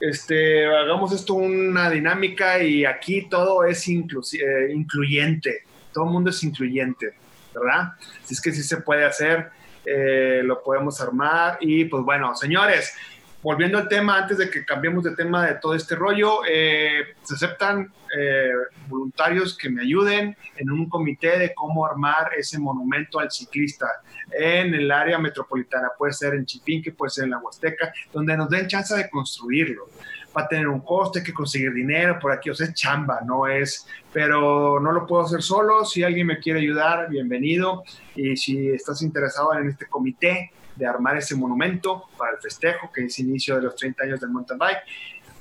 Este, 0.00 0.64
hagamos 0.64 1.12
esto 1.12 1.34
una 1.34 1.90
dinámica 1.90 2.62
y 2.62 2.86
aquí 2.86 3.28
todo 3.28 3.66
es 3.66 3.86
eh, 3.88 4.72
incluyente. 4.72 5.64
Todo 5.92 6.06
el 6.06 6.12
mundo 6.12 6.30
es 6.30 6.42
incluyente, 6.42 7.12
¿verdad? 7.54 7.92
Si 8.24 8.32
es 8.32 8.40
que 8.40 8.52
sí 8.52 8.62
se 8.62 8.78
puede 8.78 9.04
hacer. 9.04 9.59
Eh, 9.84 10.42
lo 10.44 10.62
podemos 10.62 11.00
armar. 11.00 11.58
Y 11.60 11.84
pues 11.86 12.02
bueno, 12.04 12.34
señores, 12.34 12.94
volviendo 13.42 13.78
al 13.78 13.88
tema, 13.88 14.18
antes 14.18 14.38
de 14.38 14.50
que 14.50 14.64
cambiemos 14.64 15.04
de 15.04 15.14
tema 15.16 15.46
de 15.46 15.54
todo 15.54 15.74
este 15.74 15.94
rollo, 15.94 16.40
eh, 16.48 17.14
se 17.22 17.34
aceptan 17.34 17.92
eh, 18.16 18.50
voluntarios 18.88 19.56
que 19.56 19.70
me 19.70 19.82
ayuden 19.82 20.36
en 20.56 20.70
un 20.70 20.88
comité 20.88 21.38
de 21.38 21.54
cómo 21.54 21.86
armar 21.86 22.32
ese 22.36 22.58
monumento 22.58 23.18
al 23.18 23.30
ciclista 23.30 23.86
en 24.32 24.74
el 24.74 24.90
área 24.90 25.18
metropolitana. 25.18 25.88
Puede 25.96 26.12
ser 26.12 26.34
en 26.34 26.44
Chipinque, 26.44 26.92
puede 26.92 27.10
ser 27.10 27.24
en 27.24 27.30
la 27.30 27.38
Huasteca, 27.38 27.92
donde 28.12 28.36
nos 28.36 28.50
den 28.50 28.66
chance 28.66 28.94
de 28.96 29.08
construirlo. 29.08 29.88
Va 30.36 30.42
a 30.42 30.48
tener 30.48 30.68
un 30.68 30.80
coste, 30.80 31.20
hay 31.20 31.24
que 31.24 31.34
conseguir 31.34 31.72
dinero 31.72 32.18
por 32.20 32.30
aquí, 32.30 32.50
o 32.50 32.54
sea, 32.54 32.66
es 32.66 32.74
chamba, 32.74 33.20
no 33.26 33.48
es, 33.48 33.86
pero 34.12 34.78
no 34.78 34.92
lo 34.92 35.06
puedo 35.06 35.24
hacer 35.24 35.42
solo. 35.42 35.84
Si 35.84 36.04
alguien 36.04 36.26
me 36.26 36.38
quiere 36.38 36.60
ayudar, 36.60 37.08
bienvenido. 37.08 37.82
Y 38.14 38.36
si 38.36 38.68
estás 38.68 39.02
interesado 39.02 39.52
en 39.54 39.68
este 39.68 39.86
comité, 39.86 40.52
de 40.80 40.86
armar 40.86 41.16
ese 41.18 41.36
monumento 41.36 42.04
para 42.16 42.32
el 42.32 42.38
festejo, 42.38 42.90
que 42.92 43.04
es 43.04 43.18
inicio 43.18 43.56
de 43.56 43.62
los 43.62 43.76
30 43.76 44.02
años 44.04 44.20
del 44.20 44.30
mountain 44.30 44.58
bike, 44.58 44.78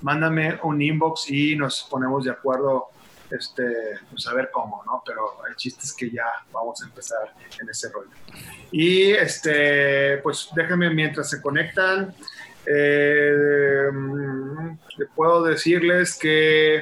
mándame 0.02 0.60
un 0.64 0.82
inbox 0.82 1.32
y 1.32 1.56
nos 1.56 1.88
ponemos 1.90 2.26
de 2.26 2.32
acuerdo, 2.32 2.90
este, 3.32 3.64
pues 4.10 4.28
a 4.28 4.34
ver 4.34 4.50
cómo, 4.52 4.84
¿no? 4.86 5.02
Pero 5.06 5.38
el 5.50 5.56
chiste 5.56 5.82
es 5.84 5.94
que 5.94 6.12
ya 6.12 6.26
vamos 6.52 6.82
a 6.82 6.86
empezar 6.86 7.34
en 7.60 7.70
ese 7.70 7.90
rollo. 7.90 8.12
Y 8.72 9.12
este, 9.12 10.18
pues 10.18 10.50
déjame 10.56 10.90
mientras 10.90 11.30
se 11.30 11.42
conectan, 11.42 12.14
eh, 12.72 13.90
puedo 15.16 15.44
decirles 15.44 16.18
que 16.18 16.76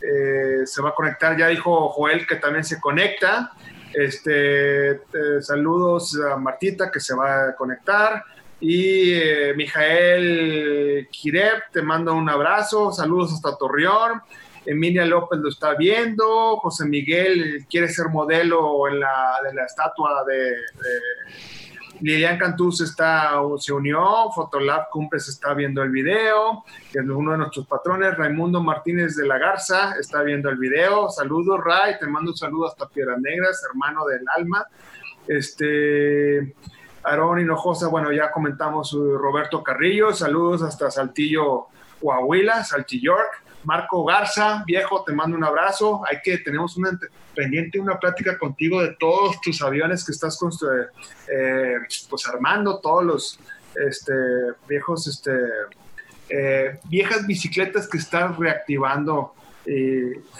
eh, 0.00 0.62
se 0.64 0.82
va 0.82 0.90
a 0.90 0.94
conectar, 0.94 1.36
ya 1.36 1.48
dijo 1.48 1.88
Joel 1.90 2.26
que 2.26 2.36
también 2.36 2.64
se 2.64 2.80
conecta. 2.80 3.52
Este, 3.92 4.90
eh, 4.90 4.98
saludos 5.40 6.18
a 6.20 6.36
Martita 6.36 6.90
que 6.90 7.00
se 7.00 7.14
va 7.14 7.48
a 7.48 7.56
conectar. 7.56 8.22
Y 8.60 9.12
eh, 9.12 9.54
Mijael 9.56 11.08
Kirep, 11.10 11.70
te 11.72 11.82
mando 11.82 12.14
un 12.14 12.28
abrazo. 12.28 12.92
Saludos 12.92 13.32
hasta 13.34 13.56
Torreón. 13.56 14.20
Emilia 14.66 15.06
López 15.06 15.38
lo 15.38 15.48
está 15.48 15.74
viendo. 15.74 16.56
José 16.58 16.84
Miguel 16.84 17.66
quiere 17.70 17.88
ser 17.88 18.08
modelo 18.08 18.88
en 18.88 19.00
la, 19.00 19.38
de 19.44 19.54
la 19.54 19.64
estatua 19.64 20.24
de 20.26 20.54
Lilian 22.00 22.38
Cantús 22.38 22.80
está, 22.80 23.32
se 23.58 23.72
unió, 23.72 24.30
Fotolab 24.34 24.88
Cumpres 24.90 25.28
está 25.28 25.54
viendo 25.54 25.82
el 25.82 25.90
video, 25.90 26.64
que 26.92 27.00
es 27.00 27.04
uno 27.04 27.32
de 27.32 27.38
nuestros 27.38 27.66
patrones, 27.66 28.16
Raimundo 28.16 28.62
Martínez 28.62 29.16
de 29.16 29.26
la 29.26 29.38
Garza 29.38 29.94
está 29.98 30.22
viendo 30.22 30.48
el 30.48 30.58
video. 30.58 31.08
Saludos, 31.10 31.60
Ray, 31.64 31.98
te 31.98 32.06
mando 32.06 32.30
un 32.30 32.36
saludo 32.36 32.68
hasta 32.68 32.88
Piedras 32.88 33.20
Negras, 33.20 33.62
hermano 33.68 34.06
del 34.06 34.22
alma. 34.36 34.66
Este, 35.26 36.54
Aarón 37.02 37.40
Hinojosa, 37.40 37.88
bueno, 37.88 38.12
ya 38.12 38.30
comentamos 38.30 38.92
Roberto 38.92 39.62
Carrillo, 39.62 40.12
saludos 40.12 40.62
hasta 40.62 40.90
Saltillo, 40.90 41.66
Coahuila, 42.00 42.64
York. 42.88 43.47
Marco 43.68 44.02
Garza, 44.02 44.64
viejo, 44.66 45.04
te 45.04 45.12
mando 45.12 45.36
un 45.36 45.44
abrazo. 45.44 46.00
Hay 46.08 46.20
que, 46.24 46.38
tenemos 46.38 46.78
una 46.78 46.98
pendiente, 47.34 47.78
una 47.78 47.98
plática 47.98 48.38
contigo 48.38 48.80
de 48.80 48.96
todos 48.98 49.38
tus 49.42 49.60
aviones 49.60 50.06
que 50.06 50.12
estás 50.12 50.38
eh, 50.42 51.76
pues 52.08 52.26
armando, 52.26 52.80
todos 52.80 53.04
los 53.04 53.40
este, 53.74 54.14
viejos, 54.66 55.06
este, 55.06 55.32
eh, 56.30 56.80
viejas 56.84 57.26
bicicletas 57.26 57.86
que 57.86 57.98
están 57.98 58.34
reactivando. 58.38 59.34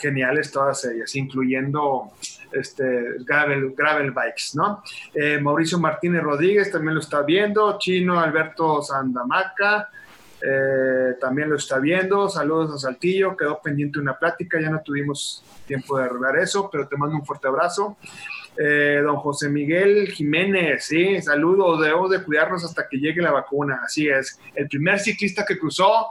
geniales 0.01 0.51
todas 0.51 0.87
ellas, 0.87 1.15
incluyendo 1.15 2.11
este, 2.51 2.87
gravel, 3.27 3.75
gravel 3.77 4.11
bikes, 4.13 4.55
¿no? 4.55 4.83
Eh, 5.13 5.39
Mauricio 5.39 5.79
Martínez 5.79 6.23
Rodríguez 6.23 6.73
también 6.73 6.95
lo 6.95 7.01
está 7.01 7.21
viendo, 7.21 7.77
Chino 7.79 8.19
Alberto 8.19 8.81
Sandamaca, 8.81 9.91
eh, 10.41 11.15
también 11.21 11.51
lo 11.51 11.57
está 11.57 11.79
viendo. 11.79 12.29
Saludos 12.29 12.75
a 12.75 12.79
Saltillo, 12.79 13.37
quedó 13.37 13.61
pendiente 13.61 13.99
una 13.99 14.19
plática, 14.19 14.61
ya 14.61 14.71
no 14.71 14.81
tuvimos 14.81 15.45
tiempo 15.67 15.99
de 15.99 16.05
arreglar 16.05 16.39
eso, 16.39 16.69
pero 16.71 16.87
te 16.87 16.97
mando 16.97 17.17
un 17.17 17.25
fuerte 17.25 17.49
abrazo. 17.49 17.97
Eh, 18.57 19.01
don 19.05 19.17
José 19.17 19.49
Miguel 19.49 20.09
Jiménez, 20.09 20.85
sí, 20.85 21.23
saludos, 21.23 21.81
debemos 21.81 22.11
de 22.11 22.23
cuidarnos 22.25 22.65
hasta 22.65 22.89
que 22.89 22.99
llegue 22.99 23.23
la 23.23 23.31
vacuna, 23.31 23.83
así 23.85 24.09
es. 24.09 24.41
El 24.55 24.69
primer 24.69 24.99
ciclista 24.99 25.45
que 25.47 25.59
cruzó 25.59 26.09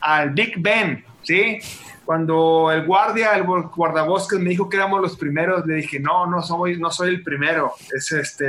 al 0.00 0.30
Big 0.30 0.54
Ben, 0.58 1.04
sí, 1.22 1.58
cuando 2.06 2.70
el 2.72 2.86
guardia, 2.86 3.36
el 3.36 3.42
guardabosques 3.42 4.38
me 4.38 4.50
dijo 4.50 4.70
que 4.70 4.76
éramos 4.78 5.02
los 5.02 5.16
primeros, 5.16 5.66
le 5.66 5.74
dije, 5.74 6.00
no, 6.00 6.26
no 6.26 6.40
soy, 6.40 6.78
no 6.78 6.90
soy 6.90 7.10
el 7.10 7.22
primero, 7.22 7.72
es 7.94 8.10
este, 8.12 8.46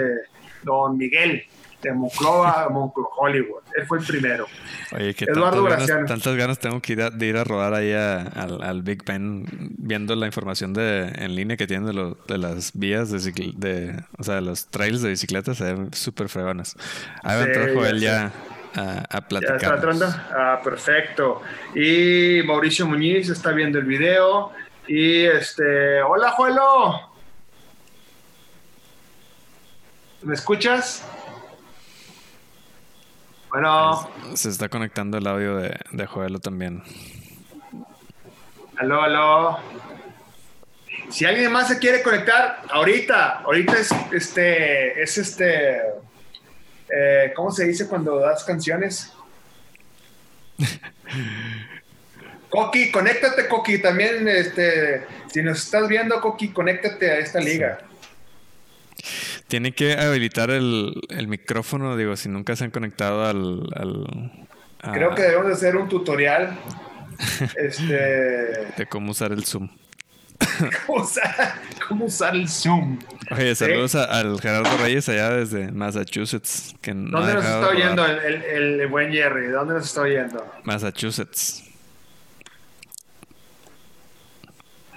don 0.63 0.95
Miguel, 0.95 1.43
de 1.82 1.93
Monclova 1.93 2.63
a 2.63 2.67
Hollywood. 2.67 3.61
Él 3.75 3.86
fue 3.86 3.99
el 3.99 4.05
primero. 4.05 4.47
Oye, 4.95 5.13
que 5.13 5.25
Eduardo 5.25 5.67
tantas 5.67 5.88
ganas, 5.88 6.07
tantas 6.07 6.36
ganas 6.36 6.59
tengo 6.59 6.82
que 6.82 6.93
ir 6.93 7.01
a, 7.01 7.09
de 7.09 7.25
ir 7.25 7.38
a 7.38 7.43
rodar 7.43 7.73
ahí 7.73 7.93
al, 7.93 8.82
Big 8.82 9.03
Ben 9.05 9.45
viendo 9.78 10.15
la 10.15 10.25
información 10.25 10.73
de, 10.73 11.11
en 11.15 11.36
línea 11.36 11.57
que 11.57 11.67
tienen 11.67 11.93
de, 11.93 12.15
de 12.28 12.38
las 12.38 12.71
vías 12.73 13.11
de, 13.11 13.53
de, 13.55 14.03
o 14.17 14.23
sea, 14.23 14.36
de 14.36 14.41
los 14.41 14.67
trails 14.67 15.01
de 15.01 15.09
bicicletas, 15.09 15.57
se 15.57 15.65
ven 15.65 15.93
súper 15.93 16.30
fregonas. 16.30 16.75
Ahí 17.23 17.39
a 17.39 17.43
entrar 17.43 17.73
Joel 17.73 17.99
ya 17.99 18.32
a, 18.75 19.17
a 19.17 19.21
platicar. 19.28 19.59
¿Ya 19.59 19.91
está 19.91 20.28
Ah, 20.32 20.61
perfecto. 20.63 21.41
Y 21.75 22.41
Mauricio 22.43 22.88
Muñiz 22.88 23.30
está 23.30 23.51
viendo 23.51 23.78
el 23.78 23.86
video. 23.86 24.51
Y 24.88 25.25
este, 25.25 26.01
hola 26.01 26.32
Joelo. 26.32 27.11
¿Me 30.23 30.34
escuchas? 30.34 31.05
Bueno. 33.49 34.09
Se 34.35 34.49
está 34.49 34.69
conectando 34.69 35.17
el 35.17 35.27
audio 35.27 35.57
de, 35.57 35.77
de 35.91 36.05
Joelo 36.05 36.39
también. 36.39 36.83
Aló, 38.77 39.01
aló. 39.01 39.59
Si 41.09 41.25
alguien 41.25 41.51
más 41.51 41.67
se 41.69 41.79
quiere 41.79 42.03
conectar, 42.03 42.61
ahorita, 42.69 43.39
ahorita 43.39 43.79
es 43.79 43.91
este, 44.11 45.01
es 45.01 45.17
este, 45.17 45.81
eh, 46.89 47.33
¿cómo 47.35 47.51
se 47.51 47.65
dice 47.65 47.87
cuando 47.87 48.19
das 48.19 48.43
canciones? 48.43 49.13
Coqui, 52.49 52.91
conéctate, 52.91 53.47
Coqui, 53.47 53.81
también, 53.81 54.27
este, 54.27 55.05
si 55.27 55.41
nos 55.41 55.63
estás 55.63 55.87
viendo, 55.87 56.19
Coqui, 56.21 56.49
conéctate 56.49 57.11
a 57.11 57.17
esta 57.19 57.39
liga. 57.39 57.79
Tiene 59.47 59.71
que 59.71 59.93
habilitar 59.93 60.49
el, 60.49 60.93
micrófono, 61.27 61.95
digo, 61.95 62.15
si 62.17 62.29
nunca 62.29 62.55
se 62.55 62.65
han 62.65 62.71
conectado 62.71 63.25
al... 63.25 64.31
Creo 64.93 65.15
que 65.15 65.21
debemos 65.21 65.47
de 65.47 65.53
hacer 65.53 65.75
un 65.75 65.89
tutorial 65.89 66.57
este... 67.57 67.93
de 67.93 68.85
cómo 68.89 69.11
usar 69.11 69.31
el 69.31 69.45
Zoom. 69.45 69.69
¿Cómo 71.87 72.05
usar, 72.05 72.35
el 72.35 72.47
Zoom? 72.47 72.99
Oye, 73.31 73.55
saludos 73.55 73.95
al 73.95 74.39
Gerardo 74.39 74.77
Reyes 74.77 75.09
allá 75.09 75.31
desde 75.31 75.71
Massachusetts. 75.71 76.75
Que 76.81 76.91
¿Dónde 76.91 77.33
nos 77.33 77.45
está 77.45 77.69
oyendo 77.69 78.05
el, 78.05 78.43
el, 78.43 78.87
buen 78.87 79.11
Jerry? 79.11 79.47
¿Dónde 79.47 79.75
nos 79.75 79.85
está 79.85 80.01
oyendo? 80.01 80.45
Massachusetts. 80.63 81.63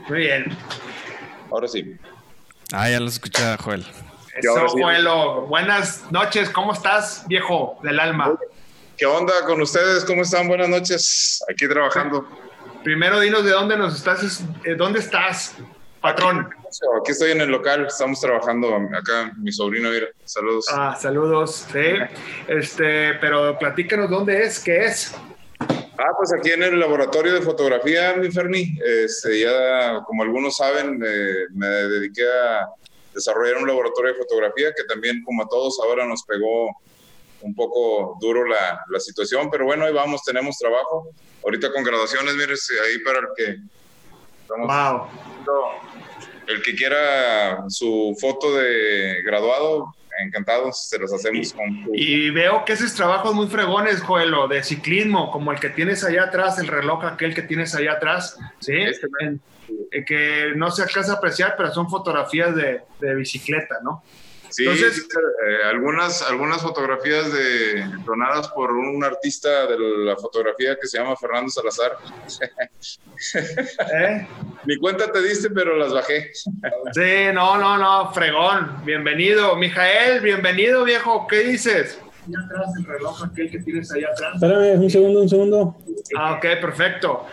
Muy 0.08 0.18
bien. 0.18 0.44
Ahora 1.50 1.68
sí. 1.68 1.96
Ah, 2.72 2.90
ya 2.90 3.00
lo 3.00 3.06
escucha 3.06 3.56
Joel. 3.56 3.84
Eso, 4.34 5.46
Buenas 5.48 6.04
noches, 6.12 6.50
¿cómo 6.50 6.72
estás, 6.72 7.24
viejo 7.26 7.78
del 7.82 7.98
alma? 7.98 8.38
¿Qué 8.96 9.04
onda 9.04 9.32
con 9.44 9.60
ustedes? 9.60 10.04
¿Cómo 10.04 10.22
están? 10.22 10.46
Buenas 10.46 10.68
noches, 10.68 11.42
aquí 11.50 11.66
trabajando. 11.66 12.26
Primero 12.84 13.18
dinos 13.18 13.44
de 13.44 13.50
dónde 13.50 13.76
nos 13.76 13.96
estás, 13.96 14.44
eh, 14.64 14.74
dónde 14.76 15.00
estás, 15.00 15.56
patrón. 16.00 16.48
Aquí, 17.00 17.10
estoy 17.10 17.32
en 17.32 17.40
el 17.40 17.50
local, 17.50 17.86
estamos 17.86 18.20
trabajando 18.20 18.72
acá, 18.96 19.32
mi 19.36 19.50
sobrino, 19.50 19.90
mira, 19.90 20.06
saludos. 20.24 20.66
Ah, 20.70 20.96
saludos, 20.98 21.66
sí. 21.72 21.96
Este, 22.46 23.14
pero 23.14 23.58
platícanos 23.58 24.08
dónde 24.08 24.44
es, 24.44 24.60
qué 24.60 24.84
es. 24.84 25.14
Ah, 25.58 26.12
pues 26.16 26.32
aquí 26.32 26.52
en 26.52 26.62
el 26.62 26.78
laboratorio 26.78 27.34
de 27.34 27.42
fotografía, 27.42 28.14
mi 28.16 28.30
Ferni. 28.30 28.78
Este, 28.84 29.40
ya, 29.40 30.00
como 30.06 30.22
algunos 30.22 30.56
saben, 30.56 31.02
eh, 31.04 31.46
me 31.52 31.66
dediqué 31.66 32.22
a 32.22 32.68
desarrollar 33.14 33.58
un 33.58 33.68
laboratorio 33.68 34.12
de 34.12 34.18
fotografía 34.18 34.72
que 34.76 34.84
también, 34.84 35.22
como 35.24 35.42
a 35.42 35.48
todos, 35.48 35.78
ahora 35.82 36.06
nos 36.06 36.22
pegó 36.24 36.70
un 37.42 37.54
poco 37.54 38.16
duro 38.20 38.44
la, 38.44 38.84
la 38.88 39.00
situación, 39.00 39.50
pero 39.50 39.64
bueno, 39.64 39.84
ahí 39.84 39.92
vamos, 39.92 40.22
tenemos 40.24 40.58
trabajo. 40.58 41.10
Ahorita 41.42 41.72
con 41.72 41.82
graduaciones, 41.82 42.34
mire, 42.34 42.54
ahí 42.84 42.98
para 42.98 43.20
el 43.20 43.26
que... 43.36 43.56
wow. 44.48 45.06
El 46.46 46.62
que 46.62 46.74
quiera 46.74 47.64
su 47.68 48.16
foto 48.20 48.56
de 48.56 49.22
graduado, 49.22 49.94
encantados, 50.20 50.88
se 50.88 50.98
los 50.98 51.12
hacemos 51.12 51.52
con... 51.52 51.88
Y 51.94 52.30
veo 52.30 52.64
que 52.64 52.72
esos 52.72 52.92
trabajos 52.94 53.34
muy 53.34 53.46
fregones, 53.46 54.02
Joelo, 54.02 54.48
de 54.48 54.62
ciclismo, 54.62 55.30
como 55.30 55.52
el 55.52 55.60
que 55.60 55.70
tienes 55.70 56.04
allá 56.04 56.24
atrás, 56.24 56.58
el 56.58 56.66
reloj 56.66 57.04
aquel 57.04 57.34
que 57.34 57.42
tienes 57.42 57.74
allá 57.74 57.92
atrás, 57.92 58.36
¿sí? 58.58 58.76
Este 58.76 59.06
que 60.06 60.52
no 60.56 60.70
se 60.70 60.82
alcanza 60.82 61.12
a 61.12 61.16
apreciar, 61.16 61.54
pero 61.56 61.72
son 61.72 61.88
fotografías 61.88 62.54
de, 62.54 62.82
de 63.00 63.14
bicicleta, 63.14 63.78
¿no? 63.82 64.02
Sí, 64.50 64.64
eh, 64.66 65.64
algunas, 65.64 66.22
algunas 66.22 66.60
fotografías 66.60 67.32
de, 67.32 67.84
donadas 68.04 68.48
por 68.48 68.72
un 68.72 69.02
artista 69.04 69.66
de 69.66 69.78
la 69.78 70.16
fotografía 70.16 70.76
que 70.80 70.88
se 70.88 70.98
llama 70.98 71.16
Fernando 71.16 71.50
Salazar. 71.50 71.96
¿Eh? 73.94 74.26
Mi 74.64 74.76
cuenta 74.78 75.10
te 75.12 75.22
diste, 75.22 75.50
pero 75.50 75.76
las 75.76 75.92
bajé. 75.92 76.32
sí, 76.34 77.32
no, 77.32 77.58
no, 77.58 77.78
no, 77.78 78.12
fregón. 78.12 78.84
Bienvenido, 78.84 79.54
Mijael, 79.56 80.20
bienvenido, 80.20 80.84
viejo. 80.84 81.26
¿Qué 81.28 81.44
dices? 81.44 81.98
Ya 82.30 82.38
atrás 82.44 82.70
el 82.78 82.84
reloj 82.84 83.24
aquel 83.24 83.50
que 83.50 83.58
tienes 83.58 83.90
ahí 83.92 84.04
atrás. 84.04 84.34
Espérame, 84.34 84.80
un 84.80 84.90
segundo, 84.90 85.22
un 85.22 85.28
segundo. 85.28 85.76
Ah, 86.16 86.34
ok, 86.34 86.60
perfecto. 86.60 87.26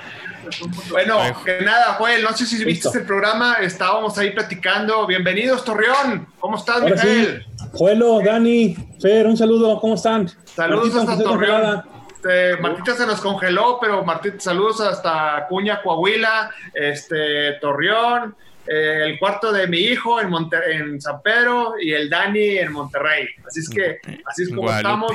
Bueno, 0.89 1.19
que 1.43 1.61
nada, 1.61 1.93
Joel, 1.93 2.23
no 2.23 2.35
sé 2.35 2.45
si 2.45 2.63
viste 2.63 2.97
el 2.97 3.05
programa, 3.05 3.55
estábamos 3.55 4.17
ahí 4.17 4.31
platicando. 4.31 5.05
Bienvenidos, 5.05 5.63
Torreón. 5.63 6.27
¿Cómo 6.39 6.57
estás, 6.57 6.83
Miguel? 6.83 7.45
Juelo, 7.73 8.21
Dani, 8.23 8.75
Fer, 9.01 9.27
un 9.27 9.37
saludo, 9.37 9.79
¿cómo 9.79 9.95
están? 9.95 10.29
Saludos 10.45 10.95
hasta 10.95 11.23
Torreón. 11.23 11.83
Este, 12.15 12.57
Martita 12.57 12.95
se 12.95 13.05
nos 13.05 13.21
congeló, 13.21 13.77
pero 13.79 14.03
Martita, 14.03 14.39
saludos 14.39 14.81
hasta 14.81 15.45
Cuña, 15.47 15.81
Coahuila, 15.81 16.51
este, 16.73 17.53
Torreón, 17.61 18.35
eh, 18.67 19.03
el 19.05 19.19
cuarto 19.19 19.51
de 19.51 19.67
mi 19.67 19.79
hijo 19.79 20.19
en, 20.19 20.31
en 20.69 21.01
San 21.01 21.21
Pedro 21.21 21.73
y 21.79 21.93
el 21.93 22.09
Dani 22.09 22.57
en 22.57 22.71
Monterrey. 22.71 23.27
Así 23.45 23.61
es 23.61 23.69
que, 23.69 23.99
así 24.25 24.43
es 24.43 24.49
como 24.49 24.71
estamos. 24.71 25.11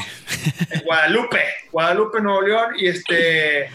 En 0.70 0.80
Guadalupe, 0.84 1.42
Guadalupe, 1.70 2.20
Nuevo 2.20 2.42
León, 2.42 2.74
y 2.78 2.88
este 2.88 3.70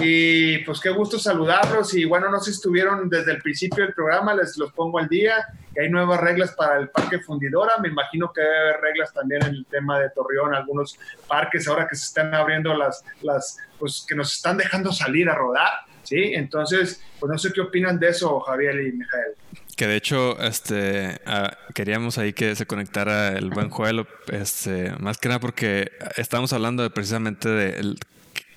y 0.00 0.58
pues 0.58 0.80
qué 0.80 0.90
gusto 0.90 1.18
saludarlos. 1.18 1.94
Y 1.94 2.04
bueno, 2.04 2.30
no 2.30 2.38
sé 2.38 2.50
si 2.50 2.56
estuvieron 2.56 3.08
desde 3.08 3.32
el 3.32 3.42
principio 3.42 3.84
del 3.84 3.94
programa, 3.94 4.34
les 4.34 4.56
los 4.58 4.72
pongo 4.72 4.98
al 4.98 5.08
día, 5.08 5.46
que 5.74 5.82
hay 5.82 5.90
nuevas 5.90 6.20
reglas 6.20 6.52
para 6.52 6.78
el 6.78 6.88
parque 6.88 7.20
fundidora, 7.20 7.78
me 7.78 7.88
imagino 7.88 8.32
que 8.32 8.40
debe 8.40 8.58
haber 8.58 8.80
reglas 8.80 9.12
también 9.12 9.42
en 9.42 9.54
el 9.54 9.66
tema 9.66 10.00
de 10.00 10.10
Torreón, 10.10 10.54
algunos 10.54 10.98
parques 11.26 11.66
ahora 11.68 11.86
que 11.88 11.96
se 11.96 12.04
están 12.04 12.34
abriendo 12.34 12.74
las, 12.74 13.04
las 13.22 13.58
pues 13.78 14.04
que 14.08 14.14
nos 14.14 14.34
están 14.34 14.56
dejando 14.56 14.92
salir 14.92 15.28
a 15.28 15.34
rodar, 15.34 15.70
¿sí? 16.06 16.32
Entonces, 16.34 17.02
pues 17.20 17.30
no 17.30 17.38
sé 17.38 17.52
qué 17.52 17.60
opinan 17.60 17.98
de 17.98 18.08
eso, 18.08 18.40
Javier 18.40 18.74
y 18.74 18.92
Mijael. 18.92 19.32
Que 19.76 19.86
de 19.86 19.96
hecho, 19.96 20.40
este, 20.40 21.20
ah, 21.26 21.56
queríamos 21.74 22.16
ahí 22.16 22.32
que 22.32 22.56
se 22.56 22.66
conectara 22.66 23.36
el 23.36 23.50
buen 23.50 23.68
Joel, 23.68 24.06
este, 24.32 24.92
más 25.00 25.18
que 25.18 25.28
nada 25.28 25.40
porque 25.40 25.92
estamos 26.16 26.52
hablando 26.54 26.82
de 26.82 26.90
precisamente 26.90 27.48
de 27.48 27.96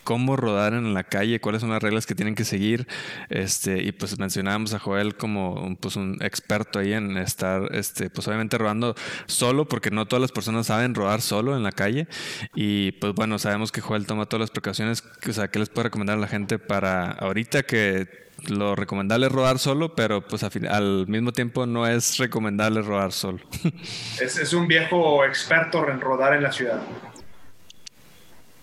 cómo 0.09 0.35
rodar 0.35 0.73
en 0.73 0.95
la 0.95 1.03
calle, 1.03 1.39
cuáles 1.39 1.61
son 1.61 1.69
las 1.69 1.83
reglas 1.83 2.07
que 2.07 2.15
tienen 2.15 2.33
que 2.33 2.43
seguir. 2.43 2.87
Este, 3.29 3.83
y 3.83 3.91
pues 3.91 4.17
mencionábamos 4.17 4.73
a 4.73 4.79
Joel 4.79 5.15
como 5.15 5.77
pues, 5.79 5.97
un 5.97 6.17
experto 6.21 6.79
ahí 6.79 6.93
en 6.93 7.15
estar, 7.15 7.75
este, 7.75 8.09
pues 8.09 8.27
obviamente 8.27 8.57
rodando 8.57 8.95
solo, 9.27 9.67
porque 9.67 9.91
no 9.91 10.07
todas 10.07 10.21
las 10.21 10.31
personas 10.31 10.65
saben 10.65 10.95
rodar 10.95 11.21
solo 11.21 11.55
en 11.55 11.61
la 11.61 11.71
calle. 11.71 12.07
Y 12.55 12.93
pues 12.93 13.13
bueno, 13.13 13.37
sabemos 13.37 13.71
que 13.71 13.81
Joel 13.81 14.07
toma 14.07 14.25
todas 14.25 14.41
las 14.41 14.49
precauciones. 14.49 15.03
O 15.27 15.31
sea, 15.31 15.49
¿qué 15.49 15.59
les 15.59 15.69
puede 15.69 15.83
recomendar 15.83 16.17
a 16.17 16.21
la 16.21 16.27
gente 16.27 16.57
para 16.57 17.11
ahorita 17.11 17.61
que 17.61 18.07
lo 18.47 18.75
recomendable 18.75 19.27
es 19.27 19.31
rodar 19.31 19.59
solo, 19.59 19.93
pero 19.93 20.25
pues 20.25 20.43
al 20.43 21.05
mismo 21.07 21.33
tiempo 21.33 21.67
no 21.67 21.85
es 21.85 22.17
recomendable 22.17 22.81
rodar 22.81 23.11
solo. 23.11 23.37
Es, 24.19 24.39
es 24.39 24.53
un 24.53 24.67
viejo 24.67 25.23
experto 25.23 25.87
en 25.87 26.01
rodar 26.01 26.33
en 26.33 26.41
la 26.41 26.51
ciudad. 26.51 26.81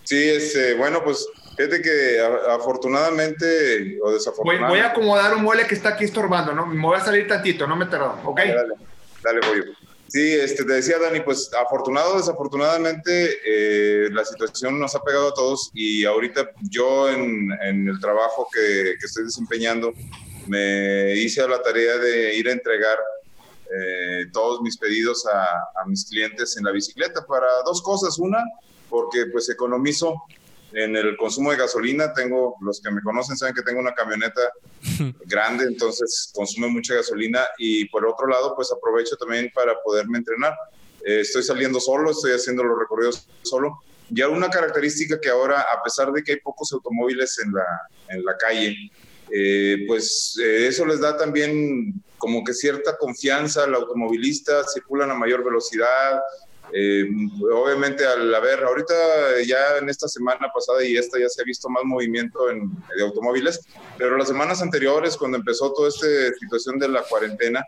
Sí, 0.07 0.29
este, 0.29 0.73
bueno, 0.75 1.03
pues 1.03 1.27
fíjate 1.57 1.81
que 1.81 2.21
afortunadamente 2.49 3.99
o 4.01 4.11
desafortunadamente. 4.11 4.69
Voy, 4.69 4.79
a 4.79 4.91
acomodar 4.91 5.35
un 5.35 5.43
mueble 5.43 5.65
que 5.65 5.75
está 5.75 5.89
aquí 5.89 6.05
estorbando, 6.05 6.53
¿no? 6.53 6.67
Me 6.67 6.81
voy 6.81 6.97
a 6.97 7.03
salir 7.03 7.27
tantito, 7.27 7.65
no 7.65 7.75
me 7.75 7.87
tardo, 7.87 8.19
¿ok? 8.23 8.37
Dale, 8.37 8.73
dale, 9.23 9.39
voy. 9.47 9.75
Sí, 10.07 10.33
este, 10.33 10.63
te 10.63 10.73
decía 10.73 10.99
Dani, 10.99 11.19
pues 11.19 11.51
afortunado 11.53 12.13
o 12.13 12.17
desafortunadamente 12.17 13.39
eh, 13.45 14.09
la 14.11 14.23
situación 14.23 14.79
nos 14.79 14.95
ha 14.95 15.03
pegado 15.03 15.29
a 15.29 15.33
todos 15.33 15.69
y 15.73 16.05
ahorita 16.05 16.51
yo 16.61 17.09
en, 17.09 17.51
el 17.61 17.99
trabajo 17.99 18.47
que, 18.53 18.91
estoy 19.03 19.25
desempeñando 19.25 19.91
me 20.47 21.13
hice 21.15 21.41
a 21.41 21.47
la 21.47 21.61
tarea 21.61 21.97
de 21.97 22.35
ir 22.35 22.47
a 22.47 22.53
entregar 22.53 22.97
eh, 23.65 24.27
todos 24.31 24.61
mis 24.61 24.77
pedidos 24.77 25.25
a, 25.27 25.81
a 25.81 25.85
mis 25.87 26.05
clientes 26.05 26.55
en 26.55 26.63
la 26.63 26.71
bicicleta 26.71 27.25
para 27.25 27.47
dos 27.65 27.81
cosas. 27.81 28.17
Una, 28.17 28.41
porque 28.89 29.25
pues 29.25 29.49
economizo 29.49 30.15
en 30.73 30.95
el 30.95 31.15
consumo 31.17 31.51
de 31.51 31.57
gasolina. 31.57 32.13
Tengo, 32.13 32.55
los 32.61 32.81
que 32.81 32.91
me 32.91 33.01
conocen 33.01 33.37
saben 33.37 33.55
que 33.55 33.61
tengo 33.61 33.79
una 33.79 33.93
camioneta 33.93 34.41
grande, 35.25 35.65
entonces 35.65 36.31
consume 36.33 36.67
mucha 36.67 36.95
gasolina 36.95 37.45
y 37.57 37.85
por 37.89 38.05
otro 38.05 38.27
lado 38.27 38.55
pues 38.55 38.71
aprovecho 38.71 39.15
también 39.17 39.51
para 39.53 39.73
poderme 39.83 40.17
entrenar. 40.17 40.53
Eh, 41.05 41.21
estoy 41.21 41.43
saliendo 41.43 41.79
solo, 41.79 42.11
estoy 42.11 42.31
haciendo 42.33 42.63
los 42.63 42.77
recorridos 42.77 43.27
solo. 43.43 43.79
Y 44.09 44.21
una 44.21 44.49
característica 44.49 45.19
que 45.19 45.29
ahora, 45.29 45.61
a 45.61 45.83
pesar 45.83 46.11
de 46.13 46.23
que 46.23 46.33
hay 46.33 46.39
pocos 46.39 46.71
automóviles 46.71 47.39
en 47.43 47.51
la, 47.51 47.65
en 48.09 48.23
la 48.23 48.37
calle, 48.37 48.75
eh, 49.29 49.83
pues 49.85 50.39
eh, 50.41 50.67
eso 50.67 50.85
les 50.85 51.01
da 51.01 51.17
también 51.17 52.01
como 52.17 52.43
que 52.43 52.53
cierta 52.53 52.97
confianza 52.97 53.65
al 53.65 53.75
automovilista, 53.75 54.63
circulan 54.63 55.11
a 55.11 55.15
mayor 55.15 55.43
velocidad, 55.43 56.21
eh, 56.73 57.05
obviamente 57.53 58.05
al 58.05 58.33
haber, 58.33 58.63
ahorita 58.63 58.93
ya 59.45 59.77
en 59.79 59.89
esta 59.89 60.07
semana 60.07 60.49
pasada 60.53 60.83
y 60.83 60.97
esta 60.97 61.19
ya 61.19 61.29
se 61.29 61.41
ha 61.41 61.45
visto 61.45 61.69
más 61.69 61.83
movimiento 61.83 62.49
en, 62.49 62.71
de 62.95 63.03
automóviles, 63.03 63.65
pero 63.97 64.17
las 64.17 64.27
semanas 64.27 64.61
anteriores 64.61 65.17
cuando 65.17 65.37
empezó 65.37 65.73
toda 65.73 65.89
esta 65.89 66.07
situación 66.39 66.77
de 66.79 66.89
la 66.89 67.03
cuarentena, 67.03 67.65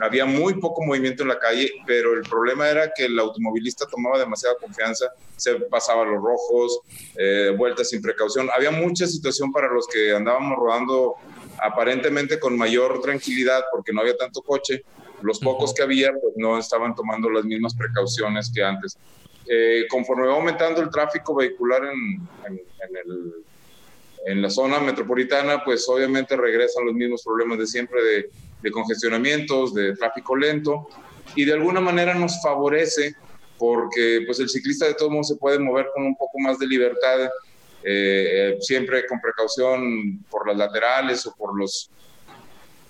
había 0.00 0.24
muy 0.26 0.54
poco 0.54 0.82
movimiento 0.82 1.22
en 1.22 1.28
la 1.28 1.38
calle, 1.38 1.70
pero 1.86 2.14
el 2.14 2.22
problema 2.22 2.68
era 2.68 2.92
que 2.94 3.04
el 3.04 3.18
automovilista 3.18 3.86
tomaba 3.86 4.18
demasiada 4.18 4.56
confianza, 4.60 5.06
se 5.36 5.54
pasaba 5.54 6.04
los 6.04 6.20
rojos, 6.20 6.80
eh, 7.16 7.54
vueltas 7.56 7.90
sin 7.90 8.02
precaución. 8.02 8.48
Había 8.54 8.70
mucha 8.70 9.06
situación 9.06 9.52
para 9.52 9.72
los 9.72 9.86
que 9.86 10.12
andábamos 10.12 10.58
rodando 10.58 11.14
aparentemente 11.62 12.40
con 12.40 12.58
mayor 12.58 13.00
tranquilidad 13.00 13.62
porque 13.70 13.92
no 13.92 14.00
había 14.00 14.16
tanto 14.16 14.42
coche 14.42 14.84
los 15.24 15.40
pocos 15.40 15.72
que 15.72 15.82
había 15.82 16.12
pues, 16.12 16.34
no 16.36 16.58
estaban 16.58 16.94
tomando 16.94 17.30
las 17.30 17.44
mismas 17.44 17.74
precauciones 17.74 18.52
que 18.54 18.62
antes. 18.62 18.98
Eh, 19.48 19.86
conforme 19.88 20.26
va 20.26 20.34
aumentando 20.34 20.82
el 20.82 20.90
tráfico 20.90 21.34
vehicular 21.34 21.82
en, 21.84 22.28
en, 24.26 24.42
la 24.42 24.50
zona 24.50 24.80
metropolitana, 24.80 25.64
pues 25.64 25.86
obviamente 25.88 26.36
regresan 26.36 26.86
los 26.86 26.94
mismos 26.94 27.22
problemas 27.22 27.58
de 27.58 27.66
siempre 27.66 28.02
de, 28.02 28.30
de 28.62 28.70
congestionamientos, 28.70 29.74
de 29.74 29.94
tráfico 29.96 30.36
lento, 30.36 30.88
y 31.34 31.44
de 31.44 31.52
alguna 31.54 31.80
manera 31.80 32.14
nos 32.14 32.40
favorece 32.42 33.14
porque 33.58 34.22
pues 34.26 34.40
el 34.40 34.48
ciclista 34.48 34.86
de 34.86 34.94
todos 34.94 35.10
modos 35.10 35.28
se 35.28 35.36
puede 35.36 35.58
mover 35.58 35.88
con 35.94 36.04
un 36.04 36.16
poco 36.16 36.38
más 36.38 36.58
de 36.58 36.66
libertad, 36.66 37.28
eh, 37.82 38.56
siempre 38.60 39.06
con 39.06 39.20
precaución 39.20 40.24
por 40.30 40.48
las 40.48 40.56
laterales 40.56 41.26
o 41.26 41.34
por 41.34 41.56
los 41.58 41.90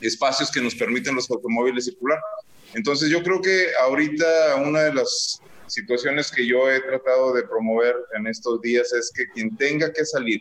espacios 0.01 0.51
que 0.51 0.61
nos 0.61 0.75
permiten 0.75 1.15
los 1.15 1.31
automóviles 1.31 1.87
circular. 1.87 2.19
Entonces 2.75 3.09
yo 3.09 3.23
creo 3.23 3.41
que 3.41 3.69
ahorita 3.81 4.57
una 4.57 4.83
de 4.83 4.95
las 4.95 5.41
situaciones 5.67 6.31
que 6.31 6.47
yo 6.47 6.71
he 6.71 6.81
tratado 6.81 7.33
de 7.33 7.43
promover 7.45 7.97
en 8.17 8.27
estos 8.27 8.61
días 8.61 8.93
es 8.93 9.11
que 9.15 9.27
quien 9.29 9.57
tenga 9.57 9.93
que 9.93 10.05
salir 10.05 10.41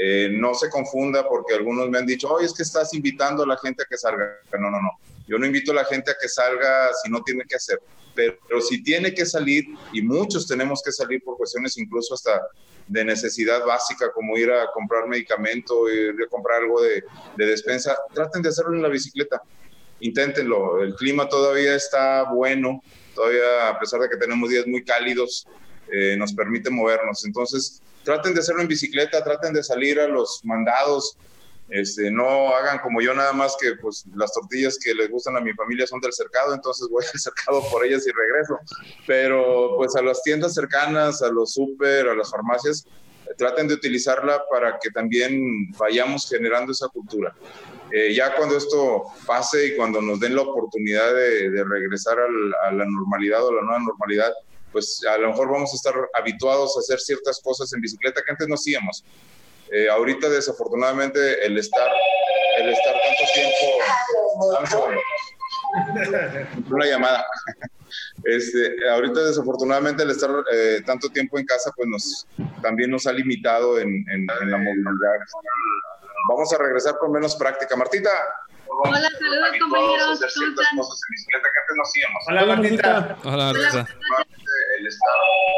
eh, 0.00 0.28
no 0.30 0.54
se 0.54 0.70
confunda 0.70 1.28
porque 1.28 1.54
algunos 1.54 1.90
me 1.90 1.98
han 1.98 2.06
dicho, 2.06 2.28
oye, 2.28 2.46
es 2.46 2.54
que 2.54 2.62
estás 2.62 2.94
invitando 2.94 3.42
a 3.42 3.46
la 3.46 3.58
gente 3.58 3.82
a 3.82 3.86
que 3.86 3.98
salga. 3.98 4.38
No, 4.52 4.70
no, 4.70 4.80
no. 4.80 4.90
Yo 5.26 5.38
no 5.38 5.46
invito 5.46 5.72
a 5.72 5.74
la 5.74 5.84
gente 5.84 6.12
a 6.12 6.14
que 6.20 6.28
salga 6.28 6.90
si 7.02 7.10
no 7.10 7.22
tiene 7.22 7.44
que 7.48 7.56
hacer. 7.56 7.80
Pero, 8.14 8.60
si 8.60 8.82
tiene 8.82 9.12
que 9.12 9.26
salir, 9.26 9.64
y 9.92 10.02
muchos 10.02 10.46
tenemos 10.46 10.82
que 10.84 10.90
salir 10.90 11.22
por 11.22 11.36
cuestiones 11.36 11.76
incluso 11.78 12.14
hasta 12.14 12.40
de 12.88 13.04
necesidad 13.04 13.64
básica, 13.64 14.10
como 14.12 14.36
ir 14.36 14.50
a 14.50 14.70
comprar 14.72 15.06
medicamento, 15.06 15.88
ir 15.88 16.14
a 16.24 16.28
comprar 16.28 16.62
algo 16.62 16.80
de, 16.82 17.04
despensa, 17.36 17.96
traten 18.14 18.42
de 18.42 18.48
hacerlo 18.48 18.74
en 18.74 18.82
la 18.82 18.88
bicicleta. 18.88 19.42
Inténtenlo. 20.00 20.82
El 20.82 20.94
clima 20.94 21.28
todavía 21.28 21.74
está 21.74 22.24
bueno, 22.32 22.82
todavía 23.14 23.68
a 23.68 23.78
pesar 23.78 24.00
de 24.00 24.08
que 24.08 24.16
tenemos 24.16 24.48
días 24.48 24.66
muy 24.66 24.84
cálidos, 24.84 25.46
eh, 25.92 26.16
nos 26.16 26.32
permite 26.32 26.70
movernos. 26.70 27.24
Entonces, 27.24 27.82
traten 28.04 28.32
de 28.34 28.40
hacerlo 28.40 28.62
en 28.62 28.68
bicicleta, 28.68 29.22
traten 29.22 29.52
de 29.52 29.62
salir 29.62 30.00
a 30.00 30.08
los 30.08 30.40
mandados, 30.44 31.16
este, 31.68 32.10
no 32.10 32.54
hagan 32.54 32.78
como 32.78 33.00
yo 33.00 33.12
nada 33.14 33.32
más 33.32 33.56
que 33.60 33.74
pues 33.76 34.04
las 34.14 34.32
tortillas 34.32 34.78
que 34.82 34.94
les 34.94 35.10
gustan 35.10 35.36
a 35.36 35.40
mi 35.40 35.52
familia 35.52 35.86
son 35.86 36.00
del 36.00 36.12
cercado, 36.12 36.54
entonces 36.54 36.88
voy 36.90 37.04
al 37.12 37.20
cercado 37.20 37.62
por 37.70 37.84
ellas 37.84 38.06
y 38.06 38.10
regreso. 38.10 38.58
Pero 39.06 39.76
pues 39.76 39.94
a 39.96 40.02
las 40.02 40.22
tiendas 40.22 40.54
cercanas, 40.54 41.22
a 41.22 41.28
los 41.28 41.52
súper, 41.52 42.08
a 42.08 42.14
las 42.14 42.30
farmacias, 42.30 42.86
traten 43.36 43.68
de 43.68 43.74
utilizarla 43.74 44.42
para 44.50 44.78
que 44.78 44.90
también 44.90 45.70
vayamos 45.72 46.28
generando 46.28 46.72
esa 46.72 46.88
cultura. 46.88 47.34
Eh, 47.92 48.14
ya 48.14 48.34
cuando 48.34 48.56
esto 48.56 49.04
pase 49.26 49.68
y 49.68 49.76
cuando 49.76 50.00
nos 50.00 50.20
den 50.20 50.34
la 50.34 50.42
oportunidad 50.42 51.14
de, 51.14 51.64
regresar 51.64 52.18
a 52.18 52.72
la 52.72 52.84
normalidad 52.84 53.44
o 53.44 53.52
la 53.52 53.62
nueva 53.62 53.80
normalidad, 53.80 54.32
pues 54.72 55.02
a 55.10 55.16
lo 55.18 55.28
mejor 55.28 55.50
vamos 55.50 55.72
a 55.72 55.76
estar 55.76 55.94
habituados 56.18 56.76
a 56.76 56.80
hacer 56.80 57.00
ciertas 57.00 57.40
cosas 57.42 57.72
en 57.72 57.80
bicicleta 57.80 58.22
que 58.24 58.30
antes 58.30 58.48
no 58.48 58.54
hacíamos. 58.54 59.04
Eh, 59.72 59.88
ahorita 59.88 60.28
desafortunadamente 60.28 61.44
el 61.44 61.58
estar, 61.58 61.90
el 62.58 62.70
estar 62.70 62.94
tanto 62.94 63.24
tiempo... 63.34 63.66
Una 66.70 66.86
llamada. 66.86 67.26
Este, 68.24 68.88
ahorita 68.88 69.20
desafortunadamente 69.24 70.02
el 70.02 70.10
estar 70.10 70.30
eh, 70.52 70.82
tanto 70.84 71.08
tiempo 71.10 71.38
en 71.38 71.46
casa, 71.46 71.70
pues 71.76 71.88
nos, 71.88 72.26
también 72.62 72.90
nos 72.90 73.06
ha 73.06 73.12
limitado 73.12 73.78
en, 73.78 73.88
en, 73.88 74.26
en 74.40 74.50
la 74.50 74.58
movilidad. 74.58 75.18
Vamos 76.30 76.52
a 76.52 76.58
regresar 76.58 76.98
con 76.98 77.12
menos 77.12 77.36
práctica. 77.36 77.76
Martita, 77.76 78.10
Hola, 78.80 79.00
saludos 79.18 79.50
compañeros. 79.60 80.20
¿Cómo 80.36 80.84
están? 80.84 81.26
Hola, 82.28 82.46
Martita. 82.46 83.16
Hola, 83.24 83.52
Martita. 83.52 83.86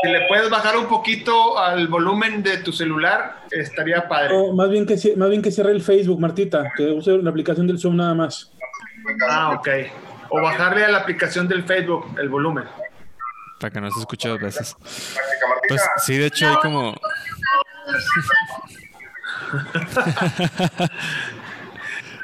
Si 0.02 0.08
le 0.08 0.26
puedes 0.28 0.50
bajar 0.50 0.76
un 0.76 0.86
poquito 0.86 1.58
al 1.58 1.88
volumen 1.88 2.42
de 2.42 2.58
tu 2.58 2.72
celular, 2.72 3.42
estaría 3.50 4.08
padre. 4.08 4.36
No, 4.36 4.52
más 4.52 4.70
bien 4.70 4.86
que 4.86 4.96
más 5.16 5.28
bien 5.28 5.42
que 5.42 5.50
cierre 5.50 5.72
el 5.72 5.82
Facebook, 5.82 6.20
Martita, 6.20 6.72
que 6.76 6.90
use 6.90 7.18
la 7.18 7.30
aplicación 7.30 7.66
del 7.66 7.78
Zoom 7.78 7.96
nada 7.96 8.14
más. 8.14 8.52
Ah, 9.28 9.50
ok. 9.58 9.68
O 10.30 10.40
bajarle 10.40 10.84
a 10.84 10.88
la 10.88 10.98
aplicación 10.98 11.48
del 11.48 11.64
Facebook 11.64 12.06
el 12.18 12.28
volumen. 12.28 12.64
Para 13.58 13.72
que 13.72 13.80
no 13.80 13.90
se 13.90 14.00
escuche 14.00 14.28
dos 14.28 14.40
veces. 14.40 14.76
Pues 15.68 15.82
sí, 15.98 16.16
de 16.16 16.26
hecho 16.26 16.48
hay 16.48 16.56
como... 16.56 16.94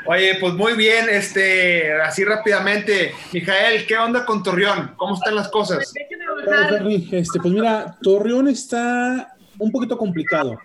Oye, 0.09 0.37
pues 0.41 0.55
muy 0.55 0.75
bien, 0.75 1.09
este, 1.11 1.93
así 2.01 2.25
rápidamente, 2.25 3.13
Mijael, 3.33 3.85
¿qué 3.87 3.99
onda 3.99 4.25
con 4.25 4.41
Torreón? 4.43 4.95
¿Cómo 4.97 5.15
están 5.17 5.35
las 5.35 5.49
cosas? 5.49 5.93
Este, 7.13 7.41
pues 7.41 7.53
mira, 7.53 7.97
Torreón 8.03 8.49
está 8.49 9.35
un 9.59 9.71
poquito 9.71 9.97
complicado. 9.97 10.59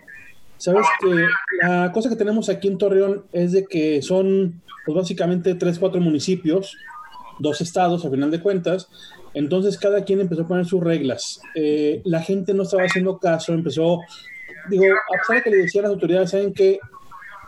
Sabes 0.58 0.86
que 1.00 1.26
la 1.66 1.90
cosa 1.92 2.08
que 2.08 2.16
tenemos 2.16 2.48
aquí 2.48 2.68
en 2.68 2.78
Torreón 2.78 3.24
es 3.32 3.52
de 3.52 3.64
que 3.64 4.00
son, 4.02 4.62
pues 4.86 4.96
básicamente 4.96 5.54
tres, 5.54 5.78
cuatro 5.78 6.00
municipios, 6.00 6.76
dos 7.40 7.60
estados 7.60 8.04
a 8.04 8.10
final 8.10 8.30
de 8.30 8.40
cuentas. 8.40 8.88
Entonces 9.34 9.78
cada 9.78 10.04
quien 10.04 10.20
empezó 10.20 10.42
a 10.42 10.48
poner 10.48 10.66
sus 10.66 10.82
reglas. 10.82 11.40
Eh, 11.54 12.00
la 12.04 12.20
gente 12.20 12.54
no 12.54 12.62
estaba 12.62 12.84
haciendo 12.84 13.18
caso, 13.18 13.52
empezó, 13.52 13.98
digo, 14.68 14.84
a 14.84 15.18
pesar 15.18 15.36
de 15.36 15.42
que 15.42 15.50
le 15.50 15.56
decían 15.56 15.82
las 15.82 15.92
autoridades, 15.92 16.30
saben 16.30 16.52
que 16.52 16.78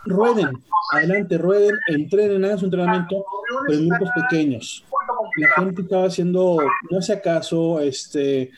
rueden, 0.05 0.49
adelante, 0.91 1.37
rueden, 1.37 1.75
entrenen, 1.87 2.43
hagan 2.43 2.59
su 2.59 2.65
entrenamiento, 2.65 3.25
pero 3.67 3.79
en 3.79 3.89
grupos 3.89 4.09
pequeños. 4.15 4.85
La 5.37 5.63
gente 5.63 5.81
estaba 5.81 6.05
haciendo, 6.05 6.57
no 6.89 6.99
hacía 6.99 7.21
caso, 7.21 7.79
este, 7.79 8.51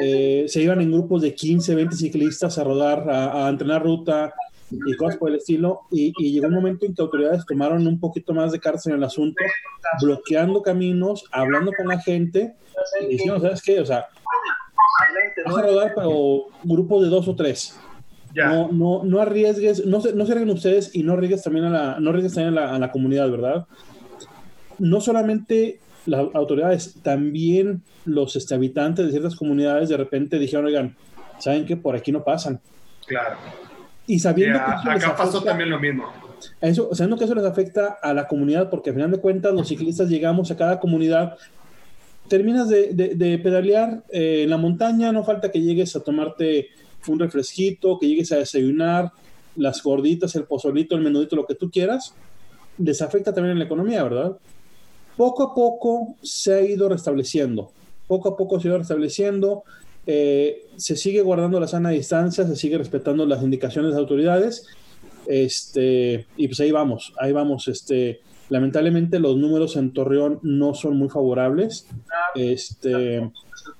eh, 0.00 0.44
se 0.48 0.62
iban 0.62 0.80
en 0.80 0.92
grupos 0.92 1.22
de 1.22 1.34
15, 1.34 1.74
20 1.74 1.96
ciclistas 1.96 2.58
a 2.58 2.64
rodar, 2.64 3.08
a, 3.10 3.46
a 3.46 3.48
entrenar 3.48 3.82
ruta 3.82 4.32
y 4.70 4.96
cosas 4.96 5.16
por 5.16 5.30
el 5.30 5.36
estilo. 5.36 5.82
Y, 5.90 6.12
y 6.18 6.32
llegó 6.32 6.46
un 6.46 6.54
momento 6.54 6.86
en 6.86 6.94
que 6.94 7.02
autoridades 7.02 7.44
tomaron 7.46 7.86
un 7.86 8.00
poquito 8.00 8.32
más 8.32 8.52
de 8.52 8.60
cartas 8.60 8.86
en 8.86 8.94
el 8.94 9.04
asunto, 9.04 9.42
bloqueando 10.00 10.62
caminos, 10.62 11.24
hablando 11.30 11.72
con 11.76 11.88
la 11.88 12.00
gente 12.00 12.54
y 13.02 13.06
diciendo, 13.06 13.40
¿sabes 13.40 13.62
qué? 13.62 13.80
O 13.80 13.86
sea, 13.86 14.06
vas 15.44 15.56
a 15.56 15.62
rodar, 15.62 15.92
pero 15.94 16.46
grupos 16.62 17.02
de 17.02 17.08
dos 17.08 17.28
o 17.28 17.34
tres. 17.34 17.78
Ya. 18.34 18.48
No, 18.48 18.72
no, 18.72 19.04
no 19.04 19.20
arriesgues, 19.20 19.84
no 19.84 20.00
se, 20.00 20.14
no 20.14 20.24
se 20.24 20.32
arriesguen 20.32 20.56
ustedes 20.56 20.94
y 20.94 21.02
no 21.02 21.12
arriesgues 21.12 21.42
también 21.42 21.66
a 21.66 21.70
la, 21.70 22.00
no 22.00 22.10
arriesgues 22.10 22.34
también 22.34 22.56
a 22.56 22.60
la, 22.62 22.74
a 22.74 22.78
la 22.78 22.90
comunidad, 22.90 23.30
¿verdad? 23.30 23.66
No 24.78 25.02
solamente 25.02 25.80
las 26.06 26.26
autoridades, 26.34 26.94
también 27.02 27.82
los 28.04 28.34
este, 28.36 28.54
habitantes 28.54 29.04
de 29.06 29.12
ciertas 29.12 29.36
comunidades 29.36 29.88
de 29.88 29.96
repente 29.96 30.38
dijeron, 30.38 30.66
oigan, 30.66 30.96
¿saben 31.38 31.64
que 31.66 31.76
Por 31.76 31.94
aquí 31.96 32.10
no 32.12 32.24
pasan. 32.24 32.60
Claro. 33.06 33.36
Y 34.06 34.18
sabiendo 34.18 34.58
Ya, 34.58 34.64
que 34.66 34.72
eso 34.80 34.90
les 34.92 35.04
acá 35.04 35.16
pasó 35.16 35.38
afecta- 35.38 35.50
también 35.50 35.70
lo 35.70 35.78
mismo. 35.78 36.04
eso, 36.60 36.92
sabiendo 36.94 37.16
que 37.16 37.24
eso 37.24 37.34
les 37.34 37.44
afecta 37.44 37.98
a 38.02 38.12
la 38.12 38.26
comunidad, 38.26 38.68
porque 38.68 38.90
al 38.90 38.96
final 38.96 39.10
de 39.12 39.18
cuentas 39.18 39.54
los 39.54 39.68
ciclistas 39.68 40.08
llegamos 40.08 40.50
a 40.50 40.56
cada 40.56 40.80
comunidad, 40.80 41.36
terminas 42.28 42.68
de, 42.68 42.92
de- 42.94 43.14
de 43.14 43.38
pedalear 43.38 44.02
eh, 44.10 44.42
en 44.44 44.50
la 44.50 44.56
montaña, 44.56 45.12
no 45.12 45.24
falta 45.24 45.50
que 45.50 45.60
llegues 45.60 45.94
a 45.96 46.00
tomarte 46.00 46.68
un 47.08 47.18
refresquito, 47.18 47.98
que 47.98 48.08
llegues 48.08 48.30
a 48.32 48.36
desayunar, 48.36 49.10
las 49.56 49.82
gorditas, 49.82 50.34
el 50.36 50.44
pozolito, 50.44 50.94
el 50.96 51.02
menudito, 51.02 51.36
lo 51.36 51.44
que 51.46 51.54
tú 51.54 51.70
quieras, 51.70 52.14
les 52.78 53.02
afecta 53.02 53.34
también 53.34 53.52
en 53.52 53.58
la 53.58 53.64
economía, 53.66 54.02
¿verdad? 54.02 54.32
Poco 55.16 55.42
a 55.42 55.54
poco 55.54 56.16
se 56.22 56.54
ha 56.54 56.60
ido 56.62 56.88
restableciendo, 56.88 57.70
poco 58.06 58.30
a 58.30 58.36
poco 58.36 58.58
se 58.58 58.68
ha 58.68 58.70
ido 58.70 58.78
restableciendo, 58.78 59.64
eh, 60.06 60.66
se 60.76 60.96
sigue 60.96 61.22
guardando 61.22 61.60
la 61.60 61.68
sana 61.68 61.90
distancia, 61.90 62.46
se 62.46 62.56
sigue 62.56 62.78
respetando 62.78 63.24
las 63.26 63.42
indicaciones 63.42 63.90
de 63.90 63.94
las 63.94 64.00
autoridades, 64.00 64.66
este, 65.26 66.26
y 66.36 66.48
pues 66.48 66.58
ahí 66.60 66.72
vamos, 66.72 67.12
ahí 67.20 67.32
vamos, 67.32 67.68
este, 67.68 68.20
lamentablemente 68.48 69.20
los 69.20 69.36
números 69.36 69.76
en 69.76 69.92
Torreón 69.92 70.40
no 70.42 70.74
son 70.74 70.96
muy 70.96 71.08
favorables, 71.08 71.86
este, 72.34 73.30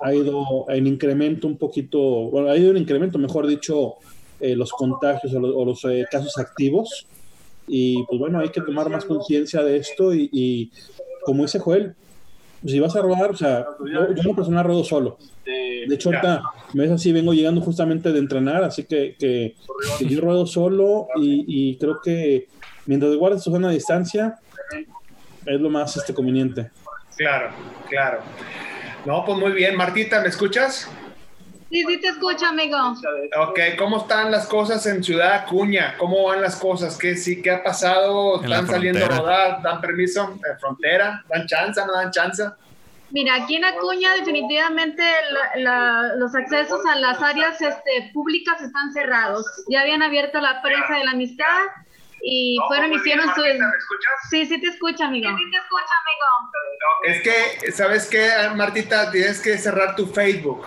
ha 0.01 0.15
ido 0.15 0.67
en 0.69 0.87
incremento 0.87 1.49
un 1.49 1.57
poquito, 1.57 2.01
bueno, 2.31 2.51
ha 2.51 2.57
ido 2.57 2.71
en 2.71 2.77
incremento, 2.77 3.19
mejor 3.19 3.47
dicho, 3.47 3.95
eh, 4.39 4.55
los 4.55 4.71
contagios 4.73 5.35
o 5.35 5.65
los, 5.65 5.85
eh, 5.87 6.07
casos 6.11 6.39
activos, 6.39 7.07
y 7.67 8.03
pues 8.05 8.19
bueno, 8.21 8.39
hay 8.39 8.51
que 8.51 8.61
tomar 8.61 8.91
más 8.91 9.05
conciencia 9.05 9.63
de 9.63 9.79
esto, 9.79 10.15
y 10.15 10.71
como 11.25 11.43
dice 11.43 11.59
Joel, 11.59 11.95
si 12.65 12.79
vas 12.79 12.95
a 12.95 13.03
rodar, 13.03 13.31
o 13.31 13.37
sea, 13.37 13.67
yo, 13.81 14.15
yo 14.15 14.21
en 14.23 14.27
lo 14.27 14.37
personal 14.37 14.65
rodo 14.65 14.85
solo. 14.85 15.19
De 15.45 15.95
hecho, 15.95 16.11
ahorita 16.11 16.43
me 16.75 16.85
ves 16.85 16.93
así, 16.93 17.13
vengo 17.13 17.33
llegando 17.33 17.61
justamente 17.61 18.13
de 18.13 18.19
entrenar, 18.21 18.63
así 18.63 18.85
que, 18.85 19.17
que, 19.19 19.57
que 19.99 20.07
yo 20.07 20.21
ruedo 20.21 20.47
solo 20.47 21.09
y, 21.17 21.45
y 21.49 21.77
creo 21.77 22.01
que 22.01 22.47
mientras 22.87 23.15
guardes 23.17 23.43
tu 23.43 23.51
zona 23.51 23.69
de 23.69 23.75
distancia, 23.75 24.39
es 25.45 25.61
lo 25.61 25.71
más 25.71 25.97
este, 25.97 26.15
conveniente. 26.15 26.71
Claro, 27.17 27.51
claro. 27.89 28.21
No, 29.05 29.25
pues 29.25 29.39
muy 29.39 29.53
bien. 29.53 29.77
Martita, 29.77 30.21
¿me 30.21 30.29
escuchas? 30.29 30.89
Sí, 31.73 31.85
sí 31.89 32.01
te 32.03 32.09
escucho, 32.09 32.45
amigo. 32.47 32.77
Ok, 33.49 33.59
¿cómo 33.79 33.97
están 34.03 34.31
las 34.31 34.47
cosas 34.47 34.85
en 34.87 35.03
Ciudad 35.03 35.33
Acuña? 35.33 35.95
¿Cómo 35.97 36.25
van 36.25 36.43
las 36.43 36.57
cosas? 36.57 36.99
¿Qué, 36.99 37.17
sí, 37.17 37.41
¿qué 37.41 37.51
ha 37.51 37.63
pasado? 37.65 38.43
¿Están 38.43 38.67
saliendo 38.67 39.05
a 39.07 39.09
rodar? 39.09 39.63
¿Dan 39.63 39.81
permiso? 39.81 40.39
¿En 40.49 40.59
frontera? 40.61 41.25
¿Dan 41.31 41.47
chance? 41.47 41.81
¿No 41.87 41.95
dan 41.95 42.11
chance? 42.11 42.43
Mira, 43.11 43.37
aquí 43.37 43.57
en 43.57 43.65
Acuña 43.65 44.13
definitivamente 44.17 45.03
la- 45.55 45.61
la- 45.63 46.15
los 46.17 46.35
accesos 46.35 46.85
a 46.85 46.97
las 46.97 47.23
áreas 47.23 47.61
este, 47.61 48.11
públicas 48.13 48.61
están 48.61 48.93
cerrados. 48.93 49.47
Ya 49.71 49.81
habían 49.81 50.03
abierto 50.03 50.41
la 50.43 50.61
presa 50.61 50.97
de 50.99 51.05
la 51.05 51.13
amistad 51.13 51.47
y 52.23 52.59
fueron 52.69 52.93
y 52.93 52.97
hicieron 52.97 53.27
su... 53.35 53.43
Sí, 54.31 54.45
sí 54.47 54.61
te 54.61 54.69
escucho, 54.69 55.05
amigo. 55.05 55.29
Sí, 55.31 55.45
te 55.51 55.57
escucho, 55.57 55.95
amigo. 56.03 57.15
Es 57.15 57.23
que, 57.23 57.73
¿sabes 57.73 58.07
qué, 58.09 58.29
Martita? 58.57 59.11
Tienes 59.11 59.41
que 59.41 59.57
cerrar 59.57 59.97
tu 59.97 60.07
Facebook. 60.07 60.67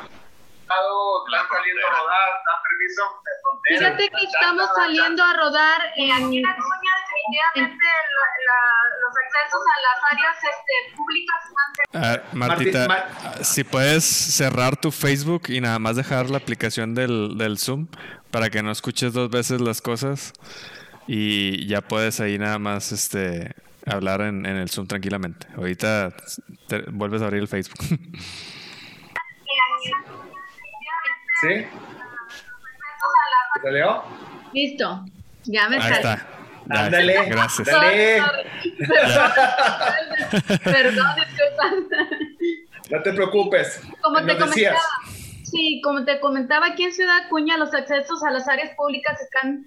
¿Están 0.70 1.48
saliendo 1.50 1.88
a 1.88 1.92
rodar? 2.02 2.30
¿Dan 2.46 2.60
permiso? 2.68 3.04
Fíjate 3.68 4.10
que 4.10 4.26
estamos 4.26 4.70
saliendo 4.76 5.24
a 5.24 5.34
rodar 5.34 5.82
en... 5.96 6.12
Aquí 6.12 6.38
en 6.40 6.46
Acuña 6.46 6.92
definitivamente 7.06 7.86
los 9.02 9.14
accesos 9.26 9.62
a 9.74 9.78
las 9.82 10.00
áreas 10.12 10.38
este, 10.38 10.96
públicas. 10.96 11.42
Ah, 11.94 12.22
Martita, 12.34 12.88
Marti- 12.88 13.44
si 13.44 13.64
puedes 13.64 14.04
cerrar 14.04 14.76
tu 14.78 14.92
Facebook 14.92 15.44
y 15.50 15.62
nada 15.62 15.80
más 15.80 15.96
dejar 15.96 16.30
la 16.30 16.38
aplicación 16.38 16.94
del, 16.96 17.38
del 17.38 17.58
Zoom 17.58 17.88
para 18.32 18.50
que 18.50 18.62
no 18.64 18.72
escuches 18.72 19.14
dos 19.14 19.30
veces 19.30 19.62
las 19.62 19.82
cosas 19.82 20.34
y 21.08 21.66
ya 21.68 21.82
puedes 21.82 22.20
ahí 22.20 22.38
nada 22.38 22.60
más 22.60 22.92
este 22.92 23.56
hablar 23.86 24.22
en, 24.22 24.46
en 24.46 24.58
el 24.58 24.70
Zoom 24.70 24.88
tranquilamente. 24.88 25.48
Ahorita 25.56 26.12
te- 26.68 26.84
vuelves 26.92 27.22
a 27.22 27.26
abrir 27.26 27.42
el 27.42 27.48
Facebook. 27.48 27.80
¿Sí? 31.48 31.66
¿Te 33.56 33.62
salió? 33.62 34.04
Listo, 34.54 35.06
ya 35.44 35.70
me 35.70 35.76
Ahí 35.78 35.82
sale. 35.82 35.96
está. 35.96 36.28
Ándale. 36.70 37.26
Gracias. 37.28 37.68
Dale. 37.68 38.24
Perdón, 40.64 41.08
disculpa. 41.16 41.72
No 42.90 43.02
te 43.02 43.14
preocupes. 43.14 43.82
Como 44.02 44.18
te 44.26 44.36
decías. 44.36 44.74
comentaba, 44.74 44.80
sí, 45.44 45.82
como 45.84 46.06
te 46.06 46.20
comentaba, 46.20 46.68
aquí 46.68 46.84
en 46.84 46.94
Ciudad 46.94 47.18
Acuña 47.26 47.58
los 47.58 47.74
accesos 47.74 48.24
a 48.24 48.32
las 48.32 48.48
áreas 48.48 48.76
públicas 48.76 49.20
están 49.22 49.66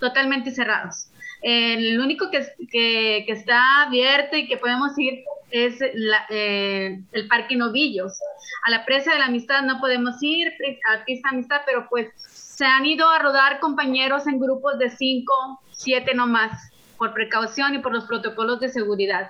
totalmente 0.00 0.50
cerrados. 0.50 1.08
El 1.42 2.00
único 2.00 2.30
que, 2.30 2.46
que, 2.70 3.24
que 3.26 3.32
está 3.32 3.82
abierto 3.82 4.36
y 4.36 4.46
que 4.48 4.56
podemos 4.56 4.98
ir 4.98 5.24
es 5.50 5.78
la- 5.94 6.26
eh, 6.30 7.00
el 7.12 7.28
Parque 7.28 7.56
Novillos. 7.56 8.18
A 8.66 8.70
la 8.70 8.84
presa 8.84 9.12
de 9.12 9.18
la 9.18 9.26
amistad 9.26 9.62
no 9.62 9.80
podemos 9.80 10.16
ir, 10.22 10.48
a 10.92 11.04
Pista 11.04 11.28
Amistad, 11.30 11.60
pero 11.66 11.86
pues 11.88 12.08
se 12.18 12.64
han 12.64 12.86
ido 12.86 13.08
a 13.08 13.18
rodar 13.18 13.60
compañeros 13.60 14.26
en 14.26 14.40
grupos 14.40 14.78
de 14.78 14.90
cinco, 14.90 15.32
siete 15.72 16.14
no 16.14 16.26
más, 16.26 16.72
por 16.96 17.12
precaución 17.12 17.74
y 17.74 17.78
por 17.78 17.92
los 17.92 18.04
protocolos 18.04 18.60
de 18.60 18.68
seguridad. 18.70 19.28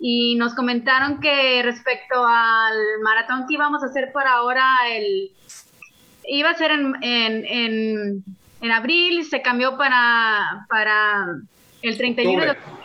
Y 0.00 0.34
nos 0.34 0.54
comentaron 0.54 1.20
que 1.20 1.62
respecto 1.62 2.26
al 2.26 2.76
maratón 3.02 3.46
que 3.46 3.54
íbamos 3.54 3.82
a 3.82 3.86
hacer 3.86 4.10
por 4.12 4.26
ahora, 4.26 4.66
el, 4.90 5.30
iba 6.26 6.50
a 6.50 6.54
ser 6.54 6.72
en, 6.72 6.94
en, 7.02 7.44
en, 7.46 8.24
en 8.60 8.72
abril, 8.72 9.24
se 9.24 9.40
cambió 9.40 9.76
para, 9.78 10.66
para 10.68 11.26
el 11.82 11.96
31 11.96 12.44
de 12.44 12.50
Octubre. 12.50 12.83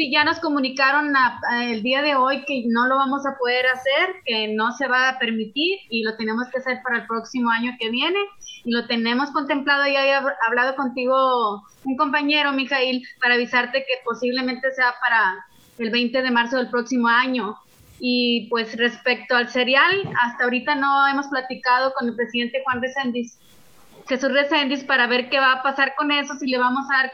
Sí, 0.00 0.10
ya 0.10 0.24
nos 0.24 0.40
comunicaron 0.40 1.12
el 1.60 1.82
día 1.82 2.00
de 2.00 2.14
hoy 2.14 2.42
que 2.46 2.64
no 2.68 2.86
lo 2.86 2.96
vamos 2.96 3.26
a 3.26 3.36
poder 3.36 3.66
hacer, 3.66 4.14
que 4.24 4.48
no 4.48 4.72
se 4.72 4.88
va 4.88 5.10
a 5.10 5.18
permitir 5.18 5.78
y 5.90 6.04
lo 6.04 6.16
tenemos 6.16 6.48
que 6.48 6.56
hacer 6.56 6.80
para 6.82 7.00
el 7.00 7.06
próximo 7.06 7.50
año 7.50 7.72
que 7.78 7.90
viene. 7.90 8.18
Y 8.64 8.72
lo 8.72 8.86
tenemos 8.86 9.30
contemplado, 9.30 9.86
ya 9.86 10.06
he 10.06 10.14
hablado 10.48 10.74
contigo 10.74 11.62
un 11.84 11.98
compañero, 11.98 12.50
Mijail, 12.52 13.06
para 13.20 13.34
avisarte 13.34 13.80
que 13.80 13.92
posiblemente 14.02 14.70
sea 14.70 14.94
para 15.02 15.44
el 15.76 15.90
20 15.90 16.22
de 16.22 16.30
marzo 16.30 16.56
del 16.56 16.70
próximo 16.70 17.06
año. 17.08 17.58
Y 17.98 18.48
pues 18.48 18.78
respecto 18.78 19.36
al 19.36 19.50
serial, 19.50 19.92
hasta 20.18 20.44
ahorita 20.44 20.76
no 20.76 21.08
hemos 21.08 21.26
platicado 21.26 21.92
con 21.92 22.08
el 22.08 22.16
presidente 22.16 22.62
Juan 22.64 22.80
Reséndiz 22.80 23.38
Jesús 24.10 24.32
Reséndiz 24.32 24.82
para 24.82 25.06
ver 25.06 25.28
qué 25.28 25.38
va 25.38 25.52
a 25.52 25.62
pasar 25.62 25.94
con 25.94 26.10
eso, 26.10 26.34
si 26.34 26.48
le 26.48 26.58
vamos 26.58 26.84
a 26.90 26.96
dar 27.04 27.12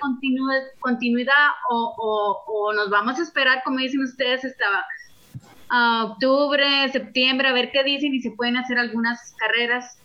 continuidad 0.81 1.49
o, 1.69 2.73
nos 2.75 2.89
vamos 2.89 3.19
a 3.19 3.23
esperar, 3.23 3.63
como 3.67 3.81
dicen 3.81 4.03
ustedes, 4.03 4.43
hasta 4.47 6.07
octubre, 6.07 6.89
septiembre, 6.91 7.49
a 7.49 7.53
ver 7.53 7.71
qué 7.71 7.85
dicen 7.85 8.15
y 8.15 8.21
si 8.23 8.31
pueden 8.31 8.57
hacer 8.57 8.79
algunas 8.79 9.35
carreras 9.39 9.99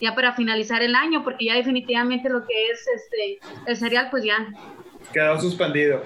ya 0.00 0.16
para 0.16 0.32
finalizar 0.34 0.82
el 0.82 0.96
año, 0.96 1.22
porque 1.22 1.44
ya 1.44 1.54
definitivamente 1.54 2.28
lo 2.28 2.44
que 2.44 2.70
es 2.70 2.88
este 2.92 3.38
el 3.66 3.76
serial, 3.76 4.08
pues 4.10 4.24
ya 4.24 4.48
quedó 5.12 5.40
suspendido. 5.40 6.02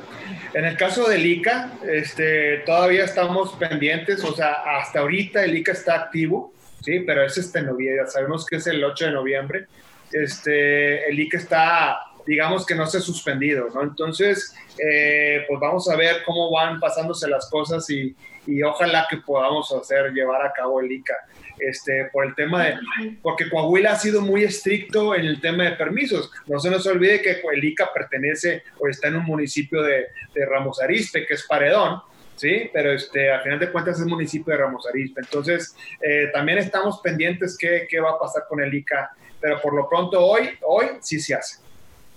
En 0.52 0.66
el 0.66 0.76
caso 0.76 1.08
del 1.08 1.24
ICA, 1.24 1.72
este, 1.90 2.58
todavía 2.66 3.04
estamos 3.04 3.54
pendientes, 3.54 4.22
o 4.22 4.34
sea, 4.34 4.52
hasta 4.52 5.00
ahorita 5.00 5.44
el 5.44 5.56
ICA 5.56 5.72
está 5.72 5.94
activo, 5.94 6.52
sí, 6.82 7.00
pero 7.06 7.24
es 7.24 7.38
este 7.38 7.62
noviembre, 7.62 8.06
sabemos 8.08 8.44
que 8.44 8.56
es 8.56 8.66
el 8.66 8.84
8 8.84 9.06
de 9.06 9.12
noviembre, 9.12 9.66
este, 10.12 11.08
el 11.08 11.18
ICA 11.18 11.38
está, 11.38 11.98
digamos 12.26 12.66
que 12.66 12.74
no 12.74 12.86
se 12.86 12.98
ha 12.98 13.00
suspendido, 13.00 13.68
¿no? 13.74 13.82
Entonces, 13.82 14.54
eh, 14.78 15.44
pues 15.48 15.60
vamos 15.60 15.88
a 15.88 15.96
ver 15.96 16.22
cómo 16.24 16.50
van 16.50 16.80
pasándose 16.80 17.28
las 17.28 17.48
cosas 17.50 17.88
y, 17.90 18.14
ojalá 18.62 19.06
que 19.10 19.16
podamos 19.16 19.72
hacer, 19.72 20.12
llevar 20.12 20.46
a 20.46 20.52
cabo 20.52 20.80
el 20.80 20.90
ICA. 20.90 21.14
Este, 21.58 22.10
por 22.12 22.26
el 22.26 22.34
tema 22.34 22.64
de, 22.64 22.74
porque 23.22 23.48
Coahuila 23.48 23.92
ha 23.92 23.96
sido 23.96 24.20
muy 24.20 24.44
estricto 24.44 25.14
en 25.14 25.24
el 25.24 25.40
tema 25.40 25.64
de 25.64 25.72
permisos. 25.72 26.30
No 26.46 26.60
se 26.60 26.70
nos 26.70 26.86
olvide 26.86 27.22
que 27.22 27.40
el 27.52 27.64
ICA 27.64 27.92
pertenece 27.94 28.62
o 28.78 28.88
está 28.88 29.08
en 29.08 29.16
un 29.16 29.24
municipio 29.24 29.82
de, 29.82 30.06
Ramos 30.48 30.80
Arizpe, 30.82 31.26
que 31.26 31.32
es 31.32 31.46
Paredón, 31.46 32.02
¿sí? 32.36 32.70
Pero 32.74 32.92
este, 32.92 33.32
al 33.32 33.42
final 33.42 33.58
de 33.58 33.72
cuentas 33.72 33.98
es 33.98 34.06
municipio 34.06 34.52
de 34.52 34.58
Ramos 34.60 34.86
Arizpe. 34.86 35.22
Entonces, 35.22 35.74
eh, 36.02 36.28
también 36.32 36.58
estamos 36.58 37.00
pendientes 37.00 37.56
qué, 37.58 37.86
qué 37.88 38.00
va 38.00 38.10
a 38.10 38.18
pasar 38.18 38.44
con 38.48 38.60
el 38.60 38.72
ICA 38.72 39.10
pero 39.46 39.62
por 39.62 39.74
lo 39.74 39.88
pronto 39.88 40.20
hoy, 40.20 40.50
hoy 40.66 40.86
sí 41.00 41.20
se 41.20 41.32
hace. 41.32 41.60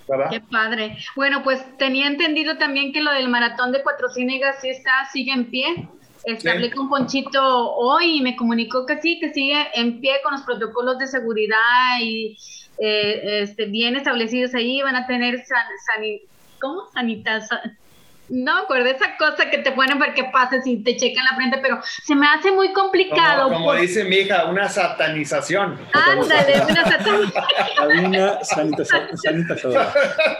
¿verdad? 0.07 0.31
Qué 0.31 0.41
padre. 0.41 0.97
Bueno, 1.15 1.43
pues 1.43 1.63
tenía 1.77 2.07
entendido 2.07 2.57
también 2.57 2.91
que 2.91 3.01
lo 3.01 3.11
del 3.11 3.29
maratón 3.29 3.71
de 3.71 3.83
Cuatro 3.83 4.09
Ciénegas 4.09 4.55
sí 4.61 4.69
está, 4.69 5.07
sigue 5.13 5.31
en 5.31 5.45
pie. 5.45 5.87
Este, 6.23 6.49
Hablé 6.49 6.71
con 6.71 6.89
Ponchito 6.89 7.75
hoy 7.75 8.17
y 8.17 8.21
me 8.21 8.35
comunicó 8.35 8.87
que 8.87 8.99
sí, 8.99 9.19
que 9.19 9.31
sigue 9.31 9.67
en 9.75 10.01
pie 10.01 10.13
con 10.23 10.31
los 10.31 10.41
protocolos 10.41 10.97
de 10.97 11.05
seguridad 11.05 11.99
y 12.01 12.35
eh, 12.79 13.41
este, 13.43 13.65
bien 13.65 13.95
establecidos 13.95 14.55
ahí. 14.55 14.81
Van 14.81 14.95
a 14.95 15.05
tener 15.05 15.45
san, 15.45 15.67
¿cómo? 16.59 16.89
Sanitas, 16.91 17.47
no 18.29 18.59
acuerdo, 18.59 18.89
esa 18.89 19.17
cosa 19.17 19.49
que 19.49 19.59
te 19.59 19.71
ponen 19.71 19.99
para 19.99 20.13
que 20.13 20.25
pases 20.25 20.65
y 20.65 20.83
te 20.83 20.95
checan 20.95 21.25
la 21.25 21.35
frente, 21.35 21.59
pero 21.61 21.79
se 21.83 22.15
me 22.15 22.27
hace 22.27 22.51
muy 22.51 22.71
complicado. 22.73 23.49
Como, 23.49 23.73
dice 23.73 24.03
mi 24.03 24.17
hija, 24.17 24.45
una 24.45 24.69
satanización. 24.69 25.79
Ándale, 25.93 26.61
una 26.61 26.83
satanización. 26.83 28.05
una 28.05 28.43
sanitización. 28.43 29.77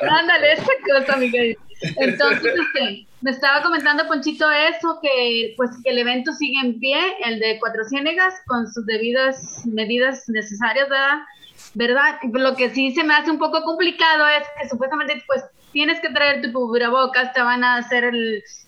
Ándale, 0.10 0.53
esa 0.53 0.72
cosa, 0.86 1.14
amiga. 1.14 1.40
Entonces, 1.82 2.44
este, 2.45 3.07
me 3.22 3.32
estaba 3.32 3.61
comentando 3.61 4.07
Ponchito 4.07 4.49
eso, 4.52 4.99
que 5.02 5.53
pues 5.57 5.72
que 5.84 5.91
el 5.91 5.99
evento 5.99 6.32
sigue 6.34 6.60
en 6.61 6.80
pie, 6.80 6.99
el 7.26 7.40
de 7.40 7.57
Cuatro 7.60 7.84
Ciénegas, 7.86 8.34
con 8.48 8.68
sus 8.68 8.86
debidas 8.86 9.66
medidas 9.66 10.26
necesarias, 10.28 10.90
¿verdad? 10.90 11.20
¿Verdad? 11.74 12.20
Lo 12.34 12.56
que 12.56 12.70
sí 12.70 12.91
se 12.94 13.03
me 13.03 13.14
hace 13.14 13.32
un 13.32 13.40
poco 13.40 13.64
complicado 13.64 14.28
es 14.28 14.48
que 14.60 14.70
supuestamente 14.70 15.24
pues 15.28 15.44
tienes 15.72 16.00
que 16.00 16.10
traer 16.10 16.41
tu 16.41 16.52
cubrebocas, 16.52 17.34
te 17.34 17.41
van 17.41 17.64
a 17.64 17.76
hacer 17.76 18.12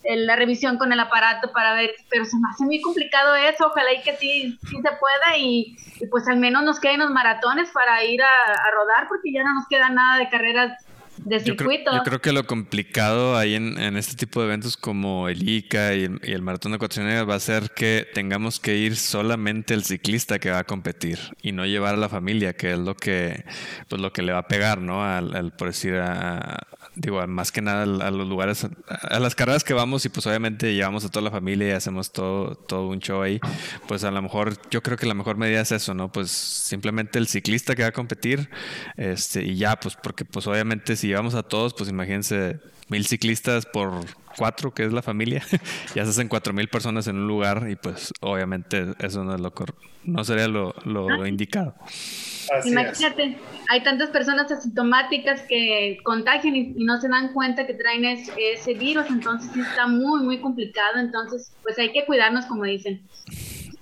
la 0.03 0.35
revisión 0.35 0.77
con 0.77 0.91
el 0.91 0.99
aparato 0.99 1.51
para 1.51 1.73
ver, 1.73 1.91
pero 2.09 2.25
se 2.25 2.37
me 2.37 2.49
hace 2.49 2.65
muy 2.65 2.81
complicado 2.81 3.35
eso, 3.35 3.67
ojalá 3.67 3.93
y 3.93 4.01
que 4.01 4.15
sí, 4.17 4.57
sí 4.69 4.75
se 4.75 4.89
pueda 4.89 5.37
y, 5.37 5.75
pues 6.09 6.27
al 6.27 6.37
menos 6.37 6.63
nos 6.63 6.79
queden 6.79 6.99
los 6.99 7.11
maratones 7.11 7.69
para 7.71 8.03
ir 8.03 8.21
a, 8.21 8.71
rodar 8.71 9.07
porque 9.07 9.31
ya 9.31 9.43
no 9.43 9.53
nos 9.53 9.67
queda 9.67 9.89
nada 9.89 10.17
de 10.17 10.29
carreras 10.29 10.85
de 11.17 11.39
circuito. 11.39 11.91
Yo 11.93 12.03
creo, 12.03 12.21
que 12.21 12.31
lo 12.31 12.47
complicado 12.47 13.37
ahí 13.37 13.53
en, 13.53 13.77
este 13.95 14.15
tipo 14.15 14.39
de 14.39 14.47
eventos 14.47 14.77
como 14.77 15.27
el 15.29 15.47
ICA 15.47 15.93
y 15.93 16.03
el, 16.03 16.41
Maratón 16.41 16.71
de 16.71 16.79
Cuatrocientos 16.79 17.29
va 17.29 17.35
a 17.35 17.39
ser 17.39 17.71
que 17.75 18.07
tengamos 18.13 18.59
que 18.59 18.77
ir 18.77 18.95
solamente 18.95 19.73
el 19.73 19.83
ciclista 19.83 20.39
que 20.39 20.49
va 20.49 20.59
a 20.59 20.63
competir 20.63 21.19
y 21.41 21.51
no 21.51 21.65
llevar 21.65 21.95
a 21.95 21.97
la 21.97 22.09
familia, 22.09 22.53
que 22.53 22.71
es 22.71 22.79
lo 22.79 22.95
que, 22.95 23.45
pues 23.87 24.01
lo 24.01 24.11
que 24.11 24.23
le 24.23 24.31
va 24.31 24.39
a 24.39 24.47
pegar, 24.47 24.79
¿no? 24.79 25.03
Al, 25.03 25.53
por 25.53 25.67
decir, 25.67 25.95
a, 25.95 26.57
digo, 26.95 27.25
más 27.27 27.51
que 27.51 27.61
nada 27.61 27.83
a 27.83 28.11
los 28.11 28.27
lugares, 28.27 28.67
a 28.87 29.19
las 29.19 29.35
carreras 29.35 29.63
que 29.63 29.73
vamos 29.73 30.05
y 30.05 30.09
pues 30.09 30.27
obviamente 30.27 30.73
llevamos 30.73 31.05
a 31.05 31.09
toda 31.09 31.23
la 31.23 31.31
familia 31.31 31.69
y 31.69 31.71
hacemos 31.71 32.11
todo, 32.11 32.55
todo 32.55 32.87
un 32.87 32.99
show 32.99 33.21
ahí, 33.21 33.39
pues 33.87 34.03
a 34.03 34.11
lo 34.11 34.21
mejor 34.21 34.57
yo 34.69 34.83
creo 34.83 34.97
que 34.97 35.05
la 35.05 35.13
mejor 35.13 35.37
medida 35.37 35.61
es 35.61 35.71
eso, 35.71 35.93
¿no? 35.93 36.11
Pues 36.11 36.31
simplemente 36.31 37.17
el 37.19 37.27
ciclista 37.27 37.75
que 37.75 37.83
va 37.83 37.89
a 37.89 37.93
competir 37.93 38.49
este, 38.97 39.43
y 39.43 39.55
ya, 39.55 39.79
pues 39.79 39.95
porque 39.95 40.25
pues 40.25 40.47
obviamente 40.47 40.95
si 40.95 41.07
llevamos 41.07 41.35
a 41.35 41.43
todos, 41.43 41.73
pues 41.73 41.89
imagínense 41.89 42.59
mil 42.89 43.05
ciclistas 43.05 43.65
por 43.65 44.05
cuatro, 44.37 44.73
que 44.73 44.83
es 44.83 44.91
la 44.91 45.01
familia, 45.01 45.43
ya 45.95 46.03
se 46.03 46.11
hacen 46.11 46.27
cuatro 46.27 46.53
mil 46.53 46.67
personas 46.67 47.07
en 47.07 47.15
un 47.17 47.27
lugar 47.27 47.67
y 47.69 47.75
pues 47.75 48.13
obviamente 48.19 48.93
eso 48.99 49.23
no 49.23 49.35
es 49.35 49.41
lo 49.41 49.53
no 50.03 50.23
sería 50.23 50.47
lo, 50.47 50.73
lo 50.83 51.25
indicado. 51.25 51.75
Imagínate, 52.65 53.37
hay 53.69 53.83
tantas 53.83 54.09
personas 54.09 54.51
asintomáticas 54.51 55.41
que 55.43 55.99
contagian 56.03 56.55
y, 56.55 56.73
no 56.83 56.99
se 56.99 57.07
dan 57.07 57.33
cuenta 57.33 57.65
que 57.65 57.73
traen 57.73 58.05
ese 58.05 58.73
virus, 58.73 59.05
entonces 59.09 59.55
está 59.55 59.87
muy, 59.87 60.21
muy 60.23 60.39
complicado, 60.39 60.99
entonces 60.99 61.53
pues 61.63 61.79
hay 61.79 61.91
que 61.91 62.05
cuidarnos 62.05 62.45
como 62.45 62.63
dicen. 62.63 63.01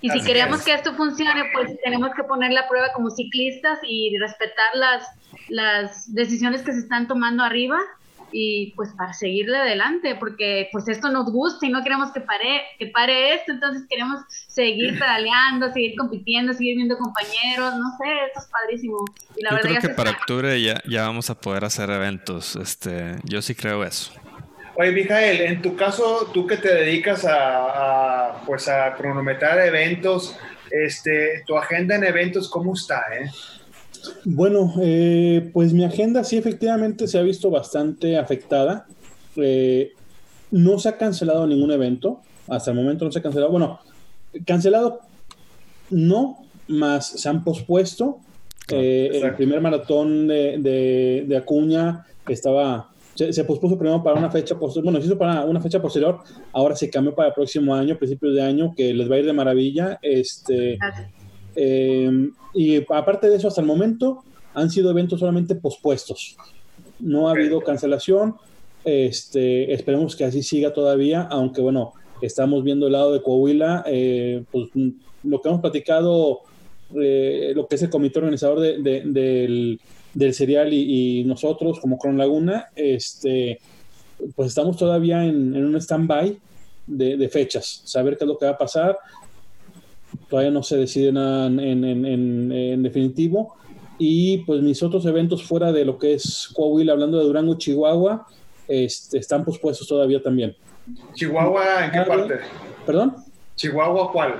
Y 0.02 0.08
si 0.08 0.22
queremos 0.22 0.62
que 0.62 0.72
esto 0.72 0.94
funcione, 0.94 1.42
pues 1.52 1.76
tenemos 1.84 2.10
que 2.14 2.24
poner 2.24 2.52
la 2.52 2.66
prueba 2.68 2.92
como 2.94 3.10
ciclistas 3.10 3.78
y 3.82 4.16
respetar 4.18 4.74
las, 4.74 5.06
las 5.48 6.14
decisiones 6.14 6.62
que 6.62 6.72
se 6.72 6.78
están 6.78 7.06
tomando 7.06 7.42
arriba 7.42 7.78
y 8.32 8.72
pues 8.76 8.90
para 8.96 9.12
seguirle 9.12 9.56
adelante, 9.56 10.16
porque 10.16 10.68
pues 10.72 10.88
esto 10.88 11.10
nos 11.10 11.30
gusta 11.30 11.66
y 11.66 11.70
no 11.70 11.82
queremos 11.82 12.12
que 12.12 12.20
pare, 12.20 12.62
que 12.78 12.86
pare 12.86 13.34
esto, 13.34 13.52
entonces 13.52 13.84
queremos 13.88 14.20
seguir 14.48 14.92
pedaleando, 14.98 15.72
seguir 15.72 15.94
compitiendo, 15.98 16.52
seguir 16.52 16.76
viendo 16.76 16.96
compañeros, 16.98 17.74
no 17.76 17.96
sé, 17.98 18.26
esto 18.26 18.40
es 18.40 18.46
padrísimo. 18.46 18.98
Y 19.36 19.42
la 19.42 19.50
yo 19.50 19.58
creo 19.58 19.80
que 19.80 19.88
para 19.90 20.10
octubre 20.10 20.60
ya, 20.60 20.82
ya 20.88 21.02
vamos 21.02 21.30
a 21.30 21.40
poder 21.40 21.64
hacer 21.64 21.90
eventos, 21.90 22.56
este, 22.56 23.16
yo 23.24 23.42
sí 23.42 23.54
creo 23.54 23.84
eso. 23.84 24.12
Oye, 24.76 24.92
Mijael, 24.92 25.40
en 25.42 25.60
tu 25.60 25.76
caso, 25.76 26.30
tú 26.32 26.46
que 26.46 26.56
te 26.56 26.72
dedicas 26.72 27.26
a, 27.28 28.40
pues 28.46 28.66
a 28.68 28.94
cronometrar 28.94 29.58
eventos, 29.60 30.36
este, 30.70 31.42
tu 31.46 31.56
agenda 31.58 31.96
en 31.96 32.04
eventos, 32.04 32.48
¿cómo 32.48 32.74
está? 32.74 33.02
Eh? 33.12 33.30
Bueno, 34.24 34.74
eh, 34.80 35.50
pues 35.52 35.72
mi 35.72 35.84
agenda 35.84 36.24
sí 36.24 36.36
efectivamente 36.36 37.08
se 37.08 37.18
ha 37.18 37.22
visto 37.22 37.50
bastante 37.50 38.16
afectada. 38.16 38.86
Eh, 39.36 39.92
no 40.50 40.78
se 40.78 40.88
ha 40.88 40.98
cancelado 40.98 41.46
ningún 41.46 41.70
evento. 41.70 42.20
Hasta 42.48 42.70
el 42.70 42.76
momento 42.76 43.04
no 43.04 43.12
se 43.12 43.18
ha 43.18 43.22
cancelado. 43.22 43.50
Bueno, 43.50 43.80
cancelado 44.46 45.00
no, 45.90 46.38
más 46.68 47.08
se 47.08 47.28
han 47.28 47.44
pospuesto. 47.44 48.18
Eh, 48.68 49.20
el 49.22 49.34
primer 49.34 49.60
maratón 49.60 50.28
de, 50.28 51.24
de, 51.26 51.36
Acuña 51.36 52.06
estaba 52.28 52.90
se, 53.14 53.44
pospuso 53.44 53.76
primero 53.76 54.02
para 54.02 54.18
una 54.18 54.30
fecha 54.30 54.56
posterior, 54.58 54.84
bueno, 54.84 55.00
se 55.00 55.06
hizo 55.06 55.18
para 55.18 55.44
una 55.44 55.60
fecha 55.60 55.82
posterior, 55.82 56.20
ahora 56.52 56.76
se 56.76 56.88
cambió 56.88 57.14
para 57.14 57.28
el 57.28 57.34
próximo 57.34 57.74
año, 57.74 57.98
principios 57.98 58.34
de 58.34 58.42
año, 58.42 58.72
que 58.76 58.94
les 58.94 59.10
va 59.10 59.16
a 59.16 59.18
ir 59.18 59.26
de 59.26 59.32
maravilla. 59.32 59.98
Este, 60.02 60.78
eh, 61.56 62.30
y 62.54 62.84
aparte 62.92 63.28
de 63.28 63.36
eso, 63.36 63.48
hasta 63.48 63.60
el 63.60 63.66
momento 63.66 64.22
han 64.54 64.70
sido 64.70 64.90
eventos 64.90 65.20
solamente 65.20 65.54
pospuestos. 65.54 66.36
No 66.98 67.28
ha 67.28 67.32
habido 67.32 67.60
cancelación. 67.60 68.36
Este, 68.84 69.72
esperemos 69.72 70.16
que 70.16 70.24
así 70.24 70.42
siga 70.42 70.72
todavía, 70.72 71.22
aunque 71.22 71.60
bueno, 71.60 71.92
estamos 72.22 72.64
viendo 72.64 72.86
el 72.86 72.92
lado 72.92 73.12
de 73.12 73.22
Coahuila, 73.22 73.84
eh, 73.86 74.42
pues 74.50 74.68
lo 75.22 75.40
que 75.40 75.48
hemos 75.48 75.60
platicado, 75.60 76.40
eh, 77.00 77.52
lo 77.54 77.66
que 77.66 77.76
es 77.76 77.82
el 77.82 77.90
comité 77.90 78.18
organizador 78.18 78.60
del, 78.60 79.78
del, 80.14 80.34
serial 80.34 80.72
y, 80.72 81.24
nosotros 81.24 81.78
como 81.78 81.98
Cron 81.98 82.18
Laguna, 82.18 82.68
este, 82.74 83.60
pues 84.34 84.48
estamos 84.48 84.76
todavía 84.76 85.24
en, 85.24 85.56
un 85.56 85.76
stand-by 85.76 86.38
de, 86.86 87.16
de, 87.16 87.28
fechas, 87.28 87.82
saber 87.84 88.16
qué 88.16 88.24
es 88.24 88.28
lo 88.28 88.38
que 88.38 88.46
va 88.46 88.52
a 88.52 88.58
pasar 88.58 88.98
todavía 90.30 90.52
no 90.52 90.62
se 90.62 90.76
decide 90.76 91.12
nada 91.12 91.46
en, 91.46 92.82
definitivo. 92.82 93.56
Y 93.98 94.38
pues 94.38 94.62
mis 94.62 94.82
otros 94.82 95.04
eventos 95.04 95.44
fuera 95.44 95.72
de 95.72 95.84
lo 95.84 95.98
que 95.98 96.14
es 96.14 96.48
Coahuila, 96.54 96.92
hablando 96.92 97.18
de 97.18 97.24
Durango, 97.24 97.58
Chihuahua, 97.58 98.26
este, 98.66 99.18
están 99.18 99.44
pospuestos 99.44 99.86
todavía 99.86 100.22
también. 100.22 100.56
¿Chihuahua 101.14 101.84
en 101.84 101.90
qué 101.90 102.00
parte? 102.02 102.34
¿Perdón? 102.86 103.16
¿Chihuahua 103.56 104.10
cuál? 104.10 104.36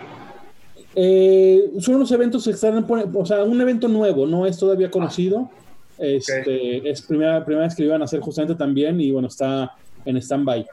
Eh, 0.94 1.70
son 1.80 1.96
unos 1.96 2.10
eventos 2.10 2.44
que 2.44 2.50
están, 2.50 2.86
o 3.14 3.26
sea, 3.26 3.44
un 3.44 3.60
evento 3.60 3.86
nuevo, 3.86 4.26
no 4.26 4.46
es 4.46 4.56
todavía 4.56 4.90
conocido. 4.90 5.50
Este, 5.98 6.88
Es 6.88 7.02
primera, 7.02 7.44
primera 7.44 7.66
vez 7.66 7.74
que 7.74 7.82
lo 7.82 7.88
iban 7.88 8.00
a 8.00 8.06
hacer 8.06 8.20
justamente 8.20 8.54
también 8.54 8.98
y 9.00 9.10
bueno, 9.10 9.28
está 9.28 9.76
en 10.06 10.16
stand-by. 10.16 10.66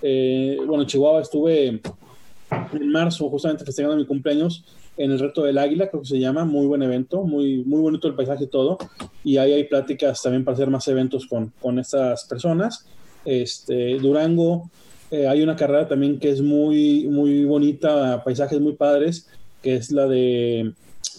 Eh, 0.00 0.56
bueno, 0.66 0.82
en 0.82 0.88
Chihuahua 0.88 1.20
estuve 1.20 1.80
en 2.72 2.90
marzo, 2.90 3.28
justamente 3.28 3.64
festejando 3.64 3.96
mi 3.96 4.06
cumpleaños, 4.06 4.64
en 4.96 5.12
el 5.12 5.18
Reto 5.18 5.42
del 5.42 5.58
Águila, 5.58 5.88
creo 5.88 6.02
que 6.02 6.08
se 6.08 6.18
llama, 6.18 6.44
muy 6.44 6.66
buen 6.66 6.82
evento, 6.82 7.22
muy, 7.22 7.64
muy 7.64 7.80
bonito 7.80 8.06
el 8.08 8.14
paisaje 8.14 8.44
y 8.44 8.48
todo. 8.48 8.78
Y 9.24 9.38
ahí 9.38 9.52
hay 9.52 9.64
pláticas 9.64 10.22
también 10.22 10.44
para 10.44 10.54
hacer 10.54 10.68
más 10.68 10.86
eventos 10.88 11.26
con, 11.26 11.52
con 11.60 11.78
estas 11.78 12.24
personas. 12.24 12.86
Este, 13.24 13.98
Durango, 13.98 14.70
eh, 15.10 15.26
hay 15.26 15.42
una 15.42 15.56
carrera 15.56 15.88
también 15.88 16.18
que 16.18 16.30
es 16.30 16.40
muy, 16.40 17.08
muy 17.08 17.44
bonita, 17.44 18.22
paisajes 18.24 18.60
muy 18.60 18.74
padres, 18.74 19.28
que 19.62 19.76
es 19.76 19.90
la 19.90 20.06
de 20.06 20.72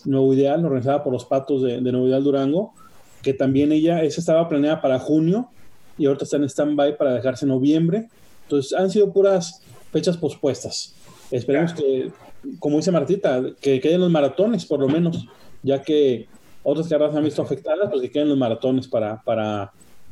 Nuevo 0.05 0.33
Ideal, 0.33 0.65
organizada 0.65 1.03
por 1.03 1.11
los 1.11 1.25
patos 1.25 1.61
de, 1.61 1.81
Nuevo 1.81 2.07
Ideal 2.07 2.23
Durango, 2.23 2.73
que 3.21 3.33
también 3.33 3.71
ella, 3.71 4.03
esa 4.03 4.21
estaba 4.21 4.47
planeada 4.47 4.81
para 4.81 4.99
junio 4.99 5.49
y 5.97 6.05
ahorita 6.05 6.23
está 6.23 6.37
en 6.37 6.45
stand-by 6.45 6.97
para 6.97 7.13
dejarse 7.13 7.45
en 7.45 7.49
noviembre. 7.49 8.07
Entonces 8.43 8.73
han 8.73 8.89
sido 8.89 9.11
puras 9.11 9.61
fechas 9.91 10.17
pospuestas. 10.17 10.95
Esperemos 11.31 11.73
que, 11.73 12.11
como 12.59 12.77
dice 12.77 12.91
Martita, 12.91 13.41
que 13.59 13.79
queden 13.79 14.01
los 14.01 14.11
maratones 14.11 14.65
por 14.65 14.79
lo 14.79 14.87
menos, 14.87 15.25
ya 15.63 15.81
que 15.81 16.27
otras 16.63 16.87
carreras 16.87 17.15
han 17.15 17.23
visto 17.23 17.41
afectadas, 17.41 17.89
pues 17.89 18.01
que 18.01 18.11
queden 18.11 18.29
los 18.29 18.37
maratones 18.37 18.87
para, 18.87 19.21
para, 19.21 19.71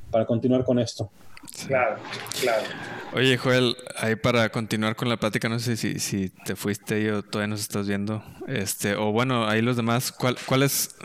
para 0.10 0.26
continuar 0.26 0.64
con 0.64 0.80
esto. 0.80 1.10
Claro, 1.68 1.98
claro. 2.42 2.64
Oye, 3.14 3.38
Joel, 3.38 3.76
ahí 3.98 4.16
para 4.16 4.50
continuar 4.50 4.96
con 4.96 5.10
la 5.10 5.18
plática, 5.18 5.50
no 5.50 5.60
sé 5.60 5.78
si, 5.78 6.00
si 6.00 6.30
te 6.30 6.56
fuiste 6.56 7.12
o 7.12 7.24
todavía 7.24 7.48
nos 7.48 7.62
estás 7.62 7.88
viendo. 7.88 8.24
Este, 8.48 8.96
o 8.96 9.12
bueno, 9.12 9.48
ahí 9.48 9.62
los 9.62 9.76
demás, 9.76 10.12
¿cuál, 10.12 10.38
cuál 10.46 10.64
es, 10.64 10.96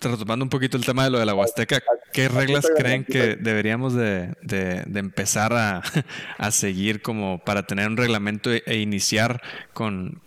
retomando 0.00 0.44
un 0.44 0.48
poquito 0.48 0.76
el 0.76 0.84
tema 0.84 1.04
de 1.04 1.10
lo 1.10 1.18
de 1.18 1.26
la 1.26 1.34
Huasteca, 1.34 1.82
¿qué 2.12 2.28
reglas 2.28 2.66
creen 2.76 3.04
que 3.04 3.36
deberíamos 3.36 3.94
de, 3.94 4.34
empezar 4.94 5.52
a, 6.38 6.50
seguir 6.50 7.02
como 7.02 7.38
para 7.44 7.64
tener 7.64 7.88
un 7.88 7.96
reglamento 7.96 8.50
e, 8.52 8.76
iniciar 8.76 9.42
con, 9.72 10.20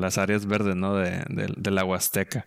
las 0.00 0.18
áreas 0.18 0.46
verdes 0.46 0.76
¿no? 0.76 0.96
de, 0.96 1.22
de 1.28 1.70
la 1.70 1.84
Huasteca? 1.84 2.46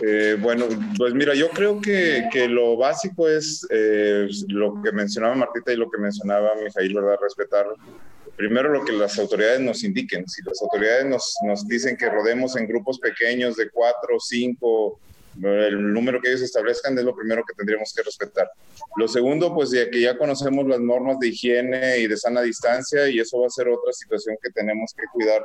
Eh, 0.00 0.36
bueno, 0.40 0.66
pues 0.96 1.12
mira, 1.14 1.34
yo 1.34 1.50
creo 1.50 1.80
que, 1.80 2.28
lo 2.48 2.76
básico 2.76 3.28
es 3.28 3.66
eh, 3.70 4.28
lo 4.48 4.80
que 4.82 4.92
mencionaba 4.92 5.34
Martita 5.34 5.72
y 5.72 5.76
lo 5.76 5.90
que 5.90 5.98
mencionaba 5.98 6.50
Mijail, 6.62 6.94
¿verdad? 6.94 7.16
Respetar 7.20 7.66
primero 8.38 8.70
lo 8.70 8.84
que 8.84 8.92
las 8.92 9.18
autoridades 9.18 9.60
nos 9.60 9.82
indiquen. 9.82 10.26
Si 10.28 10.42
las 10.44 10.62
autoridades 10.62 11.04
nos, 11.04 11.36
nos 11.44 11.66
dicen 11.66 11.96
que 11.96 12.08
rodemos 12.08 12.56
en 12.56 12.68
grupos 12.68 12.98
pequeños 13.00 13.56
de 13.56 13.68
cuatro, 13.68 14.18
cinco, 14.20 15.00
el 15.42 15.92
número 15.92 16.20
que 16.20 16.28
ellos 16.28 16.42
establezcan 16.42 16.96
es 16.96 17.04
lo 17.04 17.14
primero 17.14 17.44
que 17.44 17.54
tendríamos 17.54 17.92
que 17.94 18.02
respetar. 18.02 18.48
Lo 18.96 19.08
segundo, 19.08 19.52
pues 19.52 19.72
ya 19.72 19.90
que 19.90 20.00
ya 20.00 20.16
conocemos 20.16 20.66
las 20.68 20.80
normas 20.80 21.18
de 21.18 21.28
higiene 21.28 21.98
y 21.98 22.06
de 22.06 22.16
sana 22.16 22.40
distancia 22.42 23.08
y 23.08 23.18
eso 23.18 23.40
va 23.40 23.48
a 23.48 23.50
ser 23.50 23.68
otra 23.68 23.92
situación 23.92 24.36
que 24.40 24.50
tenemos 24.50 24.94
que 24.96 25.04
cuidar 25.12 25.42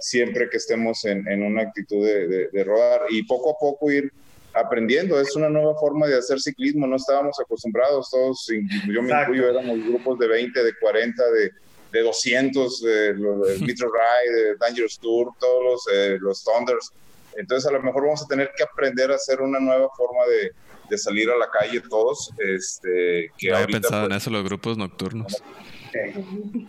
siempre 0.00 0.50
que 0.50 0.56
estemos 0.56 1.04
en, 1.04 1.26
en 1.28 1.44
una 1.44 1.62
actitud 1.62 2.04
de, 2.04 2.48
de, 2.52 2.64
rodar 2.64 3.02
y 3.08 3.22
poco 3.22 3.50
a 3.50 3.58
poco 3.58 3.90
ir 3.90 4.12
aprendiendo. 4.52 5.20
Es 5.20 5.36
una 5.36 5.48
nueva 5.48 5.76
forma 5.76 6.08
de 6.08 6.18
hacer 6.18 6.40
ciclismo, 6.40 6.88
no 6.88 6.96
estábamos 6.96 7.38
acostumbrados 7.40 8.10
todos, 8.10 8.46
yo 8.92 9.02
me 9.02 9.12
incluyo, 9.12 9.48
éramos 9.48 9.78
grupos 9.86 10.18
de 10.18 10.26
20, 10.26 10.64
de 10.64 10.72
40, 10.78 11.30
de, 11.30 11.50
de 11.92 12.02
200, 12.02 12.82
de, 12.82 13.14
de 13.14 13.58
Metro 13.66 13.90
Ride, 13.92 14.44
de 14.44 14.56
Dangerous 14.56 14.98
Tour, 14.98 15.32
todos 15.38 15.64
los, 15.64 15.94
eh, 15.94 16.16
los 16.20 16.42
Thunders. 16.42 16.90
Entonces 17.36 17.70
a 17.70 17.72
lo 17.72 17.82
mejor 17.82 18.04
vamos 18.04 18.22
a 18.22 18.26
tener 18.26 18.50
que 18.56 18.62
aprender 18.62 19.10
a 19.10 19.14
hacer 19.14 19.40
una 19.40 19.60
nueva 19.60 19.88
forma 19.96 20.26
de, 20.26 20.52
de 20.88 20.98
salir 20.98 21.30
a 21.30 21.36
la 21.36 21.48
calle 21.50 21.80
todos. 21.88 22.30
Este, 22.38 23.30
que 23.38 23.50
no 23.50 23.56
había 23.56 23.66
pensado 23.66 24.02
en 24.02 24.08
pues, 24.08 24.22
eso 24.22 24.30
los 24.30 24.44
grupos 24.44 24.76
nocturnos. 24.76 25.42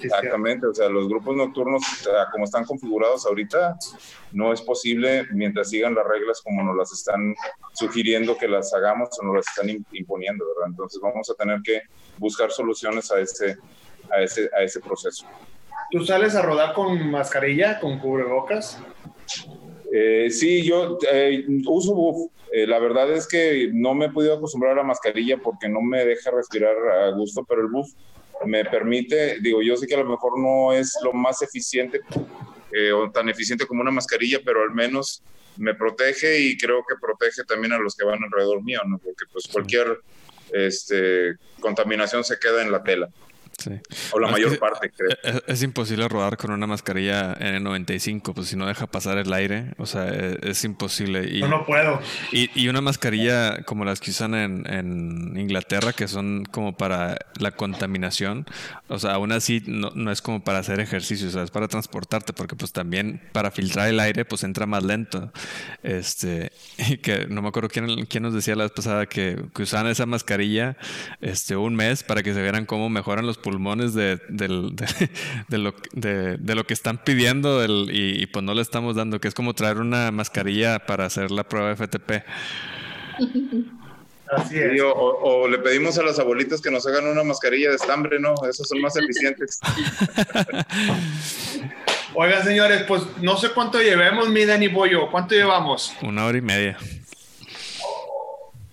Exactamente, 0.01 0.67
o 0.67 0.73
sea, 0.73 0.89
los 0.89 1.07
grupos 1.07 1.35
nocturnos, 1.35 1.81
como 2.31 2.45
están 2.45 2.65
configurados 2.65 3.25
ahorita, 3.25 3.77
no 4.31 4.51
es 4.51 4.61
posible 4.61 5.25
mientras 5.31 5.69
sigan 5.69 5.95
las 5.95 6.05
reglas 6.05 6.41
como 6.41 6.63
nos 6.63 6.75
las 6.75 6.91
están 6.91 7.33
sugiriendo 7.73 8.37
que 8.37 8.47
las 8.47 8.73
hagamos 8.73 9.09
o 9.19 9.25
nos 9.25 9.35
las 9.35 9.47
están 9.47 9.69
imponiendo, 9.93 10.45
¿verdad? 10.47 10.71
Entonces 10.71 10.99
vamos 11.01 11.29
a 11.29 11.35
tener 11.35 11.61
que 11.63 11.81
buscar 12.17 12.51
soluciones 12.51 13.11
a 13.11 13.19
ese, 13.19 13.57
a 14.15 14.21
ese, 14.21 14.49
a 14.57 14.63
ese 14.63 14.79
proceso. 14.79 15.25
¿Tú 15.91 16.05
sales 16.05 16.35
a 16.35 16.41
rodar 16.41 16.73
con 16.73 17.11
mascarilla, 17.11 17.79
con 17.79 17.99
cubrebocas? 17.99 18.79
Eh, 19.91 20.29
sí, 20.31 20.63
yo 20.63 20.97
eh, 21.11 21.45
uso 21.67 21.93
buff. 21.93 22.31
Eh, 22.51 22.67
la 22.67 22.79
verdad 22.79 23.11
es 23.11 23.27
que 23.27 23.69
no 23.73 23.93
me 23.93 24.05
he 24.05 24.09
podido 24.09 24.35
acostumbrar 24.35 24.73
a 24.73 24.77
la 24.77 24.83
mascarilla 24.83 25.37
porque 25.37 25.67
no 25.67 25.81
me 25.81 26.05
deja 26.05 26.31
respirar 26.31 26.75
a 27.03 27.09
gusto, 27.11 27.43
pero 27.47 27.61
el 27.61 27.67
buff 27.67 27.89
me 28.45 28.65
permite, 28.65 29.39
digo, 29.39 29.61
yo 29.61 29.75
sé 29.75 29.87
que 29.87 29.95
a 29.95 29.99
lo 29.99 30.09
mejor 30.09 30.39
no 30.39 30.73
es 30.73 30.97
lo 31.03 31.13
más 31.13 31.41
eficiente 31.41 32.01
eh, 32.71 32.91
o 32.91 33.11
tan 33.11 33.29
eficiente 33.29 33.65
como 33.65 33.81
una 33.81 33.91
mascarilla, 33.91 34.39
pero 34.43 34.63
al 34.63 34.71
menos 34.71 35.23
me 35.57 35.75
protege 35.75 36.39
y 36.39 36.57
creo 36.57 36.83
que 36.87 36.95
protege 36.99 37.43
también 37.43 37.73
a 37.73 37.77
los 37.77 37.95
que 37.95 38.05
van 38.05 38.23
alrededor 38.23 38.63
mío, 38.63 38.81
¿no? 38.85 38.97
Porque 38.97 39.25
pues 39.31 39.47
cualquier 39.47 39.99
este, 40.51 41.35
contaminación 41.59 42.23
se 42.23 42.39
queda 42.39 42.61
en 42.61 42.71
la 42.71 42.83
tela. 42.83 43.09
O 44.11 44.19
la 44.19 44.29
mayor 44.29 44.57
parte, 44.59 44.91
creo. 44.91 45.09
Es, 45.23 45.43
es, 45.47 45.63
imposible 45.63 46.07
rodar 46.07 46.37
con 46.37 46.51
una 46.51 46.67
mascarilla 46.67 47.35
N95, 47.35 48.33
pues 48.33 48.47
si 48.47 48.55
no 48.55 48.65
deja 48.65 48.87
pasar 48.87 49.17
el 49.17 49.31
aire, 49.31 49.73
o 49.77 49.85
sea, 49.85 50.07
e, 50.09 50.37
es, 50.41 50.63
imposible. 50.63 51.27
Y, 51.29 51.41
no, 51.41 51.65
puedo. 51.65 51.99
Y, 52.31 52.67
una 52.67 52.81
mascarilla 52.81 53.63
como 53.63 53.85
las 53.85 53.99
que 53.99 54.11
usan 54.11 54.33
en, 54.35 54.65
en, 54.71 55.37
Inglaterra, 55.37 55.93
que 55.93 56.07
son 56.07 56.45
como 56.45 56.75
para 56.75 57.17
la 57.39 57.51
contaminación, 57.51 58.45
o 58.87 58.99
sea, 58.99 59.13
aún 59.13 59.31
así 59.31 59.63
no, 59.65 59.91
no, 59.95 60.11
es 60.11 60.21
como 60.21 60.43
para 60.43 60.59
hacer 60.59 60.79
ejercicio, 60.79 61.27
o 61.27 61.31
sea, 61.31 61.43
es 61.43 61.51
para 61.51 61.67
transportarte, 61.67 62.33
porque 62.33 62.55
pues 62.55 62.71
también 62.71 63.21
para 63.31 63.51
filtrar 63.51 63.87
el 63.87 63.99
aire, 63.99 64.25
pues 64.25 64.43
entra 64.43 64.65
más 64.65 64.83
lento. 64.83 65.31
Este, 65.83 66.51
y 66.77 66.97
que 66.97 67.27
no 67.27 67.41
me 67.41 67.49
acuerdo 67.49 67.69
quién, 67.69 68.05
quién 68.05 68.23
nos 68.23 68.33
decía 68.33 68.55
la 68.55 68.63
vez 68.63 68.71
pasada 68.71 69.05
que, 69.05 69.43
que 69.53 69.63
usaban 69.63 69.87
esa 69.87 70.05
mascarilla 70.05 70.77
este, 71.21 71.55
un 71.55 71.75
mes 71.75 72.03
para 72.03 72.23
que 72.23 72.33
se 72.33 72.41
vieran 72.41 72.65
cómo 72.65 72.89
mejoran 72.89 73.25
los 73.25 73.37
pulmones 73.43 73.93
de, 73.93 74.19
de, 74.29 74.47
lo, 74.47 74.71
de, 75.91 76.55
lo 76.55 76.63
que 76.65 76.73
están 76.73 76.97
pidiendo 77.03 77.63
y, 77.91 78.25
pues 78.27 78.43
no 78.43 78.55
le 78.55 78.63
estamos 78.63 78.95
dando, 78.95 79.21
que 79.21 79.27
es 79.27 79.35
como 79.35 79.53
traer 79.53 79.77
una 79.77 80.09
mascarilla 80.09 80.79
para 80.79 81.05
hacer 81.05 81.29
la 81.29 81.43
prueba 81.43 81.75
FTP. 81.75 82.23
Así 84.35 84.57
es. 84.57 84.81
o, 84.83 85.47
le 85.47 85.59
pedimos 85.59 85.99
a 85.99 86.03
las 86.03 86.17
abuelitas 86.17 86.59
que 86.61 86.71
nos 86.71 86.87
hagan 86.87 87.05
una 87.05 87.23
mascarilla 87.23 87.69
de 87.69 87.75
estambre, 87.75 88.19
¿no? 88.19 88.33
Esos 88.49 88.67
son 88.67 88.81
más 88.81 88.95
eficientes. 88.95 89.59
Oigan, 92.15 92.43
señores, 92.43 92.83
pues 92.87 93.03
no 93.21 93.37
sé 93.37 93.49
cuánto 93.49 93.79
llevemos, 93.79 94.29
mi 94.29 94.45
Dani 94.45 94.69
Pollo. 94.69 95.09
¿Cuánto 95.11 95.35
llevamos? 95.35 95.93
Una 96.01 96.25
hora 96.25 96.37
y 96.37 96.41
media. 96.41 96.77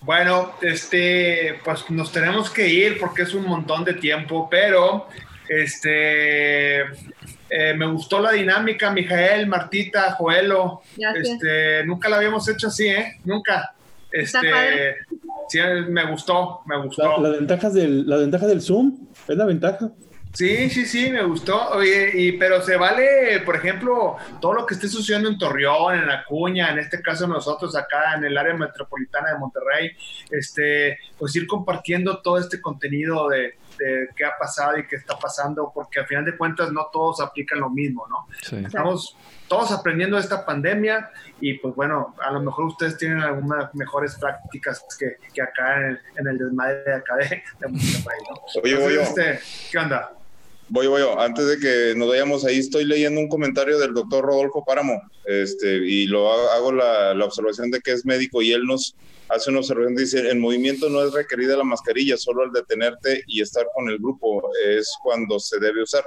Bueno, 0.03 0.53
este, 0.61 1.59
pues 1.63 1.89
nos 1.91 2.11
tenemos 2.11 2.49
que 2.49 2.67
ir 2.67 2.99
porque 2.99 3.21
es 3.21 3.33
un 3.35 3.45
montón 3.45 3.83
de 3.85 3.93
tiempo, 3.93 4.47
pero 4.49 5.07
este, 5.47 6.81
eh, 6.81 7.73
me 7.75 7.85
gustó 7.85 8.19
la 8.19 8.31
dinámica, 8.31 8.89
Mijael, 8.89 9.45
Martita, 9.45 10.13
Joelo. 10.13 10.81
Este, 11.15 11.85
nunca 11.85 12.09
la 12.09 12.17
habíamos 12.17 12.47
hecho 12.49 12.67
así, 12.67 12.87
¿eh? 12.87 13.19
Nunca. 13.25 13.75
Este, 14.11 14.95
sí, 15.47 15.59
me 15.87 16.09
gustó, 16.09 16.61
me 16.65 16.77
gustó. 16.77 17.21
La, 17.21 17.29
ventajas 17.29 17.73
del, 17.73 18.07
la 18.09 18.17
ventaja 18.17 18.47
del 18.47 18.61
Zoom 18.61 19.07
es 19.27 19.37
la 19.37 19.45
ventaja. 19.45 19.91
Sí, 20.33 20.69
sí, 20.69 20.85
sí, 20.85 21.11
me 21.11 21.23
gustó. 21.23 21.71
Oye, 21.71 22.11
y, 22.13 22.31
pero 22.33 22.61
se 22.61 22.77
vale, 22.77 23.41
por 23.45 23.55
ejemplo, 23.55 24.17
todo 24.39 24.53
lo 24.53 24.65
que 24.65 24.75
esté 24.75 24.87
sucediendo 24.87 25.29
en 25.29 25.37
Torreón, 25.37 25.99
en 25.99 26.09
Acuña, 26.09 26.71
en 26.71 26.79
este 26.79 27.01
caso 27.01 27.27
nosotros 27.27 27.75
acá 27.75 28.15
en 28.15 28.23
el 28.23 28.37
área 28.37 28.53
metropolitana 28.53 29.31
de 29.33 29.39
Monterrey, 29.39 29.91
este, 30.29 30.99
pues 31.17 31.35
ir 31.35 31.47
compartiendo 31.47 32.21
todo 32.21 32.37
este 32.37 32.61
contenido 32.61 33.29
de, 33.29 33.57
de 33.77 34.09
qué 34.15 34.25
ha 34.25 34.37
pasado 34.37 34.77
y 34.77 34.87
qué 34.87 34.95
está 34.95 35.17
pasando, 35.17 35.71
porque 35.73 35.99
al 35.99 36.07
final 36.07 36.25
de 36.25 36.37
cuentas 36.37 36.71
no 36.71 36.87
todos 36.91 37.19
aplican 37.19 37.59
lo 37.59 37.69
mismo, 37.69 38.07
¿no? 38.07 38.27
Estamos 38.65 39.17
todos 39.47 39.71
aprendiendo 39.71 40.15
de 40.15 40.21
esta 40.21 40.45
pandemia 40.45 41.11
y 41.41 41.55
pues 41.55 41.75
bueno, 41.75 42.15
a 42.23 42.31
lo 42.31 42.41
mejor 42.41 42.65
ustedes 42.65 42.97
tienen 42.97 43.19
algunas 43.19 43.73
mejores 43.75 44.15
prácticas 44.15 44.85
que, 44.97 45.17
que 45.33 45.41
acá 45.41 45.89
en, 45.89 46.27
el 46.27 46.37
desmadre 46.37 46.83
de 46.85 46.93
acá 46.93 47.15
de, 47.17 47.43
Monterrey, 47.67 48.19
¿no? 48.29 48.61
Oye, 48.63 48.77
oye. 48.77 49.01
Este, 49.01 49.39
¿Qué 49.71 49.77
onda? 49.77 50.11
Voy, 50.73 50.87
voy, 50.87 51.01
antes 51.17 51.45
de 51.47 51.59
que 51.59 51.93
nos 51.97 52.07
vayamos 52.07 52.45
ahí, 52.45 52.57
estoy 52.57 52.85
leyendo 52.85 53.19
un 53.19 53.27
comentario 53.27 53.77
del 53.77 53.93
doctor 53.93 54.23
Rodolfo 54.23 54.63
Páramo, 54.63 55.01
este, 55.25 55.67
y 55.75 56.07
lo 56.07 56.31
hago 56.31 56.71
la, 56.71 57.13
la, 57.13 57.25
observación 57.25 57.69
de 57.71 57.81
que 57.81 57.91
es 57.91 58.05
médico 58.05 58.41
y 58.41 58.53
él 58.53 58.63
nos 58.63 58.95
hace 59.27 59.49
una 59.49 59.59
observación, 59.59 59.97
dice, 59.97 60.29
en 60.29 60.39
movimiento 60.39 60.89
no 60.89 61.03
es 61.05 61.11
requerida 61.11 61.57
la 61.57 61.65
mascarilla, 61.65 62.15
solo 62.15 62.43
al 62.43 62.53
detenerte 62.53 63.21
y 63.27 63.41
estar 63.41 63.67
con 63.75 63.89
el 63.89 63.97
grupo 63.97 64.49
es 64.65 64.89
cuando 65.03 65.39
se 65.39 65.59
debe 65.59 65.83
usar. 65.83 66.05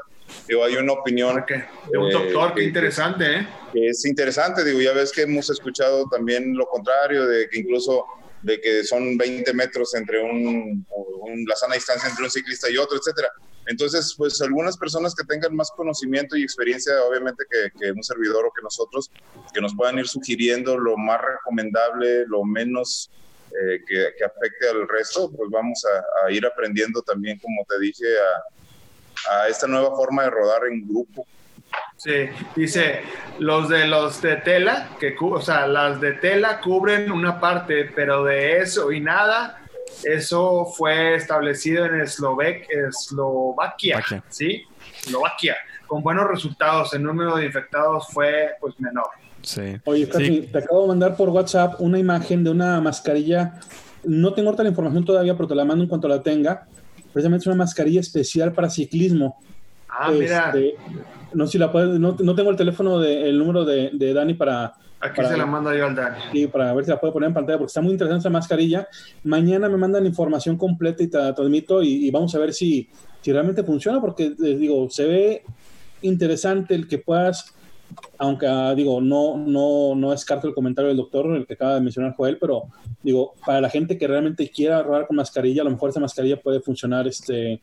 Digo, 0.48 0.64
hay 0.64 0.76
una 0.76 0.94
opinión... 0.94 1.44
De 1.46 1.98
un 1.98 2.10
doctor, 2.10 2.52
eh, 2.52 2.52
qué 2.56 2.64
interesante, 2.64 3.40
¿eh? 3.40 3.46
es 3.74 4.06
interesante, 4.06 4.64
digo, 4.64 4.80
ya 4.80 4.94
ves 4.94 5.12
que 5.12 5.22
hemos 5.22 5.50
escuchado 5.50 6.08
también 6.10 6.56
lo 6.56 6.64
contrario, 6.68 7.26
de 7.26 7.50
que 7.50 7.60
incluso 7.60 8.06
de 8.40 8.58
que 8.62 8.82
son 8.82 9.18
20 9.18 9.52
metros 9.52 9.94
entre 9.94 10.22
un, 10.22 10.86
un, 10.88 11.44
la 11.46 11.54
sana 11.54 11.74
distancia 11.74 12.08
entre 12.08 12.24
un 12.24 12.30
ciclista 12.30 12.70
y 12.70 12.78
otro, 12.78 12.96
etcétera. 12.96 13.28
Entonces, 13.66 14.14
pues 14.16 14.40
algunas 14.42 14.76
personas 14.76 15.14
que 15.14 15.24
tengan 15.24 15.54
más 15.56 15.70
conocimiento 15.70 16.36
y 16.36 16.42
experiencia, 16.42 16.92
obviamente 17.08 17.44
que, 17.50 17.92
un 17.92 18.02
servidor 18.02 18.46
o 18.46 18.52
que 18.52 18.62
nosotros, 18.62 19.10
que 19.52 19.60
nos 19.60 19.74
puedan 19.74 19.98
ir 19.98 20.06
sugiriendo 20.06 20.76
lo 20.76 20.96
más 20.96 21.20
recomendable, 21.20 22.26
lo 22.26 22.44
menos 22.44 23.10
eh, 23.50 23.80
que, 23.86 24.24
afecte 24.24 24.68
al 24.68 24.86
resto, 24.88 25.30
pues 25.30 25.50
vamos 25.50 25.82
a, 25.84 26.30
ir 26.30 26.44
aprendiendo 26.44 27.02
también, 27.02 27.38
como 27.38 27.64
te 27.68 27.78
dije, 27.78 28.06
a, 29.28 29.44
a 29.44 29.48
esta 29.48 29.66
nueva 29.66 29.96
forma 29.96 30.24
de 30.24 30.30
rodar 30.30 30.66
en 30.66 30.86
grupo. 30.86 31.26
Sí, 31.96 32.28
dice, 32.54 33.00
los 33.38 33.68
de 33.68 33.86
los 33.86 34.20
de 34.20 34.36
tela, 34.36 34.90
que, 35.00 35.16
o 35.18 35.40
sea, 35.40 35.66
las 35.66 36.00
de 36.00 36.12
tela 36.12 36.60
cubren 36.60 37.10
una 37.10 37.40
parte, 37.40 37.90
pero 37.94 38.24
de 38.24 38.58
eso 38.58 38.92
y 38.92 39.00
nada 39.00 39.63
eso 40.04 40.66
fue 40.66 41.14
establecido 41.14 41.86
en 41.86 42.00
Eslovaquia, 42.00 42.90
¿sí? 44.28 44.62
Eslovaquia, 45.04 45.56
con 45.86 46.02
buenos 46.02 46.28
resultados. 46.28 46.94
El 46.94 47.02
número 47.02 47.36
de 47.36 47.46
infectados 47.46 48.08
fue 48.08 48.50
pues 48.60 48.78
menor. 48.78 49.06
Sí. 49.42 49.76
Oye, 49.84 50.06
te 50.06 50.58
acabo 50.58 50.82
de 50.82 50.88
mandar 50.88 51.16
por 51.16 51.28
WhatsApp 51.28 51.80
una 51.80 51.98
imagen 51.98 52.44
de 52.44 52.50
una 52.50 52.80
mascarilla. 52.80 53.60
No 54.04 54.32
tengo 54.32 54.48
ahorita 54.48 54.62
la 54.62 54.70
información 54.70 55.04
todavía, 55.04 55.34
pero 55.34 55.48
te 55.48 55.54
la 55.54 55.64
mando 55.64 55.84
en 55.84 55.88
cuanto 55.88 56.08
la 56.08 56.22
tenga. 56.22 56.66
Precisamente 57.12 57.42
es 57.42 57.46
una 57.46 57.56
mascarilla 57.56 58.00
especial 58.00 58.52
para 58.52 58.70
ciclismo. 58.70 59.38
Ah, 59.88 60.10
mira. 60.10 60.48
Este, 60.48 60.76
no 61.34 61.46
sé 61.46 61.52
si 61.52 61.58
la 61.58 61.70
puedes, 61.70 61.98
no, 61.98 62.14
tengo 62.14 62.50
el 62.50 62.56
teléfono 62.56 62.98
de, 62.98 63.28
el 63.28 63.38
número 63.38 63.64
de, 63.64 63.90
de 63.92 64.14
Dani 64.14 64.34
para, 64.34 64.74
Aquí 65.04 65.22
se 65.22 65.36
la 65.36 65.44
mando 65.44 65.74
yo 65.74 65.86
al 65.86 65.94
Dani. 65.94 66.16
Sí, 66.32 66.46
para 66.46 66.72
ver 66.72 66.84
si 66.84 66.90
la 66.90 66.98
puedo 66.98 67.12
poner 67.12 67.28
en 67.28 67.34
pantalla, 67.34 67.58
porque 67.58 67.68
está 67.68 67.82
muy 67.82 67.92
interesante 67.92 68.22
esa 68.22 68.30
mascarilla. 68.30 68.88
Mañana 69.22 69.68
me 69.68 69.76
mandan 69.76 70.06
información 70.06 70.56
completa 70.56 71.02
y 71.02 71.08
te 71.08 71.18
la 71.18 71.34
transmito 71.34 71.82
y, 71.82 72.10
vamos 72.10 72.34
a 72.34 72.38
ver 72.38 72.54
si, 72.54 72.88
si 73.20 73.30
realmente 73.30 73.62
funciona, 73.64 74.00
porque 74.00 74.34
les 74.38 74.58
digo, 74.58 74.88
se 74.88 75.06
ve 75.06 75.42
interesante 76.00 76.74
el 76.74 76.88
que 76.88 76.98
puedas 76.98 77.53
aunque 78.18 78.46
ah, 78.46 78.74
digo, 78.74 79.00
no, 79.00 79.36
no, 79.36 79.94
no 79.94 80.10
descarto 80.10 80.48
el 80.48 80.54
comentario 80.54 80.88
del 80.88 80.96
doctor, 80.96 81.34
el 81.36 81.46
que 81.46 81.54
acaba 81.54 81.74
de 81.74 81.80
mencionar 81.80 82.14
Joel, 82.14 82.38
pero 82.38 82.64
digo, 83.02 83.34
para 83.44 83.60
la 83.60 83.70
gente 83.70 83.98
que 83.98 84.06
realmente 84.06 84.48
quiera 84.50 84.82
rodar 84.82 85.06
con 85.06 85.16
mascarilla, 85.16 85.62
a 85.62 85.64
lo 85.64 85.70
mejor 85.70 85.90
esa 85.90 86.00
mascarilla 86.00 86.40
puede 86.40 86.60
funcionar, 86.60 87.06
este, 87.06 87.60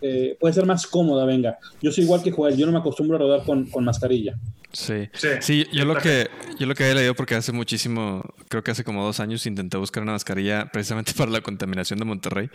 eh, 0.00 0.36
puede 0.38 0.54
ser 0.54 0.66
más 0.66 0.86
cómoda, 0.86 1.24
venga. 1.24 1.58
Yo 1.82 1.92
soy 1.92 2.04
igual 2.04 2.22
que 2.22 2.30
Joel, 2.30 2.56
yo 2.56 2.66
no 2.66 2.72
me 2.72 2.78
acostumbro 2.78 3.16
a 3.16 3.20
rodar 3.20 3.44
con, 3.44 3.66
con 3.66 3.84
mascarilla. 3.84 4.36
Sí. 4.72 5.08
sí, 5.40 5.66
yo 5.72 5.84
lo 5.84 5.96
que 5.96 6.28
yo 6.58 6.66
lo 6.66 6.76
que 6.76 6.88
he 6.88 6.94
leído 6.94 7.14
porque 7.14 7.34
hace 7.34 7.50
muchísimo, 7.50 8.22
creo 8.48 8.62
que 8.62 8.70
hace 8.70 8.84
como 8.84 9.04
dos 9.04 9.18
años 9.18 9.44
intenté 9.46 9.76
buscar 9.76 10.02
una 10.02 10.12
mascarilla 10.12 10.70
precisamente 10.72 11.12
para 11.16 11.30
la 11.30 11.40
contaminación 11.40 11.98
de 11.98 12.04
Monterrey 12.04 12.50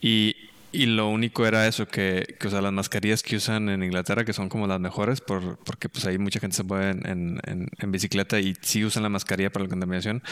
y 0.00 0.36
y 0.70 0.84
lo 0.84 1.08
único 1.08 1.46
era 1.46 1.66
eso, 1.66 1.88
que, 1.88 2.36
que 2.38 2.48
o 2.48 2.50
sea, 2.50 2.60
las 2.60 2.72
mascarillas 2.72 3.22
que 3.22 3.36
usan 3.36 3.70
en 3.70 3.82
Inglaterra, 3.82 4.24
que 4.24 4.34
son 4.34 4.50
como 4.50 4.66
las 4.66 4.78
mejores, 4.78 5.22
por, 5.22 5.56
porque 5.58 5.88
pues 5.88 6.04
ahí 6.04 6.18
mucha 6.18 6.40
gente 6.40 6.56
se 6.56 6.62
mueve 6.62 6.90
en, 6.90 7.40
en, 7.46 7.90
bicicleta 7.90 8.38
y 8.38 8.54
sí 8.60 8.84
usan 8.84 9.02
la 9.02 9.08
mascarilla 9.08 9.50
para 9.50 9.64
la 9.64 9.70
contaminación, 9.70 10.22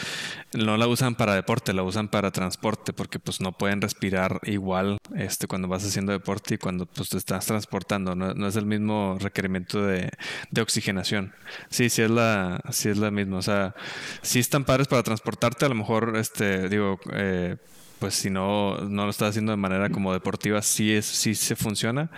no 0.53 0.77
la 0.77 0.87
usan 0.87 1.15
para 1.15 1.33
deporte, 1.33 1.73
la 1.73 1.81
usan 1.81 2.07
para 2.07 2.29
transporte, 2.31 2.93
porque 2.93 3.17
pues 3.17 3.41
no 3.41 3.57
pueden 3.57 3.81
respirar 3.81 4.39
igual 4.43 4.99
este, 5.15 5.47
cuando 5.47 5.67
vas 5.67 5.83
haciendo 5.83 6.11
deporte 6.11 6.55
y 6.55 6.57
cuando 6.59 6.85
pues 6.85 7.09
te 7.09 7.17
estás 7.17 7.47
transportando, 7.47 8.13
no, 8.13 8.35
no 8.35 8.47
es 8.47 8.55
el 8.55 8.67
mismo 8.67 9.17
requerimiento 9.19 9.83
de, 9.85 10.11
de, 10.51 10.61
oxigenación. 10.61 11.33
Sí, 11.69 11.89
sí 11.89 12.03
es 12.03 12.11
la, 12.11 12.61
sí 12.69 12.89
es 12.89 12.97
la 12.97 13.09
misma, 13.09 13.37
o 13.37 13.41
sea, 13.41 13.73
sí 14.21 14.37
están 14.37 14.65
padres 14.65 14.87
para 14.87 15.01
transportarte, 15.01 15.65
a 15.65 15.69
lo 15.69 15.75
mejor, 15.75 16.15
este, 16.15 16.69
digo, 16.69 16.99
eh, 17.13 17.57
pues 17.99 18.15
si 18.15 18.29
no, 18.29 18.77
no 18.81 19.05
lo 19.05 19.09
estás 19.09 19.29
haciendo 19.29 19.51
de 19.51 19.57
manera 19.57 19.89
como 19.89 20.13
deportiva, 20.13 20.61
sí, 20.61 20.93
es, 20.93 21.05
sí 21.05 21.35
se 21.35 21.55
funciona, 21.55 22.09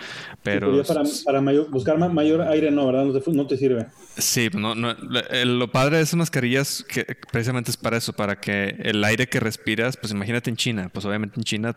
pero... 0.44 0.84
para, 0.84 1.04
para 1.26 1.42
buscar 1.70 1.98
mayor 1.98 2.42
aire 2.42 2.72
no, 2.72 2.86
¿verdad? 2.88 3.06
No 3.28 3.48
te, 3.48 3.58
sirve. 3.58 3.88
Sí, 4.18 4.50
no, 4.54 4.76
no, 4.76 4.94
lo 4.94 5.72
padre 5.72 5.98
de 5.98 6.04
esas 6.04 6.16
mascarillas 6.16 6.86
que 6.88 7.06
precisamente 7.32 7.72
es 7.72 7.78
para 7.78 7.98
eso, 7.98 8.14
para 8.14 8.40
que 8.40 8.76
el 8.80 9.04
aire 9.04 9.28
que 9.28 9.40
respiras, 9.40 9.98
pues 9.98 10.12
imagínate 10.12 10.50
en 10.50 10.58
China, 10.58 10.90
pues 10.92 11.06
obviamente 11.06 11.40
en 11.40 11.44
China 11.44 11.76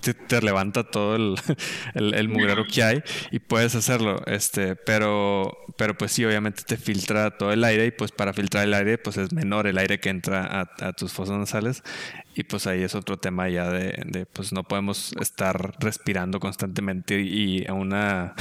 te, 0.00 0.42
levanta 0.42 0.84
todo 0.84 1.16
el, 1.94 2.14
el, 2.14 2.28
mugrero 2.28 2.64
que 2.66 2.82
hay 2.82 3.02
y 3.30 3.38
puedes 3.38 3.74
hacerlo. 3.74 4.22
Este, 4.26 4.76
pero, 4.76 5.56
pero 5.76 5.96
pues 5.96 6.12
sí, 6.12 6.24
obviamente 6.24 6.62
te 6.64 6.76
filtra 6.76 7.36
todo 7.36 7.52
el 7.52 7.62
aire 7.64 7.86
y 7.86 7.90
pues 7.90 8.12
para 8.12 8.32
filtrar 8.32 8.64
el 8.64 8.74
aire, 8.74 8.98
pues 8.98 9.16
es 9.16 9.32
menor 9.32 9.66
el 9.66 9.78
aire 9.78 10.00
que 10.00 10.08
entra 10.08 10.68
a, 10.78 10.92
tus 10.92 11.12
fosas 11.12 11.38
nasales. 11.38 11.82
Y 12.34 12.44
pues 12.44 12.66
ahí 12.66 12.82
es 12.82 12.94
otro 12.94 13.18
tema 13.18 13.48
ya 13.48 13.70
de, 13.70 14.26
pues 14.32 14.52
no 14.52 14.64
podemos 14.64 15.12
estar 15.20 15.74
respirando 15.80 16.40
constantemente 16.40 17.20
y 17.20 17.66
a 17.66 17.74
una, 17.74 18.34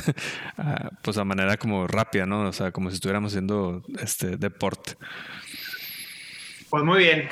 pues 1.02 1.18
a 1.18 1.24
manera 1.24 1.58
como 1.58 1.88
rápida, 1.88 2.26
¿no? 2.26 2.48
O 2.48 2.54
sea, 2.54 2.72
como 2.72 2.90
si 2.90 2.96
estuviéramos 2.96 3.34
haciendo 3.34 3.84
este 4.00 4.38
deporte. 4.38 4.94
Pues 6.70 6.84
muy 6.84 7.00
bien. 7.00 7.28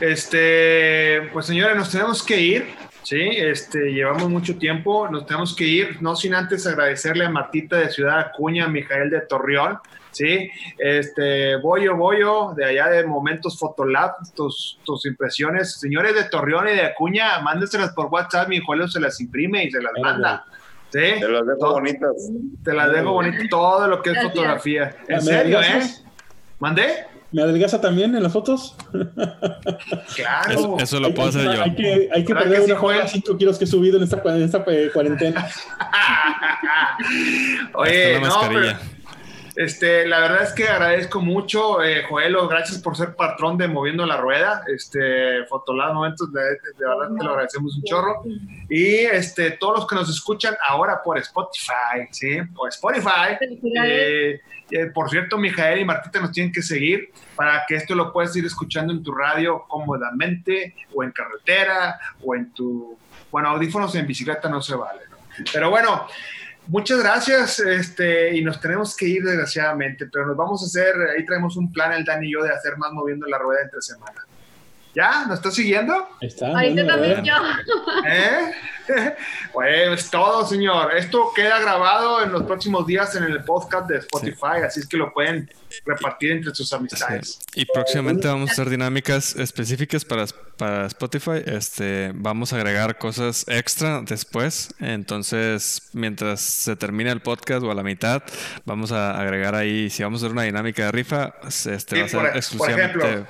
Este, 0.00 1.28
pues 1.32 1.46
señores, 1.46 1.76
nos 1.76 1.90
tenemos 1.90 2.24
que 2.24 2.40
ir. 2.40 2.89
Sí, 3.02 3.20
este, 3.20 3.92
llevamos 3.92 4.28
mucho 4.28 4.58
tiempo, 4.58 5.08
nos 5.08 5.26
tenemos 5.26 5.56
que 5.56 5.64
ir, 5.64 6.02
no 6.02 6.14
sin 6.14 6.34
antes 6.34 6.66
agradecerle 6.66 7.24
a 7.24 7.30
Martita 7.30 7.76
de 7.76 7.90
Ciudad 7.90 8.18
Acuña, 8.18 8.66
a 8.66 8.68
Mijael 8.68 9.10
de 9.10 9.22
Torreón, 9.22 9.78
sí, 10.10 10.50
este, 10.78 11.56
Boyo, 11.56 11.96
Boyo, 11.96 12.52
de 12.54 12.66
allá 12.66 12.88
de 12.88 13.06
Momentos 13.06 13.58
Fotolab, 13.58 14.12
tus, 14.36 14.78
tus 14.84 15.06
impresiones, 15.06 15.80
señores 15.80 16.14
de 16.14 16.24
Torreón 16.24 16.68
y 16.68 16.72
de 16.72 16.82
Acuña, 16.82 17.40
mándeselas 17.40 17.92
por 17.94 18.06
WhatsApp, 18.06 18.48
mi 18.48 18.56
hijo 18.56 18.88
se 18.88 19.00
las 19.00 19.20
imprime 19.20 19.64
y 19.64 19.70
se 19.70 19.80
las 19.80 19.92
manda. 20.00 20.44
¿Sí? 20.92 20.98
Te 20.98 21.28
las 21.28 21.46
dejo 21.46 21.72
bonitas. 21.72 22.30
Te 22.64 22.74
las 22.74 22.92
dejo 22.92 23.12
bonitas, 23.12 23.46
todo 23.48 23.86
lo 23.86 24.02
que 24.02 24.10
es 24.10 24.22
fotografía. 24.22 24.96
En 25.06 25.22
serio, 25.22 25.60
¿eh? 25.62 25.82
¿Mandé? 26.58 27.06
¿Me 27.32 27.42
adelgaza 27.42 27.80
también 27.80 28.14
en 28.14 28.22
las 28.22 28.32
fotos? 28.32 28.76
Claro. 30.16 30.78
Eso, 30.78 30.98
lo 30.98 31.14
puedo 31.14 31.28
hacer 31.28 31.44
yo. 31.44 31.62
Hay 31.62 31.74
que, 31.74 32.08
hay 32.12 32.24
que 32.24 32.34
perder 32.34 32.62
una 32.62 32.76
joya 32.76 33.06
5 33.06 33.38
kilos 33.38 33.58
que 33.58 33.64
he 33.64 33.68
subido 33.68 33.98
en 33.98 34.02
esta, 34.02 34.20
en 34.24 34.42
esta 34.42 34.64
cuarentena. 34.92 35.44
Oye, 37.74 38.20
no, 38.20 38.40
pero, 38.40 38.60
este, 39.56 40.06
la 40.06 40.20
verdad 40.20 40.42
es 40.42 40.52
que 40.52 40.68
agradezco 40.68 41.20
mucho, 41.20 41.82
eh, 41.82 42.04
Joelo, 42.08 42.46
gracias 42.48 42.78
por 42.78 42.96
ser 42.96 43.16
patrón 43.16 43.58
de 43.58 43.68
Moviendo 43.68 44.06
la 44.06 44.16
Rueda, 44.16 44.62
este, 44.72 45.44
Fotolab 45.46 45.94
Momentos, 45.94 46.32
de, 46.32 46.40
verdad 46.40 47.16
te 47.18 47.24
lo 47.24 47.30
agradecemos 47.30 47.76
un 47.76 47.82
chorro. 47.82 48.22
Y 48.68 48.84
este, 49.06 49.52
todos 49.52 49.78
los 49.78 49.86
que 49.86 49.94
nos 49.96 50.08
escuchan 50.08 50.54
ahora 50.66 51.02
por 51.02 51.18
Spotify, 51.18 52.08
¿sí? 52.10 52.38
Por 52.54 52.68
Spotify. 52.68 53.36
Eh, 53.84 54.40
eh, 54.70 54.86
por 54.94 55.10
cierto, 55.10 55.36
Mijael 55.36 55.80
y 55.80 55.84
Martita 55.84 56.20
nos 56.20 56.32
tienen 56.32 56.52
que 56.52 56.62
seguir 56.62 57.10
para 57.34 57.64
que 57.66 57.74
esto 57.74 57.94
lo 57.94 58.12
puedas 58.12 58.34
ir 58.36 58.44
escuchando 58.44 58.92
en 58.92 59.02
tu 59.02 59.12
radio 59.12 59.64
cómodamente, 59.68 60.74
o 60.94 61.02
en 61.02 61.10
carretera, 61.10 61.98
o 62.22 62.34
en 62.34 62.52
tu, 62.52 62.96
bueno, 63.30 63.48
audífonos 63.48 63.94
en 63.94 64.06
bicicleta 64.06 64.48
no 64.48 64.62
se 64.62 64.74
vale, 64.74 65.02
Pero 65.52 65.70
bueno, 65.70 66.06
Muchas 66.70 67.00
gracias, 67.00 67.58
este, 67.58 68.36
y 68.36 68.44
nos 68.44 68.60
tenemos 68.60 68.96
que 68.96 69.04
ir 69.04 69.24
desgraciadamente, 69.24 70.06
pero 70.06 70.24
nos 70.24 70.36
vamos 70.36 70.62
a 70.62 70.66
hacer, 70.66 70.94
ahí 71.16 71.26
traemos 71.26 71.56
un 71.56 71.72
plan 71.72 71.92
el 71.92 72.04
Dani 72.04 72.28
y 72.28 72.32
yo 72.32 72.44
de 72.44 72.50
hacer 72.50 72.76
más 72.76 72.92
moviendo 72.92 73.26
la 73.26 73.38
rueda 73.38 73.62
entre 73.62 73.82
semana. 73.82 74.24
¿Ya? 74.94 75.24
¿Nos 75.26 75.38
estás 75.38 75.54
siguiendo? 75.54 76.08
Está. 76.20 76.56
Ahí 76.56 76.74
también 76.74 77.24
yo. 77.24 77.34
¿Eh? 78.06 78.52
Pues 79.52 80.10
todo, 80.10 80.46
señor. 80.46 80.96
Esto 80.96 81.32
queda 81.34 81.60
grabado 81.60 82.22
en 82.22 82.32
los 82.32 82.44
próximos 82.44 82.86
días 82.86 83.14
en 83.16 83.24
el 83.24 83.42
podcast 83.44 83.88
de 83.88 83.98
Spotify, 83.98 84.62
así 84.66 84.80
es 84.80 84.86
que 84.86 84.96
lo 84.96 85.12
pueden 85.12 85.50
repartir 85.84 86.32
entre 86.32 86.54
sus 86.54 86.72
amistades. 86.72 87.40
Y 87.54 87.64
próximamente 87.66 88.28
vamos 88.28 88.50
a 88.50 88.52
hacer 88.52 88.70
dinámicas 88.70 89.36
específicas 89.36 90.04
para, 90.04 90.26
para 90.56 90.86
Spotify. 90.86 91.42
Este, 91.44 92.12
vamos 92.14 92.52
a 92.52 92.56
agregar 92.56 92.98
cosas 92.98 93.44
extra 93.48 94.02
después. 94.02 94.74
Entonces, 94.80 95.90
mientras 95.92 96.40
se 96.40 96.76
termine 96.76 97.10
el 97.10 97.20
podcast 97.20 97.62
o 97.62 97.70
a 97.70 97.74
la 97.74 97.82
mitad, 97.82 98.22
vamos 98.64 98.92
a 98.92 99.20
agregar 99.20 99.54
ahí, 99.54 99.90
si 99.90 100.02
vamos 100.02 100.22
a 100.22 100.26
hacer 100.26 100.32
una 100.32 100.42
dinámica 100.42 100.84
de 100.84 100.92
rifa, 100.92 101.34
este 101.48 102.00
va 102.00 102.06
a 102.06 102.08
ser 102.08 102.36
exclusivamente 102.36 103.24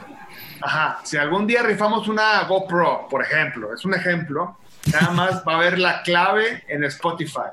Ajá, 0.62 1.00
si 1.04 1.16
algún 1.16 1.46
día 1.46 1.62
rifamos 1.62 2.08
una 2.08 2.44
GoPro, 2.44 3.08
por 3.08 3.22
ejemplo, 3.22 3.74
es 3.74 3.84
un 3.84 3.94
ejemplo, 3.94 4.56
nada 4.92 5.10
más 5.12 5.42
va 5.46 5.54
a 5.54 5.56
haber 5.56 5.78
la 5.78 6.02
clave 6.02 6.64
en 6.68 6.84
Spotify. 6.84 7.50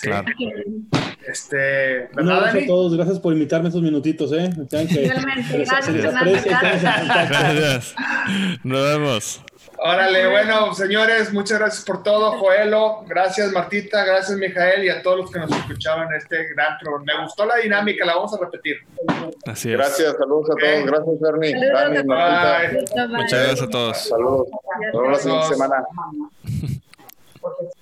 Claro. 0.00 0.26
Este, 1.26 2.08
Un 2.10 2.16
¿verdad, 2.16 2.38
abrazo 2.38 2.58
a 2.58 2.66
todos, 2.66 2.94
gracias 2.96 3.18
por 3.18 3.32
invitarme 3.34 3.68
esos 3.68 3.82
minutitos, 3.82 4.32
¿eh? 4.32 4.50
Que 4.54 4.60
contacto. 6.48 7.28
Gracias. 7.28 7.94
Nos 8.64 8.82
vemos. 8.82 9.42
Órale, 9.82 10.28
bueno, 10.28 10.74
señores, 10.74 11.32
muchas 11.32 11.58
gracias 11.58 11.84
por 11.86 12.02
todo, 12.02 12.38
Joelo, 12.38 13.02
gracias 13.08 13.50
Martita, 13.50 14.04
gracias 14.04 14.36
Mijael 14.36 14.84
y 14.84 14.90
a 14.90 15.00
todos 15.00 15.20
los 15.20 15.30
que 15.30 15.38
nos 15.38 15.50
escuchaban 15.50 16.08
en 16.08 16.18
este 16.18 16.48
gran 16.54 16.76
programa. 16.78 17.04
Me 17.06 17.24
gustó 17.24 17.46
la 17.46 17.56
dinámica, 17.56 18.04
la 18.04 18.16
vamos 18.16 18.34
a 18.34 18.38
repetir. 18.44 18.76
Así 19.46 19.70
es. 19.70 19.78
Gracias, 19.78 20.16
saludos 20.18 20.50
a 20.50 20.54
todos. 20.54 20.84
Gracias, 20.84 21.20
Bernie. 21.20 21.52
Saludos 21.52 21.72
Dani, 21.72 21.96
a 21.96 22.04
Martita. 22.04 22.58
Bye. 22.58 23.06
Bye. 23.06 23.16
Muchas 23.16 23.40
gracias 23.40 23.62
a 23.62 23.70
todos. 23.70 23.96
Saludos. 23.96 24.48
Nos 24.92 25.02
vemos 25.02 25.12
la 25.12 25.18
siguiente 25.18 25.48
semana. 25.48 25.84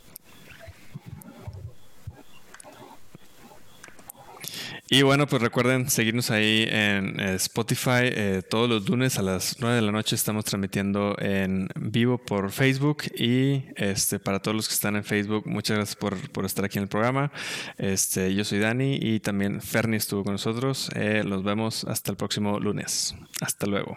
Y 4.91 5.03
bueno, 5.03 5.27
pues 5.27 5.43
recuerden 5.43 5.91
seguirnos 5.91 6.31
ahí 6.31 6.67
en 6.67 7.21
eh, 7.21 7.35
Spotify. 7.35 8.05
eh, 8.05 8.43
todos 8.49 8.71
los 8.71 8.89
lunes 8.89 9.19
a 9.19 9.23
las 9.23 9.57
9 9.61 9.77
de 9.77 9.83
la 9.83 9.93
noche 9.93 10.17
estamos 10.17 10.47
transmitiendo 10.47 11.15
en 11.19 11.69
vivo 11.77 12.17
por 12.17 12.51
Facebook. 12.51 13.03
Y 13.15 13.65
este 13.77 14.19
para 14.19 14.41
todos 14.41 14.57
los 14.57 14.67
que 14.67 14.73
están 14.73 14.97
en 14.97 15.05
Facebook, 15.05 15.47
muchas 15.47 15.77
gracias 15.77 15.97
por, 15.97 16.17
por 16.33 16.47
estar 16.47 16.65
aquí 16.65 16.79
en 16.79 16.85
el 16.85 16.89
programa. 16.89 17.31
Este, 17.77 18.35
yo 18.35 18.45
soy 18.45 18.61
Dani 18.61 18.99
y 19.01 19.21
también 19.21 19.61
Fernie 19.61 19.99
estuvo 19.99 20.25
con 20.25 20.33
nosotros. 20.33 20.91
Eh, 20.95 21.23
los 21.23 21.45
vemos 21.45 21.85
hasta 21.85 22.11
el 22.11 22.17
próximo 22.17 22.59
lunes. 22.59 23.15
Hasta 23.43 23.67
luego. 23.67 23.95